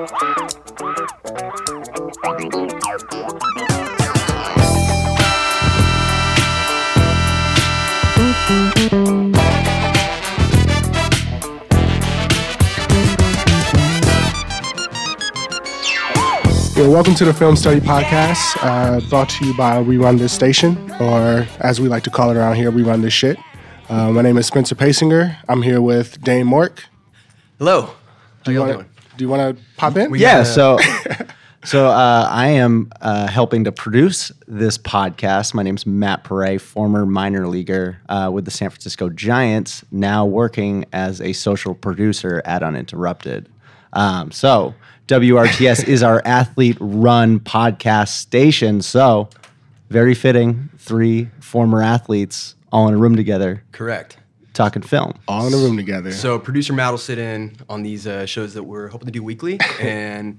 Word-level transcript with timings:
Yeah, 0.00 0.06
welcome 16.88 17.14
to 17.16 17.26
the 17.26 17.34
Film 17.36 17.54
Study 17.56 17.80
Podcast, 17.80 18.56
uh, 18.62 19.00
brought 19.10 19.28
to 19.28 19.44
you 19.44 19.54
by 19.54 19.82
We 19.82 19.98
Run 19.98 20.16
This 20.16 20.32
Station, 20.32 20.78
or 20.98 21.46
as 21.58 21.78
we 21.78 21.88
like 21.88 22.04
to 22.04 22.10
call 22.10 22.30
it 22.30 22.38
around 22.38 22.56
here, 22.56 22.70
We 22.70 22.84
Run 22.84 23.02
This 23.02 23.12
Shit. 23.12 23.36
Uh, 23.90 24.10
my 24.10 24.22
name 24.22 24.38
is 24.38 24.46
Spencer 24.46 24.74
Paysinger. 24.74 25.36
I'm 25.46 25.60
here 25.60 25.82
with 25.82 26.22
Dane 26.22 26.46
Mork. 26.46 26.84
Hello. 27.58 27.90
Do 28.44 28.52
you 28.52 28.60
want 28.60 28.78
to 28.78 28.89
do 29.20 29.24
you 29.24 29.28
want 29.28 29.54
to 29.58 29.62
pop 29.76 29.98
in? 29.98 30.10
We- 30.10 30.18
yeah 30.20 30.38
Yeah. 30.38 30.42
so 30.44 30.78
so 31.64 31.88
uh, 31.88 32.26
i 32.30 32.46
am 32.48 32.90
uh, 33.02 33.26
helping 33.26 33.64
to 33.64 33.70
produce 33.72 34.32
this 34.48 34.78
podcast 34.78 35.52
my 35.52 35.62
name's 35.62 35.84
matt 35.84 36.24
Perret, 36.24 36.58
former 36.58 37.04
minor 37.04 37.46
leaguer 37.46 37.98
uh, 38.08 38.30
with 38.32 38.46
the 38.46 38.50
san 38.50 38.70
francisco 38.70 39.10
giants 39.10 39.84
now 39.90 40.24
working 40.24 40.86
as 40.94 41.20
a 41.20 41.34
social 41.34 41.74
producer 41.74 42.40
at 42.46 42.62
uninterrupted 42.62 43.46
um, 43.92 44.30
so 44.30 44.74
wrts 45.08 45.86
is 45.86 46.02
our 46.02 46.22
athlete 46.24 46.78
run 46.80 47.38
podcast 47.40 48.08
station 48.08 48.80
so 48.80 49.28
very 49.90 50.14
fitting 50.14 50.70
three 50.78 51.28
former 51.40 51.82
athletes 51.82 52.54
all 52.72 52.88
in 52.88 52.94
a 52.94 52.96
room 52.96 53.16
together 53.16 53.62
Correct. 53.72 54.16
Talking 54.52 54.82
film 54.82 55.14
all 55.28 55.46
in 55.46 55.52
the 55.52 55.58
room 55.58 55.76
together. 55.76 56.10
So 56.12 56.38
producer 56.38 56.72
Matt 56.72 56.90
will 56.90 56.98
sit 56.98 57.18
in 57.18 57.56
on 57.68 57.82
these 57.82 58.06
uh, 58.06 58.26
shows 58.26 58.54
that 58.54 58.64
we're 58.64 58.88
hoping 58.88 59.06
to 59.06 59.12
do 59.12 59.22
weekly, 59.22 59.60
and 59.80 60.38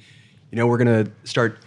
you 0.52 0.58
know 0.58 0.68
we're 0.68 0.78
gonna 0.78 1.08
start. 1.24 1.58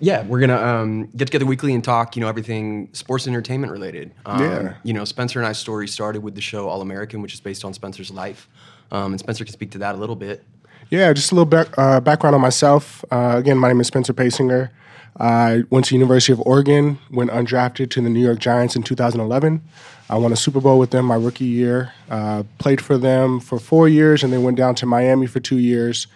Yeah, 0.00 0.24
we're 0.24 0.38
gonna 0.38 0.62
um, 0.62 1.06
get 1.16 1.24
together 1.26 1.44
weekly 1.44 1.74
and 1.74 1.82
talk. 1.82 2.14
You 2.14 2.22
know 2.22 2.28
everything 2.28 2.88
sports 2.92 3.26
and 3.26 3.34
entertainment 3.34 3.72
related. 3.72 4.12
Um, 4.26 4.42
Yeah. 4.42 4.74
You 4.84 4.92
know 4.92 5.04
Spencer 5.04 5.40
and 5.40 5.48
I's 5.48 5.58
story 5.58 5.88
started 5.88 6.22
with 6.22 6.36
the 6.36 6.40
show 6.40 6.68
All 6.68 6.82
American, 6.82 7.20
which 7.20 7.34
is 7.34 7.40
based 7.40 7.64
on 7.64 7.74
Spencer's 7.74 8.12
life, 8.12 8.48
um, 8.92 9.12
and 9.12 9.18
Spencer 9.18 9.44
can 9.44 9.52
speak 9.52 9.72
to 9.72 9.78
that 9.78 9.96
a 9.96 9.98
little 9.98 10.16
bit. 10.16 10.44
Yeah, 10.90 11.12
just 11.12 11.32
a 11.32 11.34
little 11.34 11.46
back, 11.46 11.68
uh, 11.76 12.00
background 12.00 12.34
on 12.34 12.40
myself. 12.40 13.04
Uh, 13.10 13.34
again, 13.36 13.58
my 13.58 13.68
name 13.68 13.80
is 13.80 13.88
Spencer 13.88 14.14
Paysinger. 14.14 14.70
I 15.20 15.64
went 15.68 15.86
to 15.86 15.94
University 15.94 16.32
of 16.32 16.40
Oregon, 16.46 16.98
went 17.10 17.30
undrafted 17.30 17.90
to 17.90 18.00
the 18.00 18.08
New 18.08 18.22
York 18.22 18.38
Giants 18.38 18.76
in 18.76 18.82
2011. 18.82 19.62
I 20.10 20.16
won 20.16 20.32
a 20.32 20.36
Super 20.36 20.60
Bowl 20.60 20.78
with 20.78 20.90
them 20.90 21.04
my 21.04 21.16
rookie 21.16 21.44
year. 21.44 21.92
Uh, 22.08 22.44
played 22.58 22.80
for 22.80 22.96
them 22.96 23.40
for 23.40 23.58
four 23.58 23.88
years, 23.88 24.22
and 24.22 24.32
then 24.32 24.42
went 24.42 24.56
down 24.56 24.74
to 24.76 24.86
Miami 24.86 25.26
for 25.26 25.40
two 25.40 25.58
years. 25.58 26.06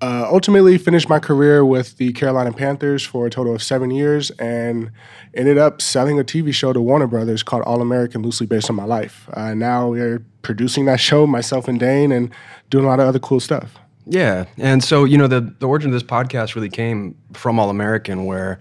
Uh, 0.00 0.26
ultimately, 0.28 0.76
finished 0.78 1.08
my 1.08 1.20
career 1.20 1.64
with 1.64 1.96
the 1.98 2.12
Carolina 2.12 2.52
Panthers 2.52 3.04
for 3.04 3.26
a 3.26 3.30
total 3.30 3.54
of 3.54 3.62
seven 3.62 3.92
years, 3.92 4.30
and 4.32 4.90
ended 5.34 5.58
up 5.58 5.80
selling 5.80 6.18
a 6.18 6.24
TV 6.24 6.52
show 6.52 6.72
to 6.72 6.80
Warner 6.80 7.06
Brothers 7.06 7.44
called 7.44 7.62
All 7.62 7.80
American, 7.80 8.22
loosely 8.22 8.46
based 8.46 8.68
on 8.68 8.74
my 8.74 8.84
life. 8.84 9.28
Uh, 9.32 9.54
now 9.54 9.90
we're 9.90 10.24
producing 10.42 10.86
that 10.86 10.98
show, 10.98 11.24
myself 11.24 11.68
and 11.68 11.78
Dane, 11.78 12.10
and 12.10 12.32
doing 12.68 12.84
a 12.84 12.88
lot 12.88 12.98
of 12.98 13.06
other 13.06 13.20
cool 13.20 13.38
stuff. 13.38 13.78
Yeah, 14.04 14.46
and 14.58 14.82
so 14.82 15.04
you 15.04 15.16
know 15.16 15.28
the 15.28 15.54
the 15.60 15.68
origin 15.68 15.90
of 15.90 15.94
this 15.94 16.02
podcast 16.02 16.56
really 16.56 16.68
came 16.68 17.16
from 17.34 17.60
All 17.60 17.70
American, 17.70 18.24
where 18.24 18.58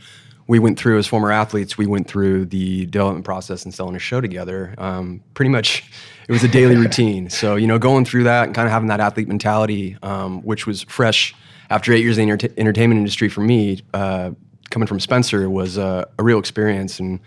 we 0.52 0.59
went 0.59 0.77
through 0.77 0.97
as 0.97 1.07
former 1.07 1.31
athletes, 1.31 1.77
we 1.77 1.85
went 1.85 2.09
through 2.09 2.44
the 2.44 2.85
development 2.88 3.23
process 3.23 3.63
and 3.63 3.73
selling 3.73 3.95
a 3.95 3.99
show 3.99 4.19
together. 4.19 4.75
Um, 4.77 5.23
pretty 5.33 5.47
much, 5.47 5.89
it 6.27 6.31
was 6.33 6.44
a 6.44 6.49
daily 6.49 6.75
routine. 6.75 7.30
So 7.30 7.55
you 7.55 7.67
know, 7.67 7.80
going 7.80 8.03
through 8.03 8.25
that 8.25 8.47
and 8.47 8.53
kind 8.53 8.67
of 8.67 8.72
having 8.73 8.89
that 8.89 8.99
athlete 8.99 9.29
mentality, 9.29 9.95
um, 10.03 10.41
which 10.41 10.67
was 10.67 10.81
fresh 10.81 11.33
after 11.69 11.94
eight 11.94 12.03
years 12.03 12.17
in 12.17 12.27
the 12.27 12.33
enter- 12.33 12.53
entertainment 12.57 12.99
industry 12.99 13.29
for 13.29 13.39
me, 13.39 13.81
uh, 13.94 14.31
coming 14.69 14.88
from 14.88 14.99
Spencer 14.99 15.49
was 15.49 15.77
uh, 15.77 16.03
a 16.19 16.23
real 16.23 16.38
experience, 16.38 16.99
and 16.99 17.22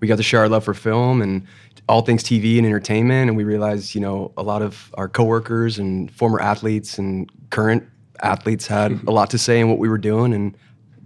we 0.00 0.08
got 0.08 0.16
to 0.16 0.22
share 0.22 0.40
our 0.40 0.48
love 0.48 0.64
for 0.64 0.72
film 0.72 1.20
and 1.20 1.46
all 1.86 2.00
things 2.00 2.24
TV 2.24 2.56
and 2.56 2.66
entertainment. 2.66 3.28
And 3.28 3.36
we 3.36 3.44
realized, 3.44 3.94
you 3.94 4.00
know, 4.00 4.32
a 4.38 4.42
lot 4.42 4.62
of 4.62 4.90
our 4.94 5.06
coworkers 5.06 5.78
and 5.78 6.10
former 6.10 6.40
athletes 6.40 6.96
and 6.96 7.30
current 7.50 7.86
athletes 8.22 8.66
had 8.66 8.92
a 9.06 9.10
lot 9.10 9.28
to 9.30 9.38
say 9.38 9.60
in 9.60 9.68
what 9.68 9.76
we 9.76 9.90
were 9.90 9.98
doing, 9.98 10.32
and 10.32 10.56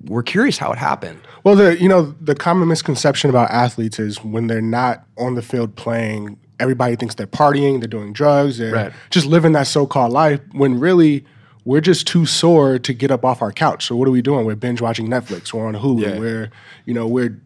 we're 0.07 0.23
curious 0.23 0.59
how 0.59 0.73
it 0.73 0.79
happened. 0.79 1.21
Well, 1.45 1.57
the 1.57 1.81
you 1.81 1.89
know 1.89 2.15
the 2.21 2.35
common 2.35 2.69
misconception 2.69 3.31
about 3.31 3.51
athletes 3.51 3.99
is 3.99 4.23
when 4.25 4.47
they're 4.47 4.61
not 4.61 5.05
on 5.19 5.35
the 5.35 5.43
field 5.43 5.77
playing, 5.77 6.39
everybody 6.61 6.97
thinks 6.97 7.15
they're 7.15 7.27
partying, 7.27 7.81
they're 7.81 7.89
doing 7.89 8.13
drugs, 8.13 8.59
they're 8.59 8.73
Right. 8.73 8.93
just 9.11 9.27
living 9.27 9.53
that 9.53 9.67
so-called 9.67 10.13
life. 10.13 10.41
When 10.53 10.79
really 10.81 11.25
we're 11.65 11.81
just 11.81 12.07
too 12.07 12.27
sore 12.27 12.79
to 12.79 12.93
get 12.93 13.11
up 13.11 13.25
off 13.25 13.41
our 13.41 13.51
couch. 13.53 13.87
So 13.87 13.97
what 13.97 14.07
are 14.07 14.11
we 14.11 14.21
doing? 14.23 14.45
We're 14.45 14.55
binge 14.55 14.81
watching 14.83 15.09
Netflix. 15.09 15.53
We're 15.53 15.67
on 15.67 15.75
Hulu. 15.75 16.01
Yeah. 16.03 16.19
We're 16.19 16.51
you 16.87 16.95
know 16.95 17.07
we're 17.07 17.41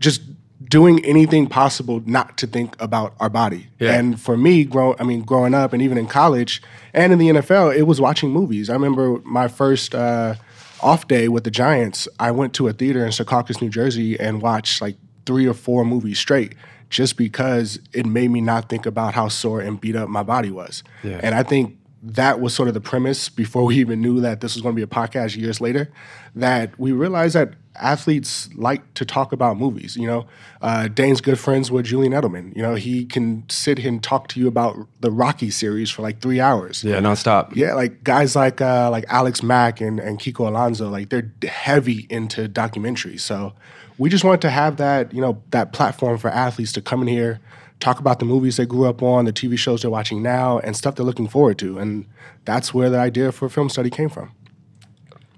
just 0.00 0.22
doing 0.68 1.02
anything 1.04 1.46
possible 1.46 2.02
not 2.04 2.36
to 2.36 2.46
think 2.46 2.76
about 2.80 3.14
our 3.20 3.30
body. 3.30 3.68
Yeah. 3.78 3.94
And 3.94 4.20
for 4.20 4.36
me, 4.36 4.64
grow 4.64 4.94
I 4.98 5.04
mean, 5.04 5.22
growing 5.22 5.54
up 5.54 5.72
and 5.72 5.80
even 5.80 5.96
in 5.96 6.06
college 6.06 6.60
and 6.92 7.12
in 7.12 7.18
the 7.18 7.28
NFL, 7.30 7.74
it 7.74 7.82
was 7.84 8.00
watching 8.00 8.30
movies. 8.30 8.68
I 8.68 8.74
remember 8.74 9.20
my 9.24 9.48
first 9.48 9.94
uh, 9.94 10.34
off 10.80 11.08
day 11.08 11.28
with 11.28 11.44
the 11.44 11.50
Giants. 11.50 12.08
I 12.18 12.30
went 12.30 12.54
to 12.54 12.68
a 12.68 12.72
theater 12.72 13.04
in 13.04 13.10
Secaucus, 13.10 13.60
New 13.60 13.68
Jersey, 13.68 14.18
and 14.18 14.42
watched 14.42 14.80
like 14.80 14.96
three 15.26 15.46
or 15.46 15.54
four 15.54 15.84
movies 15.84 16.18
straight, 16.18 16.54
just 16.90 17.16
because 17.16 17.78
it 17.92 18.06
made 18.06 18.30
me 18.30 18.40
not 18.40 18.68
think 18.68 18.86
about 18.86 19.14
how 19.14 19.28
sore 19.28 19.60
and 19.60 19.80
beat 19.80 19.96
up 19.96 20.08
my 20.08 20.22
body 20.22 20.50
was. 20.50 20.82
Yeah. 21.02 21.20
And 21.22 21.34
I 21.34 21.42
think 21.42 21.76
that 22.02 22.40
was 22.40 22.54
sort 22.54 22.68
of 22.68 22.74
the 22.74 22.80
premise 22.80 23.28
before 23.28 23.64
we 23.64 23.76
even 23.76 24.00
knew 24.00 24.20
that 24.20 24.40
this 24.40 24.54
was 24.54 24.62
going 24.62 24.74
to 24.74 24.76
be 24.76 24.82
a 24.82 24.86
podcast 24.86 25.36
years 25.36 25.60
later. 25.60 25.90
That 26.34 26.78
we 26.78 26.92
realized 26.92 27.34
that 27.34 27.54
athletes 27.80 28.48
like 28.54 28.94
to 28.94 29.04
talk 29.04 29.32
about 29.32 29.58
movies. 29.58 29.96
You 29.96 30.06
know, 30.06 30.26
uh, 30.62 30.88
Dane's 30.88 31.20
good 31.20 31.38
friends 31.38 31.70
with 31.70 31.86
Julian 31.86 32.12
Edelman. 32.12 32.54
You 32.56 32.62
know, 32.62 32.74
he 32.74 33.04
can 33.04 33.44
sit 33.48 33.78
here 33.78 33.88
and 33.88 34.02
talk 34.02 34.28
to 34.28 34.40
you 34.40 34.48
about 34.48 34.76
the 35.00 35.10
Rocky 35.10 35.50
series 35.50 35.90
for 35.90 36.02
like 36.02 36.20
three 36.20 36.40
hours. 36.40 36.84
Yeah, 36.84 36.98
nonstop. 36.98 37.54
Yeah, 37.54 37.74
like 37.74 38.04
guys 38.04 38.36
like 38.36 38.60
uh, 38.60 38.90
like 38.90 39.04
Alex 39.08 39.42
Mack 39.42 39.80
and, 39.80 40.00
and 40.00 40.18
Kiko 40.18 40.48
Alonso, 40.48 40.88
like 40.88 41.08
they're 41.08 41.32
heavy 41.42 42.06
into 42.10 42.48
documentaries. 42.48 43.20
So 43.20 43.54
we 43.98 44.08
just 44.08 44.24
wanted 44.24 44.42
to 44.42 44.50
have 44.50 44.76
that, 44.76 45.12
you 45.12 45.20
know, 45.20 45.42
that 45.50 45.72
platform 45.72 46.18
for 46.18 46.30
athletes 46.30 46.72
to 46.72 46.80
come 46.80 47.02
in 47.02 47.08
here, 47.08 47.40
talk 47.80 47.98
about 47.98 48.20
the 48.20 48.24
movies 48.24 48.56
they 48.56 48.66
grew 48.66 48.86
up 48.86 49.02
on, 49.02 49.24
the 49.24 49.32
TV 49.32 49.58
shows 49.58 49.82
they're 49.82 49.90
watching 49.90 50.22
now, 50.22 50.58
and 50.60 50.76
stuff 50.76 50.94
they're 50.94 51.04
looking 51.04 51.28
forward 51.28 51.58
to. 51.58 51.78
And 51.78 52.06
that's 52.44 52.72
where 52.72 52.88
the 52.90 52.98
idea 52.98 53.32
for 53.32 53.48
film 53.48 53.68
study 53.68 53.90
came 53.90 54.08
from. 54.08 54.32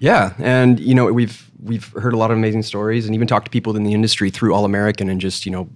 Yeah, 0.00 0.32
and 0.38 0.80
you 0.80 0.94
know 0.94 1.12
we've 1.12 1.50
we've 1.62 1.92
heard 1.92 2.14
a 2.14 2.16
lot 2.16 2.30
of 2.30 2.38
amazing 2.38 2.62
stories, 2.62 3.06
and 3.06 3.14
even 3.14 3.28
talked 3.28 3.44
to 3.44 3.50
people 3.50 3.76
in 3.76 3.84
the 3.84 3.92
industry 3.92 4.30
through 4.30 4.54
All 4.54 4.64
American, 4.64 5.08
and 5.10 5.20
just 5.20 5.44
you 5.44 5.52
know 5.52 5.68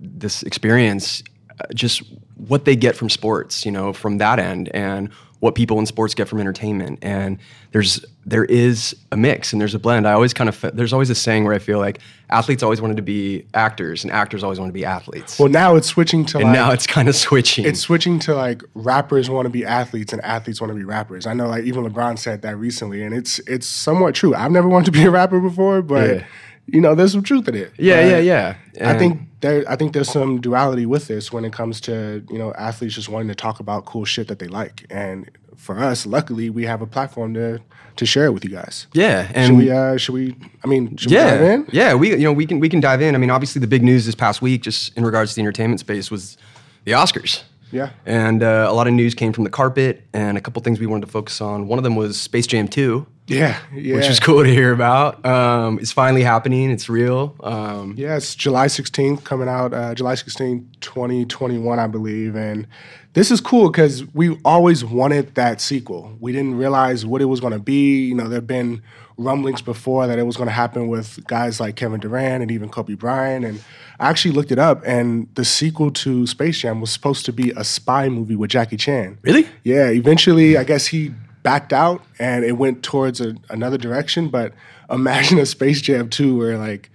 this 0.00 0.44
experience, 0.44 1.22
uh, 1.60 1.64
just 1.74 2.02
what 2.36 2.64
they 2.64 2.76
get 2.76 2.96
from 2.96 3.10
sports, 3.10 3.66
you 3.66 3.72
know, 3.72 3.92
from 3.92 4.18
that 4.18 4.38
end, 4.38 4.68
and 4.72 5.10
what 5.40 5.56
people 5.56 5.80
in 5.80 5.86
sports 5.86 6.14
get 6.14 6.28
from 6.28 6.38
entertainment. 6.38 7.00
And 7.02 7.38
there's 7.72 8.04
there 8.24 8.44
is 8.44 8.94
a 9.10 9.16
mix, 9.16 9.52
and 9.52 9.60
there's 9.60 9.74
a 9.74 9.78
blend. 9.78 10.06
I 10.06 10.12
always 10.12 10.32
kind 10.32 10.48
of 10.48 10.60
there's 10.74 10.92
always 10.92 11.10
a 11.10 11.14
saying 11.14 11.44
where 11.44 11.54
I 11.54 11.58
feel 11.58 11.78
like 11.78 11.98
athletes 12.30 12.62
always 12.62 12.80
wanted 12.80 12.96
to 12.96 13.02
be 13.02 13.44
actors, 13.54 14.04
and 14.04 14.12
actors 14.12 14.44
always 14.44 14.60
want 14.60 14.68
to 14.68 14.72
be 14.72 14.84
athletes. 14.84 15.38
Well, 15.38 15.48
now 15.48 15.74
it's 15.74 15.88
switching 15.88 16.24
to 16.26 16.38
and 16.38 16.46
like 16.46 16.54
now 16.54 16.70
it's 16.70 16.86
kind 16.86 17.08
of 17.08 17.16
switching. 17.16 17.64
it's 17.64 17.80
switching 17.80 18.18
to 18.20 18.34
like 18.34 18.62
rappers 18.74 19.28
want 19.28 19.46
to 19.46 19.50
be 19.50 19.64
athletes 19.64 20.12
and 20.12 20.22
athletes 20.22 20.60
want 20.60 20.70
to 20.70 20.76
be 20.76 20.84
rappers. 20.84 21.26
I 21.26 21.34
know 21.34 21.48
like 21.48 21.64
even 21.64 21.84
LeBron 21.84 22.18
said 22.18 22.42
that 22.42 22.56
recently, 22.56 23.02
and 23.02 23.14
it's 23.14 23.38
it's 23.40 23.66
somewhat 23.66 24.14
true. 24.14 24.34
I've 24.34 24.52
never 24.52 24.68
wanted 24.68 24.86
to 24.86 24.92
be 24.92 25.04
a 25.04 25.10
rapper 25.10 25.40
before, 25.40 25.82
but 25.82 26.08
Yeah. 26.16 26.24
you 26.66 26.80
know, 26.80 26.94
there's 26.94 27.12
some 27.12 27.24
truth 27.24 27.48
in 27.48 27.56
it. 27.56 27.72
yeah, 27.76 28.02
But 28.02 28.24
yeah, 28.24 28.54
yeah. 28.76 28.88
I 28.90 28.96
think 28.98 29.20
there 29.40 29.64
I 29.68 29.74
think 29.74 29.94
there's 29.94 30.10
some 30.10 30.40
duality 30.40 30.86
with 30.86 31.08
this 31.08 31.32
when 31.32 31.44
it 31.44 31.52
comes 31.52 31.80
to, 31.82 32.24
you 32.30 32.38
know, 32.38 32.52
athletes 32.54 32.94
just 32.94 33.08
wanting 33.08 33.26
to 33.28 33.34
talk 33.34 33.58
about 33.58 33.84
cool 33.84 34.04
shit 34.04 34.28
that 34.28 34.38
they 34.38 34.46
like. 34.46 34.86
And 34.90 35.28
for 35.56 35.78
us, 35.78 36.06
luckily 36.06 36.50
we 36.50 36.64
have 36.64 36.82
a 36.82 36.86
platform 36.86 37.34
to 37.34 37.60
to 37.96 38.06
share 38.06 38.24
it 38.26 38.32
with 38.32 38.42
you 38.44 38.50
guys. 38.50 38.86
yeah, 38.94 39.30
and 39.34 39.48
Should 39.48 39.58
we 39.58 39.70
uh 39.70 39.96
should 39.96 40.12
we 40.14 40.36
I 40.64 40.66
mean 40.66 40.96
should 40.96 41.10
yeah, 41.12 41.24
we 41.24 41.38
dive 41.38 41.48
in? 41.48 41.66
Yeah, 41.72 41.94
we 41.94 42.10
you 42.10 42.18
know 42.24 42.32
we 42.32 42.46
can 42.46 42.60
we 42.60 42.68
can 42.68 42.80
dive 42.80 43.02
in. 43.02 43.14
I 43.14 43.18
mean, 43.18 43.30
obviously 43.30 43.60
the 43.60 43.66
big 43.66 43.82
news 43.82 44.06
this 44.06 44.14
past 44.14 44.40
week, 44.42 44.62
just 44.62 44.96
in 44.96 45.04
regards 45.04 45.32
to 45.32 45.36
the 45.36 45.42
entertainment 45.42 45.80
space, 45.80 46.10
was 46.10 46.36
the 46.84 46.92
Oscars. 46.92 47.42
Yeah. 47.70 47.90
And 48.04 48.42
uh, 48.42 48.66
a 48.68 48.72
lot 48.74 48.86
of 48.86 48.92
news 48.92 49.14
came 49.14 49.32
from 49.32 49.44
the 49.44 49.50
carpet, 49.50 50.02
and 50.12 50.36
a 50.36 50.40
couple 50.40 50.60
things 50.62 50.78
we 50.78 50.86
wanted 50.86 51.06
to 51.06 51.12
focus 51.12 51.40
on. 51.40 51.68
One 51.68 51.78
of 51.78 51.84
them 51.84 51.96
was 51.96 52.20
Space 52.20 52.46
Jam 52.46 52.68
2, 52.68 53.06
Yeah. 53.26 53.58
Yeah. 53.74 53.96
which 53.96 54.08
was 54.08 54.20
cool 54.20 54.42
to 54.42 54.50
hear 54.50 54.72
about. 54.72 55.24
Um, 55.24 55.78
it's 55.78 55.92
finally 55.92 56.22
happening. 56.22 56.70
It's 56.70 56.88
real. 56.88 57.34
Um, 57.42 57.94
Yeah, 57.96 58.16
it's 58.16 58.34
July 58.34 58.66
16th 58.66 59.24
coming 59.24 59.48
out, 59.48 59.72
uh, 59.72 59.94
July 59.94 60.14
16th, 60.14 60.64
2021, 60.80 61.78
I 61.78 61.86
believe. 61.86 62.34
And 62.34 62.66
this 63.14 63.30
is 63.30 63.40
cool 63.40 63.70
because 63.70 64.04
we 64.14 64.38
always 64.44 64.84
wanted 64.84 65.34
that 65.34 65.60
sequel. 65.60 66.16
We 66.20 66.32
didn't 66.32 66.56
realize 66.56 67.06
what 67.06 67.22
it 67.22 67.26
was 67.26 67.40
going 67.40 67.52
to 67.52 67.58
be. 67.58 68.06
You 68.06 68.14
know, 68.14 68.24
there 68.24 68.38
have 68.38 68.46
been 68.46 68.82
rumblings 69.18 69.62
before 69.62 70.06
that 70.06 70.18
it 70.18 70.24
was 70.24 70.36
going 70.36 70.48
to 70.48 70.52
happen 70.54 70.88
with 70.88 71.24
guys 71.26 71.60
like 71.60 71.76
Kevin 71.76 72.00
Durant 72.00 72.42
and 72.42 72.50
even 72.50 72.68
Kobe 72.70 72.94
Bryant. 72.94 73.44
And 73.44 73.62
I 74.00 74.08
actually 74.08 74.32
looked 74.32 74.50
it 74.50 74.58
up, 74.58 74.82
and 74.84 75.28
the 75.34 75.44
sequel 75.44 75.90
to 75.92 76.26
Space 76.26 76.58
Jam 76.58 76.80
was 76.80 76.90
supposed 76.90 77.24
to 77.26 77.32
be 77.32 77.52
a 77.52 77.62
spy 77.62 78.08
movie 78.08 78.34
with 78.34 78.50
Jackie 78.50 78.78
Chan. 78.78 79.18
Really? 79.22 79.46
Yeah, 79.62 79.88
eventually, 79.90 80.56
I 80.56 80.64
guess 80.64 80.86
he 80.86 81.12
backed 81.42 81.72
out 81.72 82.02
and 82.18 82.44
it 82.44 82.52
went 82.52 82.82
towards 82.82 83.20
a, 83.20 83.34
another 83.50 83.78
direction. 83.78 84.28
But 84.28 84.52
imagine 84.90 85.38
a 85.38 85.46
Space 85.46 85.80
Jam 85.80 86.08
2 86.08 86.36
where 86.36 86.58
like 86.58 86.90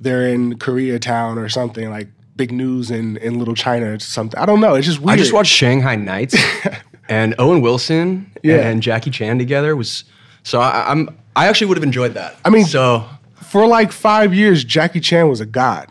they're 0.00 0.26
in 0.28 0.58
Koreatown 0.58 1.36
or 1.38 1.48
something 1.48 1.88
like 1.90 2.08
big 2.36 2.52
news 2.52 2.90
in, 2.90 3.16
in 3.18 3.38
Little 3.38 3.54
China 3.54 3.92
or 3.94 3.98
something. 3.98 4.38
I 4.38 4.44
don't 4.46 4.60
know. 4.60 4.74
It's 4.74 4.86
just 4.86 5.00
weird. 5.00 5.18
I 5.18 5.22
just 5.22 5.32
watched 5.32 5.52
Shanghai 5.52 5.96
Nights, 5.96 6.36
and 7.08 7.34
Owen 7.38 7.62
Wilson 7.62 8.30
Yeah. 8.42 8.56
and 8.68 8.82
Jackie 8.82 9.10
Chan 9.10 9.38
together 9.38 9.74
was. 9.76 10.04
So 10.42 10.60
I, 10.60 10.90
I'm. 10.90 11.08
I 11.34 11.48
actually 11.48 11.66
would 11.68 11.76
have 11.76 11.84
enjoyed 11.84 12.14
that. 12.14 12.36
I 12.44 12.50
mean- 12.50 12.64
so 12.66 13.04
For 13.34 13.66
like 13.66 13.92
five 13.92 14.32
years, 14.34 14.64
Jackie 14.64 15.00
Chan 15.00 15.28
was 15.28 15.40
a 15.40 15.46
god. 15.46 15.88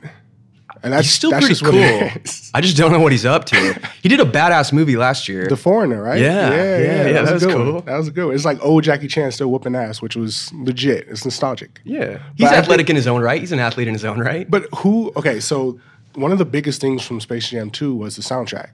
And 0.85 0.93
that's 0.93 1.07
he's 1.07 1.13
still 1.15 1.31
that's 1.31 1.45
pretty 1.45 1.59
just 1.59 1.65
cool. 1.65 2.51
I 2.53 2.61
just 2.61 2.77
don't 2.77 2.91
know 2.91 2.99
what 2.99 3.11
he's 3.11 3.25
up 3.25 3.43
to. 3.45 3.81
He 4.03 4.07
did 4.07 4.19
a 4.19 4.23
badass 4.23 4.71
movie 4.71 4.95
last 4.97 5.27
year. 5.27 5.47
The 5.47 5.57
Foreigner, 5.57 6.01
right? 6.01 6.21
Yeah, 6.21 6.49
yeah, 6.51 6.77
yeah, 7.07 7.21
that 7.23 7.29
a 7.29 7.33
was 7.33 7.45
cool. 7.45 7.73
One. 7.73 7.85
That 7.85 7.97
was 7.97 8.09
good 8.11 8.27
one. 8.27 8.35
It's 8.35 8.45
like 8.45 8.63
old 8.63 8.83
Jackie 8.83 9.07
Chan 9.07 9.31
still 9.31 9.51
whooping 9.51 9.75
ass, 9.75 9.99
which 10.01 10.15
was 10.15 10.53
legit. 10.53 11.07
It's 11.09 11.25
nostalgic. 11.25 11.81
yeah, 11.83 12.19
he's 12.35 12.47
But 12.47 12.53
athletic 12.57 12.85
think- 12.85 12.91
in 12.91 12.95
his 12.97 13.07
own 13.07 13.21
right. 13.21 13.41
He's 13.41 13.51
an 13.51 13.59
athlete 13.59 13.87
in 13.87 13.93
his 13.95 14.05
own 14.05 14.19
right. 14.19 14.49
But 14.49 14.67
who? 14.77 15.11
Okay, 15.17 15.39
so 15.39 15.79
one 16.13 16.31
of 16.31 16.37
the 16.37 16.45
biggest 16.45 16.79
things 16.79 17.03
from 17.05 17.19
Space 17.19 17.49
Jam 17.49 17.71
2 17.71 17.93
was 17.95 18.15
the 18.15 18.21
soundtrack, 18.21 18.69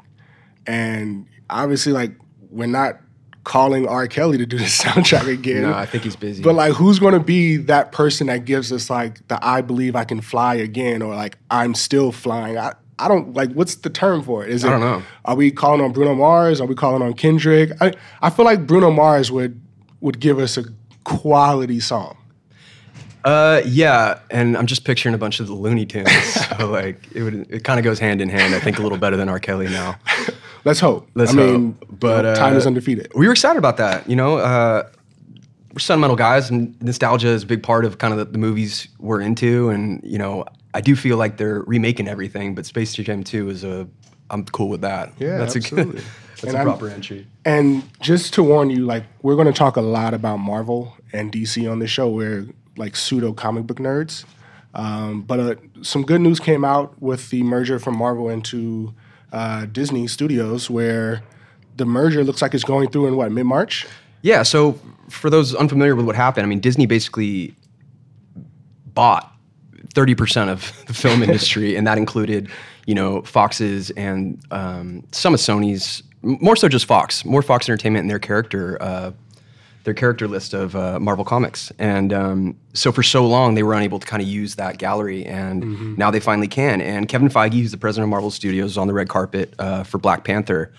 and 0.68 1.26
obviously, 1.50 1.94
like 1.94 2.12
we're 2.50 2.68
not 2.68 3.00
calling 3.44 3.88
R. 3.88 4.08
Kelly 4.08 4.38
to 4.38 4.46
do 4.46 4.58
the 4.58 4.64
soundtrack 4.66 5.28
again. 5.28 5.64
No, 5.64 5.74
I 5.74 5.86
think 5.86 6.04
he's 6.04 6.16
busy. 6.16 6.44
But 6.44 6.56
like, 6.56 6.74
who's 6.74 7.00
going 7.00 7.14
to 7.14 7.20
be 7.20 7.58
that 7.58 7.92
person 7.92 8.28
that 8.28 8.46
gives 8.46 8.72
us 8.72 8.90
like 8.90 9.28
the 9.28 9.40
"I 9.46 9.62
believe 9.62 9.96
I 9.96 10.04
can 10.04 10.22
fly 10.22 10.56
again" 10.56 11.02
or 11.02 11.16
like 11.16 11.38
"I'm 11.50 11.74
still 11.76 12.12
flying"? 12.12 12.58
I 12.58 12.74
I 13.00 13.08
don't 13.08 13.34
like. 13.34 13.52
What's 13.54 13.76
the 13.76 13.90
term 13.90 14.22
for 14.22 14.44
it? 14.44 14.52
Is 14.52 14.64
it? 14.64 14.68
I 14.68 14.72
don't 14.72 14.82
know. 14.82 15.04
Are 15.26 15.36
we 15.36 15.52
calling 15.52 15.82
on 15.82 15.92
Bruno 15.92 16.14
Mars? 16.14 16.62
Are 16.62 16.68
we 16.68 16.76
calling 16.76 17.02
on 17.02 17.14
Kendrick? 17.14 17.72
I 17.82 17.94
I 18.22 18.30
feel 18.30 18.46
like 18.46 18.68
Bruno 18.68 18.92
Mars 18.92 19.32
would 19.32 19.60
would 20.02 20.20
give 20.20 20.40
us 20.40 20.58
a 20.58 20.66
quality 21.04 21.80
song. 21.80 22.18
Uh, 23.24 23.62
yeah, 23.66 24.20
and 24.32 24.58
I'm 24.58 24.66
just 24.66 24.84
picturing 24.84 25.14
a 25.14 25.18
bunch 25.18 25.40
of 25.40 25.48
the 25.48 25.54
Looney 25.54 25.86
Tunes. 25.86 26.10
so 26.58 26.70
like, 26.72 27.00
it 27.14 27.22
would. 27.24 27.52
It 27.52 27.64
kind 27.64 27.80
of 27.80 27.84
goes 27.84 28.00
hand 28.00 28.22
in 28.22 28.30
hand. 28.30 28.56
I 28.56 28.60
think 28.60 28.80
a 28.80 28.82
little 28.82 28.98
better 28.98 29.18
than 29.18 29.30
R. 29.30 29.40
Kelly 29.40 29.70
now. 29.70 29.98
Let's 30.64 30.80
hope. 30.80 31.10
Let's 31.16 31.32
I 31.34 31.36
mean. 31.36 31.78
But, 31.90 32.18
you 32.18 32.32
know, 32.32 32.36
time 32.36 32.54
uh, 32.54 32.58
is 32.58 32.68
undefeated. 32.68 33.12
We 33.16 33.26
were 33.28 33.34
excited 33.34 33.58
about 33.58 33.78
that. 33.78 34.10
You 34.10 34.16
know, 34.16 34.38
uh, 34.38 34.90
we're 35.74 35.80
sentimental 35.80 36.16
guys, 36.16 36.50
and 36.50 36.80
nostalgia 36.82 37.30
is 37.30 37.44
a 37.44 37.46
big 37.46 37.64
part 37.64 37.86
of 37.86 37.98
kind 37.98 38.14
of 38.14 38.20
the, 38.20 38.26
the 38.26 38.38
movies 38.38 38.88
we're 39.00 39.22
into. 39.22 39.70
And 39.70 40.02
you 40.04 40.18
know, 40.18 40.46
I 40.74 40.82
do 40.82 40.96
feel 40.96 41.18
like 41.18 41.38
they're 41.38 41.62
remaking 41.62 42.08
everything, 42.08 42.56
but 42.56 42.66
Space 42.66 42.94
Jam 42.94 43.24
2 43.24 43.50
is 43.50 43.64
a. 43.64 43.88
I'm 44.30 44.46
cool 44.46 44.70
with 44.70 44.82
that. 44.82 45.12
Yeah, 45.20 45.38
that's 45.40 45.56
absolutely. 45.58 46.00
a 46.02 46.04
that's 46.04 46.44
And 46.44 46.54
a 46.56 46.58
I'm- 46.60 46.68
proper 46.68 46.88
entry. 46.90 47.28
And 47.44 47.84
just 48.00 48.34
to 48.36 48.44
warn 48.44 48.70
you, 48.70 48.86
like 48.86 49.04
we're 49.22 49.36
going 49.36 49.48
to 49.48 49.54
talk 49.54 49.76
a 49.78 49.82
lot 49.82 50.14
about 50.14 50.38
Marvel 50.38 50.96
and 51.12 51.32
DC 51.32 51.70
on 51.70 51.80
this 51.80 51.90
show. 51.92 52.10
We're 52.10 52.48
like 52.78 52.96
pseudo 52.96 53.34
comic 53.34 53.68
book 53.68 53.78
nerds. 53.78 54.26
Um, 54.74 55.24
but 55.24 55.40
uh, 55.40 55.56
some 55.82 56.04
good 56.04 56.22
news 56.22 56.40
came 56.40 56.64
out 56.64 57.02
with 57.02 57.30
the 57.30 57.44
merger 57.44 57.78
from 57.78 57.98
Marvel 57.98 58.30
into 58.30 58.94
uh, 59.32 59.66
Disney 59.66 60.08
Studios, 60.08 60.70
where 60.70 61.24
the 61.78 61.86
merger 61.86 62.24
looks 62.24 62.42
like 62.42 62.54
it's 62.54 62.64
going 62.64 62.90
through 62.90 63.08
in 63.08 63.16
what 63.16 63.32
mid 63.32 63.46
March. 63.46 63.88
Yeah. 64.22 64.44
So 64.44 64.80
for 65.10 65.30
those 65.30 65.56
unfamiliar 65.56 65.96
with 65.96 66.06
what 66.06 66.16
happened, 66.16 66.46
I 66.46 66.50
mean, 66.50 66.60
Disney 66.60 66.86
basically 66.86 67.56
bought 68.94 69.32
30% 69.94 70.50
of 70.50 70.72
the 70.88 70.94
film 70.94 71.24
industry, 71.24 71.76
and 71.76 71.86
that 71.88 71.98
included, 71.98 72.50
you 72.86 72.96
know, 72.96 73.22
Fox's 73.24 73.90
and 73.92 74.42
um, 74.52 75.04
some 75.12 75.34
of 75.34 75.40
Sony's, 75.40 76.04
more 76.22 76.56
so 76.56 76.68
just 76.68 76.86
Fox, 76.86 77.26
more 77.26 77.42
Fox 77.42 77.68
Entertainment 77.68 78.04
and 78.04 78.10
their 78.10 78.20
character, 78.20 78.78
uh, 78.82 79.12
their 79.84 79.94
character 79.94 80.28
list 80.28 80.54
of 80.54 80.76
uh, 80.76 81.00
Marvel 81.00 81.26
comics. 81.26 81.72
And 81.80 82.14
um, 82.14 82.58
so 82.74 82.92
for 82.92 83.04
so 83.04 83.26
long, 83.26 83.56
they 83.56 83.64
were 83.64 83.74
unable 83.74 84.00
to 84.00 84.06
kind 84.06 84.22
of 84.22 84.28
use 84.28 84.56
that 84.56 84.78
gallery, 84.78 85.26
and 85.26 85.98
now 85.98 86.12
they 86.12 86.20
finally 86.20 86.48
can. 86.48 86.82
And 86.82 87.08
Kevin 87.08 87.30
Feige, 87.30 87.54
who's 87.54 87.72
the 87.72 87.78
president 87.78 88.06
of 88.06 88.10
Marvel 88.10 88.32
Studios, 88.32 88.72
is 88.72 88.78
on 88.78 88.88
the 88.88 88.94
red 88.94 89.10
carpet 89.10 89.54
uh, 89.60 89.84
for 89.84 89.98
Black 89.98 90.24
Panther, 90.24 90.72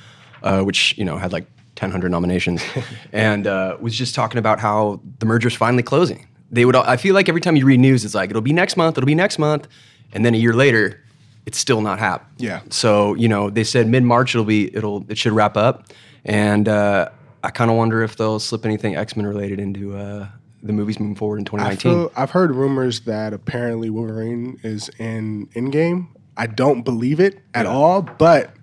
uh, 0.42 0.62
which 0.62 0.96
you 0.96 1.04
know 1.04 1.16
had 1.16 1.32
like 1.32 1.46
1,000 1.78 2.10
nominations, 2.10 2.62
and 3.12 3.46
uh, 3.46 3.76
was 3.80 3.96
just 3.96 4.14
talking 4.14 4.38
about 4.38 4.60
how 4.60 5.00
the 5.18 5.26
merger's 5.26 5.54
finally 5.54 5.82
closing. 5.82 6.26
They 6.50 6.64
would. 6.64 6.76
I 6.76 6.96
feel 6.96 7.14
like 7.14 7.28
every 7.28 7.40
time 7.40 7.56
you 7.56 7.66
read 7.66 7.80
news, 7.80 8.04
it's 8.04 8.14
like 8.14 8.30
it'll 8.30 8.42
be 8.42 8.52
next 8.52 8.76
month, 8.76 8.98
it'll 8.98 9.06
be 9.06 9.14
next 9.14 9.38
month, 9.38 9.68
and 10.12 10.24
then 10.24 10.34
a 10.34 10.38
year 10.38 10.52
later, 10.52 11.02
it's 11.46 11.58
still 11.58 11.80
not 11.80 11.98
happening. 11.98 12.30
Yeah. 12.38 12.60
So 12.68 13.14
you 13.14 13.28
know, 13.28 13.50
they 13.50 13.64
said 13.64 13.88
mid 13.88 14.04
March 14.04 14.34
it'll 14.34 14.44
be 14.44 14.74
it'll 14.76 15.04
it 15.08 15.18
should 15.18 15.32
wrap 15.32 15.56
up, 15.56 15.86
and 16.24 16.68
uh, 16.68 17.08
I 17.44 17.50
kind 17.50 17.70
of 17.70 17.76
wonder 17.76 18.02
if 18.02 18.16
they'll 18.16 18.38
slip 18.38 18.64
anything 18.64 18.96
X 18.96 19.16
Men 19.16 19.26
related 19.26 19.58
into 19.60 19.96
uh, 19.96 20.28
the 20.62 20.72
movies 20.72 21.00
moving 21.00 21.16
forward 21.16 21.38
in 21.38 21.42
I 21.42 21.74
2019. 21.74 21.92
feel 21.92 22.12
I've 22.16 22.30
heard 22.30 22.54
rumors 22.54 23.00
that 23.00 23.32
apparently 23.32 23.90
Wolverine 23.90 24.58
is 24.62 24.88
in 24.98 25.46
Endgame. 25.48 26.06
I 26.36 26.46
don't 26.46 26.82
believe 26.82 27.20
it 27.20 27.40
at 27.54 27.66
all, 27.66 28.02
but 28.02 28.54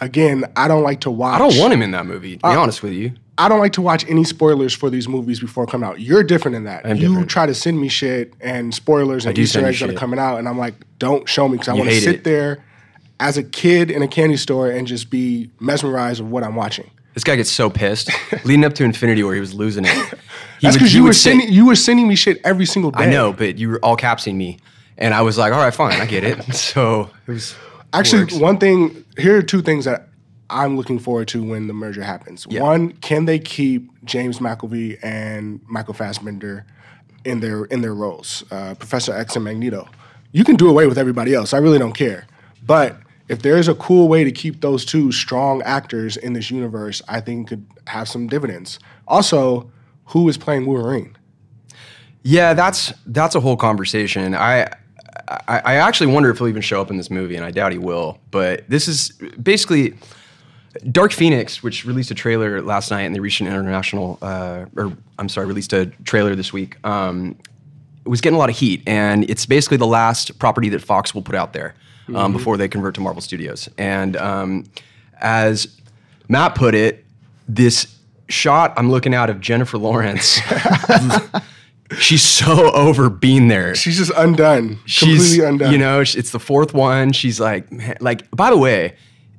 again, 0.00 0.44
I 0.56 0.68
don't 0.68 0.82
like 0.82 1.00
to 1.02 1.10
watch. 1.10 1.36
I 1.40 1.48
don't 1.48 1.58
want 1.58 1.72
him 1.72 1.80
in 1.82 1.92
that 1.92 2.06
movie. 2.06 2.36
To 2.38 2.46
Uh, 2.46 2.52
be 2.52 2.56
honest 2.56 2.82
with 2.82 2.92
you, 2.92 3.12
I 3.38 3.48
don't 3.48 3.60
like 3.60 3.72
to 3.74 3.82
watch 3.82 4.04
any 4.08 4.24
spoilers 4.24 4.74
for 4.74 4.90
these 4.90 5.08
movies 5.08 5.40
before 5.40 5.66
coming 5.66 5.88
out. 5.88 6.00
You're 6.00 6.22
different 6.22 6.56
in 6.56 6.64
that. 6.64 6.84
I'm 6.84 6.96
you 6.96 7.08
different. 7.08 7.30
try 7.30 7.46
to 7.46 7.54
send 7.54 7.80
me 7.80 7.88
shit 7.88 8.34
and 8.40 8.74
spoilers 8.74 9.24
and 9.26 9.38
Easter 9.38 9.64
eggs 9.64 9.80
that 9.80 9.90
are 9.90 9.94
coming 9.94 10.18
out, 10.18 10.38
and 10.38 10.48
I'm 10.48 10.58
like, 10.58 10.74
don't 10.98 11.28
show 11.28 11.48
me 11.48 11.54
because 11.56 11.68
I 11.68 11.74
want 11.74 11.88
to 11.88 12.00
sit 12.00 12.16
it. 12.16 12.24
there 12.24 12.64
as 13.20 13.36
a 13.36 13.42
kid 13.44 13.90
in 13.90 14.02
a 14.02 14.08
candy 14.08 14.36
store 14.36 14.68
and 14.70 14.86
just 14.86 15.08
be 15.08 15.50
mesmerized 15.60 16.20
of 16.20 16.30
what 16.30 16.42
I'm 16.42 16.56
watching. 16.56 16.90
This 17.14 17.24
guy 17.24 17.36
gets 17.36 17.50
so 17.50 17.70
pissed 17.70 18.10
leading 18.44 18.64
up 18.64 18.74
to 18.74 18.84
Infinity 18.84 19.22
War. 19.22 19.34
He 19.34 19.40
was 19.40 19.54
losing 19.54 19.84
it. 19.86 20.14
He 20.60 20.68
That's 20.68 20.76
because 20.76 20.94
you 20.94 21.02
were 21.04 21.12
sending 21.12 21.52
you 21.52 21.66
were 21.66 21.74
sending 21.74 22.06
me 22.08 22.14
shit 22.14 22.40
every 22.44 22.64
single 22.64 22.90
day. 22.90 23.04
I 23.04 23.10
know, 23.10 23.32
but 23.32 23.58
you 23.58 23.68
were 23.68 23.80
all 23.80 23.96
capsing 23.96 24.38
me, 24.38 24.58
and 24.96 25.12
I 25.12 25.20
was 25.20 25.36
like, 25.36 25.52
all 25.52 25.58
right, 25.58 25.74
fine, 25.74 26.00
I 26.00 26.06
get 26.06 26.24
it. 26.24 26.42
So 26.54 27.10
it 27.26 27.32
was 27.32 27.54
Actually, 27.92 28.22
works. 28.22 28.34
one 28.34 28.58
thing 28.58 29.04
here 29.18 29.36
are 29.36 29.42
two 29.42 29.60
things 29.62 29.84
that 29.84 30.08
I'm 30.48 30.76
looking 30.76 30.98
forward 30.98 31.28
to 31.28 31.42
when 31.42 31.66
the 31.66 31.74
merger 31.74 32.02
happens. 32.02 32.46
One, 32.46 32.92
can 32.92 33.24
they 33.24 33.38
keep 33.40 33.90
James 34.04 34.38
McAvoy 34.38 34.98
and 35.02 35.60
Michael 35.66 35.94
Fassbender 35.94 36.64
in 37.24 37.40
their 37.40 37.64
in 37.66 37.80
their 37.82 37.94
roles, 37.94 38.44
uh, 38.50 38.74
Professor 38.74 39.12
X 39.12 39.34
and 39.36 39.44
Magneto? 39.44 39.88
You 40.32 40.44
can 40.44 40.56
do 40.56 40.68
away 40.68 40.86
with 40.86 40.98
everybody 40.98 41.34
else. 41.34 41.52
I 41.52 41.58
really 41.58 41.78
don't 41.78 41.96
care. 41.96 42.26
But 42.64 42.96
if 43.28 43.42
there's 43.42 43.68
a 43.68 43.74
cool 43.74 44.08
way 44.08 44.24
to 44.24 44.32
keep 44.32 44.60
those 44.60 44.84
two 44.84 45.10
strong 45.10 45.62
actors 45.62 46.16
in 46.16 46.34
this 46.34 46.50
universe, 46.50 47.00
I 47.08 47.20
think 47.20 47.48
could 47.48 47.66
have 47.86 48.08
some 48.08 48.26
dividends. 48.26 48.78
Also, 49.08 49.70
who 50.06 50.28
is 50.28 50.36
playing 50.36 50.66
Wolverine? 50.66 51.16
Yeah, 52.22 52.54
that's 52.54 52.92
that's 53.06 53.34
a 53.34 53.40
whole 53.40 53.56
conversation. 53.56 54.34
I, 54.34 54.62
I 55.28 55.60
I 55.64 55.74
actually 55.76 56.12
wonder 56.12 56.30
if 56.30 56.38
he'll 56.38 56.48
even 56.48 56.62
show 56.62 56.80
up 56.80 56.90
in 56.90 56.96
this 56.96 57.10
movie, 57.10 57.36
and 57.36 57.44
I 57.44 57.50
doubt 57.50 57.72
he 57.72 57.78
will. 57.78 58.18
But 58.30 58.68
this 58.68 58.88
is 58.88 59.10
basically 59.42 59.94
Dark 60.90 61.12
Phoenix, 61.12 61.62
which 61.62 61.84
released 61.84 62.10
a 62.10 62.14
trailer 62.14 62.60
last 62.62 62.90
night, 62.90 63.02
and 63.02 63.14
they 63.14 63.20
reached 63.20 63.40
an 63.40 63.46
international, 63.46 64.18
uh, 64.22 64.66
or 64.76 64.96
I'm 65.18 65.28
sorry, 65.28 65.46
released 65.46 65.72
a 65.72 65.86
trailer 66.04 66.34
this 66.34 66.52
week. 66.52 66.76
Um, 66.84 67.36
it 68.04 68.08
was 68.08 68.20
getting 68.20 68.36
a 68.36 68.38
lot 68.38 68.50
of 68.50 68.56
heat, 68.56 68.82
and 68.86 69.28
it's 69.30 69.46
basically 69.46 69.78
the 69.78 69.86
last 69.86 70.38
property 70.38 70.68
that 70.70 70.82
Fox 70.82 71.14
will 71.14 71.22
put 71.22 71.34
out 71.34 71.54
there 71.54 71.74
um, 72.14 72.32
before 72.32 72.56
they 72.56 72.68
convert 72.68 72.94
to 72.96 73.00
Marvel 73.00 73.22
Studios. 73.22 73.68
And 73.78 74.16
um, 74.16 74.64
as 75.20 75.80
Matt 76.28 76.54
put 76.54 76.74
it, 76.74 77.04
this 77.48 77.94
shot 78.28 78.72
I'm 78.76 78.90
looking 78.90 79.14
at 79.14 79.30
of 79.30 79.40
Jennifer 79.40 79.78
Lawrence, 79.78 80.40
she's 81.98 82.22
so 82.22 82.72
over 82.72 83.10
being 83.10 83.48
there. 83.48 83.74
She's 83.74 83.98
just 83.98 84.12
undone, 84.16 84.78
She's, 84.86 85.18
completely 85.18 85.46
undone. 85.46 85.72
you 85.72 85.78
know, 85.78 86.00
it's 86.00 86.30
the 86.30 86.40
fourth 86.40 86.74
one. 86.74 87.12
She's 87.12 87.38
like, 87.40 87.70
man, 87.70 87.96
like. 88.00 88.30
By 88.30 88.50
the 88.50 88.56
way, 88.56 88.96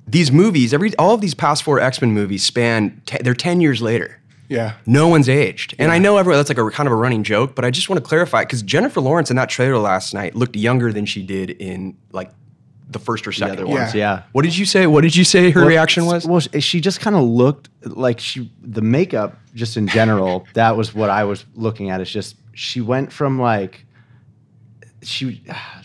these 0.07 0.31
movies, 0.31 0.73
every 0.73 0.95
all 0.97 1.13
of 1.15 1.21
these 1.21 1.33
past 1.33 1.63
four 1.63 1.79
X 1.79 2.01
Men 2.01 2.11
movies 2.11 2.43
span. 2.43 3.01
Te- 3.05 3.17
they're 3.23 3.33
ten 3.33 3.61
years 3.61 3.81
later. 3.81 4.19
yeah. 4.47 4.73
No 4.85 5.07
one's 5.07 5.27
aged. 5.27 5.73
And 5.79 5.91
I 5.91 5.97
know 5.97 6.17
everyone, 6.17 6.37
that's 6.37 6.49
like 6.49 6.59
a 6.59 6.69
kind 6.69 6.85
of 6.87 6.93
a 6.93 6.95
running 6.95 7.23
joke, 7.23 7.55
but 7.55 7.65
I 7.65 7.71
just 7.71 7.89
want 7.89 8.03
to 8.03 8.07
clarify 8.07 8.43
because 8.43 8.61
Jennifer 8.61 9.01
Lawrence 9.01 9.29
in 9.31 9.35
that 9.37 9.49
trailer 9.49 9.79
last 9.79 10.13
night 10.13 10.35
looked 10.35 10.55
younger 10.55 10.93
than 10.93 11.05
she 11.07 11.23
did 11.23 11.49
in 11.49 11.97
like 12.11 12.31
the 12.89 12.99
first 12.99 13.27
or 13.27 13.31
second 13.31 13.55
other 13.57 13.65
ones, 13.67 13.93
yeah. 13.95 14.23
What 14.31 14.43
did 14.43 14.55
you 14.57 14.65
say? 14.65 14.85
What 14.87 15.01
did 15.01 15.15
you 15.15 15.23
say 15.23 15.49
her 15.51 15.65
reaction 15.65 16.05
was? 16.05 16.25
Well, 16.25 16.39
she- 16.39 16.59
she 16.61 16.81
just 16.81 16.99
kind 16.99 17.15
of 17.15 17.23
looked 17.23 17.69
like 17.83 18.19
she 18.19 18.51
the 18.61 18.81
makeup 18.81 19.37
just 19.55 19.75
in 19.77 19.87
general. 19.87 20.45
that 20.53 20.77
was 20.77 20.93
what 20.93 21.09
I 21.09 21.23
was 21.23 21.45
looking 21.55 21.89
at. 21.89 21.99
It's 22.01 22.11
just 22.11 22.35
she 22.53 22.81
went 22.81 23.11
from 23.11 23.39
like 23.39 23.85
she 25.01 25.41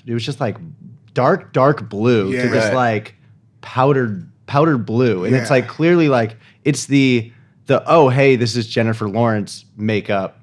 it 0.06 0.14
was 0.14 0.24
just 0.24 0.40
like 0.40 0.56
dark 1.14 1.52
dark 1.52 1.88
blue 1.88 2.32
Yeah. 2.32 2.44
to 2.44 2.50
just 2.50 2.72
like 2.72 3.14
powdered 3.60 4.30
powdered 4.46 4.84
blue, 4.86 5.24
and 5.24 5.34
it's 5.34 5.50
like 5.50 5.68
clearly 5.68 6.08
like 6.08 6.36
it's 6.64 6.86
the 6.86 7.32
the 7.66 7.82
oh 7.86 8.08
hey 8.08 8.36
this 8.36 8.56
is 8.56 8.66
Jennifer 8.66 9.08
Lawrence 9.08 9.64
makeup 9.76 10.39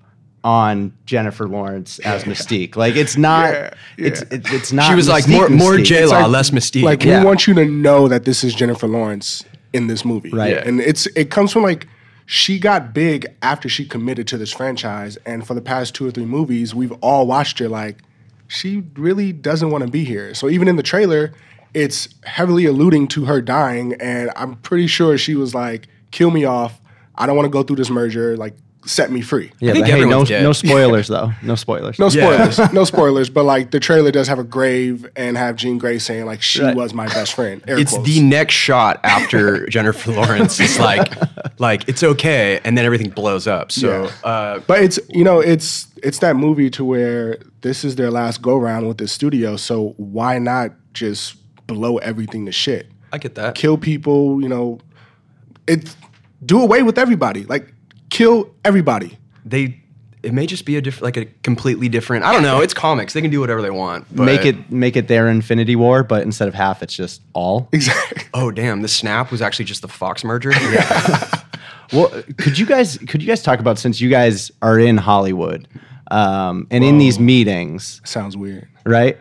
on 0.48 0.94
Jennifer 1.06 1.46
Lawrence 1.46 2.00
as 2.00 2.24
Mystique. 2.24 2.78
Like 2.78 2.96
it's 2.96 3.18
not 3.18 3.52
Yeah, 3.52 3.74
it's 3.98 4.22
yeah. 4.22 4.38
it, 4.38 4.54
it's 4.54 4.72
not. 4.72 4.88
she 4.88 4.96
was 4.96 5.10
like 5.10 5.26
Mystique 5.26 5.30
more 5.32 5.50
more 5.50 5.72
Mystique. 5.74 5.84
J 5.86 6.06
Law, 6.06 6.22
like- 6.22 6.32
less 6.32 6.50
Mystique. 6.52 6.84
Like 6.84 7.04
Yeah. 7.04 7.20
we 7.20 7.26
want 7.26 7.48
you 7.48 7.54
to 7.56 7.66
know 7.66 8.08
that 8.08 8.24
this 8.24 8.46
is 8.46 8.56
Jennifer 8.56 8.88
Lawrence 8.88 9.44
in 9.74 9.88
this 9.88 10.06
movie, 10.06 10.30
Right. 10.30 10.54
Yeah. 10.54 10.64
And 10.66 10.80
it's 10.80 11.06
it 11.08 11.30
comes 11.30 11.52
from 11.52 11.64
like 11.64 11.86
she 12.26 12.60
got 12.60 12.94
big 12.94 13.26
after 13.42 13.68
she 13.68 13.86
committed 13.86 14.26
to 14.30 14.38
this 14.38 14.54
franchise. 14.54 15.18
And 15.26 15.46
for 15.46 15.54
the 15.54 15.62
past 15.62 15.94
two 15.96 16.08
or 16.08 16.12
three 16.12 16.26
movies, 16.26 16.74
we've 16.74 16.94
all 17.02 17.28
watched 17.28 17.60
her 17.60 17.68
like, 17.70 17.98
she 18.48 18.84
really 18.96 19.32
doesn't 19.34 19.70
want 19.70 19.84
to 19.86 19.90
be 19.90 20.04
here. 20.06 20.34
So 20.34 20.50
even 20.50 20.68
in 20.70 20.76
the 20.78 20.84
trailer, 20.84 21.34
it's 21.74 22.08
heavily 22.24 22.66
alluding 22.66 23.08
to 23.10 23.26
her 23.26 23.42
dying. 23.42 23.94
And 24.02 24.32
I'm 24.38 24.56
pretty 24.56 24.88
sure 24.88 25.18
she 25.18 25.36
was 25.36 25.54
like, 25.56 25.88
kill 26.12 26.32
me 26.32 26.44
off. 26.46 26.80
I 27.16 27.26
don't 27.26 27.36
want 27.36 27.46
to 27.46 27.50
go 27.50 27.64
through 27.64 27.78
this 27.78 27.90
merger. 27.90 28.36
Like, 28.38 28.56
set 28.88 29.12
me 29.12 29.22
free. 29.22 29.52
Yeah, 29.60 29.74
think 29.74 29.86
but 29.86 29.94
hey, 29.94 30.06
no, 30.06 30.24
dead. 30.26 30.42
no 30.44 30.54
spoilers 30.54 31.08
though. 31.10 31.32
No 31.44 31.56
spoilers. 31.56 32.00
No 32.00 32.08
Yeah. 32.10 32.50
spoilers. 32.50 32.74
no 32.74 32.84
spoilers. 32.86 33.30
But 33.30 33.44
like 33.44 33.72
the 33.72 33.80
trailer 33.80 34.12
does 34.12 34.28
have 34.28 34.40
a 34.40 34.44
grave 34.44 35.06
and 35.16 35.38
have 35.38 35.56
Jean 35.58 35.78
Grey 35.78 36.00
saying 36.00 36.26
like 36.26 36.42
she 36.42 36.62
Right. 36.64 36.76
was 36.76 36.94
my 36.94 37.08
best 37.08 37.34
friend. 37.34 37.62
Air 37.68 37.78
it's 37.78 37.92
quotes. 37.92 38.08
the 38.08 38.22
next 38.22 38.54
shot 38.56 39.00
after 39.04 39.66
Jennifer 39.70 40.12
Lawrence. 40.14 40.60
It's 40.60 40.80
like, 40.80 41.14
like 41.60 41.88
it's 41.90 42.02
okay, 42.02 42.60
and 42.64 42.78
then 42.78 42.86
everything 42.86 43.10
blows 43.10 43.46
up. 43.46 43.72
So, 43.72 44.04
Yeah. 44.24 44.30
uh, 44.30 44.60
But 44.66 44.82
it's 44.84 45.00
you 45.10 45.24
know 45.24 45.40
it's 45.40 45.88
it's 46.04 46.20
that 46.20 46.36
movie 46.36 46.70
to 46.72 46.86
where 46.86 47.38
this 47.62 47.84
is 47.84 47.96
their 47.98 48.10
last 48.12 48.42
go 48.42 48.56
round 48.58 48.88
with 48.88 48.98
the 48.98 49.08
studio. 49.08 49.58
So 49.58 49.94
why 49.98 50.40
not 50.40 50.72
just 50.94 51.36
blow 51.68 51.98
everything 51.98 52.46
to 52.46 52.52
shit? 52.52 52.88
I 53.12 53.18
get 53.18 53.36
that. 53.36 53.56
Kill 53.56 53.78
people. 53.78 54.42
You 54.42 54.48
know, 54.50 54.80
it 55.68 55.94
do 56.46 56.62
away 56.62 56.84
with 56.84 56.98
everybody. 56.98 57.44
Like 57.44 57.74
kill 58.18 58.50
everybody. 58.66 59.18
They, 59.46 59.82
it 60.24 60.34
may 60.34 60.46
just 60.46 60.66
be 60.66 60.76
a 60.78 60.82
different, 60.82 61.04
like 61.04 61.18
a 61.18 61.26
completely 61.44 61.88
different. 61.90 62.26
I 62.26 62.34
don't 62.34 62.44
know. 62.44 62.62
It's 62.62 62.74
comics. 62.74 63.14
They 63.14 63.22
can 63.22 63.32
do 63.32 63.40
whatever 63.40 63.62
they 63.62 63.70
want. 63.70 64.06
But, 64.14 64.24
make 64.26 64.46
it 64.46 64.72
make 64.72 64.96
it 64.96 65.08
their 65.08 65.28
Infinity 65.30 65.76
War, 65.76 66.04
but 66.04 66.24
instead 66.24 66.48
of 66.48 66.54
half, 66.54 66.82
it's 66.84 66.96
just 66.96 67.22
all. 67.34 67.70
Exactly. 67.72 68.24
Oh 68.34 68.52
damn! 68.52 68.82
The 68.84 68.88
snap 68.88 69.32
was 69.32 69.42
actually 69.42 69.66
just 69.66 69.82
the 69.82 69.88
Fox 69.88 70.24
merger. 70.24 70.52
Yeah. 70.52 71.30
Well, 71.94 72.10
could 72.38 72.60
you 72.60 72.66
guys 72.66 72.98
could 72.98 73.22
you 73.22 73.28
guys 73.30 73.42
talk 73.42 73.60
about 73.62 73.80
since 73.80 74.02
you 74.02 74.10
guys 74.10 74.52
are 74.62 74.78
in 74.78 74.98
Hollywood 74.98 75.70
um, 76.12 76.68
and 76.70 76.84
in 76.84 76.98
these 76.98 77.18
meetings, 77.18 78.02
Sounds 78.04 78.36
weird. 78.36 78.68
right? 78.86 79.18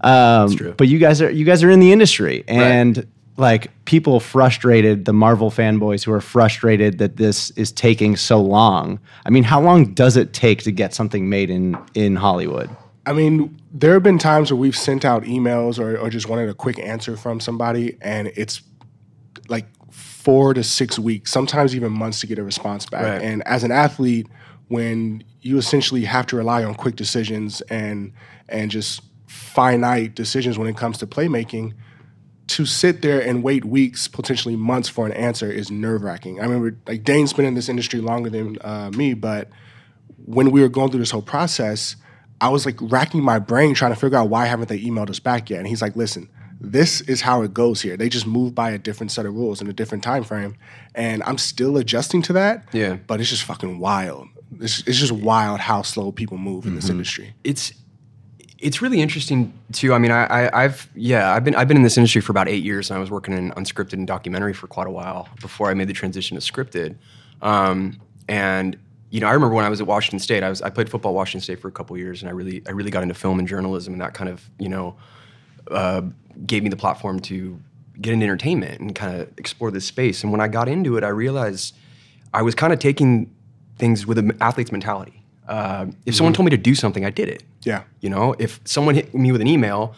Um, 0.00 0.56
true. 0.56 0.72
But 0.72 0.88
you 0.88 0.98
guys 0.98 1.20
are 1.20 1.30
you 1.30 1.44
guys 1.44 1.62
are 1.62 1.68
in 1.70 1.78
the 1.78 1.92
industry 1.92 2.42
and 2.48 3.06
like 3.36 3.70
people 3.84 4.20
frustrated, 4.20 5.04
the 5.04 5.12
Marvel 5.12 5.50
fanboys 5.50 6.04
who 6.04 6.12
are 6.12 6.20
frustrated 6.20 6.98
that 6.98 7.16
this 7.16 7.50
is 7.50 7.70
taking 7.70 8.16
so 8.16 8.40
long. 8.40 8.98
I 9.24 9.30
mean, 9.30 9.44
how 9.44 9.60
long 9.60 9.92
does 9.92 10.16
it 10.16 10.32
take 10.32 10.62
to 10.62 10.72
get 10.72 10.94
something 10.94 11.28
made 11.28 11.50
in 11.50 11.76
in 11.94 12.16
Hollywood? 12.16 12.74
I 13.06 13.12
mean, 13.12 13.56
there 13.72 13.92
have 13.92 14.02
been 14.02 14.18
times 14.18 14.50
where 14.50 14.58
we've 14.58 14.76
sent 14.76 15.04
out 15.04 15.22
emails 15.22 15.78
or, 15.78 15.96
or 15.96 16.10
just 16.10 16.28
wanted 16.28 16.48
a 16.48 16.54
quick 16.54 16.78
answer 16.78 17.16
from 17.16 17.38
somebody, 17.38 17.96
and 18.00 18.32
it's 18.34 18.62
like 19.48 19.66
four 19.92 20.54
to 20.54 20.64
six 20.64 20.98
weeks, 20.98 21.30
sometimes 21.30 21.76
even 21.76 21.92
months 21.92 22.20
to 22.20 22.26
get 22.26 22.38
a 22.38 22.42
response 22.42 22.86
back. 22.86 23.02
Right. 23.02 23.22
And 23.22 23.46
as 23.46 23.62
an 23.62 23.70
athlete, 23.70 24.26
when 24.68 25.22
you 25.42 25.56
essentially 25.56 26.04
have 26.04 26.26
to 26.26 26.36
rely 26.36 26.64
on 26.64 26.74
quick 26.74 26.96
decisions 26.96 27.60
and 27.62 28.12
and 28.48 28.70
just 28.70 29.02
finite 29.26 30.14
decisions 30.14 30.58
when 30.58 30.68
it 30.68 30.76
comes 30.76 30.98
to 30.98 31.06
playmaking, 31.06 31.74
to 32.48 32.64
sit 32.64 33.02
there 33.02 33.20
and 33.20 33.42
wait 33.42 33.64
weeks, 33.64 34.06
potentially 34.08 34.56
months 34.56 34.88
for 34.88 35.06
an 35.06 35.12
answer 35.12 35.50
is 35.50 35.70
nerve 35.70 36.02
wracking. 36.02 36.40
I 36.40 36.44
remember 36.44 36.76
like 36.86 37.02
Dane's 37.02 37.32
been 37.32 37.44
in 37.44 37.54
this 37.54 37.68
industry 37.68 38.00
longer 38.00 38.30
than 38.30 38.56
uh, 38.62 38.90
me, 38.94 39.14
but 39.14 39.48
when 40.24 40.50
we 40.50 40.60
were 40.60 40.68
going 40.68 40.90
through 40.90 41.00
this 41.00 41.10
whole 41.10 41.22
process, 41.22 41.96
I 42.40 42.48
was 42.50 42.66
like 42.66 42.76
racking 42.80 43.22
my 43.22 43.38
brain 43.38 43.74
trying 43.74 43.92
to 43.92 44.00
figure 44.00 44.18
out 44.18 44.28
why 44.28 44.46
haven't 44.46 44.68
they 44.68 44.78
emailed 44.80 45.10
us 45.10 45.18
back 45.18 45.50
yet? 45.50 45.58
And 45.58 45.66
he's 45.66 45.82
like, 45.82 45.96
listen, 45.96 46.28
this 46.60 47.00
is 47.02 47.20
how 47.22 47.42
it 47.42 47.52
goes 47.52 47.82
here. 47.82 47.96
They 47.96 48.08
just 48.08 48.26
move 48.26 48.54
by 48.54 48.70
a 48.70 48.78
different 48.78 49.12
set 49.12 49.26
of 49.26 49.34
rules 49.34 49.60
in 49.60 49.68
a 49.68 49.72
different 49.72 50.04
time 50.04 50.24
frame. 50.24 50.56
And 50.94 51.22
I'm 51.24 51.38
still 51.38 51.76
adjusting 51.76 52.22
to 52.22 52.32
that. 52.34 52.64
Yeah. 52.72 52.96
But 53.06 53.20
it's 53.20 53.30
just 53.30 53.42
fucking 53.44 53.78
wild. 53.78 54.28
It's, 54.60 54.80
it's 54.86 54.98
just 54.98 55.12
wild 55.12 55.60
how 55.60 55.82
slow 55.82 56.12
people 56.12 56.38
move 56.38 56.66
in 56.66 56.74
this 56.76 56.88
industry. 56.88 57.34
it's 57.42 57.72
it's 58.58 58.80
really 58.80 59.00
interesting 59.00 59.52
too. 59.72 59.92
I 59.92 59.98
mean, 59.98 60.10
I, 60.10 60.24
I 60.24 60.64
I've 60.64 60.88
yeah, 60.94 61.32
I've 61.32 61.44
been 61.44 61.54
I've 61.54 61.68
been 61.68 61.76
in 61.76 61.82
this 61.82 61.98
industry 61.98 62.20
for 62.20 62.32
about 62.32 62.48
eight 62.48 62.64
years, 62.64 62.90
and 62.90 62.96
I 62.96 63.00
was 63.00 63.10
working 63.10 63.34
in 63.34 63.50
unscripted 63.52 63.94
and 63.94 64.06
documentary 64.06 64.54
for 64.54 64.66
quite 64.66 64.86
a 64.86 64.90
while 64.90 65.28
before 65.40 65.70
I 65.70 65.74
made 65.74 65.88
the 65.88 65.92
transition 65.92 66.38
to 66.38 66.52
scripted. 66.52 66.96
Um, 67.42 68.00
and 68.28 68.76
you 69.10 69.20
know, 69.20 69.26
I 69.28 69.32
remember 69.32 69.54
when 69.54 69.64
I 69.64 69.68
was 69.68 69.80
at 69.80 69.86
Washington 69.86 70.18
State, 70.18 70.42
I 70.42 70.48
was 70.48 70.62
I 70.62 70.70
played 70.70 70.88
football 70.88 71.12
at 71.12 71.16
Washington 71.16 71.42
State 71.42 71.60
for 71.60 71.68
a 71.68 71.72
couple 71.72 71.96
years, 71.98 72.22
and 72.22 72.28
I 72.28 72.32
really 72.32 72.62
I 72.66 72.70
really 72.70 72.90
got 72.90 73.02
into 73.02 73.14
film 73.14 73.38
and 73.38 73.46
journalism, 73.46 73.92
and 73.92 74.00
that 74.00 74.14
kind 74.14 74.30
of 74.30 74.48
you 74.58 74.68
know 74.68 74.96
uh, 75.70 76.02
gave 76.46 76.62
me 76.62 76.70
the 76.70 76.76
platform 76.76 77.20
to 77.20 77.60
get 78.00 78.12
into 78.12 78.24
entertainment 78.24 78.80
and 78.80 78.94
kind 78.94 79.20
of 79.20 79.28
explore 79.38 79.70
this 79.70 79.84
space. 79.84 80.22
And 80.22 80.32
when 80.32 80.40
I 80.40 80.48
got 80.48 80.68
into 80.68 80.96
it, 80.96 81.04
I 81.04 81.08
realized 81.08 81.74
I 82.32 82.42
was 82.42 82.54
kind 82.54 82.72
of 82.72 82.78
taking 82.78 83.34
things 83.78 84.06
with 84.06 84.18
an 84.18 84.36
athlete's 84.40 84.72
mentality. 84.72 85.22
Uh, 85.48 85.86
if 86.04 86.14
someone 86.14 86.32
told 86.32 86.44
me 86.44 86.50
to 86.50 86.56
do 86.56 86.74
something, 86.74 87.04
I 87.04 87.10
did 87.10 87.28
it. 87.28 87.42
Yeah. 87.62 87.84
You 88.00 88.10
know, 88.10 88.34
if 88.38 88.60
someone 88.64 88.94
hit 88.94 89.14
me 89.14 89.32
with 89.32 89.40
an 89.40 89.46
email 89.46 89.94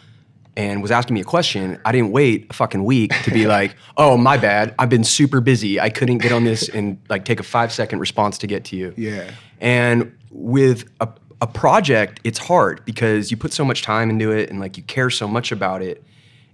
and 0.55 0.81
was 0.81 0.91
asking 0.91 1.13
me 1.13 1.21
a 1.21 1.25
question, 1.25 1.79
I 1.85 1.91
didn't 1.91 2.11
wait 2.11 2.47
a 2.49 2.53
fucking 2.53 2.83
week 2.83 3.13
to 3.23 3.31
be 3.31 3.47
like, 3.57 3.75
"Oh, 3.97 4.17
my 4.17 4.37
bad. 4.37 4.75
I've 4.77 4.89
been 4.89 5.03
super 5.03 5.41
busy. 5.41 5.79
I 5.79 5.89
couldn't 5.89 6.19
get 6.19 6.31
on 6.31 6.43
this 6.43 6.69
and 6.69 6.99
like 7.09 7.25
take 7.25 7.39
a 7.39 7.43
5-second 7.43 7.99
response 7.99 8.37
to 8.39 8.47
get 8.47 8.65
to 8.65 8.75
you." 8.75 8.93
Yeah. 8.97 9.31
And 9.59 10.15
with 10.31 10.89
a, 10.99 11.07
a 11.41 11.47
project, 11.47 12.19
it's 12.23 12.39
hard 12.39 12.83
because 12.85 13.31
you 13.31 13.37
put 13.37 13.53
so 13.53 13.63
much 13.63 13.81
time 13.81 14.09
into 14.09 14.31
it 14.31 14.49
and 14.49 14.59
like 14.59 14.77
you 14.77 14.83
care 14.83 15.09
so 15.09 15.27
much 15.27 15.51
about 15.51 15.81
it, 15.81 16.03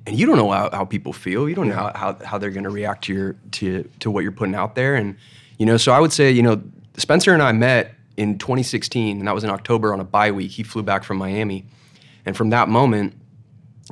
and 0.06 0.18
you 0.18 0.26
don't 0.26 0.38
know 0.38 0.52
how, 0.52 0.70
how 0.72 0.86
people 0.86 1.14
feel. 1.14 1.50
You 1.50 1.56
don't 1.56 1.68
know 1.68 1.76
how, 1.76 1.92
how, 1.96 2.18
how 2.24 2.38
they're 2.38 2.52
going 2.52 2.64
to 2.64 2.70
react 2.70 3.06
to 3.06 3.14
your 3.14 3.36
to 3.52 3.90
to 4.00 4.12
what 4.12 4.24
you're 4.24 4.32
putting 4.32 4.56
out 4.56 4.76
there. 4.76 4.96
And 4.96 5.18
you 5.58 5.66
know, 5.66 5.78
so 5.78 5.92
I 5.92 6.00
would 6.00 6.14
say, 6.14 6.32
you 6.32 6.44
know, 6.44 6.62
Spencer 6.98 7.34
and 7.34 7.42
I 7.42 7.52
met 7.52 7.95
in 8.18 8.38
2016, 8.38 9.20
and 9.20 9.28
that 9.28 9.34
was 9.34 9.44
in 9.44 9.50
October 9.50 9.94
on 9.94 10.00
a 10.00 10.04
bye 10.04 10.32
week. 10.32 10.52
He 10.52 10.64
flew 10.64 10.84
back 10.84 11.04
from 11.04 11.18
Miami, 11.18 11.66
and 12.26 12.36
from 12.36 12.50
that 12.52 12.70
moment, 12.70 13.14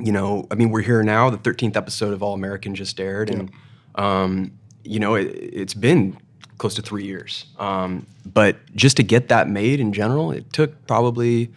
you 0.00 0.12
know, 0.12 0.46
I 0.50 0.54
mean, 0.54 0.70
we're 0.70 0.82
here 0.82 1.02
now. 1.02 1.30
The 1.30 1.38
13th 1.38 1.76
episode 1.76 2.12
of 2.12 2.22
All 2.22 2.34
American 2.34 2.74
just 2.74 2.98
aired, 3.00 3.30
and 3.30 3.50
um, 3.94 4.52
you 4.82 4.98
know, 4.98 5.14
it, 5.14 5.26
it's 5.26 5.74
been 5.74 6.16
close 6.58 6.74
to 6.74 6.82
three 6.82 7.04
years. 7.04 7.46
Um, 7.58 8.06
but 8.24 8.56
just 8.74 8.96
to 8.96 9.02
get 9.02 9.28
that 9.28 9.48
made 9.48 9.80
in 9.80 9.92
general, 9.92 10.30
it 10.32 10.52
took 10.52 10.86
probably 10.86 11.50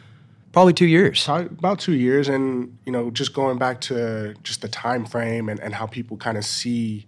probably 0.51 0.73
two 0.73 0.87
years. 0.87 1.27
About 1.27 1.79
two 1.79 1.93
years 1.93 2.27
and 2.27 2.77
you 2.85 2.91
know 2.91 3.11
just 3.11 3.33
going 3.33 3.57
back 3.57 3.81
to 3.81 4.33
just 4.43 4.61
the 4.61 4.67
time 4.67 5.05
frame 5.05 5.49
and, 5.49 5.59
and 5.59 5.73
how 5.75 5.85
people 5.85 6.17
kind 6.17 6.37
of 6.37 6.45
see 6.45 7.05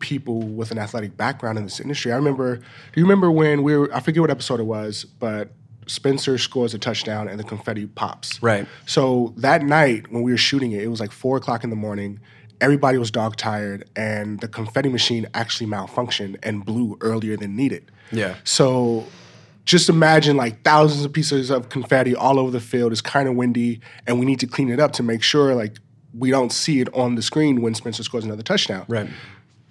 people 0.00 0.40
with 0.40 0.70
an 0.70 0.78
athletic 0.78 1.16
background 1.16 1.56
in 1.58 1.64
this 1.64 1.78
industry 1.80 2.10
i 2.12 2.16
remember 2.16 2.56
do 2.56 2.62
you 2.96 3.02
remember 3.04 3.30
when 3.30 3.62
we 3.62 3.76
were 3.76 3.94
i 3.94 4.00
forget 4.00 4.20
what 4.20 4.30
episode 4.30 4.58
it 4.60 4.64
was 4.64 5.04
but 5.04 5.52
spencer 5.86 6.38
scores 6.38 6.74
a 6.74 6.78
touchdown 6.78 7.28
and 7.28 7.38
the 7.38 7.44
confetti 7.44 7.86
pops 7.86 8.42
Right. 8.42 8.66
so 8.86 9.32
that 9.36 9.62
night 9.62 10.10
when 10.12 10.22
we 10.22 10.30
were 10.32 10.36
shooting 10.38 10.72
it 10.72 10.82
it 10.82 10.88
was 10.88 11.00
like 11.00 11.12
four 11.12 11.36
o'clock 11.36 11.64
in 11.64 11.70
the 11.70 11.76
morning 11.76 12.20
everybody 12.60 12.98
was 12.98 13.10
dog 13.10 13.36
tired 13.36 13.88
and 13.96 14.40
the 14.40 14.48
confetti 14.48 14.88
machine 14.88 15.26
actually 15.34 15.66
malfunctioned 15.70 16.36
and 16.42 16.64
blew 16.64 16.96
earlier 17.00 17.36
than 17.36 17.56
needed 17.56 17.90
Yeah. 18.12 18.34
so 18.44 19.06
just 19.66 19.88
imagine 19.88 20.36
like 20.36 20.62
thousands 20.64 21.04
of 21.04 21.12
pieces 21.12 21.50
of 21.50 21.68
confetti 21.68 22.14
all 22.16 22.40
over 22.40 22.50
the 22.50 22.60
field. 22.60 22.90
It's 22.90 23.02
kind 23.02 23.28
of 23.28 23.36
windy, 23.36 23.80
and 24.04 24.18
we 24.18 24.26
need 24.26 24.40
to 24.40 24.46
clean 24.48 24.68
it 24.68 24.80
up 24.80 24.90
to 24.92 25.02
make 25.04 25.22
sure 25.22 25.54
like 25.54 25.76
we 26.12 26.30
don't 26.30 26.50
see 26.50 26.80
it 26.80 26.92
on 26.92 27.14
the 27.14 27.22
screen 27.22 27.60
when 27.60 27.74
Spencer 27.74 28.02
scores 28.02 28.24
another 28.24 28.42
touchdown. 28.42 28.84
Right. 28.88 29.08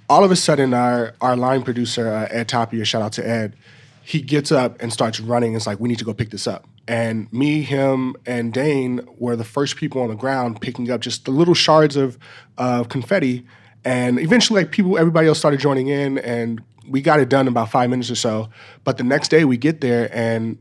All 0.10 0.24
of 0.24 0.32
a 0.32 0.36
sudden, 0.36 0.74
our 0.74 1.13
our 1.22 1.36
line 1.36 1.63
producer 1.63 2.10
uh, 2.10 2.28
Ed 2.32 2.48
Tapia, 2.48 2.84
shout 2.84 3.01
out 3.01 3.13
to 3.13 3.28
Ed, 3.28 3.56
he 4.04 4.22
gets 4.22 4.51
up 4.51 4.82
and 4.82 4.92
starts 4.92 5.20
running. 5.20 5.56
It's 5.56 5.68
like 5.68 5.80
we 5.80 5.88
need 5.88 6.00
to 6.00 6.06
go 6.06 6.13
pick 6.16 6.32
this 6.32 6.48
up. 6.48 6.68
And 6.88 7.32
me, 7.32 7.62
him, 7.62 8.16
and 8.25 8.51
Dane 8.51 9.01
were 9.20 9.36
the 9.36 9.44
first 9.44 9.75
people 9.75 10.01
on 10.01 10.10
the 10.10 10.16
ground 10.16 10.62
picking 10.62 10.89
up 10.89 11.01
just 11.01 11.25
the 11.25 11.32
little 11.32 11.54
shards 11.54 11.96
of 11.96 12.18
of 12.58 12.89
confetti. 12.89 13.46
And 13.86 14.20
eventually, 14.20 14.63
like 14.63 14.72
people, 14.72 14.98
everybody 14.98 15.28
else 15.28 15.38
started 15.38 15.60
joining 15.60 15.88
in, 15.88 16.18
and 16.18 16.62
we 16.88 17.01
got 17.01 17.20
it 17.20 17.30
done 17.30 17.42
in 17.42 17.50
about 17.50 17.70
five 17.70 17.89
minutes 17.89 18.10
or 18.10 18.16
so. 18.16 18.50
But 18.84 18.98
the 18.98 19.04
next 19.04 19.30
day, 19.30 19.46
we 19.46 19.58
get 19.58 19.80
there, 19.82 20.10
and 20.12 20.58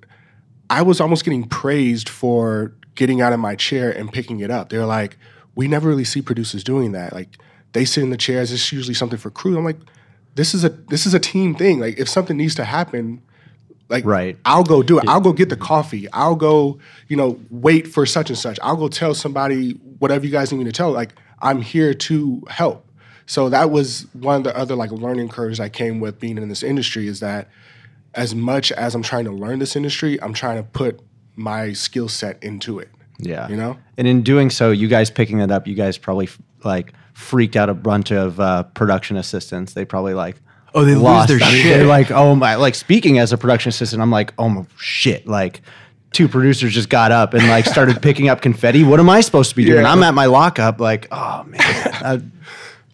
I 0.68 0.82
was 0.82 1.00
almost 1.00 1.24
getting 1.24 1.44
praised 1.44 2.08
for 2.08 2.74
getting 2.94 3.22
out 3.22 3.32
of 3.32 3.40
my 3.40 3.54
chair 3.54 3.90
and 3.90 4.12
picking 4.12 4.40
it 4.40 4.50
up. 4.50 4.68
They're 4.68 4.84
like, 4.84 5.16
we 5.54 5.68
never 5.68 5.88
really 5.88 6.04
see 6.04 6.20
producers 6.20 6.62
doing 6.62 6.92
that. 6.92 7.12
Like 7.12 7.38
they 7.72 7.84
sit 7.84 8.02
in 8.02 8.10
the 8.10 8.16
chairs. 8.16 8.52
It's 8.52 8.72
usually 8.72 8.94
something 8.94 9.18
for 9.18 9.30
crew. 9.30 9.56
I'm 9.56 9.64
like, 9.64 9.78
this 10.34 10.54
is 10.54 10.64
a 10.64 10.68
this 10.68 11.06
is 11.06 11.14
a 11.14 11.20
team 11.20 11.54
thing. 11.54 11.80
Like 11.80 11.98
if 11.98 12.08
something 12.08 12.36
needs 12.36 12.54
to 12.56 12.64
happen, 12.64 13.22
like 13.88 14.04
Right. 14.04 14.36
I'll 14.44 14.64
go 14.64 14.82
do 14.82 14.98
it. 14.98 15.04
I'll 15.08 15.20
go 15.20 15.32
get 15.32 15.48
the 15.48 15.56
coffee. 15.56 16.10
I'll 16.12 16.36
go, 16.36 16.78
you 17.08 17.16
know, 17.16 17.40
wait 17.50 17.88
for 17.88 18.06
such 18.06 18.30
and 18.30 18.38
such. 18.38 18.58
I'll 18.62 18.76
go 18.76 18.88
tell 18.88 19.14
somebody 19.14 19.72
whatever 19.98 20.24
you 20.24 20.32
guys 20.32 20.52
need 20.52 20.58
me 20.58 20.64
to 20.64 20.72
tell. 20.72 20.90
Like 20.90 21.14
I'm 21.40 21.62
here 21.62 21.94
to 21.94 22.42
help. 22.48 22.86
So 23.26 23.48
that 23.50 23.70
was 23.70 24.06
one 24.14 24.36
of 24.36 24.44
the 24.44 24.56
other 24.56 24.74
like 24.74 24.90
learning 24.90 25.28
curves 25.28 25.60
I 25.60 25.68
came 25.68 26.00
with 26.00 26.18
being 26.18 26.38
in 26.38 26.48
this 26.48 26.62
industry 26.62 27.08
is 27.08 27.20
that 27.20 27.48
as 28.14 28.34
much 28.34 28.72
as 28.72 28.94
I'm 28.94 29.02
trying 29.02 29.24
to 29.26 29.32
learn 29.32 29.58
this 29.58 29.76
industry, 29.76 30.20
I'm 30.22 30.32
trying 30.32 30.56
to 30.56 30.62
put 30.62 31.00
my 31.36 31.72
skill 31.72 32.08
set 32.08 32.42
into 32.42 32.78
it. 32.78 32.88
Yeah. 33.18 33.48
You 33.48 33.56
know? 33.56 33.76
And 33.96 34.08
in 34.08 34.22
doing 34.22 34.50
so, 34.50 34.70
you 34.70 34.88
guys 34.88 35.10
picking 35.10 35.40
it 35.40 35.50
up, 35.50 35.66
you 35.66 35.74
guys 35.74 35.98
probably 35.98 36.28
like 36.64 36.92
freaked 37.18 37.56
out 37.56 37.68
a 37.68 37.74
bunch 37.74 38.12
of 38.12 38.38
uh, 38.38 38.62
production 38.62 39.16
assistants. 39.16 39.72
They 39.74 39.84
probably 39.84 40.14
like, 40.14 40.36
Oh, 40.74 40.84
they 40.84 40.94
lost. 40.94 41.28
their 41.28 41.38
I 41.42 41.52
mean, 41.52 41.62
shit. 41.62 41.76
They're 41.78 41.86
like, 41.86 42.10
oh 42.10 42.34
my, 42.34 42.54
like 42.54 42.74
speaking 42.74 43.18
as 43.18 43.32
a 43.32 43.38
production 43.38 43.70
assistant, 43.70 44.00
I'm 44.00 44.10
like, 44.10 44.32
oh 44.38 44.48
my 44.48 44.64
shit, 44.78 45.26
like. 45.26 45.60
Two 46.10 46.26
producers 46.26 46.72
just 46.72 46.88
got 46.88 47.12
up 47.12 47.34
and 47.34 47.46
like 47.48 47.66
started 47.66 48.00
picking 48.02 48.30
up 48.30 48.40
confetti. 48.40 48.82
What 48.82 48.98
am 48.98 49.10
I 49.10 49.20
supposed 49.20 49.50
to 49.50 49.56
be 49.56 49.66
doing? 49.66 49.82
Yeah. 49.82 49.92
I'm 49.92 50.02
at 50.02 50.14
my 50.14 50.24
lockup, 50.24 50.80
like, 50.80 51.06
oh 51.12 51.44
man, 51.44 51.60
I- 51.60 52.22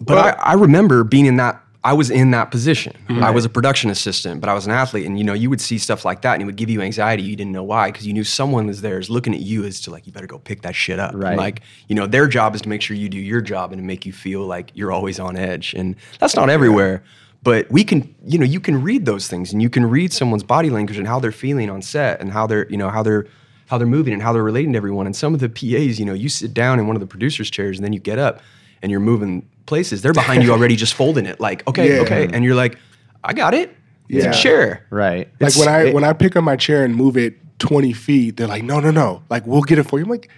But 0.01 0.19
I, 0.19 0.31
I 0.31 0.53
remember 0.55 1.05
being 1.05 1.27
in 1.27 1.37
that. 1.37 1.63
I 1.85 1.93
was 1.93 2.11
in 2.11 2.31
that 2.31 2.51
position. 2.51 2.97
Mm-hmm. 3.09 3.23
I 3.23 3.31
was 3.31 3.45
a 3.45 3.49
production 3.51 3.91
assistant, 3.91 4.41
but 4.41 4.49
I 4.49 4.55
was 4.55 4.65
an 4.65 4.73
athlete, 4.73 5.05
and 5.07 5.19
you 5.19 5.25
know, 5.25 5.35
you 5.35 5.51
would 5.51 5.61
see 5.61 5.77
stuff 5.77 6.05
like 6.05 6.23
that, 6.23 6.33
and 6.33 6.43
it 6.43 6.47
would 6.47 6.57
give 6.57 6.71
you 6.71 6.81
anxiety. 6.81 7.23
You 7.23 7.37
didn't 7.37 7.53
know 7.53 7.63
why, 7.63 7.91
because 7.93 8.07
you 8.07 8.15
knew 8.15 8.25
someone 8.25 8.67
was 8.67 8.81
there, 8.81 8.99
is 8.99 9.11
looking 9.11 9.35
at 9.35 9.41
you 9.41 9.65
as 9.65 9.81
to 9.83 9.91
like, 9.91 10.07
you 10.07 10.13
better 10.13 10.27
go 10.27 10.39
pick 10.39 10.63
that 10.63 10.75
shit 10.75 10.99
up. 10.99 11.13
And, 11.13 11.23
Right. 11.23 11.37
like, 11.37 11.61
you 11.89 11.95
know, 11.95 12.07
their 12.07 12.27
job 12.27 12.55
is 12.55 12.63
to 12.63 12.69
make 12.71 12.81
sure 12.81 12.97
you 12.97 13.11
do 13.11 13.19
your 13.19 13.43
job 13.43 13.71
and 13.71 13.81
to 13.81 13.85
make 13.87 14.07
you 14.07 14.13
feel 14.15 14.47
like 14.47 14.71
you're 14.75 14.93
always 14.93 15.21
on 15.21 15.37
edge, 15.37 15.75
and 15.75 15.95
that's 16.19 16.35
not 16.35 16.49
everywhere. 16.49 17.03
But 17.43 17.71
we 17.71 17.85
can, 17.85 18.15
you 18.27 18.39
know, 18.39 18.47
you 18.47 18.61
can 18.61 18.83
read 18.83 19.05
those 19.05 19.29
things, 19.29 19.53
and 19.53 19.61
you 19.61 19.69
can 19.69 19.85
read 19.85 20.11
someone's 20.15 20.43
body 20.43 20.71
language 20.71 20.97
and 20.97 21.07
how 21.07 21.21
they're 21.21 21.33
feeling 21.33 21.69
on 21.69 21.83
set, 21.83 22.19
and 22.21 22.33
how 22.33 22.47
they're, 22.47 22.67
you 22.71 22.79
know, 22.79 22.89
how 22.89 23.03
they're 23.03 23.27
how 23.67 23.79
they're 23.79 23.87
moving 23.87 24.13
and 24.13 24.23
how 24.23 24.33
they're 24.33 24.43
relating 24.43 24.73
to 24.73 24.77
everyone. 24.77 25.07
And 25.07 25.17
some 25.17 25.35
of 25.35 25.41
the 25.41 25.49
PAs, 25.49 25.99
you 25.99 26.05
know, 26.05 26.13
you 26.13 26.29
sit 26.29 26.53
down 26.53 26.79
in 26.79 26.87
one 26.87 26.97
of 26.97 27.01
the 27.01 27.07
producers' 27.07 27.51
chairs 27.51 27.79
and 27.79 27.85
then 27.85 27.95
you 27.95 27.99
get 27.99 28.19
up 28.19 28.41
and 28.83 28.91
you're 28.91 29.01
moving 29.01 29.49
places. 29.67 30.03
They're 30.03 30.13
behind 30.13 30.43
you 30.43 30.53
already 30.53 30.77
just 30.77 30.95
folding 30.95 31.27
it. 31.27 31.41
Like, 31.41 31.67
okay, 31.69 31.97
Yeah. 31.97 32.03
okay. 32.03 32.29
And 32.33 32.45
you're 32.45 32.55
like, 32.55 32.79
I 33.23 33.33
got 33.33 33.55
it. 33.55 33.75
It's 34.09 34.25
Yeah. 34.25 34.31
a 34.31 34.35
chair. 34.35 34.87
right. 34.91 35.29
Like 35.41 35.49
It's- 35.49 35.59
when 35.59 35.69
I 35.69 35.87
it- 35.87 35.95
when 35.95 36.05
I 36.05 36.13
pick 36.13 36.37
up 36.37 36.45
my 36.45 36.57
chair 36.57 36.85
and 36.85 36.95
move 36.95 37.17
it 37.17 37.39
20 37.59 37.93
feet, 37.93 38.37
they're 38.37 38.47
like, 38.49 38.63
no, 38.65 38.81
no, 38.81 38.91
no. 38.91 39.23
Like 39.31 39.47
we'll 39.47 39.63
get 39.63 39.79
it 39.79 39.85
for 39.85 39.99
you. 39.99 40.05
I'm 40.05 40.11
like, 40.11 40.29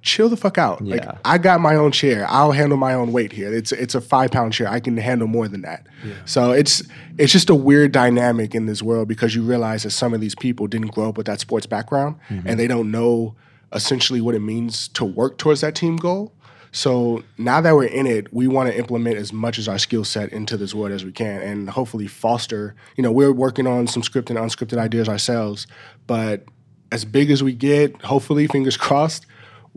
chill 0.00 0.28
the 0.28 0.36
fuck 0.36 0.58
out. 0.58 0.82
Like 0.84 1.04
I 1.24 1.38
got 1.38 1.60
my 1.60 1.74
own 1.76 1.92
chair. 1.92 2.26
I'll 2.28 2.52
handle 2.52 2.76
my 2.78 2.94
own 2.94 3.12
weight 3.12 3.32
here. 3.32 3.52
It's 3.54 3.70
it's 3.70 3.94
a 3.94 4.00
five 4.00 4.30
pound 4.30 4.52
chair. 4.52 4.68
I 4.68 4.80
can 4.80 4.96
handle 4.96 5.28
more 5.28 5.46
than 5.46 5.62
that. 5.62 5.86
So 6.24 6.50
it's 6.52 6.82
it's 7.18 7.32
just 7.32 7.50
a 7.50 7.54
weird 7.54 7.92
dynamic 7.92 8.54
in 8.54 8.66
this 8.66 8.82
world 8.82 9.06
because 9.08 9.34
you 9.34 9.42
realize 9.42 9.82
that 9.84 9.90
some 9.90 10.12
of 10.14 10.20
these 10.20 10.34
people 10.34 10.66
didn't 10.66 10.88
grow 10.88 11.10
up 11.10 11.16
with 11.18 11.26
that 11.26 11.38
sports 11.40 11.66
background 11.66 12.16
mm-hmm. 12.30 12.48
and 12.48 12.58
they 12.58 12.66
don't 12.66 12.90
know 12.90 13.34
essentially 13.74 14.20
what 14.20 14.34
it 14.34 14.40
means 14.40 14.88
to 14.88 15.04
work 15.04 15.38
towards 15.38 15.60
that 15.60 15.74
team 15.74 15.96
goal. 15.96 16.32
So 16.72 17.22
now 17.36 17.60
that 17.60 17.74
we're 17.74 17.84
in 17.84 18.06
it, 18.06 18.32
we 18.32 18.48
want 18.48 18.70
to 18.70 18.76
implement 18.76 19.18
as 19.18 19.32
much 19.32 19.58
as 19.58 19.68
our 19.68 19.78
skill 19.78 20.04
set 20.04 20.32
into 20.32 20.56
this 20.56 20.74
world 20.74 20.92
as 20.92 21.04
we 21.04 21.12
can, 21.12 21.42
and 21.42 21.68
hopefully 21.68 22.06
foster. 22.06 22.74
You 22.96 23.02
know, 23.02 23.12
we're 23.12 23.32
working 23.32 23.66
on 23.66 23.86
some 23.86 24.02
scripted 24.02 24.30
and 24.30 24.38
unscripted 24.38 24.78
ideas 24.78 25.08
ourselves, 25.08 25.66
but 26.06 26.44
as 26.90 27.04
big 27.04 27.30
as 27.30 27.42
we 27.42 27.52
get, 27.52 28.00
hopefully, 28.02 28.46
fingers 28.46 28.76
crossed, 28.78 29.26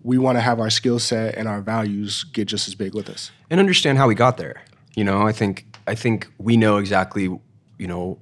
we 0.04 0.18
want 0.18 0.38
to 0.38 0.42
have 0.42 0.60
our 0.60 0.70
skill 0.70 1.00
set 1.00 1.36
and 1.36 1.48
our 1.48 1.62
values 1.62 2.24
get 2.24 2.48
just 2.48 2.68
as 2.68 2.76
big 2.76 2.94
with 2.94 3.10
us. 3.10 3.32
and 3.50 3.60
understand 3.60 3.98
how 3.98 4.08
we 4.08 4.16
got 4.16 4.38
there. 4.38 4.64
You 4.96 5.04
know, 5.04 5.22
I 5.22 5.34
think 5.34 5.66
I 5.88 5.96
think 5.96 6.28
we 6.38 6.56
know 6.56 6.78
exactly, 6.78 7.24
you 7.24 7.88
know, 7.88 8.20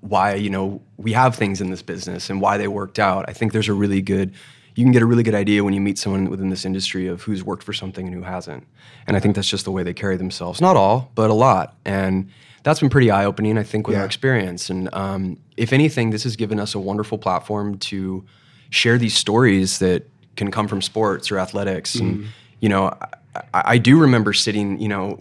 why 0.00 0.34
you 0.34 0.50
know 0.50 0.80
we 0.96 1.12
have 1.12 1.34
things 1.34 1.60
in 1.60 1.70
this 1.70 1.82
business 1.82 2.30
and 2.30 2.40
why 2.40 2.56
they 2.56 2.68
worked 2.68 3.00
out. 3.00 3.24
I 3.28 3.32
think 3.32 3.52
there's 3.52 3.68
a 3.68 3.74
really 3.74 4.02
good 4.02 4.32
you 4.74 4.84
can 4.84 4.92
get 4.92 5.02
a 5.02 5.06
really 5.06 5.22
good 5.22 5.34
idea 5.34 5.64
when 5.64 5.74
you 5.74 5.80
meet 5.80 5.98
someone 5.98 6.30
within 6.30 6.48
this 6.48 6.64
industry 6.64 7.06
of 7.06 7.22
who's 7.22 7.42
worked 7.42 7.62
for 7.62 7.72
something 7.72 8.06
and 8.06 8.14
who 8.14 8.22
hasn't. 8.22 8.66
And 9.06 9.16
I 9.16 9.20
think 9.20 9.34
that's 9.34 9.48
just 9.48 9.64
the 9.64 9.72
way 9.72 9.82
they 9.82 9.94
carry 9.94 10.16
themselves. 10.16 10.60
Not 10.60 10.76
all, 10.76 11.10
but 11.14 11.30
a 11.30 11.34
lot. 11.34 11.76
And 11.84 12.30
that's 12.62 12.80
been 12.80 12.90
pretty 12.90 13.10
eye 13.10 13.24
opening, 13.24 13.58
I 13.58 13.62
think, 13.62 13.88
with 13.88 13.96
our 13.96 14.04
experience. 14.04 14.70
And 14.70 14.88
um, 14.92 15.38
if 15.56 15.72
anything, 15.72 16.10
this 16.10 16.24
has 16.24 16.36
given 16.36 16.60
us 16.60 16.74
a 16.74 16.78
wonderful 16.78 17.18
platform 17.18 17.78
to 17.78 18.24
share 18.68 18.98
these 18.98 19.16
stories 19.16 19.78
that 19.78 20.08
can 20.36 20.50
come 20.50 20.68
from 20.68 20.82
sports 20.82 21.30
or 21.30 21.38
athletics. 21.38 21.96
And, 21.96 22.26
you 22.60 22.68
know, 22.68 22.96
I, 23.34 23.62
I 23.64 23.78
do 23.78 23.98
remember 23.98 24.32
sitting, 24.32 24.80
you 24.80 24.88
know, 24.88 25.18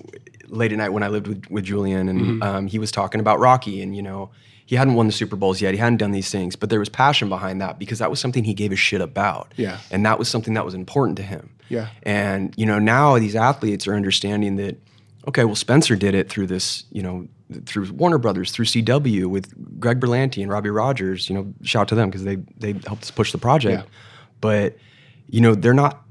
late 0.48 0.72
at 0.72 0.78
night 0.78 0.90
when 0.90 1.04
I 1.04 1.08
lived 1.08 1.28
with, 1.28 1.50
with 1.50 1.64
Julian 1.64 2.10
and 2.10 2.44
um, 2.44 2.68
he 2.68 2.78
was 2.78 2.92
talking 2.92 3.20
about 3.20 3.40
Rocky 3.40 3.82
and, 3.82 3.96
you 3.96 4.02
know, 4.02 4.32
he 4.70 4.76
hadn't 4.76 4.94
won 4.94 5.08
the 5.08 5.12
Super 5.12 5.36
Bowls 5.36 5.62
yet. 5.62 5.74
He 5.74 5.80
hadn't 5.80 5.98
done 5.98 6.12
these 6.12 6.30
things, 6.30 6.56
but 6.56 6.70
there 6.70 6.78
was 6.78 6.90
passion 6.90 7.28
behind 7.28 7.60
that 7.60 7.80
because 7.80 7.98
that 7.98 8.12
was 8.12 8.20
something 8.20 8.44
he 8.44 8.54
gave 8.54 8.72
a 8.72 8.76
shit 8.76 9.02
about. 9.02 9.52
Yeah. 9.58 9.80
And 9.90 10.06
that 10.06 10.20
was 10.20 10.30
something 10.30 10.54
that 10.54 10.64
was 10.64 10.76
important 10.76 11.18
to 11.18 11.24
him. 11.24 11.50
Yeah. 11.70 11.88
And, 12.04 12.54
you 12.56 12.68
know, 12.68 12.78
now 12.78 13.18
these 13.18 13.36
athletes 13.36 13.88
are 13.88 13.96
understanding 13.96 14.58
that, 14.58 14.80
okay, 15.28 15.44
well, 15.44 15.56
Spencer 15.56 15.96
did 15.96 16.14
it 16.14 16.30
through 16.30 16.46
this, 16.46 16.84
you 16.92 17.02
know, 17.02 17.28
through 17.66 17.92
Warner 17.94 18.20
Brothers, 18.20 18.52
through 18.52 18.66
CW 18.66 19.26
with 19.26 19.80
Greg 19.80 20.00
Berlanti 20.00 20.44
and 20.44 20.52
Robbie 20.52 20.70
Rogers, 20.70 21.28
you 21.32 21.34
know, 21.34 21.52
shout 21.64 21.82
out 21.82 21.88
to 21.88 21.96
them 21.96 22.12
because 22.12 22.24
they, 22.24 22.36
they 22.36 22.74
helped 22.86 23.02
us 23.02 23.10
push 23.10 23.32
the 23.32 23.40
project. 23.40 23.86
Yeah. 23.86 23.90
But, 24.40 24.78
you 25.28 25.42
know, 25.42 25.56
they're 25.56 25.74
not, 25.74 26.04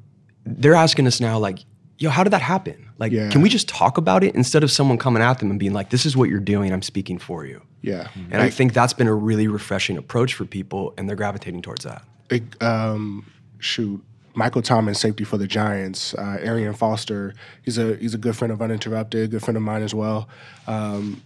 they're 0.45 0.75
asking 0.75 1.07
us 1.07 1.21
now, 1.21 1.39
like, 1.39 1.61
yo, 1.97 2.11
how 2.11 2.25
did 2.25 2.33
that 2.33 2.43
happen? 2.43 2.88
Like, 2.99 3.13
Yeah. 3.13 3.31
can 3.31 3.43
we 3.43 3.49
just 3.49 3.69
talk 3.69 3.97
about 3.97 4.25
it 4.25 4.35
instead 4.35 4.63
of 4.65 4.71
someone 4.71 4.99
coming 4.99 5.23
at 5.23 5.39
them 5.39 5.51
and 5.51 5.59
being 5.59 5.73
like, 5.73 5.91
this 5.91 6.05
is 6.05 6.17
what 6.17 6.29
you're 6.29 6.41
doing, 6.41 6.73
I'm 6.73 6.83
speaking 6.83 7.19
for 7.19 7.45
you. 7.47 7.63
Yeah. 7.81 8.09
And 8.31 8.43
I 8.43 8.51
think 8.51 8.73
that's 8.73 8.93
been 8.93 9.07
a 9.07 9.15
really 9.15 9.47
refreshing 9.47 9.97
approach 9.97 10.35
for 10.35 10.45
people, 10.45 10.95
and 10.99 11.09
they're 11.09 11.17
gravitating 11.17 11.63
towards 11.63 11.85
that. 11.85 12.03
Like, 12.31 12.61
um, 12.63 13.25
shoot, 13.61 14.03
Michael 14.35 14.63
Thomas, 14.63 14.99
safety 15.01 15.23
for 15.25 15.39
the 15.39 15.47
Giants. 15.47 16.13
Uh, 16.15 16.39
Arian 16.43 16.75
Foster, 16.75 17.35
he's 17.63 17.79
a 17.79 17.97
he's 17.97 18.15
a 18.15 18.19
good 18.19 18.37
friend 18.37 18.53
of 18.53 18.61
Uninterrupted, 18.61 19.31
good 19.31 19.43
friend 19.43 19.57
of 19.57 19.63
mine 19.63 19.83
as 19.83 19.95
well. 19.95 20.29
Um, 20.67 21.23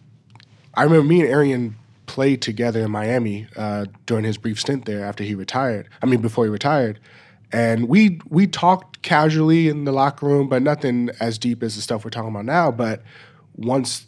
I 0.74 0.82
remember 0.85 1.04
me 1.06 1.20
and 1.20 1.28
Arian 1.30 1.76
played 2.06 2.40
together 2.42 2.80
in 2.80 2.90
Miami 2.90 3.46
uh, 3.56 3.87
during 4.06 4.24
his 4.24 4.37
brief 4.38 4.61
stint 4.61 4.85
there 4.85 5.04
after 5.04 5.24
he 5.24 5.35
retired. 5.35 5.88
I 6.02 6.06
mean, 6.06 6.20
before 6.20 6.44
he 6.44 6.50
retired, 6.50 6.98
and 7.53 7.88
we 7.88 8.21
we 8.29 8.47
talked 8.47 9.03
casually 9.03 9.69
in 9.69 9.85
the 9.85 9.93
locker 9.93 10.27
room, 10.27 10.49
but 10.49 10.62
nothing 10.62 11.11
as 11.21 11.38
deep 11.38 11.62
as 11.62 11.77
the 11.77 11.83
stuff 11.83 12.05
we're 12.05 12.11
talking 12.11 12.31
about 12.31 12.47
now. 12.47 12.71
But 12.71 13.03
once 13.57 14.07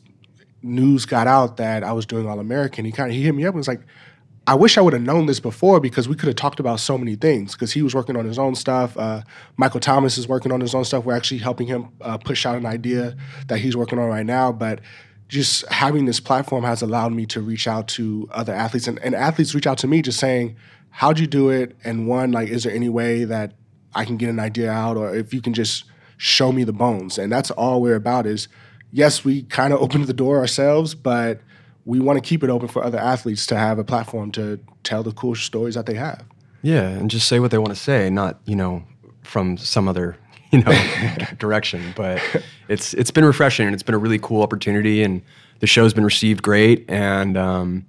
news 0.62 1.04
got 1.04 1.26
out 1.26 1.58
that 1.58 1.84
I 1.84 1.92
was 1.92 2.06
doing 2.06 2.26
All 2.26 2.40
American, 2.40 2.84
he 2.84 2.92
kind 2.92 3.10
of 3.10 3.16
he 3.16 3.22
hit 3.22 3.34
me 3.34 3.44
up 3.44 3.50
and 3.50 3.58
was 3.58 3.68
like, 3.68 3.82
I 4.46 4.54
wish 4.54 4.76
I 4.76 4.80
would 4.80 4.92
have 4.92 5.02
known 5.02 5.26
this 5.26 5.40
before 5.40 5.80
because 5.80 6.08
we 6.08 6.14
could 6.14 6.26
have 6.26 6.36
talked 6.36 6.60
about 6.60 6.80
so 6.80 6.98
many 6.98 7.16
things. 7.16 7.52
Because 7.52 7.72
he 7.72 7.82
was 7.82 7.94
working 7.94 8.16
on 8.16 8.24
his 8.24 8.38
own 8.38 8.54
stuff. 8.54 8.96
Uh, 8.96 9.22
Michael 9.56 9.80
Thomas 9.80 10.18
is 10.18 10.28
working 10.28 10.52
on 10.52 10.60
his 10.60 10.74
own 10.74 10.84
stuff. 10.84 11.04
We're 11.04 11.16
actually 11.16 11.38
helping 11.38 11.66
him 11.66 11.88
uh, 12.00 12.18
push 12.18 12.44
out 12.44 12.56
an 12.56 12.66
idea 12.66 13.16
that 13.48 13.58
he's 13.58 13.76
working 13.76 13.98
on 13.98 14.08
right 14.08 14.26
now. 14.26 14.52
But 14.52 14.80
just 15.28 15.66
having 15.68 16.04
this 16.04 16.20
platform 16.20 16.64
has 16.64 16.82
allowed 16.82 17.12
me 17.12 17.24
to 17.26 17.40
reach 17.40 17.66
out 17.66 17.88
to 17.88 18.28
other 18.32 18.54
athletes, 18.54 18.86
and, 18.86 18.98
and 19.00 19.14
athletes 19.14 19.54
reach 19.54 19.66
out 19.66 19.78
to 19.78 19.86
me 19.86 20.02
just 20.02 20.20
saying, 20.20 20.56
"How'd 20.98 21.18
you 21.18 21.26
do 21.26 21.50
it?" 21.50 21.76
And 21.84 22.06
one, 22.06 22.32
like, 22.32 22.48
is 22.48 22.64
there 22.64 22.74
any 22.74 22.88
way 22.88 23.24
that 23.24 23.54
I 23.94 24.04
can 24.04 24.16
get 24.16 24.28
an 24.30 24.40
idea 24.40 24.70
out, 24.70 24.96
or 24.96 25.14
if 25.14 25.34
you 25.34 25.40
can 25.40 25.54
just 25.54 25.84
show 26.16 26.52
me 26.52 26.64
the 26.64 26.72
bones? 26.72 27.18
And 27.18 27.30
that's 27.30 27.50
all 27.50 27.80
we're 27.80 27.96
about. 27.96 28.26
Is 28.26 28.48
yes, 28.92 29.24
we 29.24 29.42
kind 29.42 29.72
of 29.72 29.80
opened 29.80 30.06
the 30.06 30.14
door 30.14 30.38
ourselves, 30.38 30.94
but 30.94 31.40
we 31.84 32.00
want 32.00 32.16
to 32.16 32.26
keep 32.26 32.42
it 32.42 32.50
open 32.50 32.68
for 32.68 32.82
other 32.82 32.98
athletes 32.98 33.46
to 33.46 33.56
have 33.56 33.78
a 33.78 33.84
platform 33.84 34.30
to 34.32 34.58
tell 34.82 35.02
the 35.02 35.12
cool 35.12 35.34
stories 35.34 35.74
that 35.74 35.86
they 35.86 35.94
have. 35.94 36.24
Yeah, 36.62 36.88
and 36.88 37.10
just 37.10 37.28
say 37.28 37.40
what 37.40 37.50
they 37.50 37.58
want 37.58 37.70
to 37.70 37.80
say, 37.80 38.08
not 38.08 38.40
you 38.46 38.56
know 38.56 38.84
from 39.22 39.56
some 39.58 39.88
other 39.88 40.16
you 40.50 40.62
know 40.62 40.72
direction. 41.38 41.92
But 41.96 42.22
it's 42.68 42.94
it's 42.94 43.10
been 43.10 43.24
refreshing 43.24 43.66
and 43.66 43.74
it's 43.74 43.82
been 43.82 43.94
a 43.94 43.98
really 43.98 44.18
cool 44.18 44.42
opportunity, 44.42 45.02
and 45.02 45.22
the 45.60 45.66
show's 45.66 45.92
been 45.94 46.04
received 46.04 46.42
great. 46.42 46.84
And 46.88 47.36
um, 47.36 47.86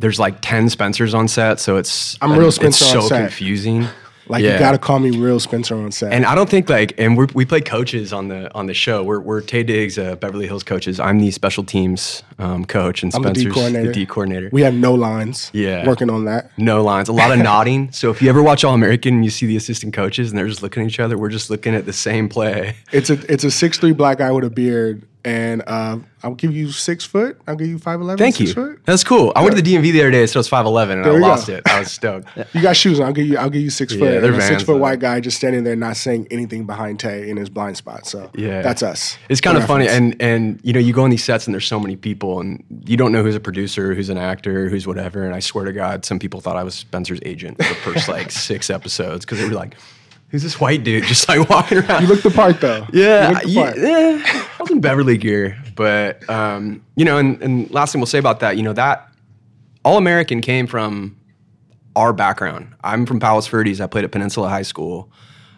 there's 0.00 0.18
like 0.18 0.36
ten 0.40 0.68
Spencers 0.68 1.14
on 1.14 1.28
set, 1.28 1.60
so 1.60 1.76
it's 1.76 2.16
I'm 2.20 2.32
real 2.32 2.48
it's 2.48 2.56
Spencer 2.56 2.84
on 2.96 3.02
so 3.02 3.08
set. 3.08 3.20
confusing. 3.28 3.86
Like 4.28 4.44
Yeah. 4.44 4.52
you 4.52 4.58
got 4.60 4.70
to 4.72 4.78
call 4.78 5.00
me 5.00 5.10
real 5.10 5.40
Spencer 5.40 5.74
on 5.74 5.90
set. 5.90 6.12
And 6.12 6.24
I 6.24 6.36
don't 6.36 6.48
think 6.48 6.70
like, 6.70 6.94
and 6.98 7.16
we're, 7.18 7.26
we 7.34 7.44
play 7.44 7.60
coaches 7.60 8.12
on 8.12 8.28
the 8.28 8.54
on 8.54 8.66
the 8.66 8.74
show. 8.74 9.02
We're, 9.02 9.18
we're 9.18 9.42
Taye 9.42 9.66
Diggs, 9.66 9.98
uh, 9.98 10.14
Beverly 10.14 10.46
Hills 10.46 10.62
coaches. 10.62 11.00
I'm 11.00 11.18
the 11.18 11.32
special 11.32 11.64
teams 11.64 12.22
um, 12.38 12.64
coach, 12.64 13.02
and 13.02 13.12
I'm 13.12 13.22
the 13.22 13.32
D 13.32 13.46
coordinator. 13.50 13.88
the 13.88 13.92
D 13.92 14.06
coordinator. 14.06 14.48
we 14.52 14.62
have 14.62 14.72
no 14.74 14.94
lines. 14.94 15.50
Yeah. 15.52 15.84
working 15.84 16.10
on 16.10 16.26
that. 16.26 16.52
no 16.56 16.84
lines, 16.84 17.08
a 17.08 17.12
lot 17.12 17.32
of 17.32 17.38
nodding. 17.50 17.90
So 17.90 18.10
if 18.10 18.22
you 18.22 18.28
ever 18.28 18.40
watch 18.40 18.62
All 18.62 18.72
American, 18.74 19.14
and 19.14 19.24
you 19.24 19.30
see 19.30 19.46
the 19.46 19.56
assistant 19.56 19.94
coaches 19.94 20.30
and 20.30 20.38
they're 20.38 20.46
just 20.48 20.62
looking 20.62 20.84
at 20.84 20.88
each 20.90 21.00
other. 21.00 21.18
We're 21.18 21.28
just 21.30 21.50
looking 21.50 21.74
at 21.74 21.84
the 21.84 21.92
same 21.92 22.28
play. 22.28 22.76
It's 22.92 23.10
a 23.10 23.14
it's 23.32 23.42
a 23.42 23.50
six 23.50 23.78
three 23.78 23.92
black 23.92 24.18
guy 24.18 24.30
with 24.30 24.44
a 24.44 24.50
beard, 24.50 25.02
and 25.24 25.62
uh, 25.66 25.98
I'll 26.22 26.34
give 26.34 26.54
you 26.54 26.70
six 26.70 27.04
foot. 27.04 27.40
I'll 27.46 27.56
give 27.56 27.68
you 27.68 27.78
five 27.78 28.00
eleven. 28.00 28.18
Thank 28.18 28.36
six 28.36 28.48
you. 28.50 28.54
Foot. 28.54 28.80
That's 28.84 29.04
cool. 29.04 29.32
I 29.36 29.42
went 29.42 29.56
to 29.56 29.62
the 29.62 29.74
DMV 29.76 29.92
the 29.92 30.00
other 30.00 30.10
day. 30.10 30.26
so 30.26 30.32
said 30.32 30.36
it 30.36 30.40
was 30.40 30.48
five 30.48 30.66
eleven, 30.66 30.98
and 30.98 31.04
There 31.04 31.12
I 31.12 31.16
we 31.16 31.20
go. 31.22 31.28
lost 31.28 31.48
it. 31.48 31.62
I 31.66 31.78
was 31.80 31.90
stoked. 31.90 32.28
You 32.54 32.62
got 32.62 32.76
shoes 32.76 33.00
on. 33.00 33.06
I'll 33.06 33.12
give 33.12 33.26
you. 33.26 33.36
I'll 33.38 33.50
give 33.50 33.62
you 33.62 33.70
six 33.70 33.92
Yeah, 33.92 33.98
foot. 34.00 34.20
they're 34.22 34.32
a 34.34 34.40
six 34.40 34.62
foot 34.62 34.78
white 34.78 34.98
guy 35.00 35.20
just 35.20 35.36
standing 35.36 35.64
there, 35.64 35.76
not 35.76 35.96
saying 35.96 36.26
anything 36.30 36.66
behind 36.66 36.98
Taye 36.98 37.28
in 37.28 37.36
his 37.36 37.48
blind 37.48 37.76
spot. 37.76 38.06
So 38.06 38.30
Yeah, 38.34 38.62
that's 38.62 38.82
us. 38.82 39.16
It's 39.28 39.40
kind 39.40 39.56
For 39.56 39.62
of 39.62 39.68
funny, 39.68 39.88
and 39.88 40.16
and 40.20 40.58
you 40.62 40.72
know, 40.72 40.80
you 40.80 40.92
go 40.92 41.04
on 41.04 41.10
these 41.10 41.24
sets 41.24 41.46
and 41.46 41.54
there's 41.54 41.66
so 41.66 41.78
many 41.80 41.96
people, 41.96 42.40
and 42.40 42.64
you 42.86 42.96
don't 42.96 43.12
know 43.12 43.22
who's 43.22 43.36
a 43.36 43.40
producer, 43.40 43.94
who's 43.94 44.08
an 44.08 44.18
actor, 44.18 44.68
who's 44.68 44.86
whatever. 44.86 45.24
And 45.24 45.34
I 45.34 45.40
swear 45.40 45.64
to 45.64 45.72
God, 45.72 46.04
some 46.04 46.18
people 46.18 46.40
thought 46.40 46.56
I 46.56 46.64
was 46.64 46.74
Spencer's 46.74 47.20
agent 47.24 47.56
for 47.62 47.68
the 47.68 47.74
first 47.76 48.08
like 48.16 48.30
six 48.30 48.70
episodes 48.70 49.24
because 49.24 49.38
they 49.38 49.44
were 49.48 49.54
like, 49.54 49.76
"Who's 50.30 50.42
this 50.42 50.60
white 50.60 50.82
dude 50.84 51.04
just 51.04 51.28
like 51.28 51.48
walking 51.50 51.78
around?" 51.78 52.02
you 52.02 52.08
look 52.08 52.22
the 52.22 52.30
part 52.30 52.60
though. 52.60 52.86
Yeah, 52.92 53.28
you 53.28 53.34
look 53.34 53.42
the 53.44 53.54
part. 53.54 53.78
yeah. 53.78 54.46
I 54.60 54.62
was 54.62 54.70
in 54.70 54.80
Beverly 54.82 55.16
gear, 55.16 55.56
but 55.74 56.28
um, 56.28 56.84
you 56.94 57.04
know, 57.06 57.16
and, 57.16 57.40
and 57.42 57.70
last 57.70 57.92
thing 57.92 58.00
we'll 58.00 58.06
say 58.06 58.18
about 58.18 58.40
that, 58.40 58.58
you 58.58 58.62
know, 58.62 58.74
that 58.74 59.10
All 59.86 59.96
American 59.96 60.42
came 60.42 60.66
from 60.66 61.16
our 61.96 62.12
background. 62.12 62.74
I'm 62.84 63.06
from 63.06 63.20
Palos 63.20 63.46
Verdes. 63.46 63.80
I 63.80 63.86
played 63.86 64.04
at 64.04 64.12
Peninsula 64.12 64.50
High 64.50 64.62
School 64.62 65.10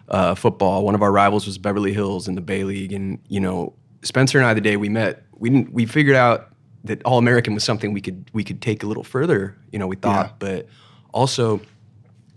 uh, 0.07 0.35
football. 0.35 0.85
One 0.85 0.95
of 0.95 1.01
our 1.01 1.11
rivals 1.11 1.45
was 1.45 1.57
Beverly 1.57 1.93
Hills 1.93 2.29
in 2.29 2.35
the 2.35 2.41
Bay 2.41 2.63
League, 2.63 2.93
and 2.93 3.19
you 3.27 3.41
know, 3.41 3.73
Spencer 4.03 4.37
and 4.37 4.47
I, 4.47 4.53
the 4.53 4.61
day 4.61 4.77
we 4.77 4.87
met, 4.87 5.23
we 5.35 5.49
didn't. 5.49 5.73
We 5.73 5.85
figured 5.85 6.15
out 6.15 6.49
that 6.85 7.03
All 7.03 7.17
American 7.17 7.53
was 7.53 7.63
something 7.65 7.91
we 7.91 8.01
could 8.01 8.29
we 8.31 8.45
could 8.45 8.61
take 8.61 8.83
a 8.83 8.87
little 8.87 9.03
further. 9.03 9.57
You 9.73 9.79
know, 9.79 9.87
we 9.87 9.97
thought, 9.97 10.27
Yeah. 10.27 10.33
but 10.39 10.67
also 11.13 11.59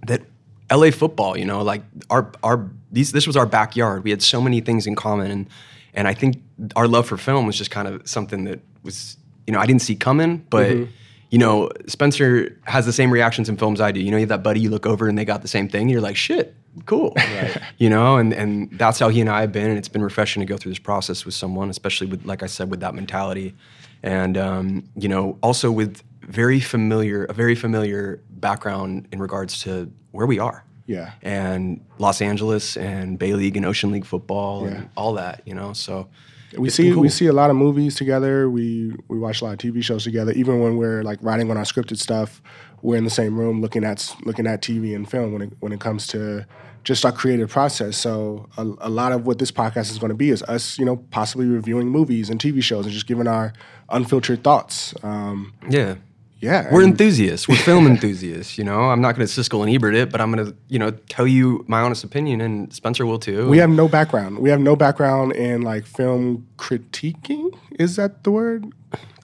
that 0.08 0.22
LA 0.68 0.90
football, 0.90 1.38
you 1.38 1.44
know, 1.44 1.62
like 1.62 1.82
our 2.10 2.32
our 2.42 2.68
these 2.90 3.12
this 3.12 3.24
was 3.26 3.36
our 3.36 3.46
backyard. 3.46 4.02
We 4.02 4.10
had 4.10 4.20
so 4.20 4.40
many 4.40 4.60
things 4.60 4.86
in 4.88 4.96
common 4.96 5.30
and 5.30 5.48
and 5.96 6.06
I 6.06 6.14
think 6.14 6.36
our 6.76 6.86
love 6.86 7.06
for 7.08 7.16
film 7.16 7.46
was 7.46 7.58
just 7.58 7.70
kind 7.72 7.88
of 7.88 8.08
something 8.08 8.44
that 8.44 8.60
was 8.84 9.16
you 9.46 9.52
know, 9.52 9.60
I 9.60 9.66
didn't 9.66 9.82
see 9.82 9.96
coming, 9.96 10.44
but 10.50 10.70
Mm-hmm. 10.70 10.90
you 11.30 11.38
know, 11.38 11.70
Spencer 11.86 12.56
has 12.64 12.84
the 12.86 12.92
same 12.92 13.12
reactions 13.12 13.48
in 13.48 13.56
films 13.56 13.80
I 13.80 13.92
do. 13.92 14.00
You 14.00 14.10
know, 14.10 14.16
you 14.16 14.22
have 14.22 14.28
that 14.30 14.42
buddy 14.42 14.60
you 14.60 14.70
look 14.70 14.86
over 14.86 15.08
and 15.08 15.16
they 15.18 15.24
got 15.24 15.42
the 15.42 15.48
same 15.48 15.68
thing. 15.68 15.88
You're 15.88 16.00
like, 16.00 16.16
shit, 16.16 16.54
cool. 16.84 17.14
You 17.78 17.90
know, 17.90 18.16
and 18.16 18.32
and 18.32 18.70
that's 18.78 18.98
how 18.98 19.08
he 19.08 19.20
and 19.20 19.30
I 19.30 19.40
have 19.42 19.52
been, 19.52 19.68
and 19.68 19.78
it's 19.78 19.88
been 19.88 20.02
refreshing 20.02 20.40
to 20.40 20.46
go 20.46 20.56
through 20.56 20.72
this 20.72 20.78
process 20.78 21.24
with 21.24 21.34
someone, 21.34 21.70
especially 21.70 22.06
with 22.06 22.24
like 22.24 22.42
I 22.42 22.46
said, 22.46 22.70
with 22.70 22.80
that 22.80 22.94
mentality. 22.94 23.54
And 24.02 24.36
um, 24.38 24.84
you 24.96 25.08
know, 25.08 25.38
also 25.42 25.70
with 25.70 26.02
very 26.22 26.60
familiar, 26.60 27.24
a 27.24 27.32
very 27.32 27.54
familiar 27.54 28.20
background 28.30 29.06
in 29.12 29.18
regards 29.20 29.60
to 29.62 29.90
where 30.12 30.26
we 30.26 30.38
are. 30.38 30.64
Yeah. 30.86 31.12
And 31.22 31.80
Los 31.98 32.20
Angeles 32.22 32.76
and 32.76 33.18
Bay 33.18 33.34
League 33.34 33.56
and 33.56 33.66
Ocean 33.66 33.90
League 33.90 34.04
football 34.06 34.62
Yeah. 34.64 34.74
and 34.74 34.88
all 34.96 35.14
that, 35.14 35.42
you 35.44 35.54
know. 35.54 35.72
So 35.72 36.08
we 36.56 36.70
see 36.70 36.92
cool. 36.92 37.02
we 37.02 37.08
see 37.08 37.26
a 37.26 37.32
lot 37.32 37.50
of 37.50 37.56
movies 37.56 37.96
together. 37.96 38.48
We 38.48 38.94
we 39.08 39.18
watch 39.18 39.40
a 39.42 39.44
lot 39.46 39.52
of 39.52 39.58
TV 39.58 39.82
shows 39.82 40.04
together. 40.04 40.32
Even 40.32 40.60
when 40.60 40.76
we're 40.76 41.02
like 41.02 41.18
writing 41.22 41.50
on 41.50 41.56
our 41.56 41.64
scripted 41.64 41.98
stuff, 41.98 42.40
we're 42.82 42.96
in 42.96 43.04
the 43.04 43.10
same 43.10 43.36
room 43.38 43.60
looking 43.60 43.84
at 43.84 44.14
looking 44.24 44.46
at 44.46 44.62
TV 44.62 44.94
and 44.94 45.10
film 45.10 45.32
when 45.32 45.42
it 45.42 45.52
when 45.60 45.72
it 45.72 45.80
comes 45.80 46.06
to 46.08 46.46
just 46.84 47.04
our 47.04 47.10
creative 47.10 47.50
process. 47.50 47.96
So 47.96 48.48
a, 48.56 48.62
a 48.82 48.88
lot 48.88 49.10
of 49.10 49.26
what 49.26 49.40
this 49.40 49.50
podcast 49.50 49.90
is 49.90 49.98
going 49.98 50.10
to 50.10 50.14
be 50.16 50.30
is 50.30 50.44
us, 50.44 50.78
you 50.78 50.84
know, 50.84 50.98
possibly 51.10 51.46
reviewing 51.46 51.88
movies 51.88 52.30
and 52.30 52.38
TV 52.40 52.62
shows 52.62 52.84
and 52.84 52.94
just 52.94 53.08
giving 53.08 53.26
our 53.26 53.52
unfiltered 53.90 54.44
thoughts. 54.44 54.94
Um, 55.02 55.52
yeah. 55.68 55.96
Yeah, 56.40 56.68
We're 56.72 56.82
and- 56.82 56.90
enthusiasts. 56.92 57.48
We're 57.48 57.56
film 57.56 57.86
enthusiasts. 57.94 58.58
You 58.58 58.64
know, 58.64 58.90
I'm 58.90 59.00
not 59.00 59.16
going 59.16 59.26
to 59.26 59.32
Siskel 59.40 59.62
and 59.66 59.74
Ebert 59.74 59.94
it, 59.94 60.10
but 60.10 60.20
I'm 60.20 60.30
going 60.32 60.46
to, 60.46 60.54
you 60.68 60.78
know, 60.78 60.90
tell 61.08 61.26
you 61.26 61.64
my 61.68 61.80
honest 61.80 62.04
opinion, 62.04 62.40
and 62.40 62.72
Spencer 62.72 63.06
will 63.06 63.18
too. 63.18 63.48
We 63.48 63.58
have 63.58 63.70
no 63.70 63.88
background. 63.88 64.38
We 64.40 64.50
have 64.50 64.60
no 64.60 64.76
background 64.76 65.32
in 65.32 65.62
like 65.62 65.86
film 65.86 66.46
critiquing. 66.58 67.56
Is 67.78 67.96
that 67.96 68.24
the 68.24 68.30
word? 68.30 68.66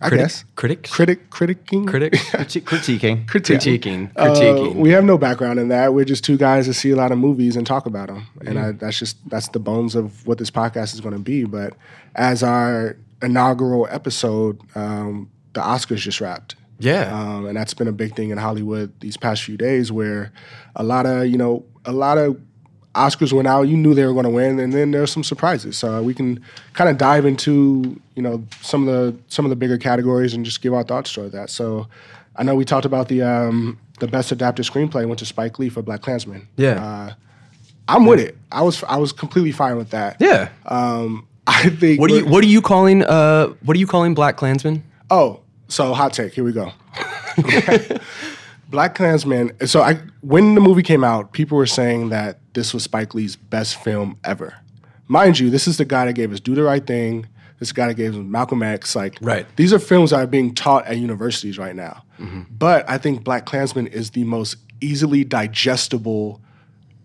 I 0.01 0.09
Critic- 0.09 0.25
guess 0.25 0.45
critics? 0.57 0.91
critic 0.91 1.31
critiquing 1.31 1.87
critics, 1.87 2.19
Criti- 2.31 2.63
critiquing. 2.65 3.25
critiquing, 3.27 4.11
Uh, 4.17 4.25
critiquing. 4.35 4.75
we 4.75 4.91
have 4.91 5.05
no 5.05 5.17
background 5.17 5.61
in 5.61 5.69
that. 5.69 5.95
We're 5.95 6.05
just 6.05 6.25
two 6.25 6.37
guys 6.37 6.67
that 6.67 6.75
see 6.75 6.91
a 6.91 6.97
lot 6.97 7.13
of 7.13 7.19
movies 7.19 7.55
and 7.55 7.65
talk 7.65 7.87
about 7.87 8.09
them, 8.09 8.27
and 8.45 8.59
I, 8.59 8.73
that's 8.73 8.99
just 8.99 9.17
that's 9.31 9.47
the 9.49 9.61
bones 9.61 9.95
of 9.95 10.27
what 10.27 10.39
this 10.39 10.51
podcast 10.51 10.93
is 10.95 11.01
going 11.01 11.15
to 11.15 11.21
be. 11.21 11.45
But 11.45 11.75
as 12.17 12.43
our 12.43 12.97
inaugural 13.23 13.87
episode, 13.93 14.61
um, 14.75 15.31
the 15.53 15.61
Oscars 15.61 15.99
just 15.99 16.21
wrapped. 16.21 16.57
Yeah, 16.83 17.05
Um, 17.17 17.47
and 17.47 17.57
that's 17.57 17.75
been 17.75 17.89
a 17.89 17.93
big 17.93 18.15
thing 18.17 18.31
in 18.31 18.39
Hollywood 18.39 18.93
these 19.01 19.17
past 19.17 19.43
few 19.43 19.57
days, 19.57 19.91
where 19.93 20.33
a 20.77 20.83
lot 20.83 21.07
of 21.07 21.27
you 21.27 21.39
know 21.39 21.65
a 21.85 21.93
lot 21.93 22.19
of 22.19 22.39
Oscars 22.95 23.33
went 23.33 23.49
out. 23.49 23.63
You 23.63 23.77
knew 23.77 23.95
they 23.95 24.05
were 24.05 24.13
going 24.13 24.25
to 24.25 24.31
win, 24.31 24.59
and 24.59 24.73
then 24.73 24.91
there's 24.91 25.11
some 25.11 25.25
surprises. 25.25 25.79
So 25.79 26.03
we 26.03 26.13
can 26.15 26.45
kind 26.75 26.91
of 26.91 26.99
dive 26.99 27.25
into 27.25 27.99
you 28.15 28.23
know 28.23 28.45
some 28.61 28.87
of 28.87 28.95
the 28.95 29.19
some 29.29 29.45
of 29.47 29.51
the 29.51 29.57
bigger 29.57 29.79
categories 29.79 30.35
and 30.35 30.45
just 30.45 30.61
give 30.61 30.75
our 30.75 30.83
thoughts 30.85 31.13
toward 31.13 31.33
that. 31.33 31.49
So 31.51 31.89
I 32.37 32.43
know 32.43 32.55
we 32.55 32.65
talked 32.65 32.85
about 32.87 33.09
the 33.09 33.23
um, 33.23 33.79
the 34.01 34.09
best 34.09 34.33
adapted 34.33 34.67
screenplay 34.67 35.07
went 35.07 35.19
to 35.21 35.27
Spike 35.27 35.59
Lee 35.59 35.69
for 35.69 35.83
Black 35.83 36.03
Klansman. 36.03 36.49
Yeah. 36.57 36.85
uh, 36.85 37.15
I'm 37.89 38.07
with 38.07 38.21
it. 38.21 38.37
I 38.51 38.63
was 38.63 38.83
I 38.85 38.97
was 38.97 39.13
completely 39.13 39.53
fine 39.53 39.77
with 39.77 39.91
that. 39.91 40.17
yeah. 40.21 40.49
Um, 40.67 41.27
I 41.47 41.71
think. 41.71 42.01
what 42.01 42.11
are 42.11 42.17
you 42.17 42.27
What 42.27 42.45
are 42.45 42.49
you 42.49 42.63
calling? 42.63 43.03
Uh, 43.05 43.49
what 43.65 43.77
are 43.77 43.81
you 43.81 43.87
calling 43.87 44.15
Black 44.15 44.37
Klansman? 44.37 44.83
Oh, 45.11 45.41
so 45.73 45.95
hot 45.95 46.13
take. 46.13 46.33
Here 46.35 46.45
we 46.45 46.53
go. 46.53 46.73
Black 48.69 48.95
Klansman. 48.95 49.53
So 49.67 49.83
I, 49.83 50.01
when 50.21 50.55
the 50.55 50.61
movie 50.61 50.83
came 50.83 51.05
out, 51.05 51.33
people 51.33 51.59
were 51.59 51.67
saying 51.67 52.09
that 52.09 52.39
this 52.55 52.73
was 52.73 52.85
Spike 52.85 53.15
Lee's 53.15 53.37
best 53.37 53.77
film 53.83 54.19
ever. 54.25 54.55
Mind 55.09 55.39
you, 55.39 55.51
this 55.51 55.67
is 55.69 55.77
the 55.77 55.85
guy 55.85 56.07
that 56.07 56.15
gave 56.15 56.33
us 56.33 56.41
Do 56.41 56.55
the 56.55 56.63
Right 56.63 56.87
Thing. 56.87 57.27
This 57.59 57.71
guy 57.73 57.89
that 57.89 57.95
gave 57.95 58.13
us 58.15 58.19
Malcolm 58.19 58.63
X. 58.63 58.97
Like, 58.97 59.19
Right. 59.21 59.47
these 59.57 59.73
are 59.73 59.79
films 59.79 60.11
that 60.11 60.21
are 60.21 60.27
being 60.27 60.55
taught 60.55 60.87
at 60.87 60.97
universities 60.97 61.59
right 61.59 61.77
now. 61.77 62.03
Mm-hmm. 62.19 62.43
But 62.51 62.89
I 62.89 62.99
think 62.99 63.25
Black 63.25 63.45
Klansman 63.47 63.87
is 63.89 64.11
the 64.11 64.25
most 64.25 64.57
easily 64.81 65.23
digestible 65.23 66.41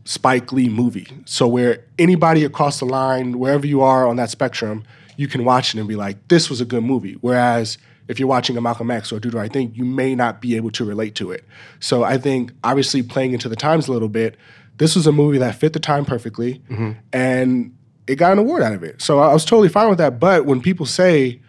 Spike 0.05 0.51
Lee 0.53 0.69
movie. 0.69 1.07
So 1.25 1.47
where 1.47 1.83
anybody 1.99 2.43
across 2.45 2.79
the 2.79 2.85
line, 2.85 3.39
wherever 3.39 3.67
you 3.67 3.81
are 3.81 4.07
on 4.07 4.15
that 4.15 4.29
spectrum, 4.29 4.83
you 5.17 5.27
can 5.27 5.43
watch 5.43 5.75
it 5.75 5.79
and 5.79 5.87
be 5.87 5.95
like, 5.97 6.27
this 6.29 6.49
was 6.49 6.61
a 6.61 6.65
good 6.65 6.83
movie. 6.83 7.17
Whereas 7.21 7.77
if 8.07 8.19
you're 8.19 8.27
watching 8.27 8.57
a 8.57 8.61
Malcolm 8.61 8.89
X 8.89 9.11
or 9.11 9.19
Do 9.19 9.29
the 9.29 9.37
Right 9.37 9.51
Thing, 9.51 9.73
you 9.75 9.85
may 9.85 10.15
not 10.15 10.41
be 10.41 10.55
able 10.55 10.71
to 10.71 10.85
relate 10.85 11.15
to 11.15 11.31
it. 11.31 11.43
So 11.79 12.03
I 12.03 12.17
think 12.17 12.51
obviously 12.63 13.03
playing 13.03 13.33
into 13.33 13.49
the 13.49 13.55
times 13.55 13.87
a 13.87 13.91
little 13.91 14.09
bit, 14.09 14.35
this 14.77 14.95
was 14.95 15.07
a 15.07 15.11
movie 15.11 15.39
that 15.39 15.55
fit 15.55 15.73
the 15.73 15.79
time 15.79 16.05
perfectly 16.05 16.61
mm-hmm. 16.69 16.91
and 17.11 17.75
it 18.07 18.15
got 18.15 18.31
an 18.31 18.39
award 18.39 18.63
out 18.63 18.73
of 18.73 18.83
it. 18.83 19.01
So 19.01 19.19
I 19.19 19.33
was 19.33 19.43
totally 19.43 19.69
fine 19.69 19.89
with 19.89 19.97
that. 19.97 20.19
But 20.19 20.45
when 20.45 20.61
people 20.61 20.85
say, 20.85 21.41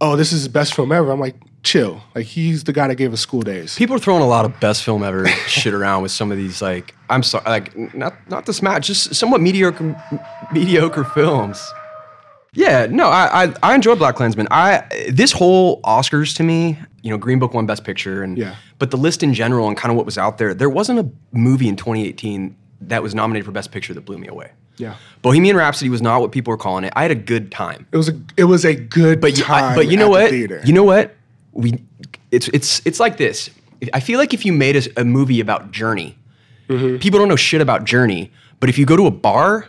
oh, 0.00 0.16
this 0.16 0.32
is 0.32 0.44
the 0.44 0.50
best 0.50 0.74
film 0.74 0.90
ever, 0.90 1.12
I'm 1.12 1.20
like, 1.20 1.36
chill. 1.62 2.02
Like 2.14 2.26
he's 2.26 2.64
the 2.64 2.72
guy 2.72 2.88
that 2.88 2.96
gave 2.96 3.12
us 3.12 3.20
School 3.20 3.42
Daze. 3.42 3.76
People 3.76 3.96
are 3.96 4.00
throwing 4.00 4.22
a 4.22 4.26
lot 4.26 4.44
of 4.44 4.58
best 4.60 4.82
film 4.82 5.02
ever 5.02 5.26
shit 5.46 5.74
around 5.74 6.02
with 6.02 6.10
some 6.10 6.30
of 6.32 6.38
these 6.38 6.60
like 6.60 6.94
I'm 7.08 7.22
sorry, 7.22 7.44
like 7.44 7.94
not 7.94 8.14
not 8.28 8.46
to 8.46 8.52
smash, 8.52 8.86
just 8.86 9.14
somewhat 9.14 9.40
mediocre 9.40 9.96
mediocre 10.52 11.04
films. 11.04 11.72
Yeah, 12.54 12.86
no, 12.90 13.08
I 13.08 13.44
I, 13.44 13.54
I 13.62 13.74
enjoy 13.74 13.94
Black 13.94 14.14
Klansman. 14.16 14.46
I 14.50 14.84
this 15.10 15.32
whole 15.32 15.80
Oscars 15.82 16.36
to 16.36 16.42
me, 16.42 16.78
you 17.02 17.10
know, 17.10 17.16
Green 17.16 17.38
Book 17.38 17.54
won 17.54 17.64
Best 17.66 17.84
Picture, 17.84 18.22
and 18.22 18.36
Yeah. 18.36 18.56
but 18.78 18.90
the 18.90 18.96
list 18.98 19.22
in 19.22 19.32
general 19.32 19.68
and 19.68 19.76
kind 19.76 19.90
of 19.90 19.96
what 19.96 20.04
was 20.04 20.18
out 20.18 20.38
there, 20.38 20.52
there 20.52 20.68
wasn't 20.70 20.98
a 20.98 21.08
movie 21.32 21.68
in 21.68 21.76
2018 21.76 22.54
that 22.82 23.02
was 23.02 23.14
nominated 23.14 23.46
for 23.46 23.52
Best 23.52 23.72
Picture 23.72 23.94
that 23.94 24.02
blew 24.02 24.18
me 24.18 24.26
away. 24.28 24.50
Yeah. 24.76 24.96
Bohemian 25.22 25.56
Rhapsody 25.56 25.88
was 25.88 26.02
not 26.02 26.20
what 26.20 26.32
people 26.32 26.50
were 26.50 26.56
calling 26.58 26.84
it. 26.84 26.92
I 26.96 27.02
had 27.02 27.10
a 27.10 27.14
good 27.16 27.50
time. 27.52 27.86
It 27.92 27.96
was 27.96 28.08
a 28.10 28.20
it 28.36 28.44
was 28.44 28.64
a 28.66 28.74
good 28.74 29.20
But 29.20 29.38
you, 29.38 29.44
time 29.44 29.72
I, 29.72 29.74
but 29.74 29.88
you 29.88 29.96
know 29.96 30.14
at 30.16 30.30
the 30.30 30.46
what? 30.48 30.66
You 30.66 30.72
know 30.74 30.84
what? 30.84 31.14
We 31.52 31.82
it's 32.30 32.48
it's 32.48 32.82
it's 32.84 33.00
like 33.00 33.16
this. 33.16 33.48
I 33.94 34.00
feel 34.00 34.18
like 34.18 34.32
if 34.34 34.44
you 34.44 34.52
made 34.52 34.76
a, 34.76 35.00
a 35.00 35.04
movie 35.04 35.40
about 35.40 35.70
Journey, 35.72 36.18
Mm-hmm. 36.68 36.98
people 36.98 37.18
don't 37.18 37.28
know 37.28 37.36
shit 37.36 37.60
about 37.60 37.84
Journey. 37.84 38.30
But 38.60 38.68
if 38.70 38.78
you 38.78 38.86
go 38.86 38.96
to 38.96 39.06
a 39.06 39.10
bar 39.10 39.68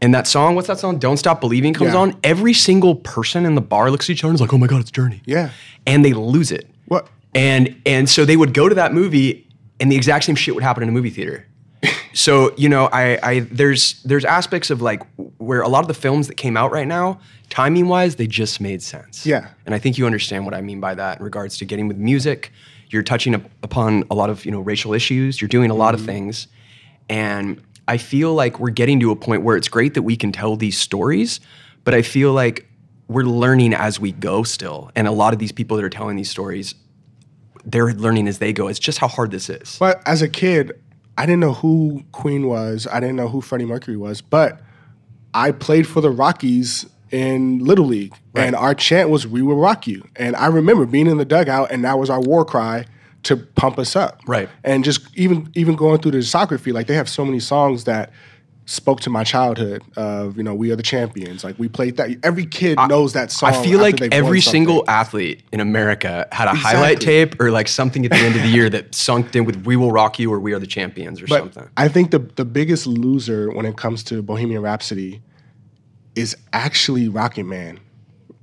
and 0.00 0.14
that 0.14 0.26
song, 0.26 0.54
what's 0.54 0.68
that 0.68 0.78
song? 0.78 0.98
Don't 0.98 1.16
Stop 1.16 1.40
Believing 1.40 1.74
comes 1.74 1.92
Yeah. 1.92 2.00
on. 2.00 2.16
Every 2.24 2.54
single 2.54 2.94
person 2.94 3.44
in 3.44 3.54
the 3.54 3.60
bar 3.60 3.90
looks 3.90 4.06
at 4.06 4.10
each 4.10 4.24
other 4.24 4.30
and 4.30 4.36
is 4.36 4.40
like, 4.40 4.52
"Oh 4.52 4.58
my 4.58 4.66
god, 4.66 4.80
it's 4.80 4.90
Journey!" 4.90 5.22
Yeah. 5.26 5.50
and 5.86 6.04
they 6.04 6.12
lose 6.12 6.50
it. 6.50 6.68
What? 6.86 7.08
And 7.34 7.76
and 7.86 8.08
so 8.08 8.24
they 8.24 8.36
would 8.36 8.54
go 8.54 8.68
to 8.68 8.74
that 8.74 8.92
movie, 8.92 9.46
and 9.78 9.90
the 9.90 9.96
exact 9.96 10.24
same 10.24 10.34
shit 10.34 10.54
would 10.54 10.64
happen 10.64 10.82
in 10.82 10.88
a 10.88 10.92
movie 10.92 11.10
theater. 11.10 11.46
so 12.12 12.52
you 12.56 12.68
know, 12.68 12.88
I, 12.92 13.18
I 13.22 13.40
there's 13.40 14.02
there's 14.02 14.24
aspects 14.24 14.70
of 14.70 14.82
like 14.82 15.02
where 15.38 15.62
a 15.62 15.68
lot 15.68 15.80
of 15.80 15.88
the 15.88 15.94
films 15.94 16.28
that 16.28 16.36
came 16.36 16.56
out 16.56 16.72
right 16.72 16.88
now, 16.88 17.20
timing 17.48 17.88
wise, 17.88 18.16
they 18.16 18.26
just 18.26 18.60
made 18.60 18.82
sense. 18.82 19.24
Yeah. 19.24 19.48
And 19.66 19.74
I 19.74 19.78
think 19.78 19.98
you 19.98 20.06
understand 20.06 20.44
what 20.44 20.54
I 20.54 20.60
mean 20.60 20.80
by 20.80 20.94
that 20.94 21.18
in 21.18 21.24
regards 21.24 21.56
to 21.58 21.64
getting 21.64 21.88
with 21.88 21.96
music. 21.96 22.52
You're 22.88 23.02
touching 23.02 23.34
up 23.34 23.42
upon 23.62 24.04
a 24.10 24.14
lot 24.14 24.30
of 24.30 24.44
you 24.44 24.50
know 24.50 24.60
racial 24.60 24.92
issues. 24.92 25.40
You're 25.40 25.48
doing 25.48 25.70
a 25.70 25.74
lot 25.74 25.94
of 25.94 26.00
mm-hmm. 26.00 26.06
things, 26.06 26.48
and 27.08 27.60
I 27.90 27.96
feel 27.96 28.34
like 28.34 28.60
we're 28.60 28.70
getting 28.70 29.00
to 29.00 29.10
a 29.10 29.16
point 29.16 29.42
where 29.42 29.56
it's 29.56 29.66
great 29.66 29.94
that 29.94 30.02
we 30.02 30.14
can 30.14 30.30
tell 30.30 30.54
these 30.54 30.78
stories, 30.78 31.40
but 31.82 31.92
I 31.92 32.02
feel 32.02 32.32
like 32.32 32.68
we're 33.08 33.24
learning 33.24 33.74
as 33.74 33.98
we 33.98 34.12
go 34.12 34.44
still. 34.44 34.92
And 34.94 35.08
a 35.08 35.10
lot 35.10 35.32
of 35.32 35.40
these 35.40 35.50
people 35.50 35.76
that 35.76 35.84
are 35.84 35.90
telling 35.90 36.14
these 36.14 36.30
stories, 36.30 36.76
they're 37.64 37.92
learning 37.92 38.28
as 38.28 38.38
they 38.38 38.52
go. 38.52 38.68
It's 38.68 38.78
just 38.78 38.98
how 38.98 39.08
hard 39.08 39.32
this 39.32 39.50
is. 39.50 39.76
But 39.80 40.00
as 40.06 40.22
a 40.22 40.28
kid, 40.28 40.80
I 41.18 41.26
didn't 41.26 41.40
know 41.40 41.54
who 41.54 42.04
Queen 42.12 42.46
was. 42.46 42.86
I 42.86 43.00
didn't 43.00 43.16
know 43.16 43.26
who 43.26 43.40
Freddie 43.40 43.64
Mercury 43.64 43.96
was. 43.96 44.20
But 44.20 44.60
I 45.34 45.50
played 45.50 45.88
for 45.88 46.00
the 46.00 46.12
Rockies 46.12 46.86
in 47.10 47.58
Little 47.58 47.86
League, 47.86 48.14
and 48.36 48.54
our 48.54 48.72
chant 48.72 49.10
was 49.10 49.26
"We 49.26 49.42
will 49.42 49.56
rock 49.56 49.88
you." 49.88 50.04
And 50.14 50.36
I 50.36 50.46
remember 50.46 50.86
being 50.86 51.08
in 51.08 51.16
the 51.16 51.24
dugout, 51.24 51.72
and 51.72 51.84
that 51.84 51.98
was 51.98 52.08
our 52.08 52.20
war 52.20 52.44
cry 52.44 52.86
to 53.24 53.36
pump 53.36 53.78
us 53.78 53.96
up. 53.96 54.20
Right. 54.26 54.48
And 54.64 54.84
just 54.84 55.06
even 55.16 55.50
even 55.54 55.76
going 55.76 56.00
through 56.00 56.12
the 56.12 56.18
discography, 56.18 56.72
like 56.72 56.86
they 56.86 56.94
have 56.94 57.08
so 57.08 57.24
many 57.24 57.40
songs 57.40 57.84
that 57.84 58.10
spoke 58.70 59.00
to 59.00 59.10
my 59.10 59.24
childhood 59.24 59.82
of 59.96 60.36
you 60.36 60.44
know 60.44 60.54
we 60.54 60.70
are 60.70 60.76
the 60.76 60.82
champions 60.82 61.42
like 61.42 61.58
we 61.58 61.68
played 61.68 61.96
that 61.96 62.08
every 62.22 62.46
kid 62.46 62.78
knows 62.86 63.14
that 63.14 63.32
song 63.32 63.52
I 63.52 63.64
feel 63.64 63.80
like 63.80 64.00
every 64.12 64.40
single 64.40 64.88
athlete 64.88 65.42
in 65.50 65.58
America 65.58 66.28
had 66.30 66.46
a 66.46 66.54
highlight 66.54 67.00
tape 67.00 67.40
or 67.40 67.50
like 67.50 67.66
something 67.66 68.04
at 68.04 68.12
the 68.12 68.18
end 68.18 68.36
of 68.36 68.42
the 68.42 68.48
year 68.48 68.70
that 68.70 68.94
sunk 68.94 69.34
in 69.34 69.44
with 69.44 69.66
"We 69.66 69.74
will 69.74 69.90
rock 69.90 70.20
you" 70.20 70.32
or 70.32 70.38
"We 70.38 70.52
are 70.52 70.60
the 70.60 70.68
champions" 70.68 71.20
or 71.20 71.26
But 71.26 71.38
something. 71.40 71.68
I 71.76 71.88
think 71.88 72.12
the 72.12 72.20
the 72.20 72.44
biggest 72.44 72.86
loser 72.86 73.50
when 73.50 73.66
it 73.66 73.76
comes 73.76 74.04
to 74.04 74.22
Bohemian 74.22 74.62
Rhapsody 74.62 75.20
is 76.14 76.36
actually 76.52 77.08
Rocket 77.08 77.44
Man. 77.44 77.80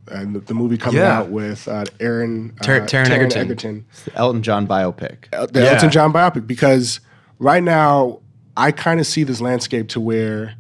And 0.10 0.36
the, 0.36 0.40
the 0.40 0.54
movie 0.54 0.78
coming 0.78 1.02
Yeah. 1.02 1.20
out 1.20 1.30
with 1.30 1.68
uh, 1.68 1.86
Aaron 2.00 2.54
uh, 2.60 2.64
Tar- 2.64 2.82
Taron 2.82 3.36
Egerton. 3.36 3.86
Elton 4.16 4.42
John 4.44 4.68
biopic. 4.68 5.26
uh, 5.34 5.46
the 5.48 5.62
Yeah. 5.64 5.74
Elton 5.74 5.90
John 5.92 6.14
biopic, 6.14 6.48
because 6.48 7.00
right 7.40 7.64
now 7.64 8.20
I 8.56 8.72
kind 8.72 9.00
of 9.00 9.06
see 9.08 9.24
this 9.24 9.42
landscape 9.42 9.90
to 9.90 10.00
where 10.00 10.56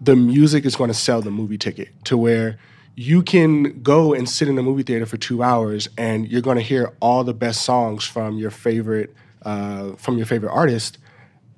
the 0.00 0.14
music 0.16 0.64
is 0.64 0.76
going 0.76 0.88
to 0.88 0.94
sell 0.94 1.20
the 1.22 1.30
movie 1.30 1.58
ticket, 1.58 1.88
to 2.04 2.16
where 2.16 2.58
you 2.94 3.22
can 3.22 3.80
go 3.82 4.12
and 4.12 4.28
sit 4.28 4.48
in 4.48 4.58
a 4.58 4.62
movie 4.62 4.82
theater 4.82 5.06
for 5.06 5.16
two 5.16 5.42
hours 5.42 5.88
and 5.96 6.26
you're 6.28 6.40
going 6.42 6.56
to 6.56 6.62
hear 6.62 6.92
all 7.00 7.22
the 7.22 7.32
best 7.34 7.62
songs 7.62 8.04
from 8.04 8.38
your 8.38 8.50
favorite 8.50 9.14
uh, 9.42 9.92
from 9.92 10.16
your 10.16 10.26
favorite 10.26 10.50
artist 10.50 10.98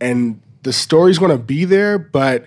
and 0.02 0.38
the 0.64 0.72
story's 0.72 1.18
going 1.18 1.30
to 1.30 1.42
be 1.42 1.64
there 1.64 1.98
but 1.98 2.46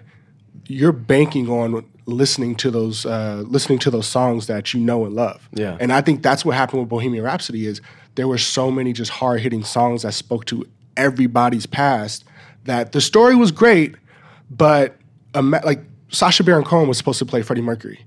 you're 0.67 0.91
banking 0.91 1.49
on 1.49 1.83
listening 2.05 2.55
to 2.55 2.69
those 2.71 3.05
uh, 3.05 3.43
listening 3.47 3.79
to 3.79 3.89
those 3.91 4.07
songs 4.07 4.47
that 4.47 4.73
you 4.73 4.79
know 4.79 5.05
and 5.05 5.15
love 5.15 5.47
Yeah. 5.53 5.77
and 5.79 5.91
i 5.93 6.01
think 6.01 6.21
that's 6.21 6.43
what 6.43 6.55
happened 6.55 6.81
with 6.81 6.89
bohemian 6.89 7.23
rhapsody 7.23 7.65
is 7.65 7.79
there 8.15 8.27
were 8.27 8.37
so 8.37 8.69
many 8.69 8.91
just 8.93 9.09
hard-hitting 9.11 9.63
songs 9.63 10.01
that 10.03 10.13
spoke 10.13 10.45
to 10.45 10.65
everybody's 10.97 11.65
past 11.65 12.23
that 12.65 12.91
the 12.91 13.01
story 13.01 13.35
was 13.35 13.51
great 13.51 13.95
but 14.51 14.95
ima- 15.33 15.61
like 15.63 15.81
Sacha 16.09 16.43
Baron 16.43 16.63
Cohen 16.63 16.87
was 16.87 16.97
supposed 16.97 17.17
to 17.19 17.25
play 17.25 17.41
Freddie 17.41 17.61
Mercury, 17.63 18.05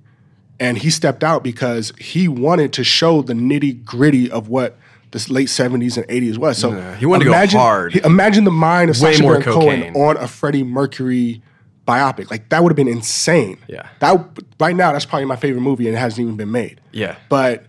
and 0.61 0.79
he 0.79 0.91
stepped 0.91 1.25
out 1.25 1.43
because 1.43 1.93
he 1.99 2.29
wanted 2.29 2.73
to 2.75 2.85
show 2.85 3.21
the 3.21 3.33
nitty 3.33 3.85
gritty 3.85 4.31
of 4.31 4.49
what 4.49 4.79
the 5.11 5.27
late 5.29 5.51
seventies 5.51 5.97
and 5.97 6.07
eighties 6.09 6.39
was. 6.39 6.57
So 6.57 6.71
Yeah, 6.71 6.95
he 6.95 7.05
wanted 7.07 7.25
to 7.25 7.31
go 7.31 7.37
imagine, 7.37 7.59
hard. 7.59 7.97
imagine 7.97 8.45
the 8.45 8.53
mind 8.53 8.91
of 8.91 9.01
Way 9.01 9.15
Sacha 9.15 9.27
Baron. 9.27 9.43
Cohen 9.43 9.97
on 9.97 10.17
a 10.19 10.29
Freddie 10.29 10.63
Mercury 10.63 11.43
biopic. 11.87 12.31
Like 12.31 12.49
that 12.51 12.63
would 12.63 12.71
have 12.71 12.77
been 12.77 12.89
insane. 12.89 13.59
Yeah. 13.69 13.89
that 14.01 14.27
right 14.61 14.75
now 14.77 14.93
that's 14.93 15.05
probably 15.05 15.27
my 15.27 15.37
favorite 15.37 15.63
movie, 15.63 15.87
and 15.87 15.97
it 15.97 15.99
hasn't 15.99 16.21
even 16.21 16.37
been 16.37 16.51
made. 16.51 16.81
Yeah. 16.93 17.17
but 17.29 17.65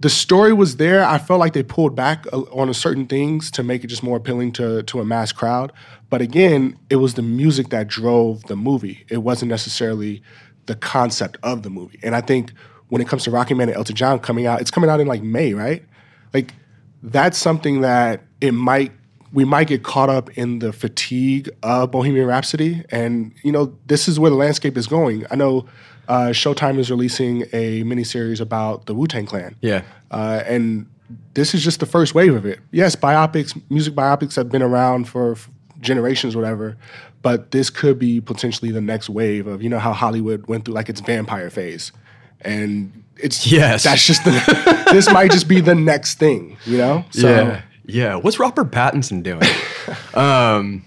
the 0.00 0.08
story 0.08 0.52
was 0.52 0.76
there. 0.76 1.04
I 1.04 1.18
felt 1.18 1.40
like 1.40 1.54
they 1.54 1.64
pulled 1.64 1.96
back 1.96 2.24
on 2.32 2.72
certain 2.72 3.06
things 3.06 3.50
to 3.50 3.64
make 3.64 3.82
it 3.82 3.88
just 3.88 4.02
more 4.04 4.16
appealing 4.16 4.52
to 4.52 4.82
to 4.84 5.00
a 5.00 5.04
mass 5.04 5.32
crowd. 5.32 5.72
But 6.08 6.22
again, 6.22 6.78
it 6.88 6.96
was 6.96 7.14
the 7.14 7.22
music 7.22 7.70
that 7.70 7.88
drove 7.88 8.44
the 8.44 8.56
movie. 8.56 9.04
It 9.08 9.18
wasn't 9.18 9.50
necessarily 9.50 10.22
the 10.66 10.76
concept 10.76 11.36
of 11.42 11.62
the 11.64 11.70
movie. 11.70 11.98
And 12.02 12.14
I 12.14 12.20
think 12.20 12.52
when 12.90 13.02
it 13.02 13.08
comes 13.08 13.24
to 13.24 13.30
Rocky 13.30 13.54
Man 13.54 13.68
and 13.68 13.76
Elton 13.76 13.96
John 13.96 14.18
coming 14.20 14.46
out, 14.46 14.60
it's 14.60 14.70
coming 14.70 14.88
out 14.88 15.00
in 15.00 15.06
like 15.08 15.22
May, 15.22 15.52
right? 15.52 15.84
Like 16.32 16.54
that's 17.02 17.36
something 17.36 17.80
that 17.80 18.22
it 18.40 18.52
might 18.52 18.92
we 19.32 19.44
might 19.44 19.68
get 19.68 19.82
caught 19.82 20.08
up 20.08 20.30
in 20.38 20.58
the 20.60 20.72
fatigue 20.72 21.50
of 21.62 21.90
Bohemian 21.90 22.26
Rhapsody, 22.26 22.82
and 22.90 23.32
you 23.42 23.52
know 23.52 23.74
this 23.86 24.08
is 24.08 24.18
where 24.18 24.30
the 24.30 24.36
landscape 24.36 24.76
is 24.76 24.86
going. 24.86 25.24
I 25.30 25.36
know 25.36 25.66
uh, 26.08 26.28
Showtime 26.28 26.78
is 26.78 26.90
releasing 26.90 27.42
a 27.52 27.82
miniseries 27.84 28.40
about 28.40 28.86
the 28.86 28.94
Wu 28.94 29.06
Tang 29.06 29.26
Clan, 29.26 29.54
Yeah. 29.60 29.82
uh, 30.10 30.42
and 30.46 30.86
this 31.34 31.54
is 31.54 31.62
just 31.64 31.80
the 31.80 31.86
first 31.86 32.14
wave 32.14 32.34
of 32.34 32.46
it. 32.46 32.58
Yes, 32.70 32.96
biopics, 32.96 33.60
music 33.70 33.94
biopics 33.94 34.34
have 34.36 34.48
been 34.50 34.62
around 34.62 35.08
for 35.08 35.32
f- 35.32 35.50
generations, 35.80 36.34
whatever, 36.34 36.76
but 37.22 37.50
this 37.50 37.68
could 37.70 37.98
be 37.98 38.20
potentially 38.20 38.70
the 38.70 38.80
next 38.80 39.08
wave 39.10 39.46
of 39.46 39.62
you 39.62 39.68
know 39.68 39.78
how 39.78 39.92
Hollywood 39.92 40.46
went 40.46 40.64
through 40.64 40.74
like 40.74 40.88
its 40.88 41.00
vampire 41.00 41.50
phase, 41.50 41.92
and 42.40 43.04
it's 43.16 43.46
Yes. 43.46 43.84
that's 43.84 44.06
just 44.06 44.24
the 44.24 44.84
this 44.92 45.10
might 45.12 45.30
just 45.30 45.48
be 45.48 45.60
the 45.60 45.74
next 45.74 46.18
thing, 46.18 46.56
you 46.64 46.78
know? 46.78 47.04
So 47.10 47.28
yeah. 47.28 47.62
Yeah. 47.88 48.16
What's 48.16 48.38
Robert 48.38 48.70
Pattinson 48.70 49.22
doing? 49.22 49.42
um, 50.14 50.84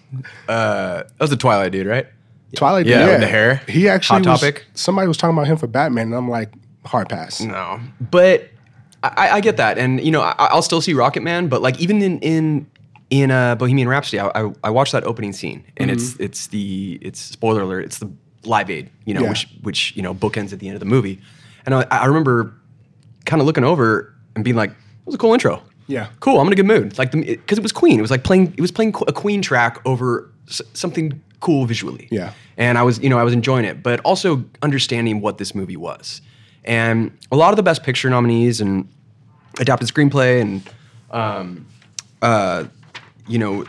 uh, 0.48 1.04
that 1.04 1.20
was 1.20 1.30
the 1.30 1.36
Twilight 1.38 1.72
dude, 1.72 1.88
right? 1.88 2.08
Twilight, 2.56 2.86
Yeah, 2.86 3.00
yeah, 3.06 3.12
with 3.12 3.22
the 3.22 3.28
hair. 3.28 3.62
He 3.68 3.88
actually 3.90 4.24
Hot 4.24 4.32
was- 4.32 4.40
Topic. 4.42 4.66
Somebody 4.74 5.08
was 5.08 5.18
talking 5.18 5.36
about 5.36 5.48
him 5.48 5.58
for 5.58 5.68
Batman, 5.68 6.08
and 6.08 6.16
I'm 6.16 6.30
like, 6.30 6.54
hard 6.86 7.10
pass. 7.10 7.42
No, 7.42 7.80
but 8.00 8.50
I, 9.04 9.30
I 9.38 9.42
get 9.42 9.58
that, 9.58 9.78
and 9.78 10.00
you 10.04 10.12
know, 10.12 10.22
I, 10.22 10.34
I'll 10.38 10.62
still 10.62 10.82
see 10.82 10.94
Rocket 10.94 11.24
Man, 11.24 11.48
but 11.48 11.62
like 11.62 11.80
even 11.80 12.02
in 12.02 12.20
in 12.20 12.68
in 13.10 13.32
uh, 13.32 13.56
Bohemian 13.56 13.88
Rhapsody, 13.88 14.20
I, 14.20 14.28
I, 14.36 14.52
I 14.66 14.70
watched 14.70 14.92
that 14.92 15.04
opening 15.06 15.32
scene, 15.34 15.64
and 15.78 15.90
it's 15.90 16.16
it's 16.20 16.48
the 16.48 17.00
it's 17.02 17.20
spoiler 17.20 17.62
alert, 17.62 17.86
it's 17.86 18.00
the 18.00 18.12
Live 18.44 18.70
Aid, 18.70 18.90
you 19.06 19.14
know, 19.14 19.22
Yeah. 19.22 19.30
which 19.30 19.48
which 19.62 19.96
you 19.96 20.02
know 20.02 20.14
bookends 20.14 20.52
at 20.54 20.60
the 20.60 20.68
end 20.68 20.76
of 20.76 20.82
the 20.82 20.86
movie, 20.86 21.22
and 21.66 21.74
I, 21.74 21.86
I 21.90 22.06
remember 22.08 22.54
kind 23.26 23.40
of 23.42 23.46
looking 23.48 23.64
over 23.64 24.14
and 24.36 24.44
being 24.44 24.58
like, 24.58 24.72
"It 24.72 24.76
was 25.06 25.16
a 25.16 25.18
cool 25.18 25.34
intro." 25.34 25.64
Yeah. 25.92 26.08
cool. 26.20 26.40
I'm 26.40 26.48
in 26.48 26.54
a 26.54 26.56
good 26.56 26.66
mood. 26.66 26.98
Like 26.98 27.12
the 27.12 27.22
because 27.22 27.58
it 27.58 27.62
was 27.64 27.72
Queen. 27.72 28.00
It 28.00 28.02
was 28.02 28.12
like 28.12 28.24
playing. 28.24 28.54
It 28.58 28.62
was 28.62 28.72
playing 28.72 28.94
a 29.08 29.14
Queen 29.14 29.42
track 29.42 29.80
over 29.86 30.30
s- 30.48 30.62
something 30.74 31.22
cool 31.40 31.66
visually. 31.66 32.08
Yeah. 32.12 32.34
and 32.58 32.78
I 32.78 32.84
was 32.84 33.00
you 33.00 33.10
know 33.10 33.18
I 33.20 33.24
was 33.24 33.34
enjoying 33.34 33.66
it, 33.66 33.84
but 33.84 34.00
also 34.02 34.44
understanding 34.62 35.22
what 35.22 35.38
this 35.38 35.54
movie 35.56 35.78
was. 35.78 36.22
And 36.64 37.12
a 37.32 37.36
lot 37.36 37.50
of 37.52 37.58
the 37.58 37.64
best 37.64 37.84
picture 37.84 38.10
nominees 38.10 38.62
and 38.62 38.88
adapted 39.60 39.88
screenplay 39.90 40.42
and 40.42 40.62
um, 41.12 41.66
uh, 42.22 42.66
you 43.28 43.38
know. 43.40 43.66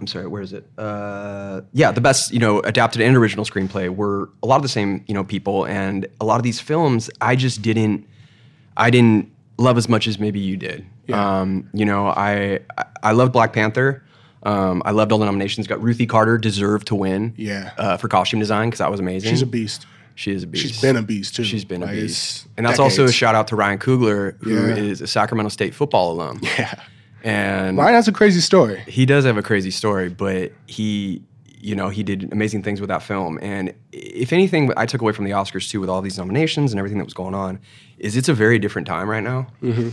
I'm 0.00 0.08
sorry, 0.08 0.26
where 0.26 0.42
is 0.42 0.52
it? 0.52 0.66
Uh, 0.76 1.60
yeah, 1.72 1.92
the 1.92 2.00
best, 2.00 2.32
you 2.32 2.40
know, 2.40 2.58
adapted 2.60 3.00
and 3.00 3.16
original 3.16 3.44
screenplay 3.44 3.88
were 3.88 4.30
a 4.42 4.46
lot 4.48 4.56
of 4.56 4.62
the 4.62 4.68
same, 4.68 5.04
you 5.06 5.14
know, 5.14 5.22
people, 5.22 5.64
and 5.64 6.08
a 6.20 6.24
lot 6.24 6.38
of 6.38 6.42
these 6.42 6.58
films 6.58 7.08
I 7.20 7.36
just 7.36 7.62
didn't 7.62 8.04
I 8.76 8.90
didn't 8.90 9.30
love 9.58 9.78
as 9.78 9.88
much 9.88 10.08
as 10.08 10.18
maybe 10.18 10.40
you 10.40 10.56
did. 10.56 10.84
Yeah. 11.06 11.40
Um, 11.40 11.68
you 11.72 11.84
know, 11.84 12.06
I 12.08 12.60
I- 13.02 13.12
loved 13.12 13.32
Black 13.32 13.52
Panther. 13.52 14.02
Um, 14.44 14.82
I 14.84 14.90
loved 14.90 15.12
all 15.12 15.18
the 15.18 15.24
nominations. 15.24 15.66
Got 15.66 15.82
Ruthie 15.82 16.06
Carter 16.06 16.36
deserved 16.38 16.88
to 16.88 16.94
win. 16.94 17.32
Yeah. 17.36 17.72
Uh, 17.78 17.96
for 17.96 18.08
costume 18.08 18.40
design 18.40 18.68
because 18.68 18.78
that 18.78 18.90
was 18.90 18.98
amazing. 19.00 19.30
She's 19.30 19.42
a 19.42 19.46
beast. 19.46 19.86
She 20.14 20.30
is 20.32 20.42
a 20.42 20.46
beast. 20.46 20.64
She's 20.66 20.80
been 20.80 20.96
a 20.96 21.02
beast 21.02 21.34
too. 21.36 21.44
She's 21.44 21.64
been 21.64 21.82
a 21.82 21.86
Like, 21.86 21.94
beast. 21.94 22.46
And 22.56 22.66
that's 22.66 22.78
also 22.78 23.04
a 23.04 23.12
shout 23.12 23.34
out 23.34 23.48
to 23.48 23.56
Ryan 23.56 23.78
Coogler, 23.78 24.36
who 24.42 24.50
is 24.72 25.00
Yeah. 25.00 25.04
a 25.04 25.06
Sacramento 25.06 25.48
State 25.48 25.74
football 25.74 26.12
alum. 26.12 26.40
Yeah, 26.58 26.74
And 27.24 27.78
Ryan 27.78 27.94
has 27.94 28.08
a 28.08 28.12
crazy 28.12 28.40
story. 28.40 28.82
he 28.86 29.06
does 29.06 29.24
have 29.24 29.36
a 29.36 29.42
crazy 29.42 29.70
story, 29.70 30.08
but 30.08 30.52
he, 30.66 31.22
you 31.60 31.74
know, 31.76 31.88
he 31.88 32.02
did 32.02 32.30
amazing 32.32 32.62
things 32.62 32.80
with 32.80 32.88
that 32.88 33.02
film. 33.02 33.38
And 33.40 33.72
if 33.92 34.32
anything, 34.32 34.70
I 34.76 34.86
took 34.86 35.00
away 35.00 35.12
from 35.12 35.24
the 35.24 35.30
Oscars 35.30 35.70
too, 35.70 35.80
with 35.80 35.88
all 35.88 36.02
these 36.02 36.18
nominations 36.18 36.72
and 36.72 36.78
everything 36.78 36.98
that 36.98 37.04
was 37.04 37.14
going 37.14 37.34
on, 37.34 37.58
is 37.98 38.16
it's 38.16 38.28
a 38.28 38.34
very 38.34 38.58
different 38.58 38.86
time 38.88 39.08
right 39.08 39.22
now. 39.22 39.46
Mm-hmm. 39.62 39.90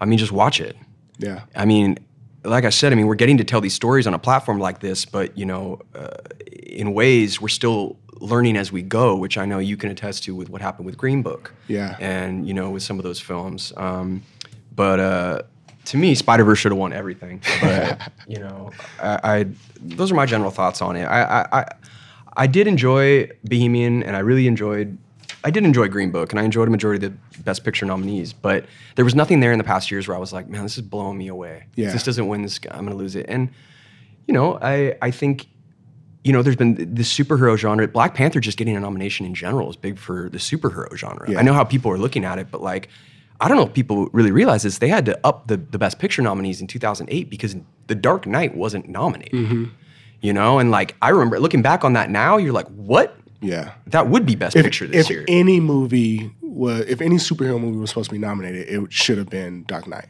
I 0.00 0.04
mean, 0.06 0.18
just 0.18 0.32
watch 0.32 0.60
it. 0.60 0.76
Yeah, 1.18 1.42
I 1.54 1.64
mean, 1.64 1.98
like 2.44 2.64
I 2.64 2.70
said, 2.70 2.92
I 2.92 2.96
mean, 2.96 3.06
we're 3.06 3.14
getting 3.14 3.38
to 3.38 3.44
tell 3.44 3.60
these 3.60 3.74
stories 3.74 4.06
on 4.06 4.14
a 4.14 4.18
platform 4.18 4.58
like 4.58 4.80
this, 4.80 5.04
but 5.04 5.36
you 5.36 5.44
know, 5.44 5.80
uh, 5.94 6.16
in 6.50 6.94
ways 6.94 7.40
we're 7.40 7.48
still 7.48 7.96
learning 8.20 8.56
as 8.56 8.70
we 8.70 8.82
go, 8.82 9.16
which 9.16 9.38
I 9.38 9.46
know 9.46 9.58
you 9.58 9.76
can 9.76 9.90
attest 9.90 10.24
to 10.24 10.34
with 10.34 10.48
what 10.50 10.60
happened 10.60 10.86
with 10.86 10.96
Green 10.96 11.22
Book. 11.22 11.54
Yeah. 11.68 11.96
And 12.00 12.46
you 12.46 12.54
know, 12.54 12.70
with 12.70 12.82
some 12.82 12.98
of 12.98 13.02
those 13.02 13.20
films. 13.20 13.72
Um, 13.76 14.22
but 14.74 15.00
uh, 15.00 15.42
to 15.86 15.96
me, 15.96 16.14
Spider 16.14 16.44
Verse 16.44 16.58
should 16.58 16.72
have 16.72 16.78
won 16.78 16.92
everything. 16.92 17.42
But 17.60 18.12
you 18.26 18.38
know, 18.38 18.70
I, 19.02 19.20
I 19.22 19.46
those 19.80 20.12
are 20.12 20.14
my 20.14 20.26
general 20.26 20.50
thoughts 20.50 20.80
on 20.80 20.96
it. 20.96 21.04
I, 21.04 21.22
I 21.22 21.60
I 21.60 21.64
I 22.36 22.46
did 22.46 22.66
enjoy 22.66 23.30
Bohemian, 23.44 24.02
and 24.02 24.16
I 24.16 24.20
really 24.20 24.46
enjoyed. 24.46 24.96
I 25.42 25.50
did 25.50 25.64
enjoy 25.64 25.88
Green 25.88 26.10
Book, 26.10 26.32
and 26.32 26.40
I 26.40 26.44
enjoyed 26.44 26.68
a 26.68 26.70
majority 26.70 27.06
of 27.06 27.12
the 27.12 27.42
Best 27.42 27.64
Picture 27.64 27.86
nominees. 27.86 28.32
But 28.32 28.66
there 28.96 29.04
was 29.04 29.14
nothing 29.14 29.40
there 29.40 29.52
in 29.52 29.58
the 29.58 29.64
past 29.64 29.90
years 29.90 30.06
where 30.06 30.16
I 30.16 30.20
was 30.20 30.32
like, 30.32 30.48
"Man, 30.48 30.62
this 30.62 30.76
is 30.76 30.82
blowing 30.82 31.18
me 31.18 31.28
away. 31.28 31.64
If 31.76 31.92
this 31.92 32.04
doesn't 32.04 32.28
win 32.28 32.42
this, 32.42 32.60
I'm 32.70 32.80
going 32.80 32.90
to 32.90 32.96
lose 32.96 33.16
it." 33.16 33.26
And 33.28 33.50
you 34.26 34.34
know, 34.34 34.58
I 34.60 34.96
I 35.00 35.10
think 35.10 35.46
you 36.24 36.32
know, 36.32 36.42
there's 36.42 36.56
been 36.56 36.74
the 36.74 37.02
superhero 37.02 37.56
genre. 37.56 37.86
Black 37.88 38.14
Panther 38.14 38.40
just 38.40 38.58
getting 38.58 38.76
a 38.76 38.80
nomination 38.80 39.24
in 39.24 39.34
general 39.34 39.70
is 39.70 39.76
big 39.76 39.98
for 39.98 40.28
the 40.28 40.38
superhero 40.38 40.94
genre. 40.94 41.30
Yeah. 41.30 41.38
I 41.38 41.42
know 41.42 41.54
how 41.54 41.64
people 41.64 41.90
are 41.90 41.98
looking 41.98 42.24
at 42.24 42.38
it, 42.38 42.50
but 42.50 42.60
like, 42.60 42.88
I 43.40 43.48
don't 43.48 43.56
know 43.56 43.66
if 43.66 43.72
people 43.72 44.08
really 44.12 44.30
realize 44.30 44.62
this. 44.62 44.78
They 44.78 44.88
had 44.88 45.06
to 45.06 45.18
up 45.26 45.46
the, 45.46 45.56
the 45.56 45.78
Best 45.78 45.98
Picture 45.98 46.20
nominees 46.20 46.60
in 46.60 46.66
2008 46.66 47.30
because 47.30 47.56
The 47.86 47.94
Dark 47.94 48.26
Knight 48.26 48.54
wasn't 48.54 48.88
nominated. 48.88 49.32
Mm-hmm. 49.32 49.64
You 50.20 50.34
know, 50.34 50.58
and 50.58 50.70
like 50.70 50.94
I 51.00 51.08
remember 51.08 51.40
looking 51.40 51.62
back 51.62 51.82
on 51.82 51.94
that 51.94 52.10
now, 52.10 52.36
you're 52.36 52.52
like, 52.52 52.68
what? 52.68 53.16
Yeah. 53.40 53.72
That 53.86 54.08
would 54.08 54.26
be 54.26 54.34
Best 54.34 54.56
If, 54.56 54.64
Picture 54.64 54.86
this 54.86 55.06
if 55.06 55.10
year. 55.10 55.20
If 55.22 55.26
any 55.28 55.60
movie 55.60 56.32
was, 56.42 56.80
if 56.86 57.00
any 57.00 57.16
superhero 57.16 57.60
movie 57.60 57.78
was 57.78 57.90
supposed 57.90 58.10
to 58.10 58.14
be 58.14 58.18
nominated, 58.18 58.68
it 58.68 58.92
should 58.92 59.18
have 59.18 59.28
been 59.30 59.64
Dark 59.64 59.86
Knight. 59.86 60.06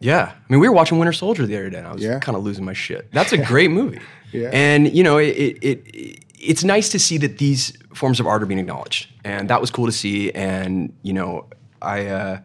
Yeah, 0.00 0.30
I 0.32 0.52
mean, 0.52 0.60
we 0.60 0.68
were 0.68 0.74
watching 0.74 0.98
Winter 0.98 1.12
Soldier 1.12 1.44
the 1.44 1.56
other 1.56 1.70
day. 1.70 1.78
and 1.78 1.86
I 1.86 1.92
was 1.92 2.02
Yeah. 2.02 2.20
kind 2.20 2.36
of 2.36 2.44
losing 2.44 2.64
my 2.64 2.72
shit. 2.72 3.10
That's 3.12 3.32
a 3.32 3.38
great 3.38 3.70
movie. 3.70 4.00
Yeah. 4.32 4.50
and 4.52 4.92
you 4.94 5.02
know, 5.02 5.16
it, 5.18 5.28
it, 5.36 5.58
it 5.86 6.24
it's 6.40 6.62
nice 6.62 6.88
to 6.90 6.98
see 7.00 7.18
that 7.18 7.38
these 7.38 7.72
forms 7.94 8.20
of 8.20 8.26
art 8.26 8.42
are 8.42 8.46
being 8.46 8.60
acknowledged, 8.60 9.08
and 9.24 9.50
that 9.50 9.60
was 9.60 9.70
cool 9.72 9.86
to 9.86 9.92
see. 9.92 10.30
And 10.32 10.92
you 11.02 11.12
know, 11.12 11.46
I, 11.82 12.06
uh, 12.06 12.38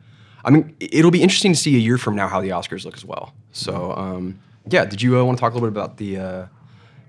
I 0.45 0.49
mean, 0.49 0.75
it'll 0.79 1.11
be 1.11 1.21
interesting 1.21 1.51
to 1.53 1.59
see 1.59 1.75
a 1.75 1.79
year 1.79 1.97
from 1.99 2.15
now 2.15 2.27
how 2.27 2.41
the 2.41 2.49
Oscars 2.49 2.85
look 2.85 2.95
as 2.95 3.05
well. 3.05 3.33
So, 3.51 3.93
um, 3.95 4.39
yeah, 4.67 4.85
did 4.85 5.01
you 5.01 5.19
uh, 5.19 5.23
want 5.23 5.37
to 5.37 5.41
talk 5.41 5.51
a 5.51 5.55
little 5.55 5.69
bit 5.69 5.77
about 5.77 5.97
the 5.97 6.17
uh, 6.17 6.45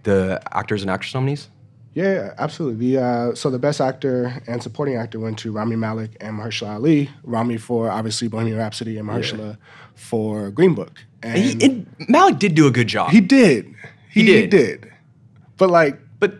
the 0.02 0.42
actors 0.52 0.82
and 0.82 0.90
actress 0.90 1.14
nominees? 1.14 1.48
Yeah, 1.94 2.12
yeah, 2.12 2.34
absolutely. 2.38 2.88
The 2.90 3.02
uh, 3.02 3.34
so 3.34 3.50
the 3.50 3.58
best 3.58 3.80
actor 3.80 4.42
and 4.48 4.62
supporting 4.62 4.96
actor 4.96 5.20
went 5.20 5.38
to 5.40 5.52
Rami 5.52 5.76
Malek 5.76 6.16
and 6.20 6.38
Mahershala 6.38 6.74
Ali. 6.74 7.10
Rami 7.22 7.56
for 7.56 7.88
obviously 7.90 8.26
Bohemian 8.28 8.58
Rhapsody, 8.58 8.98
and 8.98 9.08
Mahershala 9.08 9.56
for 9.94 10.50
Green 10.50 10.74
Book. 10.74 11.04
And 11.22 11.36
And 11.36 11.62
he, 11.62 11.66
and 11.66 11.86
Malek 12.08 12.38
did 12.40 12.54
do 12.54 12.66
a 12.66 12.70
good 12.72 12.88
job, 12.88 13.10
he 13.12 13.20
did. 13.20 13.66
He, 14.10 14.20
He 14.22 14.26
did. 14.26 14.50
did. 14.50 14.92
But 15.56 15.70
like, 15.70 15.98
but 16.18 16.34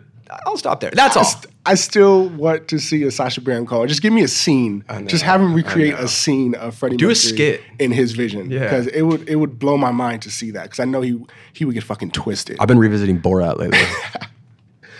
I'll 0.45 0.57
stop 0.57 0.79
there. 0.81 0.91
That's 0.91 1.15
I, 1.15 1.19
all. 1.21 1.25
st- 1.25 1.53
I 1.65 1.73
still 1.75 2.29
want 2.29 2.67
to 2.67 2.77
see 2.79 3.03
a 3.03 3.09
Sacha 3.11 3.41
Baron 3.41 3.65
Cohen. 3.65 3.87
Just 3.87 4.01
give 4.01 4.13
me 4.13 4.21
a 4.23 4.27
scene. 4.27 4.83
Just 5.07 5.23
have 5.23 5.41
him 5.41 5.53
recreate 5.55 5.95
a 5.95 6.07
scene 6.07 6.53
of 6.55 6.75
Freddie 6.75 6.97
Do 6.97 7.09
a 7.09 7.15
skit. 7.15 7.61
in 7.79 7.91
his 7.91 8.11
vision. 8.11 8.51
Yeah. 8.51 8.59
because 8.59 8.87
it 8.87 9.01
would 9.03 9.27
it 9.27 9.37
would 9.37 9.57
blow 9.57 9.75
my 9.77 9.91
mind 9.91 10.21
to 10.23 10.29
see 10.31 10.51
that. 10.51 10.63
Because 10.63 10.79
I 10.79 10.85
know 10.85 11.01
he 11.01 11.17
he 11.53 11.65
would 11.65 11.73
get 11.73 11.83
fucking 11.83 12.11
twisted. 12.11 12.57
I've 12.59 12.67
been 12.67 12.77
revisiting 12.77 13.19
Borat 13.21 13.57
lately. 13.57 13.79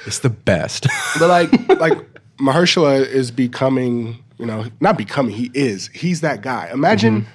it's 0.05 0.19
the 0.19 0.29
best. 0.29 0.87
But 1.19 1.29
like 1.29 1.79
like 1.79 1.97
Mahershala 2.39 3.05
is 3.05 3.31
becoming 3.31 4.23
you 4.37 4.45
know, 4.45 4.65
not 4.81 4.97
becoming. 4.97 5.33
He 5.33 5.49
is. 5.53 5.87
He's 5.93 6.19
that 6.21 6.41
guy. 6.41 6.69
Imagine, 6.73 7.21
Mm-hmm. 7.21 7.29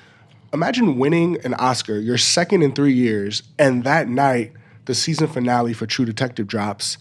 imagine 0.54 0.98
winning 0.98 1.38
an 1.46 1.54
Oscar, 1.54 1.98
your 1.98 2.18
second 2.18 2.62
in 2.62 2.72
three 2.72 2.92
years, 2.92 3.42
and 3.58 3.84
that 3.84 4.06
night 4.06 4.52
the 4.84 4.94
season 4.94 5.26
finale 5.26 5.72
for 5.72 5.86
True 5.86 6.04
Detective 6.04 6.46
drops, 6.46 6.98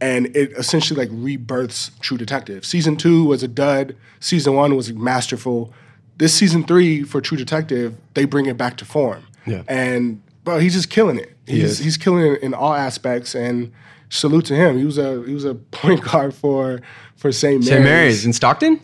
and 0.00 0.26
it 0.36 0.52
essentially 0.52 1.04
like 1.04 1.08
rebirths 1.12 1.90
True 2.00 2.16
Detective. 2.16 2.64
Season 2.64 2.96
two 2.96 3.24
was 3.24 3.42
a 3.42 3.48
dud. 3.48 3.96
Season 4.20 4.54
one 4.54 4.76
was 4.76 4.92
masterful. 4.92 5.72
This 6.18 6.32
season 6.32 6.62
three 6.62 7.02
for 7.02 7.20
True 7.20 7.36
Detective, 7.36 7.96
they 8.14 8.26
bring 8.26 8.46
it 8.46 8.56
back 8.56 8.76
to 8.76 8.84
form. 8.84 9.24
Yeah. 9.46 9.62
And 9.66 10.22
bro, 10.44 10.60
he's 10.60 10.74
just 10.74 10.90
killing 10.90 11.18
it. 11.18 11.36
He's 11.44 11.72
is. 11.72 11.78
he's 11.78 11.96
killing 11.96 12.34
it 12.34 12.40
in 12.42 12.54
all 12.54 12.74
aspects, 12.74 13.34
and 13.34 13.72
salute 14.10 14.44
to 14.46 14.54
him. 14.54 14.76
He 14.76 14.84
was 14.84 14.98
a 14.98 15.22
he 15.24 15.32
was 15.32 15.44
a 15.46 15.54
point 15.54 16.02
guard 16.02 16.34
for 16.34 16.80
for 17.16 17.32
St. 17.32 17.54
Mary's. 17.54 17.68
St. 17.68 17.82
Mary's 17.84 18.26
in 18.26 18.32
Stockton. 18.34 18.80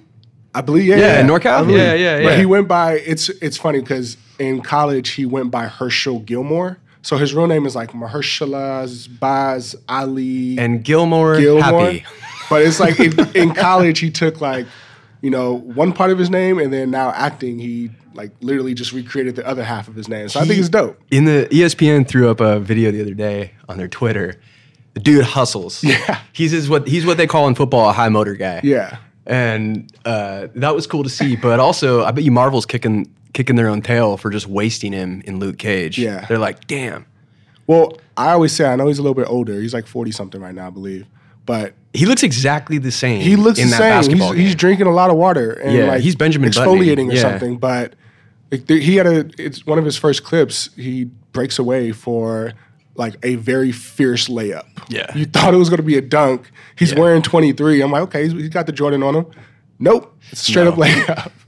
I 0.55 0.63
believe, 0.63 0.85
yeah, 0.87 0.97
Yeah, 0.97 1.21
in 1.21 1.27
NorCal? 1.27 1.67
Believe. 1.67 1.77
Yeah, 1.77 1.93
yeah, 1.93 2.17
But 2.23 2.31
yeah. 2.31 2.37
he 2.39 2.47
went 2.47 2.67
by. 2.67 2.95
It's 2.95 3.29
it's 3.29 3.59
funny 3.59 3.81
because 3.81 4.17
in 4.39 4.63
college 4.63 5.11
he 5.11 5.27
went 5.27 5.51
by 5.51 5.67
Herschel 5.67 6.21
Gilmore. 6.21 6.79
So 7.03 7.19
his 7.19 7.35
real 7.35 7.47
name 7.47 7.67
is 7.67 7.77
like 7.77 7.93
Mahershala 7.93 9.09
Baz 9.21 9.77
Ali 9.89 10.59
And 10.59 10.83
Gilmore, 10.83 11.39
Gilmore. 11.39 11.63
happy. 11.85 12.05
But 12.49 12.63
it's 12.63 12.81
like 12.81 12.99
in, 12.99 13.13
in 13.37 13.55
college 13.55 13.99
he 13.99 14.11
took 14.11 14.41
like 14.41 14.67
you 15.21 15.31
know 15.31 15.55
one 15.55 15.93
part 15.93 16.11
of 16.11 16.19
his 16.19 16.31
name, 16.31 16.59
and 16.59 16.73
then 16.73 16.91
now 16.91 17.11
acting 17.11 17.59
he 17.59 17.91
like 18.15 18.31
literally 18.41 18.73
just 18.73 18.93
recreated 18.93 19.37
the 19.37 19.47
other 19.47 19.63
half 19.63 19.89
of 19.89 19.95
his 19.95 20.09
name. 20.09 20.29
So 20.31 20.41
I 20.41 20.47
think 20.47 20.59
it's 20.59 20.69
dope. 20.71 20.99
In 21.11 21.27
the 21.27 21.47
ESPN 21.51 22.09
threw 22.09 22.31
up 22.31 22.41
a 22.41 22.59
video 22.61 22.91
the 22.91 23.03
other 23.03 23.15
day 23.15 23.53
on 23.69 23.77
their 23.77 23.89
Twitter. 23.89 24.41
The 24.97 25.01
dude 25.01 25.25
hustles. 25.25 25.85
Yeah. 25.85 26.21
He's 26.33 26.53
his, 26.53 26.71
what 26.71 26.89
he's 26.89 27.05
what 27.05 27.19
they 27.19 27.27
call 27.27 27.49
in 27.49 27.55
football 27.55 27.91
a 27.91 27.93
high 27.93 28.09
motor 28.09 28.35
guy. 28.35 28.63
Yeah. 28.65 28.97
And 29.27 29.93
uh, 30.07 30.49
that 30.55 30.75
was 30.75 30.87
cool 30.87 31.03
to 31.03 31.11
see. 31.11 31.37
But 31.37 31.61
also, 31.61 32.03
I 32.03 32.13
bet 32.13 32.25
you 32.25 32.31
Marvel's 32.31 32.65
kicking 32.65 33.13
kicking 33.35 33.57
their 33.57 33.69
own 33.69 33.83
tail 33.83 34.17
for 34.17 34.31
just 34.31 34.47
wasting 34.47 34.95
him 34.95 35.21
in 35.27 35.39
Luke 35.39 35.59
Cage. 35.59 35.99
Yeah. 35.99 36.25
They're 36.25 36.39
like, 36.39 36.67
damn. 36.67 37.05
Well, 37.67 37.99
I 38.17 38.31
always 38.31 38.53
say 38.55 38.65
I 38.65 38.75
know 38.77 38.87
he's 38.87 38.99
a 38.99 39.03
little 39.03 39.15
bit 39.15 39.27
older. 39.29 39.61
He's 39.61 39.75
like 39.75 39.87
forty 39.87 40.13
something 40.13 40.41
right 40.41 40.55
now, 40.55 40.69
I 40.69 40.71
believe. 40.71 41.05
But 41.45 41.75
He 41.93 42.07
looks 42.07 42.23
exactly 42.23 42.79
the 42.79 42.91
same. 42.91 43.21
he 43.21 43.37
looks 43.37 43.59
in 43.59 43.67
the 43.67 43.73
that 43.73 43.79
same. 43.79 43.91
basketball 43.91 44.33
He's, 44.33 44.47
he's 44.47 44.55
drinking 44.55 44.87
a 44.87 44.93
lot 44.95 45.11
of 45.11 45.17
water 45.17 45.53
and 45.53 45.75
Yeah, 45.77 45.85
like 45.89 46.01
he's 46.01 46.17
Benjamin 46.17 46.51
Buttoning. 46.53 46.81
exfoliating 46.89 47.11
or 47.11 47.15
Yeah. 47.17 47.21
something. 47.21 47.59
But 47.59 47.93
he 48.67 48.97
had 48.97 49.07
a. 49.07 49.29
It's 49.39 49.67
one 49.67 49.79
of 49.79 49.85
his 49.85 49.99
first 49.99 50.25
clips. 50.25 50.71
He 50.75 51.05
breaks 51.33 51.59
away 51.59 51.93
for 51.93 52.55
like 52.99 53.17
a 53.23 53.37
very 53.37 53.73
fierce 53.73 54.29
layup. 54.29 54.65
Yeah. 54.89 55.07
you 55.17 55.25
thought 55.27 55.53
it 55.55 55.57
was 55.57 55.69
going 55.69 55.79
to 55.79 55.83
be 55.87 55.97
a 55.97 56.01
dunk. 56.03 56.51
He's 56.77 56.93
Yeah. 56.93 57.01
wearing 57.01 57.23
twenty 57.23 57.53
three. 57.53 57.81
I'm 57.83 57.91
like, 57.91 58.03
okay, 58.05 58.25
he's, 58.25 58.33
he's 58.33 58.49
got 58.49 58.67
the 58.67 58.73
Jordan 58.73 59.03
on 59.03 59.15
him. 59.15 59.27
Nope, 59.79 60.17
it's 60.31 60.43
straight 60.43 60.65
No. 60.65 60.71
up 60.73 60.77
layup. 60.79 61.31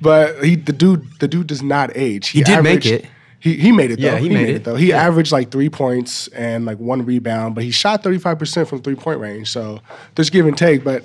But 0.00 0.42
he, 0.44 0.56
the 0.56 0.72
dude, 0.72 1.06
the 1.20 1.28
dude 1.28 1.46
does 1.46 1.62
not 1.62 1.96
age. 1.96 2.28
He 2.28 2.42
did 2.42 2.62
make 2.64 2.84
it. 2.84 3.06
He, 3.38 3.54
he 3.56 3.70
made 3.72 3.90
it 3.92 4.00
though. 4.00 4.06
Yeah, 4.14 4.18
he 4.18 4.28
made 4.28 4.48
it. 4.48 4.64
though. 4.64 4.74
He 4.76 4.92
averaged 4.92 5.30
like 5.32 5.50
three 5.52 5.68
points 5.68 6.26
and 6.28 6.64
like 6.64 6.78
one 6.78 7.04
rebound, 7.04 7.54
but 7.54 7.62
he 7.64 7.70
shot 7.70 8.02
35% 8.02 8.66
from 8.68 8.82
three 8.82 8.94
point 8.96 9.20
range. 9.20 9.50
So 9.50 9.80
there's 10.14 10.30
give 10.30 10.46
and 10.46 10.56
take. 10.58 10.82
But 10.84 11.04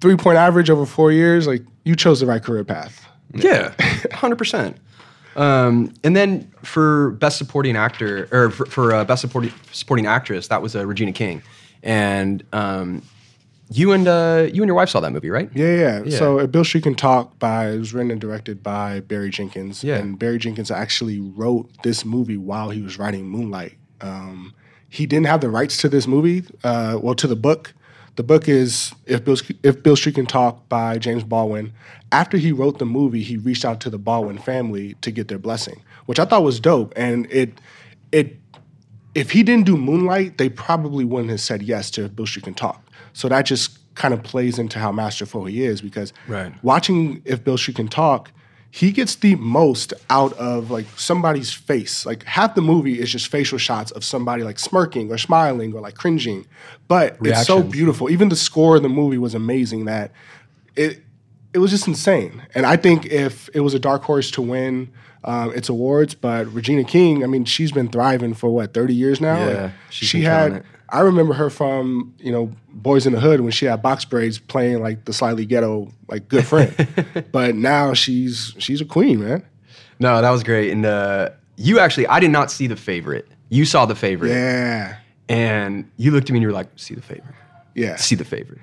three 0.00 0.16
point 0.16 0.36
average 0.36 0.68
over 0.70 0.84
four 0.86 1.12
years, 1.12 1.46
like 1.46 1.62
you 1.84 1.96
chose 1.96 2.20
the 2.20 2.26
right 2.26 2.42
career 2.42 2.64
path. 2.64 3.06
Yeah, 3.34 3.74
hundred 4.12 4.36
percent. 4.36 4.76
Um, 5.36 5.92
and 6.02 6.16
then 6.16 6.50
for 6.62 7.12
best 7.12 7.38
supporting 7.38 7.76
actor 7.76 8.28
or 8.32 8.50
for, 8.50 8.66
for 8.66 8.94
uh, 8.94 9.04
best 9.04 9.20
supporting 9.20 9.52
supporting 9.70 10.06
actress, 10.06 10.48
that 10.48 10.62
was 10.62 10.74
uh, 10.74 10.86
Regina 10.86 11.12
King, 11.12 11.42
and 11.82 12.42
um, 12.52 13.02
you 13.70 13.92
and 13.92 14.06
uh, 14.06 14.46
you 14.52 14.62
and 14.62 14.68
your 14.68 14.74
wife 14.74 14.88
saw 14.88 15.00
that 15.00 15.12
movie, 15.12 15.30
right? 15.30 15.50
Yeah, 15.54 15.74
yeah. 15.74 16.02
Yeah. 16.04 16.18
So 16.18 16.38
uh, 16.38 16.46
Beale 16.46 16.64
Street 16.64 16.84
Can 16.84 16.94
Talk 16.94 17.38
by 17.38 17.70
it 17.70 17.78
was 17.78 17.92
written 17.92 18.10
and 18.10 18.20
directed 18.20 18.62
by 18.62 19.00
Barry 19.00 19.30
Jenkins. 19.30 19.82
Yeah. 19.82 19.96
And 19.96 20.18
Barry 20.18 20.38
Jenkins 20.38 20.70
actually 20.70 21.20
wrote 21.20 21.70
this 21.82 22.04
movie 22.04 22.36
while 22.36 22.70
he 22.70 22.80
was 22.80 22.98
writing 22.98 23.26
Moonlight. 23.26 23.74
Um, 24.00 24.54
he 24.88 25.06
didn't 25.06 25.26
have 25.26 25.40
the 25.40 25.50
rights 25.50 25.76
to 25.78 25.88
this 25.88 26.06
movie, 26.06 26.44
uh, 26.62 26.98
well, 27.02 27.14
to 27.16 27.26
the 27.26 27.36
book. 27.36 27.74
The 28.16 28.22
book 28.22 28.48
is 28.48 28.92
if 29.04 29.24
Beale, 29.24 29.36
if 29.62 29.82
Beale 29.82 29.96
Street 29.96 30.14
Can 30.16 30.26
Talk 30.26 30.68
by 30.68 30.98
James 30.98 31.22
Baldwin. 31.22 31.72
After 32.12 32.36
he 32.38 32.50
wrote 32.50 32.78
the 32.78 32.86
movie, 32.86 33.22
he 33.22 33.36
reached 33.36 33.64
out 33.64 33.80
to 33.82 33.90
the 33.90 33.98
Baldwin 33.98 34.38
family 34.38 34.94
to 35.02 35.10
get 35.10 35.28
their 35.28 35.38
blessing, 35.38 35.82
which 36.06 36.18
I 36.18 36.24
thought 36.24 36.42
was 36.42 36.58
dope. 36.58 36.92
And 36.96 37.30
it 37.30 37.60
it 38.12 38.38
if 39.14 39.30
he 39.30 39.42
didn't 39.42 39.66
do 39.66 39.76
Moonlight, 39.76 40.38
they 40.38 40.48
probably 40.48 41.04
wouldn't 41.04 41.30
have 41.30 41.40
said 41.40 41.62
yes 41.62 41.90
to 41.92 42.08
Beale 42.08 42.26
Street 42.26 42.44
Can 42.44 42.54
Talk. 42.54 42.82
So 43.12 43.28
that 43.28 43.42
just 43.46 43.78
kind 43.94 44.12
of 44.12 44.22
plays 44.22 44.58
into 44.58 44.78
how 44.78 44.92
masterful 44.92 45.46
he 45.46 45.64
is 45.64 45.80
because 45.80 46.12
Right. 46.28 46.52
watching 46.62 47.22
If 47.24 47.44
Beale 47.44 47.58
Street 47.58 47.76
Can 47.76 47.88
Talk, 47.88 48.30
he 48.76 48.92
gets 48.92 49.14
the 49.14 49.36
most 49.36 49.94
out 50.10 50.34
of 50.34 50.70
like 50.70 50.84
somebody's 50.96 51.50
face. 51.50 52.04
Like 52.04 52.24
half 52.24 52.54
the 52.54 52.60
movie 52.60 53.00
is 53.00 53.10
just 53.10 53.28
facial 53.28 53.56
shots 53.56 53.90
of 53.92 54.04
somebody 54.04 54.42
like 54.42 54.58
smirking 54.58 55.10
or 55.10 55.16
smiling 55.16 55.72
or 55.72 55.80
like 55.80 55.94
cringing. 55.94 56.46
But 56.86 57.16
it's 57.22 57.46
so 57.46 57.62
beautiful. 57.62 58.10
Even 58.10 58.28
the 58.28 58.36
score 58.36 58.76
of 58.76 58.82
the 58.82 58.90
movie 58.90 59.16
was 59.16 59.34
amazing 59.34 59.86
that 59.86 60.12
it 60.76 61.02
it 61.54 61.58
was 61.58 61.70
just 61.70 61.88
insane. 61.88 62.42
And 62.54 62.66
I 62.66 62.76
think 62.76 63.06
if 63.06 63.48
it 63.54 63.60
was 63.60 63.72
a 63.72 63.78
dark 63.78 64.02
horse 64.02 64.30
to 64.32 64.42
win 64.42 64.92
um, 65.24 65.54
its 65.54 65.70
awards, 65.70 66.14
but 66.14 66.46
Regina 66.52 66.84
King, 66.84 67.24
I 67.24 67.28
mean, 67.28 67.46
she's 67.46 67.72
been 67.72 67.88
thriving 67.88 68.34
for 68.34 68.50
what 68.50 68.74
thirty 68.74 68.94
years 68.94 69.22
now. 69.22 69.38
Yeah, 69.38 69.70
she 69.88 70.18
been 70.18 70.52
had. 70.52 70.64
I 70.88 71.00
remember 71.00 71.34
her 71.34 71.50
from 71.50 72.14
you 72.18 72.30
know 72.32 72.52
Boys 72.70 73.06
in 73.06 73.12
the 73.12 73.20
Hood 73.20 73.40
when 73.40 73.50
she 73.50 73.66
had 73.66 73.82
box 73.82 74.04
braids 74.04 74.38
playing 74.38 74.80
like 74.82 75.04
the 75.04 75.12
slightly 75.12 75.44
ghetto 75.46 75.92
like 76.08 76.28
good 76.28 76.46
friend. 76.46 76.74
but 77.32 77.54
now 77.54 77.94
she's 77.94 78.54
she's 78.58 78.80
a 78.80 78.84
queen, 78.84 79.20
man. 79.20 79.44
No, 79.98 80.20
that 80.20 80.30
was 80.30 80.42
great. 80.42 80.70
And 80.72 80.84
uh, 80.84 81.30
you 81.56 81.78
actually, 81.78 82.06
I 82.06 82.20
did 82.20 82.30
not 82.30 82.50
see 82.50 82.66
the 82.66 82.76
favorite. 82.76 83.26
You 83.48 83.64
saw 83.64 83.86
the 83.86 83.94
favorite, 83.94 84.30
Yeah, 84.30 84.98
and 85.28 85.90
you 85.96 86.10
looked 86.10 86.28
at 86.28 86.32
me 86.32 86.38
and 86.38 86.42
you 86.42 86.48
were 86.48 86.54
like, 86.54 86.68
"See 86.76 86.94
the 86.94 87.02
favorite, 87.02 87.34
yeah. 87.76 87.96
see 87.96 88.14
the 88.14 88.24
favorite." 88.24 88.58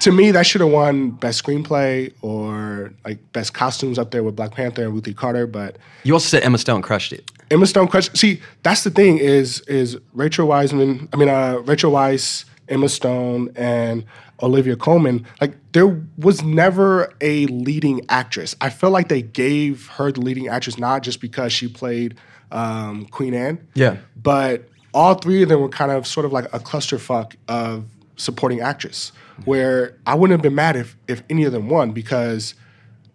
to 0.00 0.12
me, 0.12 0.30
that 0.30 0.46
should 0.46 0.60
have 0.60 0.70
won 0.70 1.10
best 1.10 1.42
screenplay 1.42 2.12
or 2.22 2.92
like 3.04 3.18
best 3.32 3.54
costumes 3.54 3.98
up 3.98 4.10
there 4.12 4.22
with 4.22 4.36
Black 4.36 4.52
Panther 4.52 4.84
and 4.84 4.94
Ruthie 4.94 5.14
Carter. 5.14 5.46
But 5.46 5.76
You 6.04 6.12
also 6.12 6.28
said 6.28 6.42
Emma 6.42 6.58
Stone 6.58 6.82
crushed 6.82 7.12
it. 7.12 7.30
Emma 7.50 7.66
Stone 7.66 7.88
crushed. 7.88 8.16
See, 8.16 8.40
that's 8.62 8.84
the 8.84 8.90
thing 8.90 9.18
is 9.18 9.60
is 9.62 9.98
Rachel 10.12 10.46
Wiseman. 10.46 11.08
I 11.12 11.16
mean, 11.16 11.28
uh, 11.28 11.58
Rachel 11.64 11.92
Weisz, 11.92 12.44
Emma 12.68 12.88
Stone, 12.88 13.50
and 13.56 14.04
Olivia 14.42 14.76
Colman. 14.76 15.26
Like 15.40 15.54
there 15.72 16.02
was 16.18 16.42
never 16.42 17.12
a 17.20 17.46
leading 17.46 18.04
actress. 18.08 18.56
I 18.60 18.70
feel 18.70 18.90
like 18.90 19.08
they 19.08 19.22
gave 19.22 19.86
her 19.88 20.12
the 20.12 20.20
leading 20.20 20.48
actress 20.48 20.78
not 20.78 21.02
just 21.02 21.20
because 21.20 21.52
she 21.52 21.68
played 21.68 22.16
um, 22.52 23.06
Queen 23.06 23.34
Anne. 23.34 23.66
Yeah. 23.74 23.96
But 24.20 24.68
all 24.92 25.14
three 25.14 25.42
of 25.42 25.48
them 25.48 25.60
were 25.60 25.68
kind 25.68 25.90
of 25.90 26.06
sort 26.06 26.26
of 26.26 26.32
like 26.32 26.46
a 26.52 26.58
clusterfuck 26.58 27.34
of 27.48 27.84
supporting 28.20 28.60
actress, 28.60 29.12
where 29.44 29.96
I 30.06 30.14
wouldn't 30.14 30.38
have 30.38 30.42
been 30.42 30.54
mad 30.54 30.76
if 30.76 30.96
if 31.08 31.22
any 31.30 31.44
of 31.44 31.52
them 31.52 31.68
won 31.68 31.92
because 31.92 32.54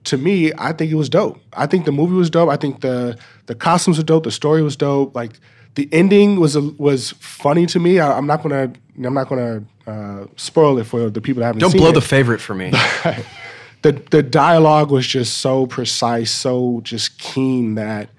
to 0.05 0.17
me, 0.17 0.51
I 0.57 0.71
think 0.71 0.91
it 0.91 0.95
was 0.95 1.09
dope. 1.09 1.39
I 1.53 1.65
think 1.65 1.85
the 1.85 1.91
movie 1.91 2.13
was 2.13 2.29
dope. 2.29 2.49
I 2.49 2.57
think 2.57 2.81
the 2.81 3.17
the 3.47 3.55
costumes 3.55 3.97
were 3.97 4.03
dope. 4.03 4.23
The 4.23 4.31
story 4.31 4.61
was 4.61 4.75
dope. 4.75 5.15
Like 5.15 5.39
the 5.75 5.89
ending 5.91 6.39
was 6.39 6.55
a, 6.55 6.61
was 6.61 7.11
funny 7.19 7.65
to 7.67 7.79
me. 7.79 7.99
I, 7.99 8.17
I'm 8.17 8.27
not 8.27 8.41
gonna 8.41 8.71
I'm 9.03 9.13
not 9.13 9.27
gonna 9.27 9.63
uh, 9.87 10.25
spoil 10.35 10.77
it 10.79 10.85
for 10.85 11.09
the 11.09 11.21
people 11.21 11.41
that 11.41 11.47
haven't 11.47 11.61
seen 11.61 11.69
it. 11.69 11.73
Don't 11.73 11.79
blow 11.79 11.89
it. 11.89 11.93
the 11.93 12.01
favorite 12.01 12.39
for 12.39 12.55
me. 12.55 12.71
the 13.81 13.91
the 14.11 14.23
dialogue 14.23 14.91
was 14.91 15.05
just 15.05 15.39
so 15.39 15.67
precise, 15.67 16.31
so 16.31 16.81
just 16.83 17.19
keen 17.19 17.75
that 17.75 18.09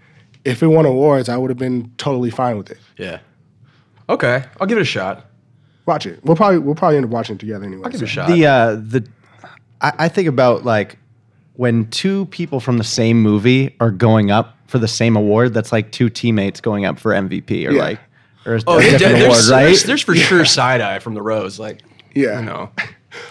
if 0.44 0.62
it 0.62 0.68
won 0.68 0.86
awards, 0.86 1.28
I 1.28 1.36
would 1.36 1.50
have 1.50 1.58
been 1.58 1.92
totally 1.98 2.30
fine 2.30 2.56
with 2.56 2.70
it. 2.70 2.78
yeah. 2.96 3.20
Okay, 4.08 4.44
I'll 4.60 4.68
give 4.68 4.78
it 4.78 4.82
a 4.82 4.84
shot. 4.84 5.25
Watch 5.86 6.04
it. 6.06 6.20
We'll 6.24 6.36
probably 6.36 6.58
we'll 6.58 6.74
probably 6.74 6.96
end 6.96 7.06
up 7.06 7.10
watching 7.12 7.36
it 7.36 7.38
together 7.38 7.64
anyway. 7.64 7.82
I'll 7.84 7.90
give 7.90 8.02
it 8.02 8.04
a 8.04 8.08
shot. 8.08 8.28
the 8.28 8.46
uh 8.46 8.74
the 8.74 9.06
I, 9.80 9.92
I 10.00 10.08
think 10.08 10.28
about 10.28 10.64
like 10.64 10.98
when 11.54 11.88
two 11.90 12.26
people 12.26 12.60
from 12.60 12.78
the 12.78 12.84
same 12.84 13.22
movie 13.22 13.74
are 13.80 13.90
going 13.90 14.30
up 14.30 14.56
for 14.66 14.78
the 14.78 14.88
same 14.88 15.16
award 15.16 15.54
that's 15.54 15.70
like 15.72 15.92
two 15.92 16.10
teammates 16.10 16.60
going 16.60 16.84
up 16.84 16.98
for 16.98 17.12
mvp 17.12 17.50
or 17.68 17.70
Yeah. 17.72 17.80
like 17.82 18.00
or 18.44 18.56
a, 18.56 18.60
Oh, 18.66 18.78
a 18.78 18.82
there- 18.82 18.98
different 18.98 19.18
there's, 19.20 19.48
award 19.48 19.60
right 19.60 19.64
there's, 19.66 19.82
there's 19.84 20.02
for 20.02 20.14
sure 20.28 20.44
side 20.44 20.80
eye 20.80 20.98
from 20.98 21.14
the 21.14 21.22
rose. 21.22 21.58
Like, 21.58 21.82
Yeah. 22.14 22.40
you 22.40 22.46
know, 22.46 22.70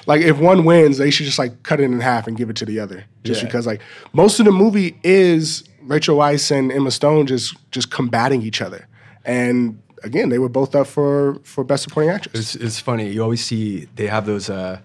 Like 0.08 0.22
if 0.22 0.39
one 0.39 0.66
wins, 0.66 0.97
they 0.97 1.12
should 1.12 1.26
just 1.28 1.38
like 1.38 1.62
cut 1.64 1.80
it 1.80 1.84
in 1.84 1.99
half 1.99 2.26
and 2.26 2.36
give 2.36 2.49
it 2.49 2.56
to 2.56 2.66
the 2.66 2.80
other. 2.80 3.03
Just 3.24 3.41
Yeah. 3.41 3.47
because 3.47 3.68
like 3.68 3.82
most 4.14 4.39
of 4.39 4.45
the 4.45 4.51
movie 4.51 4.97
is 5.03 5.64
Rachel 5.84 6.18
Weisz 6.18 6.49
and 6.58 6.72
Emma 6.72 6.89
Stone 6.89 7.28
just 7.28 7.56
just 7.72 7.91
combating 7.91 8.41
each 8.41 8.62
other. 8.64 8.88
And 9.26 9.80
again, 10.06 10.30
they 10.30 10.39
were 10.39 10.49
both 10.49 10.76
up 10.76 10.88
for 10.88 11.36
for 11.43 11.64
best 11.64 11.84
supporting 11.84 12.10
actress. 12.12 12.56
it's, 12.56 12.56
it's 12.56 12.80
funny. 12.80 13.10
You 13.10 13.22
always 13.24 13.43
see 13.43 13.88
they 13.95 14.08
have 14.08 14.26
those 14.26 14.49
uh, 14.49 14.80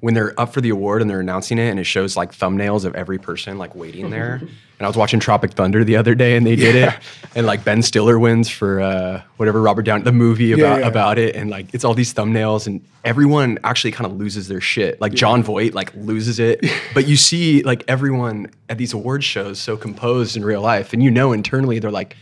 when 0.00 0.14
they're 0.14 0.38
up 0.38 0.52
for 0.52 0.60
the 0.60 0.68
award 0.70 1.00
and 1.02 1.10
they're 1.10 1.20
announcing 1.20 1.58
it 1.58 1.68
and 1.70 1.80
it 1.80 1.84
shows 1.84 2.16
like 2.16 2.32
thumbnails 2.32 2.84
of 2.84 2.94
every 2.94 3.18
person 3.18 3.58
like 3.58 3.74
waiting 3.74 4.10
there. 4.10 4.34
and 4.78 4.84
I 4.84 4.86
was 4.86 4.96
watching 4.96 5.18
Tropic 5.20 5.52
Thunder 5.52 5.82
the 5.84 5.96
other 5.96 6.14
day 6.14 6.36
and 6.36 6.46
they 6.46 6.54
did 6.54 6.74
Yeah. 6.74 6.94
it. 6.94 7.00
And 7.34 7.46
like 7.46 7.64
Ben 7.64 7.82
Stiller 7.82 8.18
wins 8.18 8.48
for 8.50 8.80
uh, 8.80 9.22
whatever 9.38 9.60
Robert 9.62 9.82
Downey, 9.82 10.04
the 10.04 10.12
movie 10.12 10.52
about 10.52 10.80
yeah. 10.80 10.86
about 10.86 11.18
it. 11.18 11.34
And 11.34 11.48
like 11.50 11.72
it's 11.74 11.82
all 11.82 11.94
these 11.94 12.12
thumbnails 12.12 12.66
and 12.66 12.84
everyone 13.04 13.58
actually 13.64 13.92
kind 13.92 14.10
of 14.10 14.18
loses 14.18 14.48
their 14.48 14.60
shit. 14.60 15.00
Like 15.00 15.14
Jon 15.14 15.42
Voight 15.42 15.72
like 15.74 15.92
loses 15.94 16.38
it. 16.38 16.64
but 16.94 17.08
you 17.08 17.16
see 17.16 17.62
like 17.62 17.82
everyone 17.88 18.50
at 18.68 18.76
these 18.76 18.92
award 18.92 19.24
shows 19.24 19.58
so 19.58 19.76
composed 19.78 20.36
in 20.36 20.44
real 20.44 20.60
life. 20.60 20.92
And 20.92 21.02
you 21.02 21.10
know 21.10 21.32
internally 21.32 21.78
they're 21.78 21.90
like, 21.90 22.16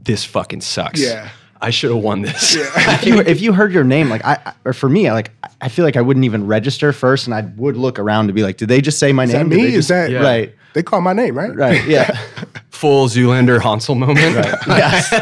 this 0.00 0.24
fucking 0.24 0.62
sucks. 0.62 1.00
Yeah. 1.00 1.28
I 1.60 1.70
should 1.70 1.90
have 1.90 2.02
won 2.02 2.22
this. 2.22 2.54
if 2.56 3.04
you 3.06 3.20
if 3.20 3.40
you 3.40 3.52
heard 3.52 3.72
your 3.72 3.84
name, 3.84 4.08
like 4.08 4.24
I, 4.24 4.38
I- 4.46 4.52
or 4.64 4.72
for 4.72 4.88
me, 4.88 5.08
I 5.08 5.12
like 5.12 5.30
I 5.60 5.68
feel 5.68 5.84
like 5.84 5.96
I 5.96 6.00
wouldn't 6.00 6.24
even 6.24 6.46
register 6.46 6.92
first, 6.92 7.26
and 7.26 7.34
I 7.34 7.40
would 7.56 7.76
look 7.76 7.98
around 7.98 8.28
to 8.28 8.32
be 8.32 8.42
like, 8.42 8.56
did 8.56 8.68
they 8.68 8.80
just 8.80 8.98
say 8.98 9.12
my 9.12 9.24
Is 9.24 9.32
name? 9.32 9.48
that 9.48 9.56
me? 9.56 9.62
they 9.66 9.72
Is 9.74 9.88
that 9.88 10.10
Yeah. 10.10 10.20
right? 10.20 10.54
They 10.74 10.82
call 10.82 11.00
my 11.00 11.12
name, 11.12 11.36
right? 11.36 11.54
Right. 11.54 11.84
Yeah. 11.86 12.16
Full 12.70 13.08
Zoolander 13.08 13.60
Hansel 13.60 13.94
moment. 13.96 14.18
yes. 14.68 15.12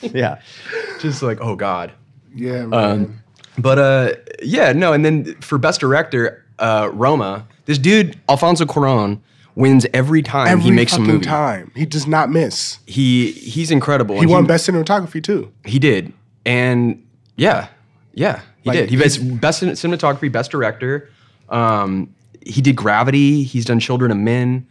yeah. 0.00 0.40
Just 1.00 1.22
like, 1.22 1.38
oh 1.40 1.54
God. 1.54 1.92
Yeah, 2.34 2.66
man. 2.66 2.74
Um, 2.74 3.22
but 3.58 3.78
uh, 3.78 4.12
yeah, 4.42 4.72
no. 4.72 4.92
And 4.92 5.04
then 5.04 5.34
for 5.40 5.58
best 5.58 5.80
director, 5.80 6.44
uh, 6.58 6.90
Roma, 6.92 7.46
this 7.66 7.78
dude 7.78 8.18
Alfonso 8.28 8.64
Cuarón 8.64 9.20
wins 9.54 9.86
every 9.92 10.22
time 10.22 10.48
Every 10.48 10.64
he 10.64 10.70
makes 10.70 10.94
a 10.96 11.00
movie. 11.00 11.24
time, 11.24 11.70
he 11.74 11.84
does 11.86 12.06
not 12.06 12.30
miss. 12.30 12.78
He 12.86 13.32
he's 13.32 13.70
incredible. 13.70 14.16
He 14.16 14.22
And 14.22 14.30
won 14.30 14.46
best 14.46 14.68
cinematography 14.68 15.22
too. 15.22 15.52
He 15.64 15.78
did, 15.78 16.12
and 16.46 17.04
yeah, 17.36 17.68
yeah, 18.14 18.40
he 18.62 18.70
Like, 18.70 18.78
did. 18.78 18.90
He 18.90 18.96
he's- 18.96 19.16
best 19.18 19.40
best 19.40 19.58
cin- 19.60 19.70
cinematography, 19.70 20.30
best 20.30 20.50
director. 20.50 21.08
Um, 21.48 22.14
he 22.46 22.62
did 22.62 22.74
Gravity. 22.76 23.42
He's 23.42 23.64
done 23.66 23.80
Children 23.80 24.10
of 24.12 24.16
Men. 24.16 24.66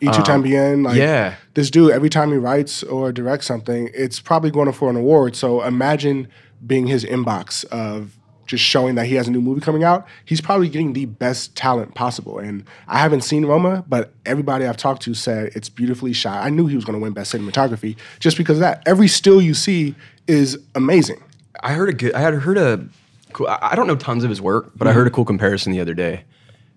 Ichi 0.00 0.20
Tambien, 0.22 0.84
like 0.84 0.96
yeah. 0.96 1.34
this 1.54 1.70
dude, 1.70 1.90
every 1.90 2.08
time 2.10 2.30
he 2.30 2.36
writes 2.36 2.82
or 2.84 3.10
directs 3.12 3.46
something, 3.46 3.90
it's 3.92 4.20
probably 4.20 4.50
going 4.52 4.70
for 4.72 4.88
an 4.90 4.96
award. 4.96 5.34
So 5.34 5.62
imagine 5.64 6.28
being 6.64 6.86
his 6.86 7.04
inbox 7.04 7.64
of 7.66 8.17
just 8.48 8.64
showing 8.64 8.96
that 8.96 9.06
he 9.06 9.14
has 9.14 9.28
a 9.28 9.30
new 9.30 9.40
movie 9.40 9.60
coming 9.60 9.84
out. 9.84 10.06
He's 10.24 10.40
probably 10.40 10.68
getting 10.68 10.94
the 10.94 11.04
best 11.06 11.54
talent 11.54 11.94
possible. 11.94 12.38
And 12.40 12.64
I 12.88 12.98
haven't 12.98 13.20
seen 13.20 13.44
Roma, 13.44 13.84
but 13.88 14.12
everybody 14.26 14.66
I've 14.66 14.76
talked 14.76 15.02
to 15.02 15.14
said 15.14 15.52
it's 15.54 15.68
beautifully 15.68 16.12
shot. 16.12 16.44
I 16.44 16.50
knew 16.50 16.66
he 16.66 16.74
was 16.74 16.84
going 16.84 16.98
to 16.98 17.02
win 17.02 17.12
best 17.12 17.32
cinematography 17.32 17.96
just 18.18 18.36
because 18.36 18.56
of 18.56 18.60
that. 18.62 18.82
Every 18.86 19.06
still 19.06 19.40
you 19.40 19.54
see 19.54 19.94
is 20.26 20.58
amazing. 20.74 21.22
I 21.60 21.74
heard 21.74 21.88
a 21.88 21.92
good. 21.92 22.14
I 22.14 22.20
had 22.20 22.34
heard 22.34 22.58
a. 22.58 22.84
Cool, 23.32 23.46
I 23.48 23.58
I 23.72 23.76
don't 23.76 23.86
know 23.86 23.96
tons 23.96 24.24
of 24.24 24.30
his 24.30 24.40
work, 24.40 24.72
but 24.74 24.86
I 24.88 24.90
Mm-hmm. 24.90 24.98
heard 24.98 25.06
a 25.06 25.10
cool 25.10 25.24
comparison 25.24 25.70
the 25.72 25.80
other 25.80 25.94
day. 25.94 26.24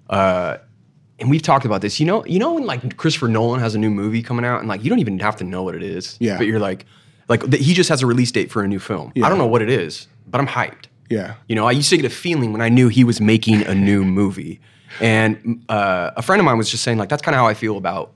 Uh, 0.09 0.57
and 1.19 1.29
we've 1.29 1.41
talked 1.41 1.65
about 1.65 1.81
this. 1.81 1.99
You 1.99 2.05
know, 2.05 2.25
you 2.25 2.39
know 2.39 2.53
when 2.53 2.65
like 2.65 2.97
Christopher 2.97 3.27
Nolan 3.27 3.59
has 3.61 3.75
a 3.75 3.79
new 3.79 3.89
movie 3.89 4.21
coming 4.21 4.43
out, 4.43 4.59
and 4.59 4.67
like 4.67 4.83
you 4.83 4.89
don't 4.89 4.99
even 4.99 5.19
have 5.19 5.35
to 5.37 5.43
know 5.43 5.63
what 5.63 5.75
it 5.75 5.83
is. 5.83 6.17
Yeah. 6.19 6.37
But 6.37 6.47
you're 6.47 6.59
like, 6.59 6.85
like 7.29 7.53
he 7.53 7.73
just 7.73 7.89
has 7.89 8.01
a 8.01 8.07
release 8.07 8.31
date 8.31 8.51
for 8.51 8.63
a 8.63 8.67
new 8.67 8.79
film. 8.79 9.11
Yeah. 9.15 9.25
I 9.25 9.29
don't 9.29 9.37
know 9.37 9.47
what 9.47 9.61
it 9.61 9.69
is, 9.69 10.07
but 10.27 10.41
I'm 10.41 10.47
hyped. 10.47 10.85
Yeah. 11.11 11.35
You 11.47 11.55
know, 11.55 11.67
I 11.67 11.71
used 11.71 11.89
to 11.89 11.97
get 11.97 12.05
a 12.05 12.09
feeling 12.09 12.51
when 12.51 12.61
I 12.61 12.69
knew 12.69 12.87
he 12.87 13.03
was 13.03 13.19
making 13.21 13.65
a 13.67 13.75
new 13.75 14.03
movie, 14.03 14.59
and 14.99 15.63
uh, 15.69 16.11
a 16.15 16.21
friend 16.21 16.39
of 16.39 16.45
mine 16.45 16.57
was 16.57 16.69
just 16.69 16.83
saying 16.83 16.97
like 16.97 17.09
that's 17.09 17.21
kind 17.21 17.35
of 17.35 17.39
how 17.39 17.47
I 17.47 17.53
feel 17.53 17.77
about 17.77 18.13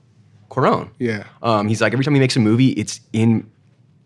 Cuarón. 0.50 0.90
Yeah. 0.98 1.24
Um, 1.42 1.68
he's 1.68 1.80
like 1.80 1.92
every 1.92 2.04
time 2.04 2.14
he 2.14 2.20
makes 2.20 2.36
a 2.36 2.40
movie, 2.40 2.70
it's 2.70 3.00
in. 3.12 3.50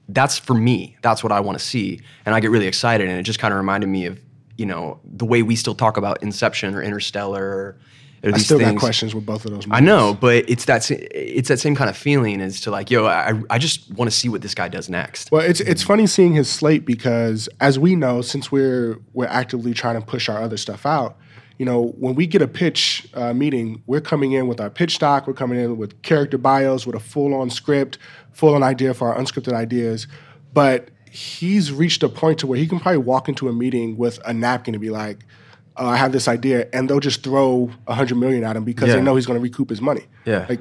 That's 0.08 0.38
for 0.38 0.54
me. 0.54 0.96
That's 1.02 1.22
what 1.22 1.30
I 1.30 1.38
want 1.38 1.56
to 1.58 1.64
see, 1.64 2.00
and 2.26 2.34
I 2.34 2.40
get 2.40 2.50
really 2.50 2.66
excited. 2.66 3.08
And 3.08 3.18
it 3.18 3.22
just 3.22 3.38
kind 3.38 3.54
of 3.54 3.58
reminded 3.58 3.88
me 3.88 4.06
of 4.06 4.18
you 4.56 4.66
know 4.66 4.98
the 5.04 5.24
way 5.24 5.42
we 5.42 5.56
still 5.56 5.74
talk 5.74 5.96
about 5.96 6.22
Inception 6.22 6.74
or 6.74 6.82
Interstellar. 6.82 7.44
Or 7.44 7.78
I 8.22 8.38
still 8.38 8.58
got 8.58 8.76
questions 8.76 9.14
with 9.14 9.24
both 9.24 9.44
of 9.44 9.52
those 9.52 9.66
movies. 9.66 9.72
I 9.72 9.80
know, 9.80 10.14
but 10.14 10.48
it's 10.48 10.66
that 10.66 10.90
it's 10.90 11.48
that 11.48 11.58
same 11.58 11.74
kind 11.74 11.88
of 11.88 11.96
feeling 11.96 12.40
as 12.40 12.60
to 12.62 12.70
like, 12.70 12.90
yo, 12.90 13.06
I, 13.06 13.40
I 13.48 13.58
just 13.58 13.90
want 13.92 14.10
to 14.10 14.16
see 14.16 14.28
what 14.28 14.42
this 14.42 14.54
guy 14.54 14.68
does 14.68 14.90
next. 14.90 15.32
Well, 15.32 15.42
it's 15.42 15.60
it's 15.60 15.82
funny 15.82 16.06
seeing 16.06 16.34
his 16.34 16.48
slate 16.48 16.84
because 16.84 17.48
as 17.60 17.78
we 17.78 17.96
know, 17.96 18.20
since 18.20 18.52
we're 18.52 18.98
we're 19.14 19.26
actively 19.26 19.72
trying 19.72 19.98
to 19.98 20.06
push 20.06 20.28
our 20.28 20.42
other 20.42 20.58
stuff 20.58 20.84
out, 20.84 21.16
you 21.56 21.64
know, 21.64 21.94
when 21.98 22.14
we 22.14 22.26
get 22.26 22.42
a 22.42 22.48
pitch 22.48 23.08
uh, 23.14 23.32
meeting, 23.32 23.82
we're 23.86 24.00
coming 24.00 24.32
in 24.32 24.48
with 24.48 24.60
our 24.60 24.70
pitch 24.70 24.98
doc, 24.98 25.26
we're 25.26 25.32
coming 25.32 25.58
in 25.58 25.78
with 25.78 26.00
character 26.02 26.38
bios, 26.38 26.86
with 26.86 26.96
a 26.96 27.00
full 27.00 27.34
on 27.34 27.48
script, 27.48 27.98
full 28.32 28.54
on 28.54 28.62
idea 28.62 28.92
for 28.92 29.12
our 29.12 29.18
unscripted 29.18 29.54
ideas. 29.54 30.06
But 30.52 30.88
he's 31.10 31.72
reached 31.72 32.02
a 32.02 32.08
point 32.08 32.38
to 32.38 32.46
where 32.46 32.58
he 32.58 32.66
can 32.66 32.80
probably 32.80 32.98
walk 32.98 33.28
into 33.28 33.48
a 33.48 33.52
meeting 33.52 33.96
with 33.96 34.20
a 34.24 34.32
napkin 34.32 34.74
and 34.74 34.80
be 34.80 34.90
like, 34.90 35.24
uh, 35.80 35.86
"I 35.86 35.96
have 35.96 36.12
this 36.12 36.28
idea," 36.28 36.68
and 36.72 36.88
they'll 36.88 37.00
just 37.00 37.22
throw 37.24 37.70
a 37.86 37.94
hundred 37.94 38.16
million 38.18 38.44
at 38.44 38.56
him 38.56 38.64
because 38.64 38.92
they 38.92 39.00
know 39.00 39.16
he's 39.16 39.26
going 39.26 39.38
to 39.38 39.42
recoup 39.42 39.70
his 39.70 39.80
money. 39.80 40.04
Yeah. 40.24 40.46
like 40.48 40.60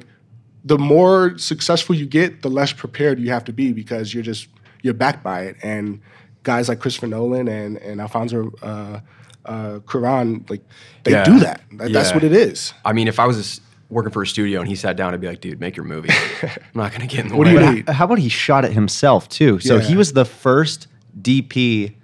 the 0.64 0.78
more 0.78 1.38
successful 1.38 1.94
you 1.94 2.04
get, 2.06 2.42
the 2.42 2.50
less 2.50 2.72
prepared 2.72 3.18
you 3.18 3.30
have 3.30 3.44
to 3.44 3.52
be 3.52 3.72
because 3.72 4.12
you're 4.12 4.22
just 4.22 4.48
you're 4.82 4.94
backed 4.94 5.22
by 5.22 5.42
it. 5.42 5.56
And 5.62 6.00
guys 6.42 6.68
like 6.68 6.80
Christopher 6.80 7.06
Nolan 7.06 7.48
and 7.48 7.76
and 7.78 8.00
Alfonso 8.00 8.50
uh, 8.62 9.00
uh, 9.46 9.78
Cuarón, 9.86 10.48
like 10.50 10.62
they 11.04 11.12
Yeah. 11.12 11.24
do 11.24 11.38
that. 11.40 11.62
That- 11.72 11.92
That's 11.92 12.12
what 12.14 12.24
it 12.24 12.32
is. 12.32 12.74
I 12.84 12.92
mean, 12.92 13.08
if 13.08 13.18
I 13.18 13.26
was 13.26 13.36
just 13.38 13.62
working 13.88 14.12
for 14.12 14.22
a 14.22 14.26
studio 14.26 14.60
and 14.60 14.68
he 14.68 14.74
sat 14.76 14.96
down, 14.96 15.14
I'd 15.14 15.20
be 15.20 15.26
like, 15.26 15.40
dude, 15.40 15.60
make 15.60 15.76
your 15.76 15.84
movie. 15.86 16.10
I'm 16.42 16.50
not 16.74 16.92
gonna 16.92 17.06
get 17.06 17.20
in 17.20 17.28
the 17.28 17.36
What 17.36 17.46
way. 17.46 17.54
do 17.58 17.64
you 17.64 17.72
need? 17.76 17.88
How 17.88 18.04
about 18.04 18.18
he 18.18 18.28
shot 18.28 18.64
it 18.64 18.72
himself 18.72 19.28
too? 19.28 19.60
So 19.60 19.76
Yeah. 19.76 19.82
he 19.82 19.96
was 19.96 20.12
the 20.12 20.24
first 20.26 20.88
DP 21.20 21.94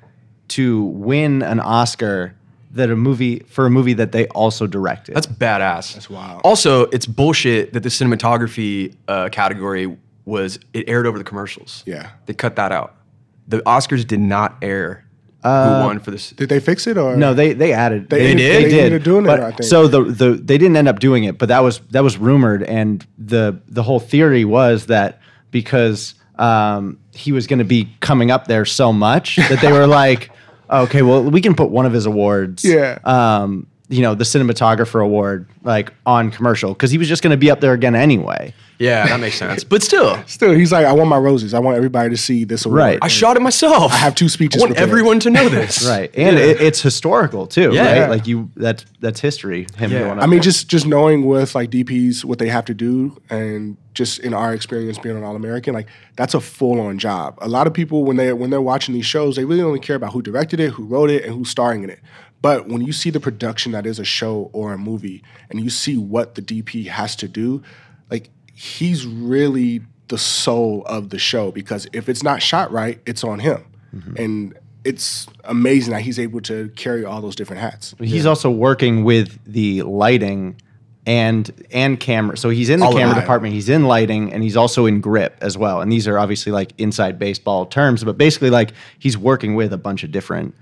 to 0.49 0.83
win 0.85 1.43
an 1.43 1.61
Oscar 1.61 2.35
that 2.77 2.91
a 2.91 2.97
movie 2.97 3.41
for 3.41 3.67
a 3.67 3.71
movie 3.71 3.95
that 3.95 4.13
they 4.13 4.27
also 4.29 4.67
directed. 4.67 5.15
That's 5.15 5.27
badass. 5.27 5.95
That's 5.95 6.09
wild. 6.11 6.41
Also, 6.45 6.83
it's 6.87 7.07
bullshit 7.07 7.73
that 7.73 7.83
the 7.83 7.89
cinematography 7.89 8.95
uh, 9.09 9.29
category 9.31 9.97
was 10.25 10.59
it 10.73 10.89
aired 10.89 11.07
over 11.07 11.19
the 11.19 11.25
commercials. 11.25 11.83
Yeah. 11.87 12.11
they 12.27 12.35
cut 12.35 12.57
that 12.57 12.73
out. 12.73 12.95
The 13.49 13.59
Oscars 13.61 14.07
did 14.07 14.21
not 14.21 14.57
air 14.63 15.05
who 15.43 15.51
won 15.51 16.01
for 16.01 16.11
this. 16.11 16.31
Did 16.31 16.49
they 16.49 16.59
fix 16.59 16.89
it 16.89 16.99
or 16.99 17.17
no, 17.17 17.33
they 17.33 17.53
they 17.53 17.73
added. 17.73 18.11
They 18.11 18.19
They, 18.19 18.35
did. 18.35 18.65
they 18.65 18.69
They 18.71 18.81
ended 18.81 19.03
did. 19.03 19.05
doing 19.05 19.27
it, 19.27 19.31
I 19.31 19.51
think. 19.53 19.63
So 19.63 19.87
the 19.87 20.03
the 20.03 20.31
they 20.33 20.59
didn't 20.59 20.77
end 20.77 20.89
up 20.89 20.99
doing 20.99 21.23
it, 21.23 21.39
but 21.39 21.49
that 21.51 21.61
was 21.61 21.79
that 21.91 22.03
was 22.03 22.19
rumored, 22.19 22.65
and 22.65 23.07
the 23.17 23.61
the 23.69 23.85
whole 23.85 24.01
theory 24.01 24.45
was 24.45 24.87
that 24.87 25.21
because 25.53 26.15
um, 26.39 26.99
he 27.15 27.31
was 27.31 27.47
going 27.47 27.61
to 27.61 27.65
be 27.65 27.89
coming 28.01 28.33
up 28.33 28.49
there 28.49 28.65
so 28.65 28.93
much 28.93 29.37
that 29.37 29.61
they 29.61 29.71
were 29.73 29.87
like, 30.03 30.31
okay, 30.71 31.03
well 31.03 31.23
we 31.23 31.41
can 31.41 31.55
put 31.55 31.71
one 31.71 31.87
of 31.87 31.93
his 31.93 32.07
awards, 32.07 32.65
Yeah. 32.65 32.99
um, 33.05 33.67
you 33.89 34.03
know, 34.03 34.15
the 34.15 34.25
cinematographer 34.25 35.03
award, 35.03 35.47
like 35.63 35.93
on 36.05 36.31
commercial 36.31 36.73
because 36.73 36.91
he 36.91 36.99
was 36.99 37.09
just 37.09 37.23
going 37.23 37.31
to 37.33 37.37
be 37.37 37.51
up 37.51 37.61
there 37.61 37.73
again 37.73 37.95
anyway. 37.95 38.53
Yeah, 38.79 39.07
that 39.07 39.21
makes 39.21 39.37
sense. 39.37 39.65
But 39.69 39.83
still, 39.83 40.23
Still, 40.27 40.53
he's 40.53 40.71
like, 40.73 40.85
I 40.87 40.93
want 40.93 41.09
my 41.09 41.17
roses. 41.17 41.55
I 41.55 41.59
want 41.61 41.77
everybody 41.77 42.11
to 42.11 42.17
see 42.17 42.45
this 42.45 42.67
award. 42.67 42.79
Right. 42.79 42.99
I 43.03 43.09
shot 43.09 43.37
it 43.37 43.41
myself. 43.41 43.93
I 43.93 43.97
have 43.97 44.15
two 44.15 44.29
speeches 44.29 44.61
I 44.61 44.65
want 44.65 44.75
prepared. 44.77 44.89
everyone 44.91 45.21
to 45.21 45.31
know 45.31 45.49
this. 45.49 45.87
Right, 45.89 46.11
and 46.15 46.37
Yeah. 46.37 46.45
it, 46.45 46.61
it's 46.61 46.81
historical 46.83 47.47
too, 47.47 47.73
Yeah. 47.73 48.01
right? 48.03 48.11
Like 48.11 48.27
you, 48.27 48.51
that's 48.57 48.85
that's 49.01 49.21
history. 49.21 49.67
Him 49.79 49.91
Yeah. 49.93 50.01
going. 50.01 50.19
Up 50.19 50.25
I 50.25 50.27
mean, 50.27 50.33
there. 50.39 50.41
just 50.41 50.69
just 50.69 50.87
knowing 50.87 51.25
with 51.27 51.55
like 51.55 51.71
DPs 51.71 52.25
what 52.25 52.39
they 52.39 52.49
have 52.49 52.65
to 52.67 52.75
do, 52.75 53.17
and 53.31 53.77
just 53.95 54.19
in 54.19 54.35
our 54.35 54.53
experience 54.53 54.99
being 54.99 55.17
an 55.17 55.25
All 55.25 55.37
American, 55.37 55.73
like 55.75 55.87
that's 56.17 56.35
a 56.35 56.41
full 56.41 56.81
on 56.81 56.99
job. 56.99 57.39
A 57.41 57.49
lot 57.49 57.67
of 57.67 57.73
people 57.73 58.05
when 58.05 58.17
they 58.17 58.33
when 58.33 58.51
they're 58.51 58.61
watching 58.61 58.95
these 58.95 59.07
shows, 59.07 59.37
they 59.37 59.45
really 59.45 59.63
only 59.63 59.81
care 59.81 59.97
about 59.97 60.13
who 60.13 60.21
directed 60.23 60.61
it, 60.61 60.71
who 60.73 60.85
wrote 60.85 61.09
it, 61.11 61.25
and 61.25 61.35
who's 61.35 61.49
starring 61.51 61.83
in 61.83 61.91
it. 61.91 62.01
But 62.43 62.69
when 62.69 62.83
you 62.83 62.93
see 62.93 63.09
the 63.11 63.19
production 63.21 63.73
that 63.73 63.87
is 63.87 63.99
a 63.99 64.05
show 64.05 64.51
or 64.53 64.73
a 64.75 64.79
movie, 64.79 65.23
and 65.51 65.59
you 65.59 65.71
see 65.71 65.97
what 65.97 66.35
the 66.35 66.43
DP 66.43 66.87
has 66.89 67.17
to 67.17 67.27
do, 67.29 67.49
like 67.57 67.63
he's 68.57 69.07
really 69.07 69.83
the 70.09 70.19
soul 70.19 70.83
of 70.87 71.11
the 71.11 71.19
show 71.19 71.53
because 71.53 71.87
if 71.93 72.09
it's 72.09 72.23
not 72.23 72.43
shot 72.43 72.73
right, 72.73 73.01
it's 73.07 73.23
on 73.23 73.39
him, 73.39 73.65
mm-hmm. 73.95 74.17
and 74.17 74.59
it's 74.85 75.27
amazing 75.45 75.93
that 75.93 76.03
he's 76.03 76.19
able 76.19 76.41
to 76.41 76.69
carry 76.71 77.05
all 77.05 77.21
those 77.21 77.37
different 77.37 77.61
hats. 77.61 77.95
He's 78.01 78.27
also 78.27 78.51
working 78.51 79.05
with 79.05 79.39
the 79.45 79.83
lighting 79.83 80.57
and 81.07 81.51
and 81.71 82.01
camera. 82.01 82.37
So 82.37 82.49
he's 82.49 82.71
in 82.71 82.81
the 82.81 82.87
All 82.87 82.93
camera 82.93 83.15
department, 83.15 83.53
he's 83.55 83.69
in 83.69 83.85
lighting, 83.85 84.33
and 84.33 84.43
he's 84.43 84.57
also 84.57 84.87
in 84.87 85.01
grip 85.01 85.37
as 85.41 85.59
well. 85.59 85.81
And 85.81 85.93
these 85.93 86.09
are 86.09 86.19
obviously 86.19 86.51
like 86.51 86.73
inside 86.79 87.19
baseball 87.19 87.67
terms, 87.67 88.05
but 88.05 88.17
basically 88.17 88.51
like 88.51 88.73
he's 88.99 89.19
working 89.19 89.55
with 89.55 89.73
a 89.73 89.79
bunch 89.79 90.03
of 90.03 90.11
different 90.11 90.55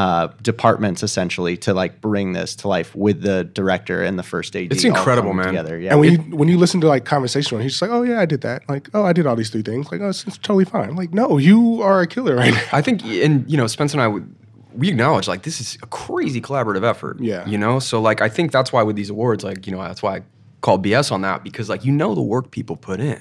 uh, 0.00 0.28
departments 0.40 1.02
essentially 1.02 1.58
to 1.58 1.74
like 1.74 2.00
bring 2.00 2.32
this 2.32 2.56
to 2.56 2.66
life 2.66 2.96
with 2.96 3.20
the 3.20 3.44
director 3.44 4.02
and 4.02 4.18
the 4.18 4.22
first 4.22 4.56
AD. 4.56 4.72
It's 4.72 4.82
incredible, 4.82 5.34
man. 5.34 5.48
Together, 5.48 5.78
yeah. 5.78 5.90
And 5.90 6.00
when 6.00 6.12
you 6.12 6.36
when 6.38 6.48
you 6.48 6.56
listen 6.56 6.80
to 6.80 6.86
like 6.86 7.04
conversation, 7.04 7.58
with 7.58 7.64
he's 7.64 7.72
just 7.72 7.82
like, 7.82 7.90
"Oh 7.90 8.00
yeah, 8.02 8.18
I 8.18 8.24
did 8.24 8.40
that." 8.40 8.66
Like, 8.66 8.88
"Oh, 8.94 9.04
I 9.04 9.12
did 9.12 9.26
all 9.26 9.36
these 9.36 9.50
three 9.50 9.60
things." 9.60 9.92
Like, 9.92 10.00
"Oh, 10.00 10.08
it's, 10.08 10.26
it's 10.26 10.38
totally 10.38 10.64
fine." 10.64 10.88
I'm 10.88 10.96
like, 10.96 11.12
"No, 11.12 11.36
you 11.36 11.82
are 11.82 12.00
a 12.00 12.06
killer 12.06 12.36
right 12.36 12.54
now." 12.54 12.64
I 12.72 12.80
think, 12.80 13.04
and 13.04 13.44
you 13.50 13.58
know, 13.58 13.66
Spencer 13.66 13.98
and 13.98 14.02
I 14.02 14.08
would 14.08 14.34
we 14.74 14.88
acknowledge 14.88 15.28
like 15.28 15.42
this 15.42 15.60
is 15.60 15.76
a 15.82 15.86
crazy 15.88 16.40
collaborative 16.40 16.82
effort. 16.82 17.20
Yeah. 17.20 17.46
You 17.46 17.58
know, 17.58 17.78
so 17.78 18.00
like 18.00 18.22
I 18.22 18.30
think 18.30 18.52
that's 18.52 18.72
why 18.72 18.82
with 18.82 18.96
these 18.96 19.10
awards, 19.10 19.44
like 19.44 19.66
you 19.66 19.72
know, 19.72 19.82
that's 19.82 20.02
why 20.02 20.16
I 20.16 20.22
call 20.62 20.78
BS 20.78 21.12
on 21.12 21.20
that 21.22 21.44
because 21.44 21.68
like 21.68 21.84
you 21.84 21.92
know 21.92 22.14
the 22.14 22.22
work 22.22 22.50
people 22.52 22.74
put 22.74 23.00
in, 23.00 23.20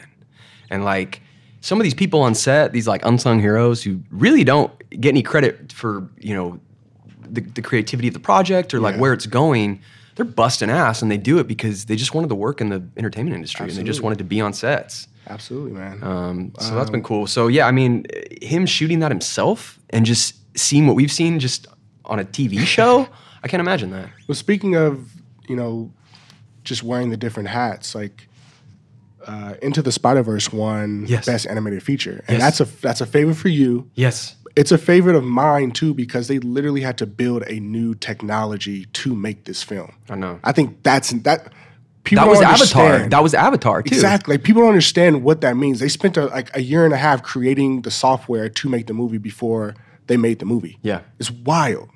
and 0.69 0.86
like 0.86 1.23
some 1.59 1.77
of 1.77 1.84
these 1.84 1.93
people 1.93 2.21
on 2.21 2.36
set, 2.36 2.71
these 2.71 2.88
like 2.88 3.03
unsung 3.03 3.41
heroes 3.41 3.84
who 3.84 4.01
really 4.11 4.45
don't 4.45 4.71
get 4.91 5.09
any 5.09 5.23
credit 5.23 5.73
for 5.73 6.07
you 6.19 6.34
know 6.34 6.57
the, 7.34 7.41
the 7.41 7.61
creativity 7.61 8.07
of 8.07 8.13
the 8.13 8.19
project 8.19 8.73
or 8.73 8.80
like 8.80 8.95
Yeah. 8.95 9.01
where 9.01 9.13
it's 9.13 9.25
going, 9.25 9.82
they're 10.15 10.25
busting 10.25 10.69
ass 10.69 11.01
and 11.01 11.09
they 11.09 11.17
do 11.17 11.39
it 11.39 11.47
because 11.47 11.86
they 11.86 11.95
just 11.95 12.13
wanted 12.13 12.27
to 12.30 12.36
work 12.36 12.59
in 12.61 12.69
the 12.69 12.84
entertainment 12.97 13.36
industry 13.36 13.67
and 13.69 13.75
they 13.77 13.84
just 13.84 14.01
wanted 14.01 14.17
to 14.17 14.23
be 14.23 14.41
on 14.41 14.53
sets. 14.53 15.07
Absolutely, 15.27 15.71
man. 15.73 16.03
Um, 16.03 16.51
so 16.59 16.75
that's 16.75 16.89
been 16.89 17.03
cool. 17.03 17.27
So 17.27 17.47
yeah, 17.47 17.67
I 17.67 17.71
mean, 17.71 18.05
him 18.41 18.65
shooting 18.65 18.99
that 18.99 19.11
himself 19.11 19.77
and 19.91 20.05
just 20.05 20.36
seeing 20.57 20.88
what 20.88 20.95
we've 20.95 21.11
seen 21.11 21.39
just 21.39 21.67
on 22.05 22.19
a 22.19 22.23
TV 22.25 22.59
show, 22.65 23.07
I 23.43 23.47
can't 23.47 23.61
imagine 23.61 23.91
that. 23.91 24.09
Well, 24.27 24.36
speaking 24.36 24.75
of, 24.75 25.09
you 25.47 25.55
know, 25.55 25.91
just 26.63 26.84
wearing 26.84 27.09
the 27.11 27.17
different 27.17 27.49
hats, 27.49 27.95
like 27.95 28.27
uh, 29.25 29.53
Into 29.61 29.82
the 29.82 29.91
Spider 29.91 30.23
Verse 30.23 30.51
won 30.51 31.05
Yes. 31.07 31.25
Best 31.25 31.45
Animated 31.47 31.84
Feature, 31.84 32.23
and 32.27 32.39
Yes. 32.39 32.41
that's 32.59 32.59
a 32.61 32.82
that's 32.82 33.01
a 33.01 33.05
favorite 33.05 33.36
for 33.36 33.49
you. 33.49 33.89
Yes. 33.95 34.36
It's 34.56 34.72
a 34.72 34.78
favorite 34.78 35.16
of 35.16 35.24
mine 35.24 35.72
too 35.72 35.93
because 35.93 36.28
they 36.28 36.39
literally 36.39 36.82
had 36.82 36.97
to 37.00 37.06
build 37.06 37.43
a 37.47 37.60
new 37.60 37.95
technology 37.95 38.86
to 38.86 39.16
make 39.16 39.45
this 39.45 39.64
film. 39.64 39.93
I 40.10 40.16
know. 40.16 40.39
I 40.43 40.52
think 40.52 40.84
that's 40.84 41.12
that. 41.12 41.52
People 42.04 42.24
That 42.24 42.30
was 42.30 42.41
Avatar. 42.41 43.10
That 43.10 43.22
was 43.22 43.34
Avatar 43.34 43.84
too. 43.84 43.93
Exactly. 43.93 44.36
Like 44.36 44.43
people 44.43 44.62
don't 44.62 44.70
understand 44.70 45.24
what 45.24 45.41
that 45.41 45.58
means. 45.58 45.80
They 45.80 45.89
spent 45.89 46.18
a, 46.18 46.26
like 46.28 46.56
a 46.56 46.62
year 46.62 46.86
and 46.86 46.93
a 46.93 46.97
half 46.97 47.22
creating 47.22 47.82
the 47.82 47.91
software 47.91 48.50
to 48.50 48.70
make 48.70 48.88
the 48.88 48.93
movie 48.93 49.18
before 49.18 49.76
they 50.08 50.18
made 50.18 50.39
the 50.39 50.45
movie. 50.45 50.80
Yeah. 50.82 51.02
It's 51.20 51.30
wild. 51.30 51.89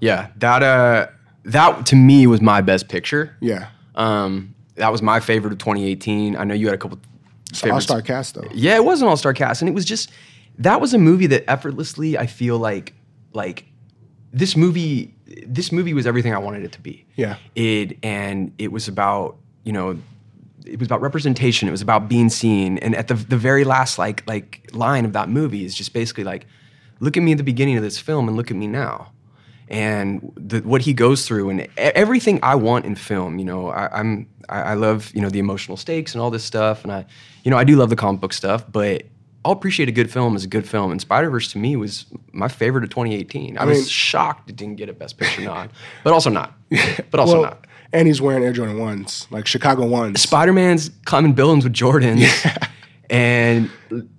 Yeah. 0.00 0.28
That 0.36 0.62
uh 0.62 1.08
that 1.44 1.86
to 1.86 1.96
me 1.96 2.26
was 2.26 2.40
my 2.40 2.60
best 2.60 2.88
picture. 2.88 3.36
Yeah. 3.40 3.68
Um 3.94 4.54
that 4.76 4.92
was 4.92 5.02
my 5.02 5.20
favorite 5.20 5.52
of 5.52 5.58
2018. 5.58 6.36
I 6.36 6.44
know 6.44 6.54
you 6.54 6.66
had 6.66 6.74
a 6.74 6.78
couple 6.78 7.00
all 7.70 7.80
star 7.80 8.02
cast 8.02 8.34
though. 8.34 8.48
Yeah, 8.52 8.76
it 8.76 8.84
was 8.84 9.02
an 9.02 9.08
all-star 9.08 9.32
cast 9.32 9.62
and 9.62 9.68
it 9.68 9.74
was 9.74 9.84
just 9.84 10.10
that 10.58 10.80
was 10.80 10.94
a 10.94 10.98
movie 10.98 11.26
that 11.28 11.48
effortlessly 11.50 12.16
I 12.16 12.26
feel 12.26 12.58
like 12.58 12.94
like 13.32 13.66
this 14.32 14.56
movie 14.56 15.14
this 15.46 15.72
movie 15.72 15.94
was 15.94 16.06
everything 16.06 16.34
I 16.34 16.38
wanted 16.38 16.64
it 16.64 16.72
to 16.72 16.80
be. 16.80 17.06
Yeah. 17.16 17.36
It 17.54 17.98
and 18.02 18.52
it 18.58 18.70
was 18.72 18.88
about, 18.88 19.36
you 19.64 19.72
know, 19.72 19.98
it 20.64 20.78
was 20.78 20.86
about 20.86 21.00
representation, 21.00 21.68
it 21.68 21.72
was 21.72 21.82
about 21.82 22.08
being 22.08 22.28
seen 22.28 22.78
and 22.78 22.94
at 22.94 23.08
the 23.08 23.14
the 23.14 23.36
very 23.36 23.64
last 23.64 23.98
like 23.98 24.26
like 24.26 24.68
line 24.72 25.04
of 25.04 25.12
that 25.12 25.28
movie 25.28 25.64
is 25.64 25.74
just 25.74 25.92
basically 25.92 26.24
like 26.24 26.46
look 27.00 27.16
at 27.16 27.22
me 27.22 27.32
at 27.32 27.38
the 27.38 27.44
beginning 27.44 27.76
of 27.76 27.82
this 27.82 27.98
film 27.98 28.28
and 28.28 28.36
look 28.36 28.50
at 28.50 28.56
me 28.56 28.66
now. 28.66 29.12
And 29.68 30.32
the, 30.36 30.60
what 30.60 30.82
he 30.82 30.94
goes 30.94 31.26
through 31.26 31.50
and 31.50 31.66
everything 31.76 32.38
I 32.40 32.54
want 32.54 32.84
in 32.84 32.94
film, 32.94 33.40
you 33.40 33.44
know, 33.44 33.68
I, 33.68 33.98
I'm 33.98 34.28
I, 34.48 34.60
I 34.62 34.74
love 34.74 35.10
you 35.12 35.20
know 35.20 35.28
the 35.28 35.40
emotional 35.40 35.76
stakes 35.76 36.14
and 36.14 36.22
all 36.22 36.30
this 36.30 36.44
stuff, 36.44 36.84
and 36.84 36.92
I, 36.92 37.04
you 37.42 37.50
know, 37.50 37.56
I 37.56 37.64
do 37.64 37.74
love 37.74 37.90
the 37.90 37.96
comic 37.96 38.20
book 38.20 38.32
stuff, 38.32 38.64
but 38.70 39.02
I'll 39.46 39.52
appreciate 39.52 39.88
a 39.88 39.92
good 39.92 40.10
film 40.10 40.34
as 40.34 40.42
a 40.42 40.48
good 40.48 40.68
film. 40.68 40.90
And 40.90 41.00
Spider 41.00 41.30
Verse 41.30 41.52
to 41.52 41.58
me 41.58 41.76
was 41.76 42.06
my 42.32 42.48
favorite 42.48 42.82
of 42.82 42.90
2018. 42.90 43.56
I, 43.56 43.60
mean- 43.60 43.68
was 43.68 43.88
shocked 43.88 44.50
it 44.50 44.56
didn't 44.56 44.74
get 44.74 44.88
a 44.88 44.92
Best 44.92 45.18
Picture 45.18 45.42
nod, 45.42 45.70
but 46.02 46.12
also 46.12 46.30
not, 46.30 46.52
but 47.10 47.20
also 47.20 47.34
well, 47.34 47.42
not. 47.42 47.64
and 47.92 48.08
he's 48.08 48.20
wearing 48.20 48.42
Air 48.42 48.52
Jordan 48.52 48.80
ones, 48.80 49.28
like 49.30 49.46
Chicago 49.46 49.86
ones. 49.86 50.20
Spider 50.20 50.52
Man's 50.52 50.90
climbing 51.04 51.34
buildings 51.34 51.62
with 51.62 51.74
Jordans, 51.74 52.68
and 53.08 53.70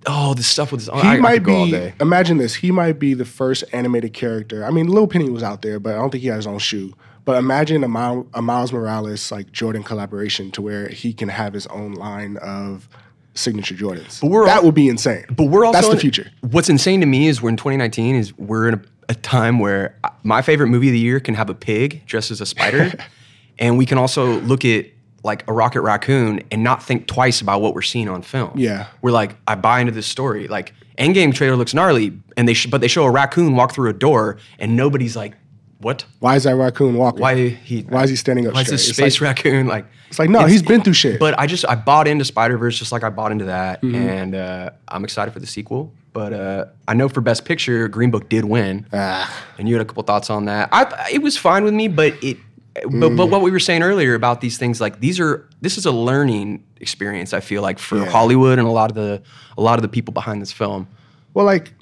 oh, 0.06 0.32
the 0.32 0.42
stuff 0.42 0.72
with 0.72 0.80
his. 0.80 0.88
he 0.88 0.94
I, 0.94 1.16
I 1.16 1.20
might 1.20 1.46
all 1.46 1.66
be. 1.66 1.72
day. 1.72 1.92
Imagine 2.00 2.38
this. 2.38 2.54
He 2.54 2.70
might 2.70 2.98
be 2.98 3.12
the 3.12 3.26
first 3.26 3.64
animated 3.74 4.14
character. 4.14 4.64
I 4.64 4.70
mean, 4.70 4.88
Lil 4.88 5.08
Penny 5.08 5.28
was 5.28 5.42
out 5.42 5.60
there, 5.60 5.78
but 5.78 5.92
I 5.92 5.98
don't 5.98 6.08
think 6.08 6.22
he 6.22 6.28
had 6.28 6.36
his 6.36 6.46
own 6.46 6.58
shoe. 6.58 6.94
But 7.26 7.36
imagine 7.36 7.84
a 7.84 7.88
Miles 7.88 8.72
Morales 8.72 9.30
like 9.30 9.52
Jordan 9.52 9.82
collaboration 9.82 10.50
to 10.52 10.62
where 10.62 10.88
he 10.88 11.12
can 11.12 11.28
have 11.28 11.52
his 11.52 11.66
own 11.66 11.92
line 11.92 12.38
of 12.38 12.88
signature 13.34 13.74
Jordans. 13.74 14.20
But 14.20 14.30
we're 14.30 14.46
that 14.46 14.58
all- 14.58 14.64
would 14.66 14.74
be 14.74 14.88
insane. 14.88 15.24
But 15.30 15.44
we're 15.44 15.64
also 15.64 15.78
that's 15.80 15.88
the 15.94 16.00
future. 16.00 16.30
What's 16.40 16.68
insane 16.68 17.00
to 17.00 17.06
me 17.06 17.28
is 17.28 17.40
we're 17.42 17.50
in 17.50 17.56
2019 17.56 18.16
is 18.16 18.36
we're 18.38 18.68
in 18.68 18.74
a, 18.74 18.80
a 19.10 19.14
time 19.14 19.58
where 19.58 19.96
my 20.22 20.42
favorite 20.42 20.68
movie 20.68 20.88
of 20.88 20.92
the 20.92 20.98
year 20.98 21.20
can 21.20 21.34
have 21.34 21.48
a 21.50 21.54
pig 21.54 22.04
dressed 22.06 22.30
as 22.30 22.40
a 22.40 22.46
spider, 22.46 22.92
and 23.58 23.78
we 23.78 23.86
can 23.86 23.98
also 23.98 24.40
look 24.40 24.64
at 24.64 24.86
like 25.24 25.46
a 25.48 25.52
Rocket 25.52 25.80
Raccoon 25.82 26.42
and 26.52 26.62
not 26.62 26.82
think 26.82 27.06
twice 27.06 27.40
about 27.40 27.60
what 27.60 27.74
we're 27.74 27.82
seeing 27.82 28.08
on 28.08 28.22
film. 28.22 28.52
Yeah. 28.56 28.86
we're 29.02 29.10
like, 29.10 29.34
I 29.48 29.56
buy 29.56 29.80
into 29.80 29.92
this 29.92 30.06
story. 30.06 30.46
Like 30.46 30.72
Endgame 30.96 31.34
trailer 31.34 31.56
looks 31.56 31.74
gnarly, 31.74 32.16
and 32.36 32.48
they 32.48 32.54
sh- 32.54 32.66
but 32.66 32.80
they 32.80 32.88
show 32.88 33.04
a 33.04 33.10
raccoon 33.10 33.54
walk 33.56 33.72
through 33.72 33.90
a 33.90 33.92
door, 33.92 34.38
and 34.58 34.76
nobody's 34.76 35.16
like, 35.16 35.34
what? 35.80 36.04
Why 36.20 36.36
is 36.36 36.44
that 36.44 36.56
raccoon 36.56 36.94
walking? 36.96 37.20
Why 37.20 37.48
he? 37.48 37.82
Why 37.82 38.02
is 38.04 38.10
he 38.10 38.16
standing 38.16 38.46
up 38.46 38.54
Why 38.54 38.62
is 38.62 38.68
this 38.68 38.88
space 38.88 39.20
like- 39.20 39.36
raccoon 39.36 39.66
like? 39.66 39.86
It's 40.08 40.18
like 40.18 40.30
no, 40.30 40.38
It's- 40.40 40.52
he's 40.52 40.62
been 40.62 40.82
through 40.82 40.94
shit. 40.94 41.20
But 41.20 41.38
I 41.38 41.46
just 41.46 41.64
I 41.68 41.74
bought 41.74 42.08
into 42.08 42.24
Spider 42.24 42.56
Verse 42.58 42.78
just 42.78 42.92
like 42.92 43.04
I 43.04 43.10
bought 43.10 43.30
into 43.32 43.44
that, 43.46 43.82
Mm-hmm. 43.82 43.94
and 43.94 44.34
uh, 44.34 44.70
I'm 44.88 45.04
excited 45.04 45.32
for 45.32 45.40
the 45.40 45.46
sequel. 45.46 45.92
But 46.14 46.32
uh, 46.32 46.64
I 46.88 46.94
know 46.94 47.08
for 47.08 47.20
Best 47.20 47.44
Picture, 47.44 47.86
Green 47.88 48.10
Book 48.10 48.28
did 48.28 48.44
win, 48.44 48.86
Ah. 48.92 49.32
and 49.58 49.68
you 49.68 49.74
had 49.74 49.82
a 49.82 49.84
couple 49.84 50.02
thoughts 50.02 50.30
on 50.30 50.46
that. 50.46 50.68
I 50.72 51.08
it 51.12 51.22
was 51.22 51.36
fine 51.36 51.64
with 51.64 51.74
me, 51.74 51.88
but 51.88 52.14
it. 52.22 52.38
But, 52.84 53.10
Mm. 53.10 53.16
but 53.16 53.26
what 53.26 53.42
we 53.42 53.50
were 53.50 53.58
saying 53.58 53.82
earlier 53.82 54.14
about 54.14 54.40
these 54.40 54.56
things, 54.56 54.80
like 54.80 55.00
these 55.00 55.18
are 55.18 55.48
this 55.60 55.76
is 55.78 55.84
a 55.84 55.90
learning 55.90 56.62
experience. 56.80 57.32
I 57.32 57.40
feel 57.40 57.60
like 57.60 57.80
for 57.80 57.98
Yeah. 57.98 58.04
Hollywood 58.08 58.58
and 58.60 58.68
a 58.68 58.70
lot 58.70 58.88
of 58.90 58.94
the 58.94 59.20
a 59.56 59.60
lot 59.60 59.78
of 59.78 59.82
the 59.82 59.88
people 59.88 60.12
behind 60.14 60.40
this 60.40 60.52
film. 60.52 60.86
Well, 61.34 61.44
like 61.44 61.74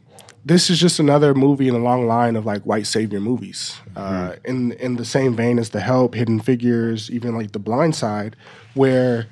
this 0.46 0.70
is 0.70 0.78
just 0.78 1.00
another 1.00 1.34
movie 1.34 1.66
in 1.66 1.74
a 1.74 1.78
long 1.78 2.06
line 2.06 2.36
of 2.36 2.46
like 2.46 2.62
white 2.62 2.86
savior 2.86 3.18
movies. 3.18 3.76
Uh, 3.96 4.36
in 4.44 4.72
in 4.72 4.94
the 4.94 5.04
same 5.04 5.34
vein 5.34 5.58
as 5.58 5.70
The 5.70 5.80
Help, 5.80 6.14
Hidden 6.14 6.38
Figures, 6.40 7.10
even 7.10 7.36
like 7.36 7.50
The 7.50 7.58
Blind 7.58 7.96
Side, 7.96 8.36
where 8.74 9.26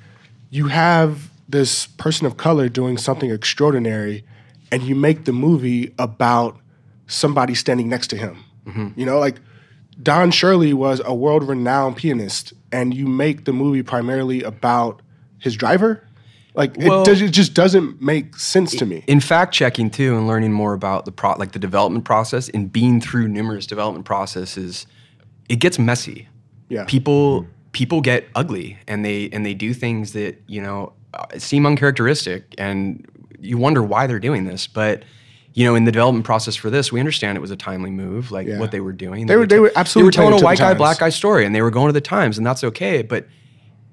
you 0.49 0.67
have 0.67 1.31
this 1.47 1.87
person 1.87 2.27
of 2.27 2.35
color 2.35 2.67
doing 2.67 2.97
something 2.97 3.31
extraordinary, 3.31 4.25
and 4.71 4.83
you 4.83 4.93
make 4.93 5.23
the 5.23 5.31
movie 5.31 5.93
about 5.97 6.57
somebody 7.07 7.55
standing 7.55 7.87
next 7.87 8.07
to 8.07 8.17
him. 8.17 8.43
You 8.97 9.05
know, 9.05 9.17
like 9.19 9.37
Don 10.03 10.31
Shirley 10.31 10.73
was 10.73 11.01
a 11.05 11.13
world 11.15 11.47
renowned 11.47 11.95
pianist, 11.95 12.51
and 12.73 12.93
you 12.93 13.07
make 13.07 13.45
the 13.45 13.53
movie 13.53 13.83
primarily 13.83 14.43
about 14.43 15.01
his 15.39 15.55
driver. 15.55 16.01
Like 16.55 16.75
Well- 16.77 17.01
it, 17.01 17.05
does, 17.05 17.21
it 17.21 17.31
just 17.31 17.53
doesn't 17.53 18.01
make 18.01 18.35
sense 18.37 18.75
to 18.75 18.85
me. 18.85 19.03
in 19.07 19.19
fact 19.19 19.53
checking 19.53 19.89
too 19.89 20.15
and 20.17 20.27
learning 20.27 20.51
more 20.53 20.73
about 20.73 21.05
the 21.05 21.11
pro 21.11 21.33
like 21.37 21.51
the 21.51 21.59
development 21.59 22.05
process 22.05 22.49
and 22.49 22.71
being 22.71 23.01
through 23.01 23.27
numerous 23.27 23.65
development 23.67 24.05
processes 24.05 24.87
it 25.49 25.57
gets 25.57 25.77
messy 25.77 26.27
Yeah. 26.69 26.85
people 26.85 27.45
people 27.71 27.99
get 28.01 28.27
ugly 28.35 28.77
and 28.87 29.03
they 29.03 29.29
and 29.33 29.45
they 29.45 29.53
do 29.53 29.73
things 29.73 30.13
that 30.13 30.41
you 30.47 30.61
know 30.61 30.93
uh, 31.13 31.25
seem 31.37 31.65
uncharacteristic 31.65 32.55
and 32.57 33.05
you 33.39 33.57
wonder 33.57 33.83
why 33.83 34.07
they're 34.07 34.19
doing 34.19 34.45
this 34.45 34.65
but 34.67 35.03
you 35.53 35.65
know 35.65 35.75
in 35.75 35.83
the 35.83 35.91
development 35.91 36.25
process 36.25 36.55
for 36.55 36.69
this 36.69 36.91
we 36.91 36.99
understand 36.99 37.37
it 37.37 37.41
was 37.41 37.51
a 37.51 37.55
timely 37.57 37.91
move 37.91 38.31
like 38.31 38.47
Yeah. 38.47 38.59
what 38.59 38.71
they 38.71 38.79
were 38.79 38.93
doing 38.93 39.25
They 39.27 39.35
were- 39.35 39.45
they 39.45 39.59
were 39.59 39.71
absolutely 39.75 40.11
they 40.11 40.23
were 40.23 40.29
telling 40.29 40.41
a 40.41 40.43
white 40.45 40.57
guy 40.57 40.69
times. 40.69 40.77
black 40.77 40.99
guy 40.99 41.09
story 41.09 41.45
and 41.45 41.53
they 41.53 41.61
were 41.61 41.71
going 41.71 41.87
to 41.87 41.93
the 41.93 42.01
times 42.01 42.37
and 42.37 42.45
that's 42.47 42.63
okay 42.63 43.01
but 43.01 43.27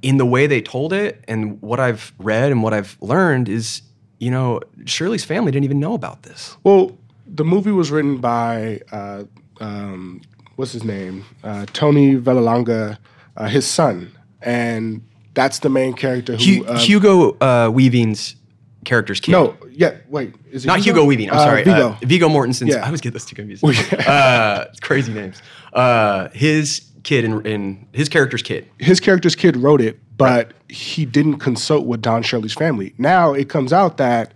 in 0.03 0.17
the 0.17 0.27
way 0.27 0.47
they 0.47 0.61
told 0.61 0.93
it 0.93 1.25
and 1.29 1.61
what 1.63 1.79
I've 1.81 2.13
read 2.19 2.51
and 2.51 2.63
what 2.63 2.75
I've 2.75 2.97
learned 3.01 3.49
is, 3.49 3.83
you 4.19 4.31
know, 4.31 4.61
Shirley's 4.85 5.25
family 5.25 5.53
didn't 5.53 5.65
even 5.65 5.81
know 5.81 5.95
about 5.95 6.23
this. 6.25 6.57
Well, 6.65 6.99
the 7.27 7.45
movie 7.45 7.71
was 7.73 7.91
written 7.91 8.19
by 8.19 8.81
uh, 8.91 9.25
um, 9.61 10.21
what's 10.57 10.73
his 10.73 10.85
name, 10.85 11.25
uh, 11.45 11.67
Tony 11.73 12.17
Vallelonga, 12.17 12.99
uh, 13.37 13.49
his 13.49 13.67
son, 13.67 14.11
and 14.43 15.03
that's 15.35 15.61
the 15.61 15.71
main 15.71 15.95
character 15.95 16.33
who. 16.37 16.43
Hu- 16.43 16.65
uh, 16.67 16.79
Hugo 16.79 17.31
uh, 17.41 17.71
Weaving's 17.73 18.37
character's 18.85 19.21
kid. 19.21 19.33
no, 19.33 19.57
yeah, 19.71 19.97
wait, 20.09 20.35
is 20.51 20.65
it 20.65 20.69
Not 20.69 20.81
Hugo 20.81 21.05
Weaving. 21.05 21.31
I'm 21.31 21.37
Uh, 21.39 21.45
sorry. 21.45 21.63
Viggo. 21.65 21.97
Viggo 22.03 22.29
Mortensen's. 22.29 22.71
Yeah. 22.75 22.83
I 22.83 22.87
always 22.87 23.01
get 23.01 23.13
those 23.13 23.25
two 23.25 23.37
confused. 23.37 23.63
Well, 23.63 23.73
yeah. 23.93 24.11
uh, 24.11 24.73
crazy 24.83 25.15
names. 25.15 25.41
Uh, 25.73 26.29
his 26.35 26.83
kid 27.03 27.25
in, 27.25 27.45
in 27.47 27.87
his 27.93 28.09
character's 28.09 28.43
kid. 28.43 28.69
his 28.79 29.01
character's 29.01 29.35
kid 29.35 29.57
wrote 29.57 29.81
it, 29.81 29.99
but 30.17 30.53
he 30.69 31.05
didn't 31.05 31.39
consult 31.39 31.87
with 31.87 32.03
Don 32.03 32.23
Shirley's 32.23 32.55
family. 32.55 32.95
Now 32.99 33.33
it 33.33 33.49
comes 33.49 33.73
out 33.73 33.97
that 33.97 34.35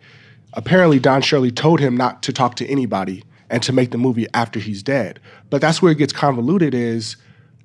apparently 0.55 0.99
Don 0.99 1.23
Shirley 1.23 1.51
told 1.51 1.81
him 1.81 1.97
not 1.97 2.23
to 2.25 2.33
talk 2.33 2.57
to 2.57 2.67
anybody 2.67 3.23
and 3.51 3.63
to 3.63 3.73
make 3.73 3.91
the 3.91 3.99
movie 3.99 4.27
after 4.35 4.59
he's 4.59 4.83
dead. 4.83 5.21
But 5.51 5.61
that's 5.61 5.81
where 5.81 5.93
it 5.93 5.99
gets 5.99 6.13
convoluted 6.13 6.75
is 6.75 7.17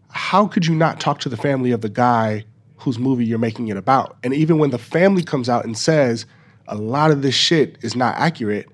how 0.10 0.45
could 0.45 0.66
you 0.66 0.76
not 0.76 0.99
talk 0.99 1.20
to 1.22 1.30
the 1.30 1.38
family 1.38 1.72
of 1.72 1.82
the 1.82 1.89
guy 1.89 2.45
whose 2.78 2.99
movie 2.99 3.26
you're 3.26 3.39
making 3.39 3.70
it 3.70 3.78
about? 3.78 4.18
And 4.24 4.34
even 4.34 4.58
when 4.58 4.70
the 4.70 4.78
family 4.78 5.24
comes 5.24 5.49
out 5.49 5.66
and 5.66 5.78
says 5.78 6.26
a 6.68 6.76
lot 6.76 7.12
of 7.12 7.22
this 7.22 7.36
shit 7.36 7.78
is 7.82 7.95
not 7.95 8.16
accurate, 8.18 8.68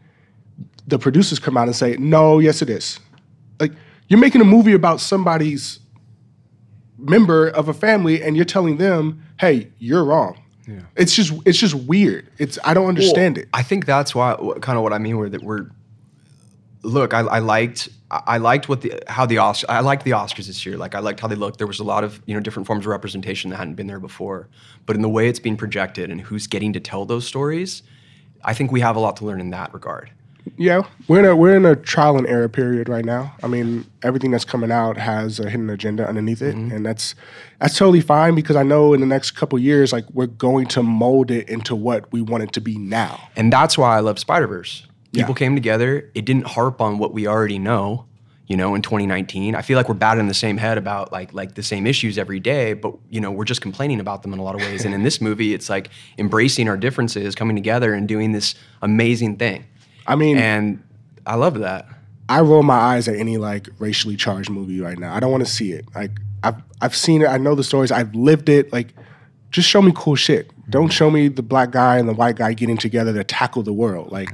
the 0.88 1.00
producers 1.00 1.40
come 1.40 1.58
out 1.58 1.68
and 1.68 1.76
say, 1.76 1.98
"No, 1.98 2.40
yes 2.40 2.62
it 2.62 2.70
is." 2.70 3.00
Like 3.60 3.74
you're 4.08 4.20
making 4.20 4.42
a 4.42 4.46
movie 4.46 4.74
about 4.74 5.00
somebody's 5.00 5.80
member 6.98 7.48
of 7.48 7.70
a 7.70 7.74
family 7.74 8.22
and 8.22 8.36
you're 8.36 8.46
telling 8.46 8.78
them, 8.78 9.24
"Hey, 9.40 9.72
you're 9.78 10.04
wrong." 10.04 10.42
Yeah. 10.68 10.82
It's 10.96 11.16
just 11.16 11.34
it's 11.46 11.58
just 11.58 11.76
weird. 11.76 12.30
It's 12.38 12.60
I 12.64 12.74
don't 12.74 12.88
understand 12.88 13.38
it. 13.38 13.48
I 13.54 13.64
think 13.64 13.86
that's 13.86 14.14
why 14.14 14.36
kind 14.62 14.78
of 14.78 14.84
what 14.84 14.94
I 14.94 14.98
mean 14.98 15.18
where 15.18 15.30
that 15.30 15.42
we're 15.42 15.68
look, 16.84 17.14
I, 17.14 17.20
I 17.20 17.40
liked 17.40 17.90
I 18.10 18.38
liked 18.38 18.70
what 18.70 18.82
the 18.82 19.02
how 19.08 19.26
the 19.26 19.36
Oscars 19.36 19.66
I 19.70 19.82
liked 19.82 20.04
the 20.04 20.12
Oscars 20.12 20.48
this 20.48 20.66
year. 20.66 20.78
Like 20.78 20.96
I 20.96 21.00
liked 21.00 21.20
how 21.20 21.28
they 21.28 21.36
looked. 21.36 21.58
There 21.58 21.68
was 21.68 21.80
a 21.80 21.84
lot 21.84 22.04
of 22.04 22.22
you 22.26 22.34
know 22.34 22.40
different 22.40 22.68
forms 22.68 22.86
of 22.86 22.88
representation 22.88 23.50
that 23.50 23.58
hadn't 23.58 23.76
been 23.76 23.88
there 23.88 24.00
before. 24.00 24.48
But 24.86 24.96
in 24.96 25.02
the 25.02 25.10
way 25.10 25.28
it's 25.28 25.40
being 25.40 25.58
projected 25.58 26.10
and 26.10 26.22
who's 26.22 26.48
getting 26.48 26.74
to 26.74 26.80
tell 26.80 27.06
those 27.06 27.26
stories, 27.26 27.84
I 28.44 28.54
think 28.54 28.72
we 28.72 28.82
have 28.82 28.96
a 28.96 29.00
lot 29.00 29.18
to 29.18 29.26
learn 29.26 29.42
in 29.42 29.50
that 29.52 29.74
regard. 29.74 30.12
Yeah, 30.58 30.84
we're 31.08 31.20
in 31.20 31.26
a 31.26 31.36
we're 31.36 31.56
in 31.56 31.66
a 31.66 31.76
trial 31.76 32.18
and 32.18 32.26
error 32.28 32.48
period 32.50 32.88
right 32.90 33.04
now. 33.06 33.36
I 33.44 33.48
mean, 33.48 33.86
everything 34.04 34.32
that's 34.32 34.46
coming 34.46 34.72
out 34.72 34.98
has 34.98 35.40
a 35.40 35.50
hidden 35.50 35.70
agenda 35.70 36.08
underneath 36.08 36.42
it, 36.42 36.56
Mm-hmm. 36.56 36.72
and 36.76 36.86
that's 36.86 37.16
that's 37.60 37.78
totally 37.78 38.02
fine 38.02 38.36
because 38.36 38.56
I 38.56 38.64
know 38.64 38.94
in 38.94 39.00
the 39.02 39.08
next 39.08 39.32
couple 39.32 39.58
years, 39.60 39.92
like 39.92 40.06
we're 40.14 40.28
going 40.28 40.68
to 40.68 40.84
mold 40.84 41.32
it 41.32 41.50
into 41.50 41.76
what 41.76 42.12
we 42.12 42.22
want 42.22 42.44
it 42.44 42.52
to 42.54 42.62
be 42.62 42.78
now. 42.78 43.20
And 43.36 43.52
that's 43.52 43.78
why 43.78 43.98
I 43.98 44.00
love 44.00 44.20
Spider 44.20 44.48
Verse. 44.48 44.86
People 45.14 45.34
Yeah. 45.34 45.38
came 45.40 45.56
together. 45.56 46.10
It 46.14 46.26
didn't 46.26 46.48
harp 46.48 46.82
on 46.82 46.98
what 46.98 47.14
we 47.14 47.28
already 47.28 47.60
know. 47.60 48.06
You 48.50 48.56
know, 48.56 48.76
in 48.76 48.82
2019, 48.82 49.56
I 49.56 49.62
feel 49.62 49.76
like 49.76 49.90
we're 49.90 49.96
batting 49.96 50.28
the 50.30 50.34
same 50.34 50.56
head 50.58 50.78
about 50.78 51.12
like 51.12 51.34
like 51.34 51.56
the 51.56 51.64
same 51.64 51.86
issues 51.86 52.18
every 52.18 52.40
day, 52.40 52.72
but 52.74 52.94
you 53.10 53.20
know, 53.20 53.30
we're 53.32 53.44
just 53.44 53.60
complaining 53.62 54.00
about 54.00 54.22
them 54.24 54.32
in 54.32 54.40
a 54.40 54.44
lot 54.44 54.56
of 54.56 54.62
ways. 54.62 54.86
and 54.86 54.94
in 54.94 55.04
this 55.04 55.20
movie, 55.20 55.54
it's 55.54 55.70
like 55.70 55.90
embracing 56.18 56.70
our 56.70 56.78
differences, 56.78 57.36
coming 57.36 57.56
together, 57.58 57.94
and 57.94 58.08
doing 58.08 58.32
this 58.32 58.56
amazing 58.82 59.36
thing. 59.36 59.66
I 60.08 60.16
mean, 60.16 60.38
And 60.38 60.84
I 61.26 61.36
love 61.36 61.60
that. 61.60 61.88
I 62.30 62.42
roll 62.42 62.64
my 62.64 62.76
eyes 62.76 63.08
at 63.08 63.16
any 63.16 63.38
like 63.38 63.70
racially 63.80 64.16
charged 64.16 64.50
movie 64.50 64.82
right 64.82 64.98
now. 65.00 65.14
I 65.14 65.20
don't 65.20 65.32
want 65.32 65.46
to 65.46 65.52
see 65.52 65.72
it. 65.72 65.86
Like 65.96 66.12
I've 66.44 66.62
I've 66.82 66.96
seen 66.96 67.22
it. 67.22 67.28
I 67.28 67.38
know 67.38 67.56
the 67.56 67.64
stories. 67.64 67.92
I've 67.92 68.14
lived 68.16 68.50
it. 68.50 68.72
Like 68.74 68.94
just 69.52 69.68
show 69.70 69.82
me 69.82 69.92
cool 69.96 70.16
shit. 70.16 70.52
Don't 70.70 70.90
show 70.92 71.10
me 71.10 71.30
the 71.30 71.42
black 71.42 71.72
guy 71.72 71.98
and 71.98 72.08
the 72.10 72.14
white 72.14 72.36
guy 72.36 72.54
getting 72.54 72.78
together 72.78 73.14
to 73.14 73.24
tackle 73.24 73.64
the 73.64 73.72
world. 73.74 74.12
Like 74.12 74.30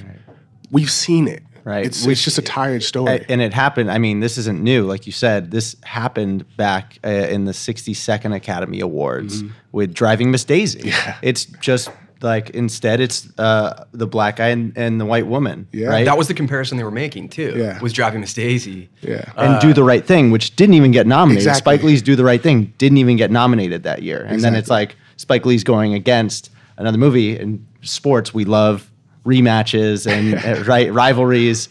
we've 0.72 0.90
seen 0.92 1.28
it. 1.28 1.44
Right. 1.64 1.86
It's 1.86 2.06
Which- 2.06 2.14
it's 2.18 2.24
just 2.26 2.38
a 2.40 2.42
tired 2.42 2.84
story. 2.84 3.24
And 3.30 3.42
it 3.42 3.54
happened. 3.54 3.90
I 3.92 3.98
mean, 3.98 4.20
this 4.20 4.38
isn't 4.38 4.62
new. 4.62 4.86
Like 4.86 5.06
you 5.06 5.14
said, 5.14 5.52
this 5.52 5.76
happened 5.84 6.46
back 6.58 6.98
uh, 7.06 7.10
in 7.10 7.46
the 7.46 7.54
62nd 7.54 8.36
Academy 8.36 8.82
Awards 8.82 9.44
with 9.72 9.94
Driving 9.94 10.30
Miss 10.32 10.44
Daisy. 10.44 10.80
Mm-hmm. 10.80 10.88
Yeah. 10.90 11.18
It's 11.22 11.46
just 11.46 11.90
like 12.24 12.50
instead, 12.52 13.00
it's 13.02 13.28
uh, 13.38 13.86
the 13.92 14.08
black 14.08 14.38
guy 14.38 14.48
and, 14.50 14.72
and 14.78 15.00
the 15.00 15.06
white 15.06 15.28
woman. 15.28 15.68
Yeah. 15.72 15.88
Right. 15.88 16.06
That 16.06 16.18
was 16.18 16.28
the 16.28 16.34
comparison 16.34 16.78
they 16.78 16.84
were 16.84 16.92
making 16.92 17.30
too. 17.30 17.54
Yeah. 17.58 17.80
Was 17.82 17.94
driving 17.94 18.22
Miss 18.22 18.34
Daisy. 18.34 18.90
yeah. 19.02 19.32
and 19.38 19.62
Do 19.62 19.74
the 19.74 19.84
Right 19.84 20.06
Thing, 20.06 20.32
which 20.32 20.56
didn't 20.56 20.76
even 20.76 20.92
get 20.92 21.06
nominated. 21.06 21.48
Exactly. 21.48 21.60
Spike 21.76 21.84
Lee's 21.84 22.02
Do 22.02 22.16
the 22.16 22.24
Right 22.24 22.42
Thing 22.42 22.74
didn't 22.78 22.98
even 22.98 23.18
get 23.18 23.30
nominated 23.32 23.84
that 23.84 24.02
year. 24.02 24.24
And 24.24 24.42
then 24.42 24.56
it's 24.56 24.70
like 24.70 24.96
Spike 25.18 25.46
Lee's 25.46 25.64
going 25.64 25.94
against 25.94 26.50
another 26.78 26.98
movie. 26.98 27.38
In 27.38 27.68
sports, 27.82 28.34
we 28.34 28.46
love 28.46 28.90
rematches 29.26 30.08
and 30.10 30.36
uh, 30.60 30.64
right 30.66 30.92
rivalries. 30.94 31.70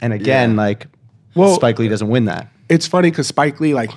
And 0.00 0.12
again, 0.12 0.50
Yeah. 0.52 0.56
like, 0.56 0.86
Well- 1.34 1.54
Spike 1.56 1.78
Lee 1.78 1.88
doesn't 1.88 2.08
win 2.08 2.26
that. 2.26 2.48
it's 2.68 2.86
funny 2.86 3.10
because 3.10 3.26
Spike 3.26 3.60
Lee, 3.60 3.74
like, 3.74 3.90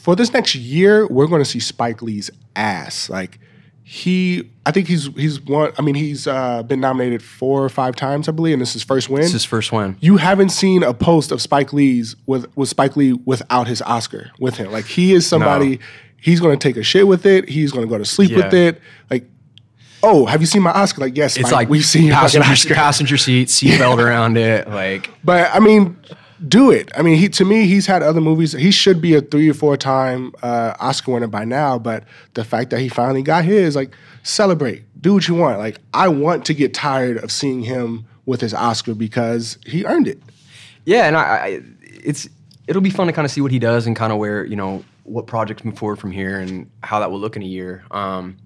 for 0.00 0.14
this 0.14 0.32
next 0.32 0.54
year, 0.54 1.06
we're 1.08 1.26
going 1.26 1.40
to 1.42 1.48
see 1.48 1.58
Spike 1.60 2.00
Lee's 2.02 2.30
ass. 2.54 3.08
Like, 3.10 3.40
he, 3.88 4.50
I 4.66 4.72
think 4.72 4.88
he's 4.88 5.06
he's 5.14 5.40
one. 5.40 5.70
I 5.78 5.82
mean, 5.82 5.94
he's 5.94 6.26
uh, 6.26 6.64
been 6.64 6.80
nominated 6.80 7.22
four 7.22 7.64
or 7.64 7.68
five 7.68 7.94
times, 7.94 8.28
I 8.28 8.32
believe, 8.32 8.54
and 8.54 8.60
this 8.60 8.70
is 8.70 8.74
his 8.74 8.82
first 8.82 9.08
win. 9.08 9.22
It's 9.22 9.30
his 9.30 9.44
first 9.44 9.70
win. 9.70 9.96
you 10.00 10.16
haven't 10.16 10.48
seen 10.48 10.82
a 10.82 10.92
post 10.92 11.30
of 11.30 11.40
Spike 11.40 11.72
Lee's 11.72 12.16
with 12.26 12.46
with 12.56 12.68
Spike 12.68 12.96
Lee 12.96 13.12
without 13.12 13.68
his 13.68 13.80
Oscar 13.82 14.32
with 14.40 14.56
him. 14.56 14.72
Like, 14.72 14.86
he 14.86 15.12
is 15.12 15.24
somebody. 15.24 15.78
He's 16.20 16.40
going 16.40 16.58
to 16.58 16.68
take 16.68 16.76
a 16.76 16.82
shit 16.82 17.06
with 17.06 17.24
it. 17.26 17.48
He's 17.48 17.70
going 17.70 17.86
to 17.86 17.88
go 17.88 17.96
to 17.96 18.04
sleep 18.04 18.32
with 18.34 18.52
it. 18.52 18.80
Like, 19.08 19.24
oh, 20.02 20.26
have 20.26 20.40
you 20.40 20.46
seen 20.48 20.62
my 20.62 20.72
Oscar? 20.72 21.02
Like, 21.02 21.16
yes, 21.16 21.36
It's 21.36 21.50
Spike, 21.50 21.52
like 21.52 21.68
we've 21.68 21.84
seen 21.84 22.06
your 22.06 22.16
passenger, 22.16 22.50
Oscar. 22.50 22.74
passenger 22.74 23.16
seat, 23.16 23.46
seatbelt 23.46 23.98
around 24.04 24.36
it. 24.36 24.68
Like 24.68 25.10
But 25.22 25.54
I 25.54 25.60
mean, 25.60 25.96
do 26.46 26.70
it. 26.70 26.90
I 26.96 27.02
mean, 27.02 27.18
he 27.18 27.28
to 27.30 27.44
me, 27.44 27.66
he's 27.66 27.86
had 27.86 28.02
other 28.02 28.20
movies. 28.20 28.52
He 28.52 28.70
should 28.70 29.00
be 29.00 29.14
a 29.14 29.20
three 29.20 29.48
or 29.48 29.54
four 29.54 29.76
time 29.76 30.32
uh, 30.42 30.74
Oscar 30.78 31.12
winner 31.12 31.26
by 31.26 31.44
now. 31.44 31.78
But 31.78 32.04
the 32.34 32.44
fact 32.44 32.70
that 32.70 32.80
he 32.80 32.88
finally 32.88 33.22
got 33.22 33.44
his, 33.44 33.76
like, 33.76 33.94
celebrate, 34.22 34.84
do 35.00 35.14
what 35.14 35.28
you 35.28 35.34
want. 35.34 35.58
Like, 35.58 35.78
I 35.94 36.08
want 36.08 36.44
to 36.46 36.54
get 36.54 36.74
tired 36.74 37.16
of 37.18 37.30
seeing 37.30 37.62
him 37.62 38.06
with 38.26 38.40
his 38.40 38.52
Oscar 38.52 38.94
because 38.94 39.58
he 39.64 39.84
earned 39.84 40.08
it. 40.08 40.20
Yeah, 40.84 41.06
and 41.06 41.16
I, 41.16 41.22
I 41.22 41.62
it's 41.82 42.28
it'll 42.66 42.82
be 42.82 42.90
fun 42.90 43.06
to 43.06 43.12
kind 43.12 43.24
of 43.24 43.30
see 43.30 43.40
what 43.40 43.52
he 43.52 43.58
does 43.58 43.86
and 43.86 43.96
kind 43.96 44.12
of 44.12 44.18
where 44.18 44.44
you 44.44 44.56
know 44.56 44.84
what 45.04 45.26
projects 45.26 45.64
move 45.64 45.78
forward 45.78 45.96
from 45.96 46.10
here 46.10 46.38
and 46.38 46.68
how 46.82 46.98
that 47.00 47.10
will 47.10 47.20
look 47.20 47.36
in 47.36 47.42
a 47.42 47.46
year. 47.46 47.84
Um, 47.92 48.36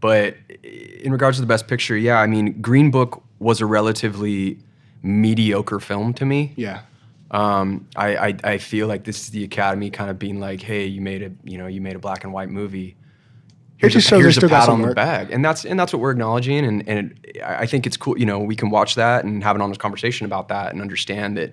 but 0.00 0.36
in 0.62 1.12
regards 1.12 1.36
to 1.36 1.40
the 1.40 1.46
best 1.46 1.68
picture, 1.68 1.96
yeah, 1.96 2.20
I 2.20 2.26
mean, 2.26 2.60
Green 2.60 2.90
Book 2.90 3.22
was 3.38 3.60
a 3.60 3.66
relatively 3.66 4.58
mediocre 5.02 5.80
film 5.80 6.14
to 6.14 6.24
me. 6.24 6.52
Yeah, 6.56 6.82
Um, 7.30 7.88
I, 7.96 8.16
I 8.16 8.34
I 8.44 8.58
feel 8.58 8.86
like 8.86 9.04
this 9.04 9.22
is 9.22 9.30
the 9.30 9.44
Academy 9.44 9.90
kind 9.90 10.10
of 10.10 10.18
being 10.18 10.38
like, 10.38 10.62
hey, 10.62 10.86
you 10.86 11.00
made 11.00 11.22
a 11.22 11.32
you 11.44 11.58
know 11.58 11.66
you 11.66 11.80
made 11.80 11.96
a 11.96 11.98
black 11.98 12.24
and 12.24 12.32
white 12.32 12.50
movie. 12.50 12.96
Here's, 13.78 13.92
just 13.92 14.10
a, 14.10 14.16
here's 14.16 14.38
a 14.38 14.48
pat 14.48 14.70
on 14.70 14.80
the 14.80 14.94
back, 14.94 15.30
and 15.30 15.44
that's 15.44 15.66
and 15.66 15.78
that's 15.78 15.92
what 15.92 16.00
we're 16.00 16.12
acknowledging, 16.12 16.64
and 16.64 16.88
and 16.88 17.18
it, 17.22 17.42
I 17.42 17.62
I 17.62 17.66
think 17.66 17.86
it's 17.86 17.96
cool. 17.96 18.18
You 18.18 18.24
know, 18.26 18.38
we 18.38 18.56
can 18.56 18.70
watch 18.70 18.94
that 18.94 19.24
and 19.24 19.42
have 19.42 19.54
an 19.56 19.62
honest 19.62 19.80
conversation 19.80 20.24
about 20.24 20.48
that, 20.48 20.72
and 20.72 20.80
understand 20.80 21.36
that, 21.36 21.52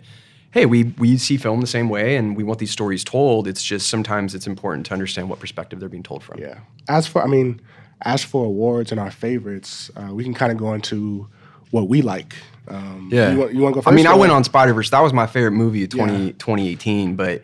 hey, 0.52 0.66
we 0.66 0.84
we 0.98 1.18
see 1.18 1.36
film 1.38 1.60
the 1.60 1.68
same 1.68 1.90
way, 1.90 2.16
and 2.16 2.38
we 2.38 2.44
want 2.44 2.60
these 2.60 2.72
stories 2.72 3.04
told. 3.04 3.48
It's 3.48 3.64
just 3.64 3.90
sometimes 3.90 4.36
it's 4.36 4.48
important 4.48 4.86
to 4.86 4.94
understand 4.94 5.28
what 5.28 5.40
perspective 5.40 5.80
they're 5.80 5.90
being 5.90 6.04
told 6.04 6.24
from. 6.24 6.40
yeah. 6.40 6.60
As 6.88 7.08
for, 7.08 7.22
I 7.22 7.28
mean, 7.28 7.60
as 8.04 8.24
for 8.24 8.46
awards 8.46 8.92
and 8.92 9.02
our 9.02 9.12
favorites, 9.12 9.92
uh, 9.98 10.14
we 10.14 10.24
can 10.24 10.34
kind 10.34 10.52
of 10.52 10.58
go 10.58 10.74
into 10.74 11.28
what 11.74 11.90
we 11.90 12.04
like. 12.04 12.36
Um, 12.68 13.10
Yeah. 13.12 13.32
you 13.32 13.40
want, 13.40 13.54
you 13.56 13.62
want 13.62 13.74
to 13.74 13.78
go 13.78 13.82
first? 13.82 13.92
I 13.92 13.96
mean, 13.96 14.06
I 14.06 14.14
went 14.14 14.32
on 14.32 14.44
Spider 14.44 14.74
Verse. 14.76 14.92
That 14.92 15.02
was 15.02 15.12
my 15.12 15.26
favorite 15.26 15.52
movie 15.54 15.84
of 15.84 15.90
20, 15.90 16.14
Yeah. 16.28 16.32
2018. 16.38 17.16
But 17.16 17.42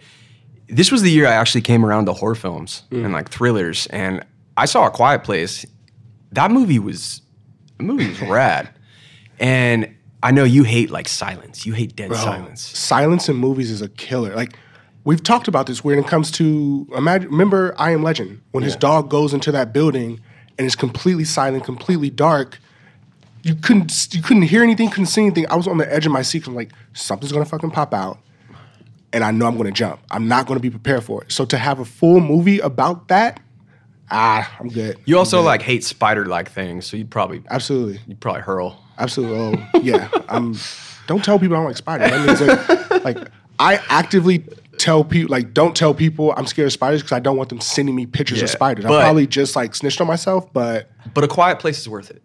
this 0.68 0.92
was 0.92 1.02
the 1.02 1.10
year 1.10 1.26
I 1.26 1.32
actually 1.32 1.62
came 1.62 1.84
around 1.84 2.06
to 2.06 2.14
horror 2.14 2.36
films 2.36 2.84
Mm. 2.92 3.06
and 3.06 3.14
like 3.14 3.30
thrillers. 3.30 3.88
And 3.88 4.24
I 4.56 4.66
saw 4.66 4.86
A 4.86 4.92
Quiet 4.92 5.24
Place. 5.24 5.66
That 6.32 6.52
movie 6.52 6.78
was, 6.78 7.22
the 7.78 7.84
movie 7.86 8.08
was 8.08 8.22
rad. 8.38 8.70
And 9.40 9.90
I 10.22 10.30
know 10.32 10.44
you 10.44 10.64
hate 10.64 10.92
like 10.92 11.08
silence. 11.08 11.66
You 11.66 11.74
hate 11.74 11.96
dead 11.96 12.10
Bro, 12.10 12.18
silence. 12.20 12.62
Silence 12.62 13.28
in 13.30 13.36
movies 13.36 13.72
is 13.72 13.82
a 13.82 13.90
killer. 13.90 14.36
Like 14.36 14.54
we've 15.06 15.24
talked 15.24 15.48
about 15.48 15.66
this 15.66 15.84
when 15.84 15.98
it 15.98 16.06
comes 16.08 16.30
to 16.32 16.88
imagine. 16.96 17.32
Remember, 17.32 17.74
I 17.80 17.92
Am 17.92 18.04
Legend 18.04 18.42
when 18.52 18.64
his 18.64 18.76
dog 18.76 19.10
goes 19.10 19.34
into 19.34 19.52
that 19.54 19.74
building 19.74 20.20
and 20.60 20.68
it's 20.68 20.76
completely 20.76 21.24
silent, 21.24 21.64
completely 21.64 22.10
dark. 22.12 22.60
You 23.44 23.56
couldn't 23.56 24.14
you 24.14 24.22
couldn't 24.22 24.44
hear 24.44 24.64
anything, 24.64 24.90
couldn't 24.90 25.06
see 25.08 25.22
anything. 25.22 25.46
I 25.50 25.56
was 25.56 25.68
on 25.68 25.78
the 25.78 25.92
edge 25.92 26.06
of 26.06 26.12
my 26.12 26.22
seat. 26.22 26.46
I'm 26.48 26.56
like, 26.56 26.72
something's 26.94 27.32
gonna 27.32 27.46
fucking 27.46 27.72
pop 27.72 27.94
out, 27.94 28.20
and 29.14 29.24
I 29.24 29.32
know 29.32 29.48
I'm 29.48 29.58
gonna 29.58 29.72
jump. 29.72 30.02
I'm 30.12 30.28
not 30.28 30.46
gonna 30.48 30.60
be 30.60 30.70
prepared 30.70 31.04
for 31.04 31.24
it. 31.24 31.32
So 31.32 31.46
to 31.46 31.58
have 31.58 31.80
a 31.80 31.86
full 31.86 32.20
movie 32.20 32.60
about 32.60 33.08
that, 33.08 33.40
ah, 34.12 34.54
I'm 34.60 34.68
good. 34.68 34.98
You 35.06 35.18
also 35.18 35.42
like 35.42 35.62
hate 35.62 35.84
spider 35.84 36.26
like 36.26 36.52
things. 36.52 36.86
So 36.86 36.98
you'd 36.98 37.10
probably, 37.10 37.42
Absolutely. 37.50 38.00
you'd 38.08 38.20
probably 38.20 38.42
hurl. 38.42 38.84
Absolutely. 38.98 39.66
Oh, 39.74 39.80
yeah. 39.82 40.10
I'm. 40.28 40.56
Don't 41.08 41.24
tell 41.24 41.40
people 41.40 41.56
I 41.56 41.60
don't 41.60 41.68
like 41.68 41.78
spiders. 41.78 42.42
Like, 42.42 43.04
like 43.06 43.28
I 43.58 43.80
actively 43.90 44.44
tell 44.78 45.04
people 45.04 45.32
like 45.32 45.54
don't 45.54 45.76
tell 45.76 45.94
people 45.94 46.34
I'm 46.38 46.46
scared 46.46 46.68
of 46.68 46.74
spiders 46.74 47.02
because 47.02 47.14
I 47.14 47.20
don't 47.20 47.36
want 47.36 47.50
them 47.50 47.60
sending 47.62 47.96
me 47.96 48.06
pictures 48.06 48.40
of 48.40 48.48
Yeah, 48.48 48.54
spiders. 48.54 48.86
I 48.86 48.90
probably 48.90 49.26
just 49.28 49.56
like 49.56 49.74
snitched 49.76 50.00
on 50.02 50.08
myself, 50.08 50.52
but 50.54 50.90
But 51.14 51.24
A 51.24 51.28
Quiet 51.28 51.60
Place 51.60 51.80
is 51.80 51.90
worth 51.90 52.12
it. 52.12 52.22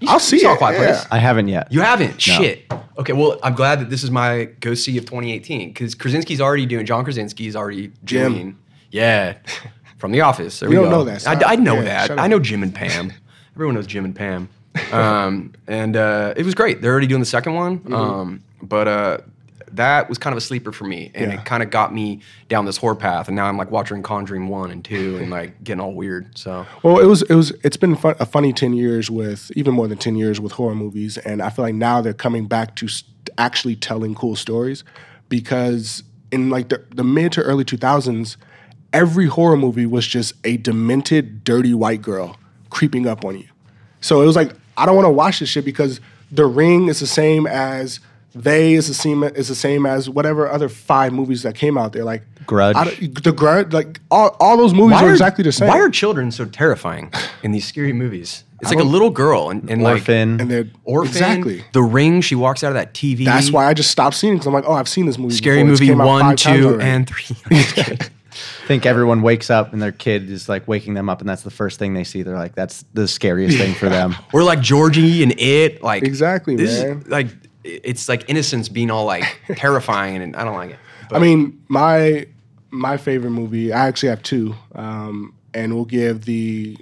You 0.00 0.08
I'll 0.08 0.14
you 0.14 0.20
see 0.20 0.38
saw 0.40 0.52
it, 0.52 0.54
A 0.54 0.58
Quiet 0.58 0.80
yeah. 0.80 0.86
Place. 0.86 1.06
I 1.10 1.18
haven't 1.18 1.48
yet. 1.48 1.70
You 1.72 1.80
haven't? 1.82 2.20
Shit. 2.20 2.64
Okay, 2.98 3.12
well, 3.12 3.38
I'm 3.42 3.54
glad 3.54 3.80
that 3.80 3.90
this 3.90 4.02
is 4.02 4.10
my 4.10 4.46
go 4.60 4.74
see 4.74 4.96
of 4.98 5.04
2018 5.04 5.68
because 5.70 5.94
Krasinski's 5.94 6.40
already 6.40 6.66
doing, 6.66 6.84
John 6.86 7.04
Krasinski's 7.04 7.54
already 7.56 7.92
Jim. 8.04 8.32
doing. 8.32 8.58
Yeah, 8.90 9.36
from 9.98 10.12
The 10.12 10.20
Office. 10.22 10.60
There 10.60 10.68
You 10.70 10.76
we 10.78 10.82
don't 10.84 10.90
go. 10.90 10.98
know 10.98 11.04
that, 11.04 11.26
I. 11.26 11.52
I 11.52 11.56
know 11.56 11.76
Yeah, 11.76 12.08
that. 12.08 12.18
I 12.18 12.26
know 12.26 12.38
Jim 12.40 12.62
and 12.62 12.74
Pam. 12.74 13.12
Everyone 13.54 13.74
knows 13.74 13.86
Jim 13.86 14.04
and 14.04 14.14
Pam. 14.16 14.48
Um, 14.92 15.52
and 15.66 15.96
uh, 15.96 16.34
it 16.36 16.44
was 16.44 16.54
great. 16.54 16.80
They're 16.80 16.92
already 16.92 17.06
doing 17.06 17.20
the 17.20 17.26
second 17.26 17.54
one. 17.54 17.78
Mm-hmm. 17.80 17.94
Um, 17.94 18.42
but 18.62 18.88
uh, 18.88 19.18
that 19.74 20.08
was 20.08 20.18
kind 20.18 20.32
of 20.32 20.38
a 20.38 20.40
sleeper 20.40 20.72
for 20.72 20.84
me. 20.84 21.10
And 21.14 21.30
Yeah. 21.32 21.38
it 21.40 21.44
kind 21.44 21.62
of 21.62 21.70
got 21.70 21.94
me 21.94 22.20
down 22.48 22.64
this 22.64 22.76
horror 22.76 22.94
path. 22.96 23.28
And 23.28 23.36
now 23.36 23.46
I'm 23.46 23.56
like 23.56 23.70
watching 23.70 24.02
Conjuring 24.02 24.48
1 24.48 24.70
and 24.70 24.84
2 24.84 25.18
and 25.18 25.30
like 25.30 25.62
getting 25.64 25.80
all 25.80 25.94
weird. 25.94 26.36
So. 26.36 26.66
well, 26.82 26.98
it 26.98 27.06
was 27.06 27.22
it 27.22 27.34
was 27.34 27.50
it's 27.64 27.76
been 27.76 27.96
fun, 27.96 28.14
a 28.18 28.26
funny 28.26 28.52
ten 28.52 28.72
years 28.72 29.10
with 29.10 29.50
even 29.56 29.74
more 29.74 29.86
than 29.88 29.98
ten 29.98 30.16
years 30.16 30.40
with 30.40 30.52
horror 30.52 30.74
movies, 30.74 31.18
and 31.18 31.40
I 31.42 31.50
feel 31.50 31.64
like 31.64 31.74
now 31.74 32.00
they're 32.00 32.12
coming 32.12 32.46
back 32.46 32.74
to 32.76 32.88
actually 33.38 33.76
telling 33.76 34.14
cool 34.14 34.34
stories 34.36 34.82
because 35.28 36.02
in 36.32 36.50
like 36.50 36.68
the, 36.68 36.84
the 36.94 37.04
mid 37.04 37.32
to 37.32 37.42
early 37.42 37.64
two 37.64 37.76
thousands, 37.76 38.36
every 38.92 39.26
horror 39.26 39.56
movie 39.56 39.86
was 39.86 40.06
just 40.06 40.34
a 40.44 40.56
demented, 40.58 41.44
dirty 41.44 41.74
white 41.74 42.02
girl 42.02 42.36
creeping 42.70 43.06
up 43.06 43.24
on 43.24 43.38
you. 43.38 43.46
So 44.00 44.22
it 44.22 44.26
was 44.26 44.36
like 44.36 44.52
I 44.76 44.86
don't 44.86 44.96
want 44.96 45.06
to 45.06 45.12
watch 45.12 45.40
this 45.40 45.48
shit 45.48 45.64
because 45.64 46.00
The 46.30 46.46
Ring 46.46 46.88
is 46.88 47.00
the 47.00 47.06
same 47.06 47.46
as 47.46 48.00
They 48.34 48.74
is 48.74 48.86
the 48.88 48.94
same 48.94 49.22
is 49.24 49.48
the 49.48 49.54
same 49.54 49.86
as 49.86 50.08
whatever 50.08 50.48
other 50.48 50.68
five 50.68 51.12
movies 51.12 51.42
that 51.42 51.54
came 51.54 51.76
out 51.76 51.92
there. 51.92 52.04
Like 52.04 52.22
Grudge. 52.46 52.76
I 52.76 52.84
the 53.22 53.32
Grudge, 53.32 53.72
like 53.72 54.00
all, 54.10 54.36
all 54.40 54.56
those 54.56 54.74
movies 54.74 55.00
are 55.00 55.10
exactly 55.10 55.44
the 55.44 55.52
same. 55.52 55.68
Why 55.68 55.80
are 55.80 55.90
children 55.90 56.30
so 56.30 56.44
terrifying 56.44 57.12
in 57.42 57.52
these 57.52 57.66
scary 57.66 57.92
movies? 57.92 58.44
It's 58.60 58.70
like 58.70 58.78
a 58.78 58.84
little 58.84 59.10
girl 59.10 59.48
and, 59.48 59.70
and 59.70 59.82
like 59.82 59.94
Orphan. 59.94 60.40
and 60.40 60.50
they're 60.50 60.68
Orphan, 60.84 61.08
exactly. 61.08 61.64
The 61.72 61.82
Ring. 61.82 62.20
She 62.20 62.34
walks 62.34 62.62
out 62.62 62.68
of 62.68 62.74
that 62.74 62.92
TV. 62.92 63.24
That's 63.24 63.50
why 63.50 63.66
I 63.66 63.72
just 63.74 63.90
stopped 63.90 64.16
seeing 64.16 64.34
it 64.34 64.36
because 64.36 64.48
I'm 64.48 64.52
like, 64.52 64.64
oh, 64.66 64.74
I've 64.74 64.88
seen 64.88 65.06
this 65.06 65.16
movie. 65.16 65.34
Scary 65.34 65.58
before. 65.62 65.70
Movie 65.70 65.86
came 65.86 65.98
one, 65.98 66.20
five 66.20 66.36
two, 66.36 66.78
and 66.80 67.08
three. 67.08 67.36
think 68.70 68.86
everyone 68.86 69.22
wakes 69.22 69.50
up 69.50 69.72
and 69.72 69.82
their 69.82 69.90
kid 69.90 70.30
is 70.30 70.48
like 70.48 70.68
waking 70.68 70.94
them 70.94 71.08
up, 71.08 71.20
and 71.20 71.28
that's 71.28 71.42
the 71.42 71.50
first 71.50 71.78
thing 71.78 71.94
they 71.94 72.04
see. 72.04 72.22
They're 72.22 72.38
like, 72.38 72.54
that's 72.54 72.84
the 72.94 73.08
scariest 73.08 73.58
thing 73.58 73.74
for 73.74 73.88
them. 73.88 74.14
Or 74.32 74.44
like 74.44 74.60
Georgie 74.60 75.24
and 75.24 75.34
It. 75.38 75.82
Like 75.82 76.04
Exactly, 76.04 76.54
this 76.54 76.70
is- 76.70 76.84
man. 76.84 77.04
like 77.08 77.26
it's 77.64 78.08
like 78.08 78.28
innocence 78.28 78.68
being 78.68 78.90
all 78.90 79.04
like 79.04 79.24
terrifying, 79.56 80.22
and 80.22 80.36
I 80.36 80.44
don't 80.44 80.54
like 80.54 80.70
it. 80.70 80.78
I 81.12 81.18
mean, 81.18 81.62
my 81.68 82.26
my 82.70 82.96
favorite 82.96 83.30
movie. 83.30 83.72
I 83.72 83.86
actually 83.88 84.10
have 84.10 84.22
two, 84.22 84.54
um, 84.74 85.34
and 85.54 85.74
we'll 85.74 85.84
give 85.84 86.24
the 86.24 86.76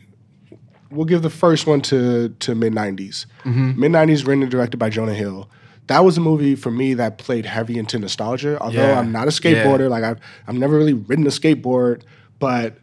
we'll 0.91 1.07
give 1.07 1.22
the 1.22 1.31
first 1.31 1.66
one 1.66 1.81
to 1.83 2.29
to 2.41 2.55
mid 2.55 2.72
'90s. 2.72 3.26
Mid 3.45 3.93
'90s, 3.93 4.26
written 4.26 4.43
and 4.43 4.51
directed 4.51 4.76
by 4.79 4.91
Jonah 4.91 5.14
Hill. 5.14 5.49
That 5.87 6.05
was 6.05 6.18
a 6.18 6.20
movie 6.20 6.55
for 6.55 6.70
me 6.70 6.93
that 6.95 7.16
played 7.16 7.47
heavy 7.47 7.79
into 7.79 7.99
nostalgia. 7.99 8.59
Although 8.61 8.87
Yeah. 8.89 8.99
I'm 9.01 9.11
not 9.11 9.26
a 9.26 9.31
skateboarder, 9.31 9.89
like 9.89 10.05
I've 10.05 10.18
I've 10.47 10.55
never 10.57 10.76
really 10.76 10.93
ridden 10.93 11.26
a 11.26 11.31
skateboard, 11.31 12.03
but 12.39 12.76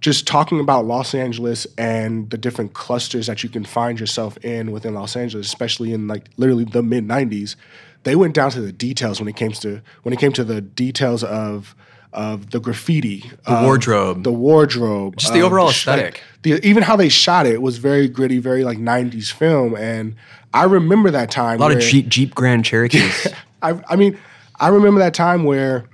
just 0.00 0.26
talking 0.26 0.60
about 0.60 0.86
Los 0.86 1.14
Angeles 1.14 1.66
and 1.76 2.30
the 2.30 2.38
different 2.38 2.72
clusters 2.72 3.26
that 3.26 3.42
you 3.42 3.48
can 3.50 3.64
find 3.64 4.00
yourself 4.00 4.36
in 4.38 4.72
within 4.72 4.94
Los 4.94 5.14
Angeles, 5.16 5.46
especially 5.46 5.92
in 5.92 6.08
like 6.08 6.28
literally 6.36 6.64
the 6.64 6.82
mid 6.82 7.06
'90s, 7.06 7.56
they 8.04 8.16
went 8.16 8.34
down 8.34 8.50
to 8.52 8.60
the 8.60 8.72
details 8.72 9.20
when 9.20 9.28
it 9.28 9.36
came 9.36 9.52
to 9.52 9.82
when 10.02 10.12
it 10.12 10.18
came 10.18 10.32
to 10.32 10.44
the 10.44 10.60
details 10.60 11.22
of 11.24 11.74
of 12.12 12.50
the 12.50 12.58
graffiti, 12.58 13.30
The 13.46 13.62
wardrobe. 13.62 14.24
the 14.24 14.32
wardrobe, 14.32 15.16
Just 15.16 15.32
the 15.32 15.40
um, 15.40 15.46
overall 15.46 15.70
sh- 15.70 15.86
like, 15.86 15.98
aesthetic. 15.98 16.22
the 16.42 16.66
even 16.66 16.82
how 16.82 16.96
they 16.96 17.08
shot 17.08 17.46
it 17.46 17.62
was 17.62 17.78
very 17.78 18.08
gritty, 18.08 18.38
very 18.38 18.64
like 18.64 18.78
'90s 18.78 19.30
film, 19.30 19.76
and 19.76 20.16
I 20.52 20.64
remember 20.64 21.10
that 21.12 21.30
time. 21.30 21.58
A 21.58 21.62
lot 21.62 21.72
of 21.72 21.80
Jeep 21.80 22.08
Jeep 22.08 22.34
Grand 22.34 22.64
Cherokees. 22.64 23.28
I, 23.62 23.80
I 23.88 23.96
mean, 23.96 24.18
I 24.58 24.68
remember 24.68 24.98
that 25.00 25.12
time 25.14 25.44
where, 25.44 25.84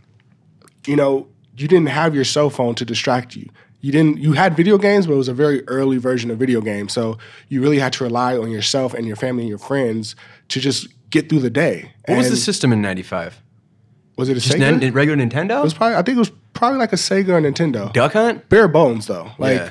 you 0.87 0.95
know, 0.97 1.27
you 1.57 1.67
didn't 1.69 1.89
have 1.89 2.15
your 2.15 2.25
cell 2.25 2.49
phone 2.49 2.75
to 2.77 2.85
distract 2.85 3.35
you. 3.37 3.49
You 3.87 3.93
didn't. 3.93 4.19
You 4.19 4.33
had 4.33 4.57
video 4.57 4.79
games, 4.79 5.07
but 5.07 5.13
it 5.13 5.17
was 5.17 5.29
a 5.29 5.33
very 5.33 5.63
early 5.69 5.99
version 5.99 6.29
of 6.33 6.39
video 6.39 6.61
games. 6.61 6.93
So 6.93 7.19
you 7.49 7.63
really 7.63 7.79
had 7.79 7.93
to 7.93 8.03
rely 8.03 8.37
on 8.37 8.51
yourself 8.51 8.95
and 8.95 9.07
your 9.07 9.15
family 9.15 9.45
and 9.45 9.49
your 9.49 9.61
friends 9.61 10.17
to 10.49 10.59
just 10.59 10.89
get 11.11 11.29
through 11.29 11.39
the 11.39 11.51
day. 11.51 11.93
what 12.09 12.19
was 12.19 12.29
the 12.29 12.37
system 12.37 12.73
in 12.73 12.83
'95? 12.83 13.41
Was 14.17 14.29
it 14.29 14.39
a 14.39 14.41
Just 14.41 14.57
Sega? 14.57 14.81
Nin- 14.81 14.93
regular 14.93 15.25
Nintendo? 15.25 15.61
it 15.61 15.63
was 15.63 15.73
probably. 15.73 15.95
I 15.95 16.03
think 16.03 16.17
it 16.17 16.19
was 16.19 16.33
probably 16.53 16.81
like 16.81 16.93
a 16.93 16.97
Sega 16.97 17.29
or 17.29 17.41
Nintendo. 17.41 17.93
Duck 17.93 18.15
Hunt. 18.15 18.49
Bare 18.49 18.67
bones 18.67 19.07
though. 19.07 19.31
Like. 19.39 19.59
Yeah. 19.59 19.71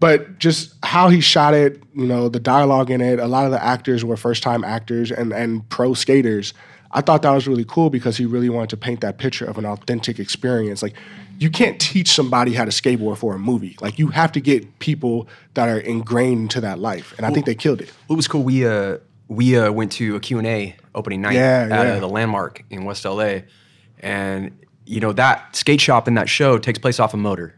But 0.00 0.38
just 0.38 0.74
how 0.82 1.08
he 1.08 1.22
shot 1.22 1.54
it, 1.54 1.82
you 1.94 2.06
know, 2.06 2.28
the 2.28 2.38
dialogue 2.38 2.90
in 2.90 3.00
it, 3.00 3.18
a 3.18 3.26
lot 3.26 3.46
of 3.46 3.52
the 3.52 3.64
actors 3.64 4.04
were 4.04 4.18
first 4.18 4.42
time 4.42 4.64
actors 4.64 5.10
and, 5.10 5.32
and 5.32 5.66
pro 5.70 5.94
skaters. 5.94 6.52
I 6.92 7.00
thought 7.00 7.22
that 7.22 7.30
was 7.32 7.46
really 7.48 7.64
cool 7.66 7.90
because 7.90 8.16
he 8.16 8.24
really 8.26 8.48
wanted 8.48 8.70
to 8.70 8.76
paint 8.76 9.00
that 9.00 9.18
picture 9.18 9.44
of 9.44 9.58
an 9.58 9.66
authentic 9.66 10.18
experience. 10.18 10.82
Like, 10.82 10.94
you 11.38 11.50
can't 11.50 11.78
teach 11.80 12.10
somebody 12.10 12.54
how 12.54 12.64
to 12.64 12.70
skateboard 12.70 13.18
for 13.18 13.34
a 13.34 13.38
movie. 13.38 13.76
Like, 13.80 13.98
you 13.98 14.08
have 14.08 14.32
to 14.32 14.40
get 14.40 14.78
people 14.78 15.28
that 15.54 15.68
are 15.68 15.78
ingrained 15.78 16.40
into 16.42 16.60
that 16.62 16.78
life. 16.78 17.12
And 17.18 17.26
I 17.26 17.30
think 17.30 17.44
they 17.46 17.54
killed 17.54 17.80
it. 17.80 17.92
It 18.08 18.12
was 18.14 18.26
cool. 18.28 18.42
We 18.42 18.66
uh 18.66 18.98
we 19.28 19.58
uh 19.58 19.70
went 19.72 19.92
to 19.92 20.16
a 20.16 20.20
Q 20.20 20.38
and 20.38 20.46
A 20.46 20.76
opening 20.94 21.20
night 21.22 21.34
Yeah, 21.34 21.68
at 21.70 21.86
yeah. 21.86 21.92
uh, 21.94 22.00
the 22.00 22.08
Landmark 22.08 22.62
in 22.70 22.84
West 22.84 23.04
LA, 23.04 23.40
and 24.00 24.56
you 24.86 25.00
know 25.00 25.12
that 25.12 25.56
skate 25.56 25.80
shop 25.80 26.06
in 26.08 26.14
that 26.14 26.28
show 26.28 26.58
takes 26.58 26.78
place 26.78 27.00
off 27.00 27.12
a 27.14 27.16
motor. 27.16 27.54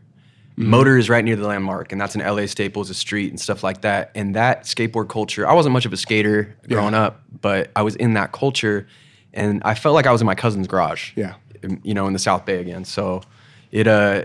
Mm-hmm. 0.59 0.71
Motor 0.71 0.97
is 0.99 1.09
right 1.09 1.25
near 1.25 1.37
the 1.37 1.47
Landmark, 1.47 1.93
and 1.93 2.01
that's 2.01 2.15
an 2.17 2.21
LA 2.23 2.47
Staples, 2.47 2.91
a 2.91 2.95
street 2.95 3.31
and 3.31 3.39
stuff 3.41 3.63
like 3.63 3.83
that. 3.83 4.11
And 4.17 4.35
that 4.35 4.63
skateboard 4.65 5.09
culture, 5.09 5.47
I 5.47 5.53
wasn't 5.53 5.73
much 5.73 5.87
of 5.87 5.93
a 5.93 5.97
skater 5.97 6.57
growing 6.69 6.95
Yeah. 6.95 7.03
up, 7.03 7.23
but 7.41 7.71
I 7.77 7.83
was 7.83 7.95
in 7.95 8.15
that 8.15 8.33
culture, 8.33 8.89
and 9.35 9.63
I 9.65 9.75
felt 9.75 9.95
like 9.95 10.07
I 10.07 10.13
was 10.13 10.21
in 10.21 10.27
my 10.27 10.35
cousin's 10.35 10.67
garage. 10.67 11.13
Yeah. 11.17 11.35
you 11.83 11.95
know, 11.95 12.07
in 12.07 12.13
the 12.13 12.19
South 12.19 12.45
Bay 12.47 12.61
again. 12.61 12.85
So 12.85 13.23
it 13.73 13.87
uh 13.87 14.25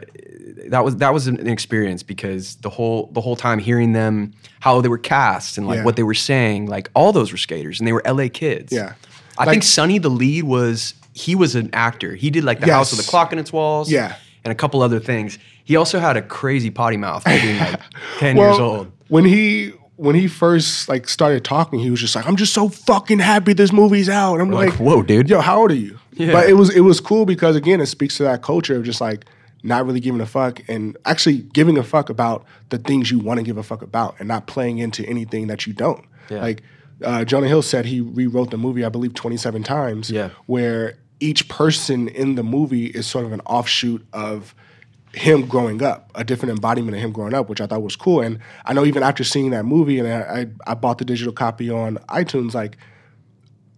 that 0.67 0.83
was 0.85 0.97
that 0.97 1.13
was 1.13 1.27
an 1.27 1.47
experience 1.47 2.03
because 2.03 2.55
the 2.57 2.69
whole 2.69 3.09
the 3.13 3.21
whole 3.21 3.35
time 3.35 3.59
hearing 3.59 3.93
them 3.93 4.33
how 4.59 4.79
they 4.81 4.87
were 4.89 4.97
cast 4.97 5.57
and 5.57 5.67
like 5.67 5.77
Yeah. 5.77 5.83
what 5.83 5.95
they 5.95 6.03
were 6.03 6.13
saying, 6.13 6.67
like 6.67 6.89
all 6.93 7.11
those 7.11 7.31
were 7.31 7.37
skaters 7.37 7.79
and 7.79 7.87
they 7.87 7.93
were 7.93 8.03
LA 8.05 8.27
kids. 8.29 8.71
Yeah. 8.71 8.93
I 9.37 9.45
Like- 9.45 9.53
think 9.53 9.63
Sunny 9.63 9.97
the 9.97 10.09
lead 10.09 10.43
was 10.43 10.93
he 11.13 11.35
was 11.35 11.55
an 11.55 11.69
actor. 11.73 12.15
He 12.15 12.29
did 12.29 12.43
like 12.43 12.59
the 12.59 12.71
house 12.71 12.91
with 12.91 13.03
the 13.05 13.09
clock 13.09 13.33
in 13.33 13.39
its 13.39 13.51
walls. 13.53 13.91
Yeah. 13.91 14.15
And 14.45 14.51
a 14.51 14.55
couple 14.55 14.81
other 14.81 14.99
things. 14.99 15.39
He 15.63 15.75
also 15.77 15.99
had 15.99 16.17
a 16.17 16.21
crazy 16.21 16.69
potty 16.69 16.97
mouth 16.97 17.23
for 17.23 17.29
being 17.29 17.57
like 17.59 17.79
10 18.19 18.35
years 18.37 18.59
old. 18.59 18.91
When 19.07 19.23
he 19.25 19.73
when 19.95 20.15
he 20.15 20.27
first 20.27 20.89
like 20.89 21.07
started 21.07 21.43
talking, 21.43 21.79
he 21.79 21.91
was 21.91 21.99
just 21.99 22.15
like, 22.15 22.27
"I'm 22.27 22.35
just 22.35 22.53
so 22.53 22.69
fucking 22.69 23.19
happy 23.19 23.53
this 23.53 23.71
movie's 23.71 24.09
out." 24.09 24.39
I'm 24.39 24.51
like, 24.51 24.71
like, 24.71 24.79
"Whoa, 24.79 25.01
dude." 25.03 25.29
Yo, 25.29 25.41
how 25.41 25.61
old 25.61 25.71
are 25.71 25.75
you? 25.75 25.99
Yeah. 26.13 26.31
But 26.31 26.49
it 26.49 26.53
was 26.53 26.69
it 26.75 26.81
was 26.81 26.99
cool 26.99 27.25
because 27.25 27.55
again, 27.55 27.81
it 27.81 27.87
speaks 27.87 28.17
to 28.17 28.23
that 28.23 28.41
culture 28.41 28.75
of 28.75 28.83
just 28.83 29.01
like 29.01 29.25
not 29.63 29.85
really 29.85 29.99
giving 29.99 30.19
a 30.19 30.25
fuck 30.25 30.61
and 30.67 30.97
actually 31.05 31.37
giving 31.37 31.77
a 31.77 31.83
fuck 31.83 32.09
about 32.09 32.45
the 32.69 32.77
things 32.77 33.09
you 33.09 33.19
want 33.19 33.39
to 33.39 33.43
give 33.43 33.57
a 33.57 33.63
fuck 33.63 33.81
about 33.81 34.15
and 34.19 34.27
not 34.27 34.45
playing 34.45 34.77
into 34.77 35.05
anything 35.05 35.47
that 35.47 35.65
you 35.65 35.73
don't. 35.73 36.05
Yeah. 36.29 36.41
Like 36.41 36.63
uh, 37.01 37.23
Jonah 37.23 37.47
Hill 37.47 37.61
said, 37.61 37.85
he 37.85 38.01
rewrote 38.01 38.51
the 38.51 38.57
movie, 38.57 38.83
I 38.83 38.89
believe, 38.89 39.13
27 39.13 39.63
times. 39.63 40.11
Yeah. 40.11 40.29
Where 40.47 40.97
each 41.19 41.47
person 41.47 42.09
in 42.09 42.35
the 42.35 42.43
movie 42.43 42.87
is 42.87 43.07
sort 43.07 43.25
of 43.25 43.31
an 43.31 43.39
offshoot 43.41 44.05
of 44.11 44.53
him 45.13 45.45
growing 45.45 45.81
up, 45.83 46.09
a 46.15 46.23
different 46.23 46.51
embodiment 46.51 46.95
of 46.97 47.01
him 47.01 47.11
growing 47.11 47.33
up, 47.33 47.47
which 47.47 47.61
I 47.61 47.67
thought 47.67 47.83
was 47.83 47.95
cool. 47.95 48.21
And 48.21 48.39
I 48.65 48.73
know 48.73 48.85
even 48.85 49.03
after 49.03 49.23
seeing 49.23 49.51
that 49.51 49.63
movie, 49.63 49.99
and 49.99 50.07
I, 50.07 50.47
I, 50.69 50.73
bought 50.73 50.97
the 50.97 51.05
digital 51.05 51.31
copy 51.31 51.69
on 51.69 51.97
iTunes, 52.09 52.53
like 52.55 52.77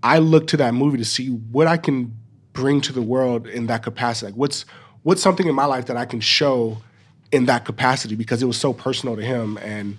I 0.01 0.19
look 0.19 0.47
to 0.47 0.57
that 0.57 0.73
movie 0.73 0.97
to 0.97 1.05
see 1.05 1.27
what 1.27 1.67
I 1.67 1.77
can 1.77 2.15
bring 2.53 2.79
to 2.81 2.93
the 2.93 3.01
world 3.01 3.47
in 3.47 3.67
that 3.67 3.83
capacity. 3.83 4.31
Like 4.31 4.37
what's 4.37 4.65
what's 5.03 5.21
something 5.21 5.47
in 5.47 5.55
my 5.55 5.65
life 5.65 5.87
that 5.87 5.97
I 5.97 6.05
can 6.05 6.21
show 6.21 6.77
in 7.31 7.45
that 7.45 7.65
capacity 7.65 8.15
because 8.15 8.41
it 8.41 8.45
was 8.45 8.57
so 8.57 8.71
personal 8.73 9.15
to 9.15 9.21
him 9.21 9.57
and 9.57 9.97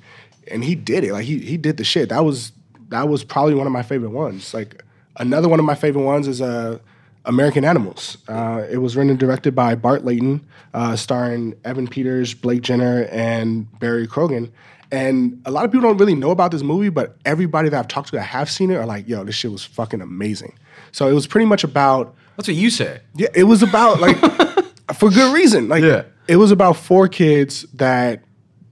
and 0.49 0.65
he 0.65 0.75
did 0.75 1.05
it. 1.05 1.13
Like 1.13 1.25
he 1.25 1.39
he 1.39 1.57
did 1.57 1.77
the 1.77 1.85
shit. 1.85 2.09
That 2.09 2.25
was 2.25 2.53
that 2.89 3.09
was 3.09 3.25
probably 3.25 3.55
one 3.55 3.67
of 3.67 3.73
my 3.73 3.83
favorite 3.83 4.11
ones. 4.11 4.55
Like 4.55 4.83
another 5.17 5.49
one 5.49 5.59
of 5.59 5.67
my 5.67 5.75
favorite 5.75 6.05
ones 6.05 6.29
is 6.29 6.41
uh 6.41 6.79
American 7.27 7.65
Animals. 7.65 8.19
Uh, 8.29 8.65
it 8.71 8.79
was 8.79 8.97
written 8.97 9.11
and 9.11 9.19
directed 9.19 9.55
by 9.55 9.75
Bart 9.75 10.05
Layton, 10.05 10.47
uh, 10.75 10.97
starring 10.97 11.55
Evan 11.65 11.87
Peters, 11.89 12.33
Blake 12.35 12.63
Jenner, 12.63 13.05
and 13.11 13.67
Barry 13.79 14.07
Keoghan. 14.07 14.51
And 14.93 15.43
a 15.45 15.51
lot 15.51 15.65
of 15.65 15.73
people 15.73 15.89
don't 15.89 15.99
really 15.99 16.15
know 16.15 16.31
about 16.31 16.53
this 16.53 16.63
movie, 16.63 16.89
but 16.91 17.17
everybody 17.25 17.69
that 17.69 17.79
I've 17.79 17.89
talked 17.89 18.09
to 18.11 18.17
that 18.17 18.23
have 18.23 18.49
seen 18.49 18.71
it 18.71 18.77
are 18.77 18.87
like, 18.87 19.09
"Yo, 19.09 19.25
this 19.25 19.35
shit 19.35 19.51
was 19.51 19.65
fucking 19.65 20.01
amazing." 20.01 20.57
So 20.93 21.09
it 21.09 21.13
was 21.13 21.27
pretty 21.27 21.47
much 21.47 21.65
about 21.65 22.15
That's 22.37 22.49
what 22.49 22.57
you 22.57 22.71
say. 22.71 23.01
yeah, 23.17 23.29
it 23.35 23.45
was 23.45 23.63
about 23.63 24.01
like 24.01 24.17
for 24.95 25.11
good 25.11 25.35
reason. 25.35 25.69
Like 25.69 25.83
Yeah. 25.83 26.05
it 26.29 26.37
was 26.37 26.53
about 26.53 26.77
four 26.77 27.09
kids 27.09 27.63
that 27.75 28.23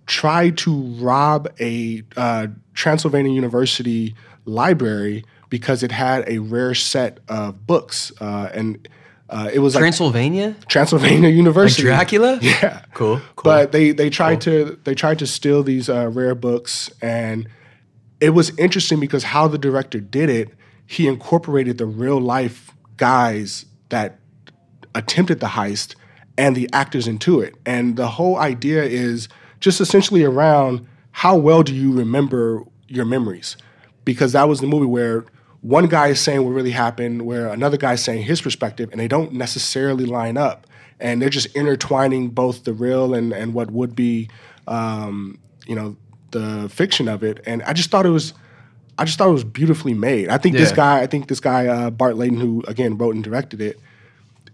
tried 0.07 0.57
to 0.59 0.83
rob 1.01 1.49
a 1.59 2.03
uh, 2.17 2.47
Transylvania 2.75 3.33
University 3.33 4.15
library 4.45 5.25
because 5.51 5.83
it 5.83 5.93
had 5.93 6.29
a 6.29 6.39
rare 6.39 6.75
set 6.75 7.19
of 7.29 7.67
books, 7.67 8.13
uh, 8.21 8.51
and 8.53 8.89
uh, 9.31 9.51
it 9.53 9.59
was 9.59 9.75
like 9.75 9.81
Transylvania? 9.81 10.55
Transylvania 10.69 11.29
Like 11.29 11.37
University. 11.37 11.83
Dracula? 11.83 12.39
Yeah. 12.43 12.83
Cool. 12.93 13.21
Cool. 13.37 13.43
But 13.45 13.73
they 13.73 13.91
they 13.93 14.11
tried 14.11 14.41
to 14.43 14.79
they 14.85 14.95
tried 14.95 15.19
to 15.21 15.27
steal 15.27 15.63
these 15.63 15.89
uh, 15.89 16.11
rare 16.11 16.35
books, 16.35 16.91
and 17.01 17.49
it 18.21 18.31
was 18.31 18.57
interesting 18.59 19.01
because 19.01 19.25
how 19.25 19.49
the 19.49 19.59
director 19.59 19.99
did 20.01 20.29
it, 20.29 20.51
he 20.87 21.09
incorporated 21.09 21.79
the 21.79 21.87
real 21.87 22.21
life 22.21 22.71
guys 22.97 23.67
that 23.89 24.19
attempted 24.95 25.41
the 25.41 25.49
heist 25.49 25.95
and 26.37 26.55
the 26.55 26.69
actors 26.73 27.07
into 27.09 27.41
it, 27.41 27.55
and 27.65 27.97
the 27.97 28.09
whole 28.09 28.37
idea 28.37 28.83
is 28.85 29.29
just 29.61 29.81
essentially 29.81 30.23
around 30.23 30.87
how 31.13 31.37
well 31.37 31.63
do 31.63 31.75
you 31.75 31.93
remember 31.93 32.63
your 32.89 33.05
memories, 33.05 33.57
because 34.05 34.33
that 34.33 34.49
was 34.49 34.61
the 34.61 34.67
movie 34.67 34.87
where. 34.87 35.25
One 35.65 35.87
guy 35.87 36.09
is 36.09 36.21
saying 36.21 36.45
what 36.45 36.51
really 36.51 36.71
happened, 36.71 37.23
where 37.23 37.49
another 37.49 37.77
guy 37.77 37.95
is 37.95 38.05
saying 38.05 38.23
his 38.23 38.41
perspective, 38.41 38.91
and 38.93 39.01
they 39.01 39.09
don't 39.09 39.33
necessarily 39.33 40.05
line 40.05 40.37
up 40.37 40.67
and 41.01 41.21
they're 41.21 41.29
just 41.29 41.55
intertwining 41.55 42.31
both 42.31 42.65
the 42.65 42.73
real 42.73 43.15
and, 43.15 43.33
and 43.33 43.55
what 43.55 43.71
would 43.71 43.95
be 43.95 44.29
um, 44.67 45.39
you 45.67 45.75
know 45.75 45.97
the 46.31 46.69
fiction 46.69 47.07
of 47.07 47.23
it 47.23 47.41
and 47.47 47.63
i 47.63 47.73
just 47.73 47.91
thought 47.91 48.05
it 48.05 48.11
was 48.11 48.35
i 48.99 49.05
just 49.05 49.19
thought 49.19 49.29
it 49.29 49.33
was 49.33 49.45
beautifully 49.45 49.95
made 49.95 50.29
i 50.29 50.37
think 50.37 50.57
this 50.57 50.73
guy 50.73 51.01
i 51.01 51.07
think 51.07 51.29
this 51.29 51.39
guy 51.39 51.67
uh, 51.69 51.91
bart 51.91 52.17
layton 52.17 52.41
who 52.41 52.61
again 52.67 52.99
wrote 52.99 53.15
and 53.15 53.23
directed 53.23 53.61
it 53.61 53.79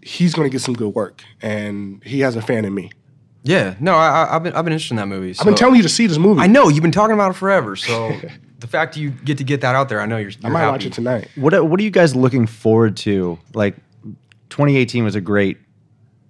he's 0.03 0.35
going 0.35 0.47
to 0.47 0.51
get 0.51 0.61
some 0.61 0.75
good 0.75 0.93
work 0.93 1.23
and 1.41 2.03
he 2.03 2.19
has 2.19 2.35
a 2.35 2.41
fan 2.41 2.65
in 2.65 2.73
me 2.73 2.91
yeah. 3.43 3.73
No, 3.79 3.95
I, 3.95 4.35
I've 4.35 4.43
been 4.43 4.53
I've 4.53 4.63
been 4.63 4.73
interested 4.73 4.93
in 4.93 4.97
that 4.97 5.07
movie. 5.07 5.35
i've 5.39 5.45
been 5.47 5.55
telling 5.55 5.75
you 5.75 5.81
to 5.81 5.89
see 5.89 6.05
this 6.05 6.19
movie 6.19 6.41
I 6.41 6.45
know 6.45 6.69
you've 6.69 6.83
been 6.83 6.91
talking 6.91 7.15
about 7.15 7.31
it 7.31 7.33
forever. 7.33 7.75
So 7.75 8.15
the 8.61 8.67
fact 8.67 8.95
you 8.95 9.09
get 9.09 9.37
to 9.39 9.43
get 9.43 9.61
that 9.61 9.75
out 9.75 9.89
there, 9.89 9.99
I 9.99 10.05
know 10.05 10.17
you're. 10.17 10.29
you're 10.29 10.39
i 10.45 10.49
might 10.49 10.59
happy. 10.61 10.71
watch 10.71 10.85
it 10.85 10.93
tonight 10.93 11.27
What 11.35 11.53
are- 11.53 11.63
What 11.63 11.79
are 11.79 11.83
you 11.83 11.91
guys 11.91 12.15
looking 12.15 12.47
forward 12.47 12.95
to? 12.97 13.37
Like, 13.53 13.75
2018 14.49 15.03
was 15.03 15.15
a 15.15 15.21
great, 15.21 15.57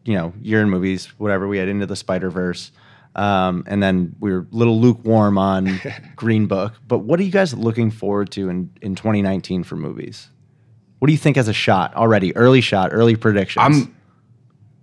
you 0.06 0.16
know, 0.16 0.34
year 0.42 0.62
in 0.62 0.70
movies. 0.70 1.08
Whatever 1.18 1.48
we 1.48 1.58
had 1.58 1.68
into 1.68 1.86
the 1.86 1.96
Spider 1.96 2.30
Verse, 2.30 2.72
um, 3.16 3.64
and 3.68 3.82
then 3.84 4.16
we 4.20 4.32
were 4.32 4.48
a 4.52 4.56
little 4.56 4.80
lukewarm 4.80 5.38
on 5.38 5.80
Green 6.16 6.46
Book. 6.48 6.74
But 6.88 7.00
what 7.00 7.20
are 7.20 7.24
you 7.24 7.32
guys 7.32 7.54
looking 7.54 7.92
forward 7.92 8.30
to 8.32 8.50
in 8.50 8.70
in 8.82 8.96
2019 8.96 9.64
for 9.64 9.76
movies? 9.76 10.30
What 11.00 11.08
do 11.08 11.12
you 11.14 11.18
think 11.20 11.36
as 11.38 11.48
a 11.48 11.54
shot 11.54 11.96
already? 11.96 12.36
Early 12.36 12.62
shot, 12.62 12.90
early 12.94 13.16
predictions. 13.16 13.64
I'm. 13.64 13.96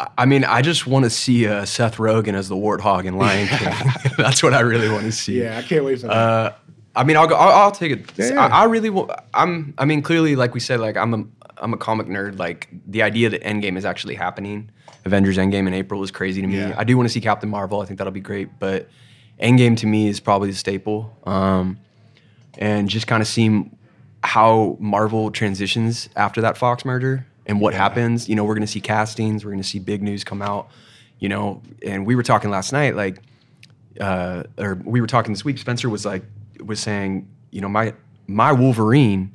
I- 0.01 0.09
I 0.17 0.27
mean, 0.27 0.45
I 0.45 0.63
just 0.63 0.87
want 0.87 1.07
to 1.07 1.11
see 1.11 1.49
uh, 1.49 1.65
Seth 1.65 1.97
Rogen 1.97 2.35
as 2.35 2.49
the 2.49 2.55
warthog 2.55 3.05
in 3.05 3.17
Lion 3.17 3.49
King. 3.49 3.75
That's 4.17 4.45
what 4.45 4.55
I 4.55 4.61
really 4.61 4.89
want 4.89 5.03
to 5.07 5.11
see. 5.11 5.41
yeah 5.43 5.59
i 5.59 5.63
can't 5.63 5.85
wait 5.85 6.01
for 6.01 6.07
that 6.07 6.17
Uh, 6.17 6.53
I 6.97 7.05
mean, 7.05 7.17
I'll 7.17 7.27
go. 7.27 7.37
I'll, 7.37 7.65
I'll 7.65 7.73
take 7.73 7.93
it. 7.93 8.13
Yeah, 8.17 8.33
yeah. 8.33 8.47
I, 8.47 8.63
I 8.63 8.65
really 8.65 8.91
will. 8.91 9.11
I'm. 9.35 9.75
I 9.79 9.85
mean, 9.85 10.03
clearly, 10.03 10.37
like 10.37 10.55
we 10.55 10.61
said, 10.61 10.81
like 10.81 10.97
I'm 10.97 11.15
a 11.15 11.25
I'm 11.59 11.73
a 11.73 11.77
comic 11.77 12.07
nerd. 12.07 12.39
Like 12.39 12.69
the 12.87 13.03
idea 13.03 13.31
that 13.31 13.43
Endgame 13.43 13.77
is 13.77 13.85
actually 13.85 14.15
happening, 14.15 14.71
Avengers 15.05 15.37
Endgame 15.37 15.67
in 15.67 15.75
April 15.75 16.03
is 16.03 16.11
crazy 16.11 16.41
to 16.41 16.47
me. 16.47 16.59
Yeah. 16.59 16.75
I 16.77 16.85
do 16.85 16.97
want 16.97 17.09
to 17.09 17.13
see 17.13 17.21
Captain 17.21 17.49
Marvel. 17.49 17.81
I 17.81 17.87
think 17.87 17.99
that'll 17.99 18.13
be 18.13 18.21
great. 18.21 18.59
But 18.59 18.89
Endgame 19.41 19.77
to 19.79 19.87
me 19.87 20.09
is 20.09 20.21
probably 20.21 20.51
the 20.51 20.57
staple. 20.57 21.17
Um, 21.25 21.79
and 22.59 22.89
just 22.89 23.07
kind 23.07 23.21
of 23.21 23.29
seeing 23.29 23.77
how 24.25 24.77
Marvel 24.81 25.31
transitions 25.31 26.09
after 26.17 26.41
that 26.41 26.59
Fox 26.59 26.85
merger 26.85 27.27
and 27.47 27.61
what 27.61 27.75
happens. 27.75 28.29
You 28.29 28.35
know, 28.35 28.45
we're 28.45 28.55
going 28.55 28.67
to 28.67 28.73
see 28.73 28.81
castings. 28.81 29.45
We're 29.45 29.53
going 29.53 29.63
to 29.63 29.69
see 29.69 29.79
big 29.79 30.03
news 30.03 30.25
come 30.25 30.43
out. 30.43 30.69
You 31.21 31.29
know, 31.29 31.63
and 31.85 32.07
we 32.07 32.15
were 32.15 32.23
talking 32.23 32.51
last 32.51 32.73
night, 32.73 32.95
like 32.95 33.19
uh, 34.01 34.45
or 34.57 34.75
we 34.85 35.01
were 35.01 35.07
talking 35.07 35.33
this 35.33 35.45
week. 35.45 35.59
Spencer 35.59 35.89
was 35.89 36.07
like, 36.07 36.23
was 36.65 36.81
saying, 36.81 37.29
you 37.51 37.61
know, 37.61 37.69
my 37.69 37.95
my 38.27 38.53
Wolverine 38.53 39.33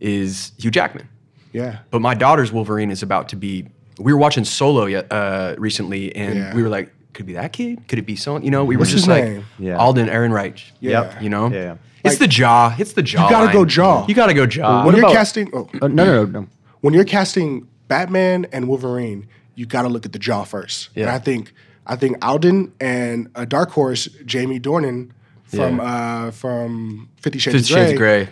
is 0.00 0.52
Hugh 0.58 0.70
Jackman, 0.70 1.08
Yeah. 1.52 1.78
but 1.90 2.00
my 2.00 2.14
daughter's 2.14 2.52
Wolverine 2.52 2.90
is 2.90 3.02
about 3.02 3.28
to 3.30 3.36
be. 3.36 3.66
We 3.98 4.12
were 4.12 4.18
watching 4.18 4.44
Solo 4.44 4.86
yet 4.86 5.12
uh, 5.12 5.54
recently, 5.58 6.14
and 6.16 6.34
Yeah. 6.36 6.54
we 6.54 6.62
were 6.62 6.68
like, 6.70 6.90
could 7.12 7.24
it 7.24 7.26
be 7.26 7.32
that 7.34 7.52
kid? 7.52 7.86
Could 7.88 7.98
it 7.98 8.06
be 8.06 8.16
someone? 8.16 8.42
You 8.42 8.50
know, 8.50 8.64
we 8.64 8.76
were 8.76 8.86
just 8.86 9.06
like 9.08 9.24
name? 9.24 9.44
Yeah. 9.58 9.76
Alden 9.76 10.08
Ehrenreich. 10.08 10.62
Yeah. 10.80 11.20
you 11.20 11.28
know, 11.28 11.50
Yeah. 11.50 11.76
it's 12.02 12.16
the 12.18 12.28
jaw. 12.28 12.74
It's 12.78 12.94
the 12.94 13.02
jaw. 13.02 13.24
You 13.24 13.30
gotta 13.30 13.52
go 13.52 13.64
jaw. 13.66 14.06
You 14.06 14.14
gotta 14.14 14.32
go 14.34 14.46
jaw. 14.46 14.86
when 14.86 14.94
you're 14.96 15.04
about- 15.04 15.14
casting, 15.16 15.50
oh, 15.52 15.68
Uh, 15.82 15.88
no, 15.88 16.04
no, 16.04 16.24
no, 16.24 16.40
no. 16.40 16.46
when 16.80 16.94
you're 16.94 17.04
casting 17.04 17.66
Batman 17.88 18.46
and 18.52 18.68
Wolverine, 18.68 19.26
you 19.56 19.66
got 19.66 19.82
to 19.82 19.88
look 19.88 20.06
at 20.06 20.12
the 20.12 20.18
jaw 20.18 20.44
first. 20.44 20.88
And 20.94 21.04
Yeah. 21.06 21.14
I 21.14 21.18
think 21.18 21.52
I 21.86 21.96
think 21.96 22.24
Alden 22.24 22.72
and 22.80 23.28
a 23.34 23.44
dark 23.44 23.70
horse, 23.72 24.06
Jamie 24.24 24.60
Dornan 24.60 25.10
from 25.50 25.80
uh, 25.80 26.30
from 26.30 27.08
Fifty 27.20 27.38
Shades, 27.38 27.68
Fifty 27.68 27.74
Shades 27.74 27.92
of 27.92 27.98
Grey. 27.98 28.28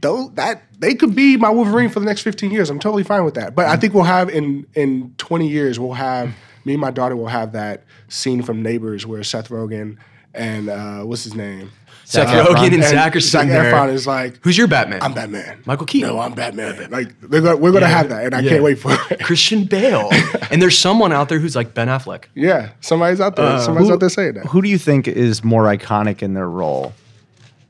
Though 0.00 0.28
that 0.34 0.62
they 0.78 0.94
could 0.94 1.14
be 1.14 1.36
my 1.36 1.50
Wolverine 1.50 1.88
for 1.90 2.00
the 2.00 2.06
next 2.06 2.22
15 2.22 2.50
years. 2.50 2.70
I'm 2.70 2.78
totally 2.78 3.04
fine 3.04 3.24
with 3.24 3.34
that. 3.34 3.54
But 3.54 3.66
I 3.66 3.76
think 3.76 3.94
we'll 3.94 4.04
have 4.04 4.28
in 4.30 4.66
in 4.74 5.14
20 5.18 5.48
years 5.48 5.78
we'll 5.78 5.92
have 5.94 6.34
me 6.64 6.74
and 6.74 6.80
my 6.80 6.90
daughter 6.90 7.16
will 7.16 7.28
have 7.28 7.52
that 7.52 7.84
scene 8.08 8.42
from 8.42 8.62
Neighbors 8.62 9.06
where 9.06 9.22
Seth 9.22 9.48
Rogen 9.48 9.98
and 10.34 10.68
uh, 10.68 11.02
what's 11.02 11.24
his 11.24 11.34
name? 11.34 11.70
Seth 12.12 12.28
Zac 12.28 12.46
Rogen 12.48 12.68
Efron. 12.68 12.74
and 12.74 12.82
Zac 12.84 13.16
are 13.16 13.20
Zac 13.20 13.40
sitting 13.42 13.48
there. 13.48 13.72
Efron 13.72 13.92
is 13.92 14.06
like, 14.06 14.38
Who's 14.42 14.56
your 14.58 14.66
Batman? 14.66 15.02
I'm 15.02 15.14
Batman. 15.14 15.62
Michael 15.66 15.86
Keaton. 15.86 16.08
No, 16.10 16.18
I'm 16.20 16.34
Batman. 16.34 16.90
Like 16.90 17.18
they're 17.20 17.40
gonna, 17.40 17.56
we're 17.56 17.72
gonna 17.72 17.86
Yeah. 17.86 17.96
have 17.98 18.08
that, 18.10 18.24
and 18.26 18.34
I 18.34 18.40
Yeah. 18.40 18.50
can't 18.50 18.62
wait 18.62 18.78
for 18.78 18.92
it. 19.10 19.20
Christian 19.20 19.64
Bale. 19.76 20.08
and 20.50 20.60
there's 20.60 20.78
someone 20.78 21.12
out 21.12 21.28
there 21.28 21.38
who's 21.38 21.56
like 21.56 21.74
Ben 21.74 21.88
Affleck. 21.88 22.24
Yeah, 22.34 22.70
somebody's 22.80 23.20
out 23.20 23.36
there. 23.36 23.58
somebody's 23.60 23.88
Who- 23.88 23.94
out 23.94 24.00
there 24.00 24.08
saying 24.08 24.34
that. 24.34 24.46
Who 24.46 24.62
do 24.62 24.68
you 24.68 24.78
think 24.78 25.08
is 25.08 25.42
more 25.42 25.64
iconic 25.64 26.22
in 26.22 26.34
their 26.34 26.48
role? 26.48 26.92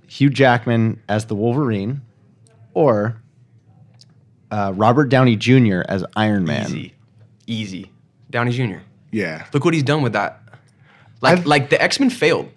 Hugh 0.09 0.29
Jackman 0.31 1.01
as 1.09 1.25
the 1.27 1.35
Wolverine 1.35 2.03
or 2.75 3.17
uh, 4.51 4.73
Robert 4.77 5.09
Downey 5.09 5.37
Jr. 5.37 5.81
as 5.89 6.05
Iron 6.17 6.45
Man? 6.45 6.67
Easy. 6.67 6.95
Easy. 7.47 7.91
Downey 8.31 8.53
Jr. 8.53 8.79
Yeah, 9.11 9.45
Look 9.53 9.65
what 9.65 9.75
he's 9.75 9.83
done 9.83 10.03
with 10.03 10.15
that. 10.15 10.41
Like 11.21 11.39
I've- 11.39 11.49
like 11.49 11.71
the 11.71 11.81
X-Men 11.81 12.11
failed. 12.11 12.51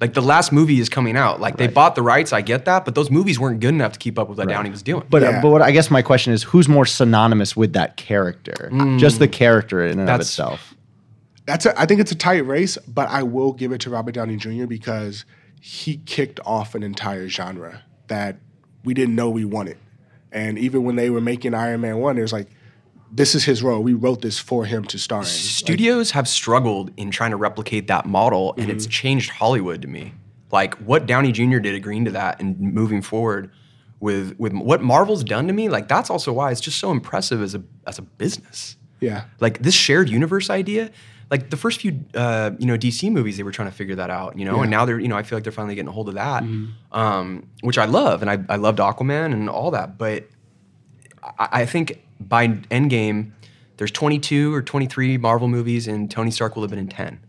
Like 0.00 0.12
the 0.12 0.20
last 0.20 0.52
movie 0.52 0.78
is 0.78 0.88
coming 0.90 1.16
out. 1.16 1.40
Like 1.40 1.56
they 1.56 1.68
bought 1.68 1.94
the 1.94 2.02
rights, 2.02 2.32
I 2.32 2.42
get 2.42 2.66
that, 2.66 2.84
but 2.84 2.94
those 2.94 3.10
movies 3.10 3.40
weren't 3.40 3.60
good 3.60 3.70
enough 3.74 3.92
to 3.94 3.98
keep 3.98 4.18
up 4.18 4.28
with 4.28 4.36
what 4.38 4.48
Downey 4.48 4.68
was 4.70 4.82
doing. 4.82 5.04
But 5.08 5.22
Yeah. 5.22 5.28
uh, 5.38 5.42
but 5.42 5.50
what 5.50 5.62
I 5.62 5.70
guess 5.70 5.90
my 5.90 6.02
question 6.02 6.34
is, 6.34 6.42
who's 6.42 6.68
more 6.68 6.84
synonymous 6.84 7.56
with 7.56 7.72
that 7.72 7.96
character? 7.96 8.70
Just 8.98 9.18
the 9.20 9.28
character 9.28 9.82
in 9.84 9.92
and 9.92 10.00
of 10.02 10.06
That's- 10.06 10.28
itself. 10.28 10.74
that's. 11.46 11.64
A, 11.64 11.80
I 11.80 11.86
think 11.86 12.00
it's 12.00 12.12
a 12.12 12.16
tight 12.16 12.44
race, 12.46 12.76
but 12.86 13.08
I 13.08 13.22
will 13.22 13.52
give 13.52 13.72
it 13.72 13.80
to 13.82 13.90
Robert 13.90 14.12
Downey 14.12 14.36
Jr. 14.36 14.66
because 14.66 15.24
he 15.62 15.96
kicked 16.04 16.40
off 16.44 16.74
an 16.74 16.82
entire 16.82 17.28
genre 17.28 17.82
that 18.08 18.36
we 18.84 18.92
didn't 18.92 19.14
know 19.14 19.30
we 19.30 19.44
wanted. 19.46 19.78
And 20.30 20.58
even 20.58 20.84
when 20.84 20.96
they 20.96 21.08
were 21.08 21.20
making 21.22 21.54
Iron 21.54 21.80
Man 21.80 21.96
one, 21.98 22.18
it 22.18 22.22
was 22.22 22.32
like, 22.34 22.48
this 23.16 23.34
is 23.34 23.44
his 23.44 23.62
role. 23.62 23.82
We 23.82 23.94
wrote 23.94 24.20
this 24.22 24.38
for 24.38 24.64
him 24.66 24.84
to 24.84 24.98
star 24.98 25.18
in. 25.20 25.24
Like, 25.24 25.32
Studios 25.32 26.10
have 26.12 26.28
struggled 26.28 26.90
in 26.96 27.10
trying 27.10 27.30
to 27.30 27.36
replicate 27.36 27.86
that 27.88 28.06
model, 28.06 28.52
and 28.56 28.62
Mm-hmm. 28.68 28.70
it's 28.76 28.86
changed 28.86 29.30
Hollywood 29.30 29.82
to 29.82 29.88
me. 29.88 30.12
Like 30.52 30.74
what 30.76 31.06
Downey 31.06 31.32
Jr. 31.32 31.58
did 31.58 31.74
agreeing 31.74 32.04
to 32.04 32.10
that 32.12 32.40
and 32.40 32.58
moving 32.60 33.02
forward 33.02 33.50
with 34.00 34.34
with 34.38 34.52
what 34.52 34.80
Marvel's 34.82 35.24
done 35.24 35.46
to 35.48 35.52
me, 35.52 35.68
like 35.68 35.88
that's 35.88 36.10
also 36.10 36.32
why 36.32 36.50
it's 36.52 36.60
just 36.60 36.78
so 36.78 36.90
impressive 36.90 37.42
as 37.42 37.54
a 37.54 37.62
as 37.86 37.98
a 37.98 38.02
business. 38.02 38.76
yeah, 39.00 39.24
like 39.40 39.62
this 39.62 39.74
shared 39.74 40.08
universe 40.08 40.48
idea 40.50 40.90
like 41.28 41.50
the 41.50 41.56
first 41.56 41.80
few 41.80 41.92
uh, 42.14 42.52
you 42.60 42.66
know 42.66 42.78
dc 42.78 43.10
movies 43.10 43.36
they 43.36 43.42
were 43.42 43.50
trying 43.50 43.68
to 43.68 43.74
figure 43.74 43.96
that 43.96 44.10
out 44.10 44.38
you 44.38 44.44
know 44.44 44.62
and 44.62 44.70
now 44.70 44.84
they're 44.86 45.00
you 45.00 45.08
know 45.08 45.16
i 45.16 45.24
feel 45.24 45.36
like 45.36 45.42
they're 45.42 45.50
finally 45.60 45.74
getting 45.74 45.88
a 45.88 45.92
hold 45.92 46.08
of 46.08 46.14
that 46.14 46.44
um, 46.92 47.46
which 47.62 47.78
i 47.78 47.84
love 47.84 48.22
and 48.22 48.30
I, 48.30 48.38
I 48.48 48.56
loved 48.56 48.78
aquaman 48.78 49.32
and 49.32 49.50
all 49.50 49.72
that 49.72 49.98
but 49.98 50.28
I, 51.38 51.48
I 51.52 51.66
think 51.66 52.02
by 52.20 52.48
endgame 52.48 53.32
there's 53.76 53.90
22 53.90 54.54
or 54.54 54.62
23 54.62 55.18
marvel 55.18 55.48
movies 55.48 55.86
and 55.86 56.10
tony 56.10 56.30
stark 56.30 56.56
will 56.56 56.62
have 56.62 56.70
been 56.70 56.78
in 56.78 56.88
10 56.88 57.20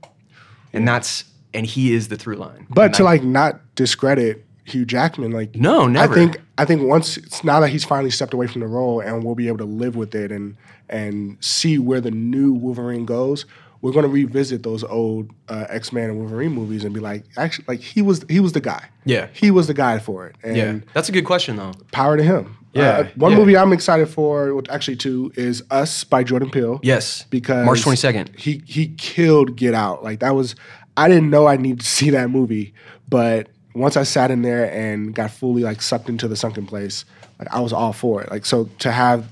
and 0.74 0.88
that's 0.88 1.26
and 1.54 1.66
he 1.66 1.94
is 1.94 2.08
the 2.08 2.16
through 2.16 2.36
line 2.36 2.68
but 2.70 2.94
to 2.94 3.04
like 3.04 3.24
not 3.24 3.60
discredit 3.76 4.46
Hugh 4.68 4.86
Jackman, 4.86 5.32
like 5.32 5.56
No, 5.56 5.88
never. 5.88 6.12
I 6.12 6.16
think 6.16 6.42
I 6.58 6.66
think 6.66 6.84
once 6.84 7.16
it's 7.18 7.44
now 7.44 7.60
that 7.62 7.70
he's 7.70 7.86
finally 7.86 8.12
stepped 8.12 8.34
away 8.34 8.48
from 8.48 8.62
the 8.62 8.68
role 8.68 9.00
and 9.00 9.24
we'll 9.24 9.36
be 9.36 9.48
able 9.48 9.60
to 9.60 9.66
live 9.66 9.96
with 9.96 10.14
it 10.14 10.32
and 10.32 10.58
and 10.90 11.38
see 11.40 11.80
where 11.80 12.02
the 12.02 12.12
new 12.12 12.52
Wolverine 12.52 13.06
goes. 13.06 13.46
We're 13.80 13.92
going 13.92 14.04
to 14.04 14.10
revisit 14.10 14.64
those 14.64 14.84
old 14.84 15.30
uh, 15.48 15.68
X 15.70 15.94
Men 15.94 16.10
and 16.10 16.20
Wolverine 16.20 16.52
movies 16.52 16.84
and 16.84 16.94
be 16.94 17.00
like, 17.00 17.24
actually, 17.38 17.66
like 17.68 17.80
he 17.80 18.02
was 18.02 18.26
he 18.28 18.40
was 18.42 18.52
the 18.52 18.60
guy. 18.60 18.90
Yeah. 19.06 19.28
he 19.34 19.52
was 19.52 19.68
the 19.68 19.74
guy 19.74 20.00
for 20.00 20.28
it. 20.28 20.36
And 20.44 20.58
yeah 20.58 20.80
that's 20.94 21.08
a 21.08 21.14
good 21.14 21.26
question 21.26 21.56
though 21.56 21.72
power 21.92 22.18
to 22.18 22.24
him. 22.24 22.58
Yeah, 22.78 22.90
Uh, 22.90 23.08
one 23.16 23.32
yeah. 23.32 23.38
movie 23.38 23.58
I'm 23.58 23.74
excited 23.74 24.08
for, 24.10 24.54
well, 24.54 24.64
actually 24.70 24.98
two, 24.98 25.32
is 25.36 25.64
Us 25.72 26.04
by 26.04 26.24
Jordan 26.24 26.50
Peele. 26.50 26.80
yes 26.84 27.26
because 27.30 27.66
march 27.66 27.82
22nd 27.84 28.38
He 28.40 28.62
he 28.66 28.88
killed 28.98 29.56
Get 29.56 29.74
Out. 29.74 30.04
Like 30.04 30.20
that 30.20 30.36
was 30.36 30.56
I 30.96 31.08
didn't 31.08 31.30
know 31.30 31.48
I 31.48 31.58
needed 31.58 31.82
to 31.82 31.86
see 31.98 32.10
that 32.12 32.30
movie, 32.30 32.74
but 33.10 33.50
once 33.76 33.96
I 33.96 34.04
sat 34.04 34.32
in 34.32 34.42
there 34.42 34.72
and 34.72 35.14
got 35.14 35.30
fully 35.32 35.64
like 35.64 35.82
sucked 35.82 36.10
into 36.10 36.28
the 36.28 36.36
sunken 36.36 36.66
place, 36.66 37.06
like 37.40 37.48
I 37.54 37.60
was 37.60 37.72
all 37.74 37.94
for 37.94 38.22
it. 38.24 38.32
Like 38.32 38.46
so 38.46 38.70
to 38.80 38.92
have 38.92 39.26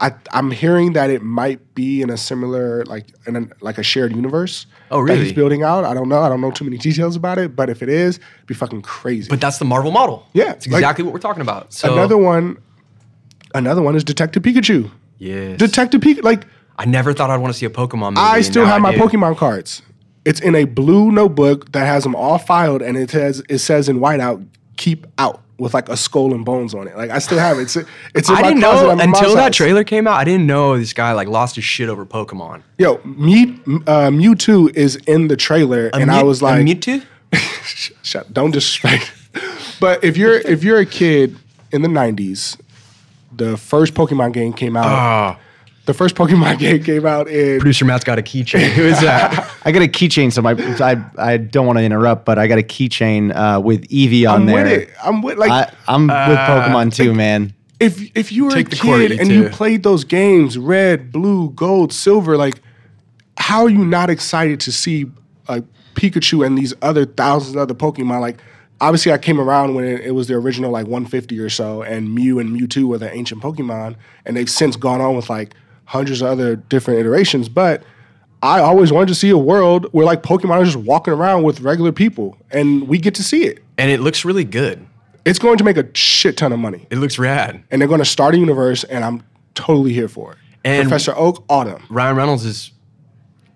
I 0.00 0.12
I'm 0.32 0.50
hearing 0.50 0.94
that 0.94 1.08
it 1.10 1.22
might 1.22 1.60
be 1.76 2.02
in 2.02 2.10
a 2.10 2.16
similar 2.16 2.84
like 2.86 3.06
in 3.28 3.36
a, 3.36 3.46
like 3.60 3.78
a 3.78 3.84
shared 3.84 4.12
universe. 4.14 4.66
Oh, 4.90 4.98
That 4.98 5.12
really? 5.12 5.24
he's 5.26 5.32
building 5.32 5.62
out. 5.62 5.84
I 5.84 5.94
don't 5.94 6.08
know. 6.08 6.20
I 6.20 6.28
don't 6.28 6.40
know 6.40 6.50
too 6.50 6.64
many 6.64 6.78
details 6.78 7.14
about 7.14 7.38
it, 7.38 7.54
but 7.54 7.70
if 7.70 7.80
it 7.82 7.88
is, 7.88 8.18
it'd 8.18 8.46
be 8.46 8.54
fucking 8.54 8.82
crazy. 8.82 9.28
but 9.30 9.40
that's 9.40 9.58
the 9.58 9.64
marvel 9.64 9.92
model 9.92 10.26
Yeah, 10.32 10.50
it's 10.52 10.66
like- 10.66 10.80
exactly 10.80 11.04
what 11.04 11.14
we're 11.14 11.20
talking 11.20 11.42
about 11.42 11.72
so 11.72 11.92
another 11.92 12.18
one 12.18 12.58
another 13.54 13.82
one 13.82 13.96
is 13.96 14.04
Detective 14.04 14.42
Pikachu. 14.42 14.90
yes. 15.18 15.58
Detective 15.58 16.00
Pikachu 16.00 16.22
like 16.22 16.46
I 16.76 16.84
never 16.86 17.12
thought 17.14 17.30
I'd 17.30 17.36
want 17.40 17.52
to 17.52 17.58
see 17.58 17.66
a 17.66 17.70
Pokemon 17.70 18.10
movie. 18.14 18.20
I 18.20 18.36
and 18.38 18.44
still 18.44 18.64
now 18.64 18.72
have 18.72 18.82
my 18.82 18.92
do. 18.94 18.98
Pokemon 18.98 19.36
cards. 19.36 19.80
It's 20.24 20.40
in 20.40 20.54
a 20.54 20.64
blue 20.64 21.12
notebook 21.12 21.70
that 21.72 21.86
has 21.86 22.02
them 22.02 22.14
all 22.16 22.38
filed, 22.38 22.82
and 22.82 22.96
it 22.96 23.10
says 23.10 23.42
it 23.48 23.58
says 23.58 23.88
in 23.88 24.00
whiteout 24.00 24.44
"keep 24.76 25.06
out" 25.18 25.40
with 25.58 25.72
like 25.74 25.88
a 25.88 25.96
skull 25.96 26.34
and 26.34 26.44
bones 26.44 26.74
on 26.74 26.88
it. 26.88 26.96
Like 26.96 27.10
I 27.10 27.18
still 27.20 27.38
have 27.38 27.58
it. 27.58 27.62
It's 27.62 27.76
it's 28.14 28.28
in 28.28 28.34
I 28.34 28.40
my 28.42 28.48
didn't 28.48 28.62
closet 28.62 28.86
know 28.88 28.96
my 28.96 29.04
until 29.04 29.34
that 29.36 29.42
house. 29.44 29.56
trailer 29.56 29.84
came 29.84 30.06
out. 30.08 30.14
I 30.14 30.24
didn't 30.24 30.46
know 30.46 30.76
this 30.78 30.92
guy 30.94 31.12
like 31.12 31.28
lost 31.28 31.54
his 31.56 31.64
shit 31.64 31.88
over 31.88 32.04
Pokemon. 32.06 32.62
Yo, 32.78 33.00
Mew, 33.04 33.60
uh, 33.86 34.08
Mewtwo 34.08 34.74
is 34.74 34.96
in 35.06 35.28
the 35.28 35.36
trailer, 35.36 35.90
and 35.94 36.10
I 36.10 36.22
Mew- 36.22 36.26
was 36.28 36.40
a 36.40 36.44
like, 36.44 36.64
Mewtwo. 36.66 37.04
sh- 37.64 37.92
shut, 38.02 38.32
don't 38.32 38.50
disrespect. 38.50 39.12
but 39.80 40.02
if 40.02 40.16
you're 40.16 40.38
if 40.38 40.64
you're 40.64 40.78
a 40.78 40.86
kid 40.86 41.36
in 41.70 41.82
the 41.82 41.88
'90s, 41.88 42.58
the 43.36 43.56
first 43.56 43.94
Pokemon 43.94 44.32
game 44.32 44.52
came 44.52 44.76
out. 44.76 44.86
Ah, 44.86 45.38
The 45.86 45.94
first 45.94 46.14
Pokemon 46.14 46.58
game 46.64 46.82
came 46.82 47.04
out 47.06 47.28
in 47.28 47.58
producer 47.60 47.84
Matt's 47.84 48.04
got 48.04 48.18
a 48.18 48.22
keychain. 48.22 48.68
Who 48.76 48.82
is 48.84 49.00
that? 49.00 49.50
I 49.64 49.72
got 49.72 49.82
a 49.82 49.88
keychain, 49.88 50.32
so 50.32 50.40
my 50.42 50.52
I, 50.80 51.04
I 51.18 51.36
don't 51.36 51.66
want 51.66 51.78
to 51.78 51.84
interrupt, 51.84 52.24
but 52.24 52.38
I 52.38 52.46
got 52.46 52.58
a 52.58 52.62
keychain 52.62 53.34
uh, 53.34 53.60
with 53.60 53.86
Eevee 53.88 54.28
on 54.28 54.42
I'm 54.42 54.46
there. 54.46 54.64
with 54.64 54.72
it. 54.72 54.90
I'm 55.04 55.22
with 55.22 55.38
like 55.38 55.50
I, 55.50 55.72
I'm 55.88 56.06
with 56.06 56.16
Pokemon 56.50 56.94
too, 56.94 57.14
man. 57.14 57.52
if 57.80 58.00
if 58.16 58.32
you 58.32 58.44
were 58.46 58.50
Take 58.52 58.68
a 58.68 58.70
the 58.70 58.76
cord, 58.76 59.00
kid 59.00 59.10
you 59.12 59.18
and 59.20 59.30
you 59.30 59.48
played 59.50 59.82
those 59.82 60.04
games, 60.04 60.56
red, 60.56 61.10
blue, 61.12 61.50
gold, 61.50 61.92
silver, 61.92 62.36
like 62.36 62.60
how 63.36 63.64
are 63.64 63.70
you 63.70 63.84
not 63.84 64.10
excited 64.10 64.60
to 64.60 64.72
see 64.72 65.06
like 65.48 65.64
Pikachu 65.94 66.46
and 66.46 66.56
these 66.56 66.72
other 66.82 67.04
thousands 67.04 67.56
of 67.56 67.62
other 67.62 67.74
Pokemon? 67.74 68.20
Like 68.20 68.38
obviously 68.80 69.12
I 69.12 69.18
came 69.18 69.40
around 69.40 69.74
when 69.74 69.84
it, 69.84 70.14
was 70.14 70.28
the 70.28 70.34
original 70.34 70.70
like 70.70 70.86
150 70.86 71.38
or 71.38 71.48
so, 71.50 71.82
and 71.82 72.14
Mew 72.14 72.38
and 72.38 72.50
Mewtwo 72.58 72.84
were 72.84 72.98
the 72.98 73.12
ancient 73.12 73.42
Pokemon, 73.42 73.96
and 74.24 74.36
they've 74.36 74.50
since 74.50 74.76
gone 74.76 75.00
on 75.00 75.16
with 75.16 75.30
like 75.30 75.54
hundreds 75.86 76.22
of 76.22 76.28
other 76.28 76.56
different 76.56 77.00
iterations. 77.00 77.48
But 77.48 77.82
I 78.42 78.60
always 78.60 78.92
wanted 78.92 79.08
to 79.08 79.14
see 79.14 79.30
a 79.30 79.38
world 79.38 79.86
where 79.92 80.04
like 80.04 80.22
Pokemon 80.22 80.50
are 80.60 80.64
just 80.64 80.76
walking 80.76 81.14
around 81.14 81.42
with 81.44 81.60
regular 81.60 81.92
people, 81.92 82.36
and 82.50 82.88
we 82.88 82.98
get 82.98 83.14
to 83.16 83.22
see 83.22 83.44
it. 83.44 83.62
and 83.78 83.90
it 83.90 84.00
looks 84.00 84.24
really 84.24 84.44
good. 84.44 84.86
It's 85.24 85.38
going 85.38 85.56
to 85.56 85.64
make 85.64 85.78
a 85.78 85.86
shit 85.96 86.36
ton 86.36 86.52
of 86.52 86.58
money 86.58 86.86
It 86.90 86.98
looks 86.98 87.18
rad. 87.18 87.62
and 87.70 87.80
they're 87.80 87.88
going 87.88 88.00
to 88.00 88.04
start 88.04 88.34
a 88.34 88.38
universe, 88.38 88.84
and 88.84 89.02
I'm 89.02 89.22
totally 89.54 89.92
here 89.94 90.08
for 90.08 90.32
it. 90.32 90.38
And- 90.64 90.82
Professor 90.88 91.14
Oak, 91.16 91.44
Autumn. 91.48 91.82
Ryan 91.88 92.16
Reynolds 92.16 92.44
is 92.44 92.72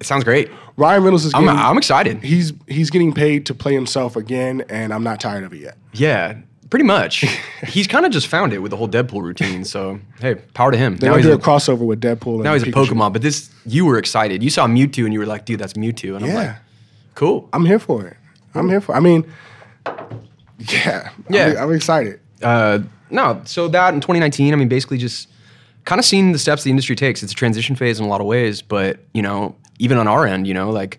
It 0.01 0.07
sounds 0.07 0.25
great. 0.25 0.49
Ryan 0.79 1.03
Reynolds 1.03 1.24
is 1.24 1.35
I'm, 1.35 1.49
I'm 1.49 1.76
excited. 1.76 2.22
he's 2.22 2.53
he's 2.68 2.89
getting 2.89 3.12
paid 3.12 3.47
to 3.47 3.55
play 3.55 3.74
himself 3.74 4.14
again, 4.14 4.64
and 4.68 4.95
I'm 4.95 5.03
not 5.03 5.20
tired 5.20 5.43
of 5.43 5.53
it 5.53 5.59
yet. 5.59 5.76
Yeah, 5.93 6.37
pretty 6.70 6.85
much. 6.85 7.24
he's 7.66 7.89
kind 7.89 8.07
of 8.07 8.12
just 8.12 8.29
found 8.29 8.53
it 8.53 8.61
with 8.61 8.70
the 8.70 8.76
whole 8.76 8.89
Deadpool 8.89 9.22
routine. 9.22 9.64
So 9.64 9.99
hey, 10.20 10.37
power 10.55 10.70
to 10.70 10.79
him. 10.79 10.97
They're 10.97 11.11
Now 11.11 11.16
he's 11.16 11.26
do 11.26 11.33
a, 11.33 11.35
a 11.35 11.39
crossover 11.39 11.81
with 11.81 12.01
Deadpool. 12.01 12.37
And 12.37 12.45
now 12.45 12.55
he's 12.55 12.62
a 12.62 12.66
Pokemon. 12.66 13.12
But 13.12 13.22
this, 13.22 13.51
you 13.66 13.87
were 13.87 13.99
excited. 13.99 14.41
You 14.41 14.51
saw 14.51 14.68
Mewtwo 14.68 15.05
and 15.05 15.12
you 15.12 15.18
were 15.18 15.26
like, 15.26 15.45
dude, 15.45 15.59
that's 15.59 15.72
Mewtwo. 15.72 16.14
And 16.16 16.24
I'm 16.24 16.35
like, 16.35 16.57
cool. 17.16 17.49
I'm 17.53 17.64
here 17.64 17.81
for 17.81 18.07
it. 18.07 18.16
I'm 18.55 18.68
here 18.68 18.81
for. 18.81 18.95
I 18.95 19.01
mean, 19.01 19.26
yeah, 20.59 21.11
Yeah. 21.29 21.47
I'm, 21.47 21.59
I'm 21.59 21.72
excited. 21.74 22.20
Uh, 22.41 22.81
no, 23.11 23.43
so 23.47 23.66
that 23.68 23.95
in 23.95 24.01
2019, 24.01 24.53
I 24.53 24.57
mean, 24.57 24.68
basically 24.68 24.99
just 24.99 25.29
kind 25.85 25.99
of 25.99 26.05
seeing 26.05 26.31
the 26.33 26.39
steps 26.39 26.62
the 26.62 26.70
industry 26.70 26.95
takes. 26.95 27.22
It's 27.22 27.33
a 27.33 27.35
transition 27.35 27.74
phase 27.74 27.99
in 27.99 28.07
a 28.07 28.09
lot 28.09 28.20
of 28.20 28.26
ways, 28.29 28.62
but 28.62 29.01
you 29.12 29.22
know, 29.22 29.57
even 29.79 29.99
on 29.99 30.07
our 30.09 30.26
end, 30.26 30.47
you 30.47 30.55
know, 30.55 30.70
like 30.70 30.99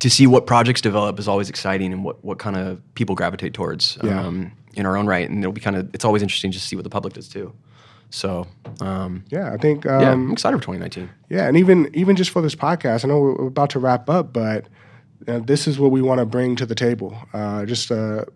to 0.00 0.10
see 0.10 0.26
what 0.26 0.46
projects 0.46 0.80
develop 0.80 1.18
is 1.18 1.28
always 1.28 1.48
exciting 1.48 1.92
and 1.92 2.04
what 2.04 2.24
what 2.24 2.38
kind 2.38 2.56
of 2.56 2.80
people 2.94 3.14
gravitate 3.14 3.54
towards 3.54 3.98
Yeah. 4.02 4.20
um, 4.26 4.52
in 4.74 4.86
our 4.86 4.96
own 4.96 5.06
right, 5.06 5.28
and 5.28 5.38
it'll 5.38 5.52
be 5.52 5.60
kind 5.60 5.76
of 5.76 5.88
it's 5.94 6.04
always 6.04 6.22
interesting 6.22 6.50
just 6.50 6.64
to 6.64 6.68
see 6.68 6.76
what 6.76 6.82
the 6.84 6.90
public 6.90 7.14
does 7.14 7.28
too. 7.28 7.52
So 8.10 8.46
um, 8.80 9.24
Yeah, 9.30 9.52
I 9.52 9.56
think. 9.56 9.86
Um, 9.86 10.00
yeah, 10.00 10.12
I'm 10.12 10.30
excited 10.32 10.56
for 10.58 10.62
2019. 10.64 11.10
Yeah, 11.30 11.46
and 11.48 11.56
even 11.56 11.90
even 11.94 12.16
just 12.16 12.30
for 12.30 12.42
this 12.42 12.54
podcast, 12.54 13.04
I 13.04 13.08
know 13.08 13.20
we're, 13.20 13.46
about 13.46 13.70
to 13.70 13.78
wrap 13.78 14.08
up, 14.10 14.32
but 14.32 14.66
uh, 15.26 15.38
this 15.40 15.66
is 15.66 15.78
what 15.78 15.90
we 15.90 16.02
want 16.02 16.18
to 16.20 16.26
bring 16.26 16.54
to 16.56 16.66
the 16.66 16.74
table. 16.74 17.16
Uh, 17.32 17.64
just 17.64 17.90
a, 17.90 18.26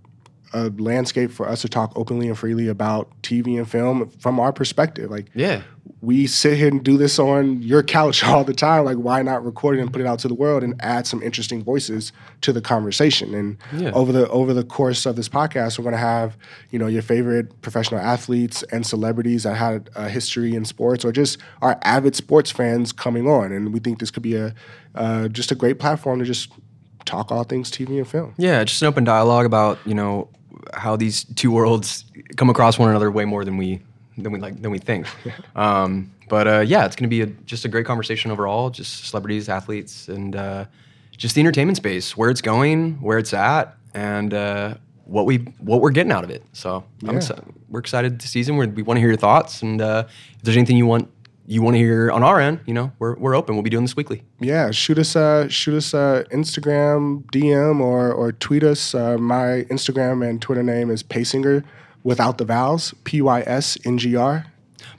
a 0.53 0.70
landscape 0.78 1.30
for 1.30 1.49
us 1.49 1.62
to 1.62 1.68
talk 1.68 1.92
openly 1.96 2.28
and 2.28 2.38
freely 2.38 2.68
about 2.68 3.11
TV 3.22 3.59
and 3.59 3.68
film 3.70 4.09
from 4.18 4.40
our 4.40 4.53
perspective. 4.53 5.11
Like, 5.11 5.26
Yeah, 5.34 5.62
we 6.01 6.26
sit 6.26 6.57
here 6.57 6.68
and 6.68 6.82
do 6.84 6.96
this 6.96 7.18
on 7.18 7.61
your 7.62 7.82
couch 7.82 8.22
all 8.28 8.44
the 8.44 8.55
time. 8.55 8.84
Like, 8.84 8.96
why 8.96 9.20
not 9.22 9.44
record 9.44 9.78
it 9.78 9.80
and 9.82 9.92
put 9.92 10.01
it 10.01 10.07
out 10.07 10.18
to 10.20 10.28
the 10.28 10.34
world 10.34 10.62
and 10.62 10.74
add 10.80 11.07
some 11.07 11.22
interesting 11.22 11.62
voices 11.64 12.12
to 12.42 12.53
the 12.53 12.61
conversation? 12.61 13.34
And 13.34 13.57
Yeah. 13.76 13.90
over 13.92 14.12
the 14.12 14.28
over 14.28 14.55
the 14.55 14.64
course 14.64 15.07
of 15.07 15.16
this 15.16 15.28
podcast, 15.28 15.78
we're 15.78 15.84
going 15.84 15.92
to 15.94 15.99
have 15.99 16.36
you 16.70 16.78
know 16.78 16.86
your 16.86 17.03
favorite 17.03 17.61
professional 17.62 18.01
athletes 18.01 18.62
and 18.72 18.86
celebrities 18.86 19.42
that 19.42 19.55
had 19.57 19.90
a 19.96 20.09
history 20.09 20.55
in 20.55 20.64
sports, 20.64 21.05
or 21.05 21.12
just 21.12 21.38
our 21.62 21.78
avid 21.82 22.14
sports 22.16 22.51
fans 22.51 22.92
coming 22.92 23.26
on. 23.28 23.53
And 23.53 23.72
we 23.72 23.80
think 23.80 23.99
this 23.99 24.11
could 24.11 24.22
be 24.22 24.36
a 24.36 24.55
uh, 24.94 25.28
just 25.28 25.51
a 25.53 25.55
great 25.55 25.78
platform 25.78 26.18
to 26.20 26.24
just 26.24 26.51
talk 27.09 27.33
all 27.33 27.45
things 27.45 27.71
TV 27.71 27.99
and 27.99 28.07
film. 28.09 28.35
Yeah, 28.37 28.63
just 28.65 28.83
an 28.83 28.89
open 28.89 29.05
dialogue 29.05 29.47
about 29.47 29.79
you 29.85 29.95
know 29.95 30.29
how 30.75 30.97
these 30.97 31.25
two 31.25 31.51
worlds 31.51 32.05
come 32.37 32.51
across 32.51 32.79
one 32.79 32.91
another 32.91 33.11
way 33.11 33.25
more 33.25 33.45
than 33.45 33.57
we 33.57 33.81
than 34.17 34.33
we 34.33 34.39
like 34.39 34.61
than 34.63 34.71
we 34.71 34.79
think. 34.79 35.07
Um, 35.57 36.13
but 36.29 36.47
uh, 36.47 36.61
yeah, 36.61 36.85
it's 36.85 36.95
going 36.95 37.09
to 37.11 37.17
be 37.17 37.23
a, 37.23 37.27
just 37.47 37.65
a 37.65 37.69
great 37.69 37.87
conversation 37.87 38.31
overall. 38.31 38.69
Just 38.71 39.07
celebrities, 39.07 39.49
athletes, 39.49 40.09
and 40.09 40.37
uh, 40.37 40.67
just 41.17 41.35
the 41.35 41.41
entertainment 41.41 41.77
space, 41.79 42.17
where 42.17 42.29
it's 42.31 42.43
going, 42.43 43.01
where 43.01 43.19
it's 43.19 43.33
at, 43.33 43.75
and 43.95 44.35
uh, 44.35 44.75
what 45.05 45.25
we 45.27 45.39
what 45.59 45.81
we're 45.81 45.91
getting 45.91 46.13
out 46.13 46.25
of 46.25 46.31
it. 46.31 46.43
So 46.53 46.85
I'm 47.07 47.15
Yeah. 47.15 47.21
exci- 47.21 47.45
we're 47.71 47.81
excited 47.81 48.21
this 48.21 48.31
season. 48.31 48.57
We're, 48.57 48.69
we 48.69 48.83
want 48.83 48.97
to 48.99 49.01
hear 49.01 49.09
your 49.09 49.17
thoughts, 49.19 49.63
and 49.63 49.81
uh, 49.81 50.05
if 50.37 50.43
there's 50.43 50.57
anything 50.57 50.77
you 50.77 50.87
want 50.87 51.09
you 51.51 51.62
want 51.62 51.74
to 51.74 51.78
hear 51.78 52.11
on 52.11 52.22
our 52.22 52.38
end, 52.38 52.61
you 52.66 52.74
know, 52.74 52.92
we're 52.99 53.16
we're 53.16 53.34
open. 53.34 53.55
We'll 53.57 53.62
be 53.62 53.70
doing 53.70 53.84
this 53.84 53.96
weekly. 53.96 54.22
yeah, 54.38 54.70
shoot 54.70 54.99
us 54.99 55.16
uh 55.16 55.49
shoot 55.49 55.76
us 55.76 55.94
uh 55.94 56.24
Instagram 56.30 57.24
DM 57.32 57.80
or 57.80 58.12
or 58.12 58.32
tweet 58.32 58.62
us. 58.62 58.94
Uh, 58.94 59.16
my 59.16 59.64
Instagram 59.70 60.28
and 60.28 60.42
Twitter 60.42 60.62
name 60.62 60.90
is 60.90 61.03
Paysinger 61.03 61.64
without 62.05 62.36
the 62.38 62.44
vowels, 62.44 62.94
P 63.05 63.22
Y 63.22 63.42
S 63.46 63.78
N 63.84 63.96
G 63.99 64.14
R. 64.14 64.44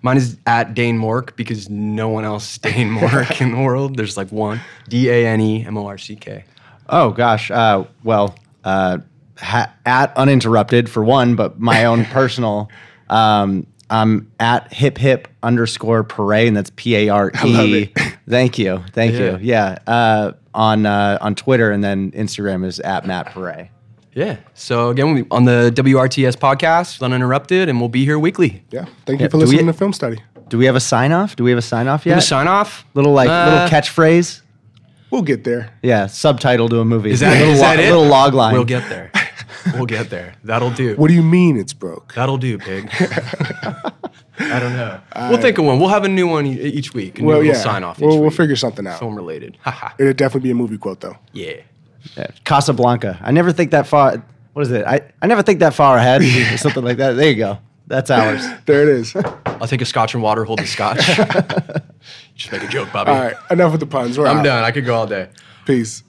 Mine 0.02 0.18
is 0.18 0.38
at 0.48 0.74
Dane 0.74 0.98
Morck 0.98 1.36
because 1.36 1.70
no 1.70 2.10
one 2.10 2.26
else 2.26 2.54
is 2.54 2.58
Dane 2.58 2.90
Morck 2.90 3.42
in 3.42 3.52
the 3.52 3.62
world. 3.62 3.96
There's 3.96 4.18
like 4.18 4.32
one 4.32 4.60
D 4.88 5.10
A 5.10 5.28
N 5.28 5.42
E 5.42 5.66
M 5.66 5.78
O 5.78 5.86
R 5.86 5.98
C 6.00 6.16
K. 6.16 6.46
Oh 6.90 7.12
gosh. 7.12 7.52
Uh, 7.52 7.86
well, 8.04 8.36
uh, 8.64 8.98
ha- 9.38 9.72
at 9.86 10.16
uninterrupted 10.18 10.90
for 10.90 11.04
one, 11.04 11.36
but 11.36 11.60
my 11.60 11.86
own 11.86 12.06
personal. 12.18 12.70
Um, 13.10 13.68
I'm 13.90 14.32
at 14.40 14.72
hip 14.74 14.98
hip 14.98 15.28
underscore 15.44 16.04
parade, 16.04 16.48
and 16.48 16.56
that's 16.58 16.72
P 16.76 16.96
A 16.96 17.10
R 17.10 17.32
love 17.44 17.66
E. 17.68 17.92
it. 17.96 18.14
Thank 18.30 18.60
you, 18.60 18.84
thank 18.94 19.14
Yeah. 19.14 19.32
you. 19.32 19.40
Yeah. 19.42 19.78
Uh, 19.88 20.32
on 20.54 20.86
uh, 20.86 21.18
on 21.22 21.34
Twitter, 21.36 21.72
and 21.72 21.84
then 21.84 22.12
Instagram 22.12 22.64
is 22.66 22.80
at 22.80 23.06
Matt 23.08 23.28
Parade. 23.32 23.70
Yeah. 24.14 24.38
So 24.54 24.90
again, 24.90 25.14
we, 25.14 25.26
on 25.32 25.46
the 25.46 25.72
WRTS 25.76 26.36
podcast, 26.38 27.02
uninterrupted, 27.02 27.70
and 27.70 27.80
we'll 27.80 27.90
be 27.90 28.06
here 28.06 28.20
weekly. 28.20 28.64
Yeah, 28.72 28.86
thank 29.06 29.20
Yeah, 29.20 29.26
you 29.26 29.30
for 29.30 29.38
do 29.38 29.38
we- 29.40 29.46
listening 29.46 29.66
to 29.68 29.74
Film 29.74 29.94
Study. 29.94 30.20
Do 30.50 30.58
we 30.58 30.66
have 30.66 30.76
a 30.76 30.80
sign 30.80 31.12
off? 31.12 31.36
Do 31.36 31.44
we 31.44 31.52
have 31.52 31.60
a 31.60 31.64
sign 31.64 31.88
off 31.88 32.06
Yeah. 32.06 32.16
yet? 32.16 32.22
sign 32.24 32.48
off. 32.48 32.86
little 32.96 33.14
like 33.14 33.30
Uh, 33.30 33.50
little 33.52 33.68
catchphrase. 33.70 34.42
We'll 35.12 35.22
get 35.24 35.44
there. 35.44 35.72
Yeah, 35.82 36.06
subtitle 36.08 36.70
to 36.70 36.80
a 36.82 36.86
movie. 36.86 37.10
Is 37.12 37.20
that, 37.22 37.38
little, 37.38 37.54
is 37.54 37.60
that 37.62 37.78
lo- 37.78 37.84
it? 37.84 37.88
little 37.90 38.06
log 38.08 38.34
line? 38.36 38.54
We'll 38.54 38.64
get 38.66 38.88
there. 38.90 39.09
we'll 39.74 39.86
get 39.86 40.10
there. 40.10 40.34
That'll 40.44 40.72
do. 40.72 40.96
What 40.96 41.08
do 41.08 41.14
you 41.14 41.24
mean 41.24 41.58
it's 41.58 41.74
broke? 41.74 42.14
That'll 42.14 42.38
do, 42.38 42.58
pig. 42.58 42.90
I 44.42 44.58
don't 44.60 44.74
know. 44.74 45.02
we'll 45.30 45.38
think 45.42 45.58
of 45.58 45.66
one. 45.66 45.80
We'll 45.80 45.90
have 45.90 46.06
a 46.06 46.08
new 46.10 46.28
one 46.28 46.46
e- 46.46 46.52
each 46.62 46.94
week. 46.94 47.20
A 47.20 47.24
Well, 47.24 47.40
new 47.40 47.48
yeah, 47.48 47.52
little 47.54 47.64
sign 47.72 47.84
off. 47.84 47.98
Each 48.00 48.06
we'll, 48.06 48.22
we'll 48.22 48.30
figure 48.30 48.56
something 48.56 48.88
out. 48.88 49.00
film 49.00 49.16
related. 49.16 49.58
It'll 50.00 50.14
definitely 50.14 50.48
be 50.48 50.52
a 50.52 50.56
movie 50.56 50.78
quote 50.78 51.02
though. 51.02 51.18
yeah. 51.34 51.54
Yeah, 52.16 52.28
Casablanca. 52.46 53.20
I 53.22 53.32
never 53.32 53.52
think 53.52 53.72
that 53.72 53.86
far. 53.86 54.24
What 54.54 54.62
is 54.62 54.72
it? 54.72 54.86
I, 54.86 55.02
I 55.22 55.28
never 55.28 55.44
think 55.44 55.60
that 55.60 55.74
far 55.74 55.98
ahead. 55.98 56.22
or 56.22 56.58
something 56.58 56.84
like 56.84 56.96
that. 56.98 57.12
There 57.18 57.30
you 57.30 57.36
go. 57.36 57.60
That's 57.88 58.10
ours. 58.10 58.42
There 58.66 58.84
it 58.84 58.88
is. 58.90 59.14
I'll 59.46 59.68
take 59.68 59.82
a 59.82 59.86
scotch 59.86 60.14
and 60.14 60.24
water, 60.24 60.46
hold 60.46 60.60
the 60.60 60.66
scotch. 60.66 61.00
Just 62.36 62.52
make 62.54 62.64
a 62.64 62.68
joke, 62.70 62.94
Bobby. 62.94 63.12
All 63.12 63.20
right, 63.20 63.36
enough 63.52 63.72
with 63.74 63.82
the 63.82 63.86
puns. 63.88 64.18
We're 64.18 64.28
I'm 64.28 64.38
out. 64.38 64.44
done. 64.44 64.64
I 64.64 64.72
could 64.72 64.86
go 64.86 64.96
all 64.96 65.08
day. 65.08 65.28
Peace. 65.66 66.04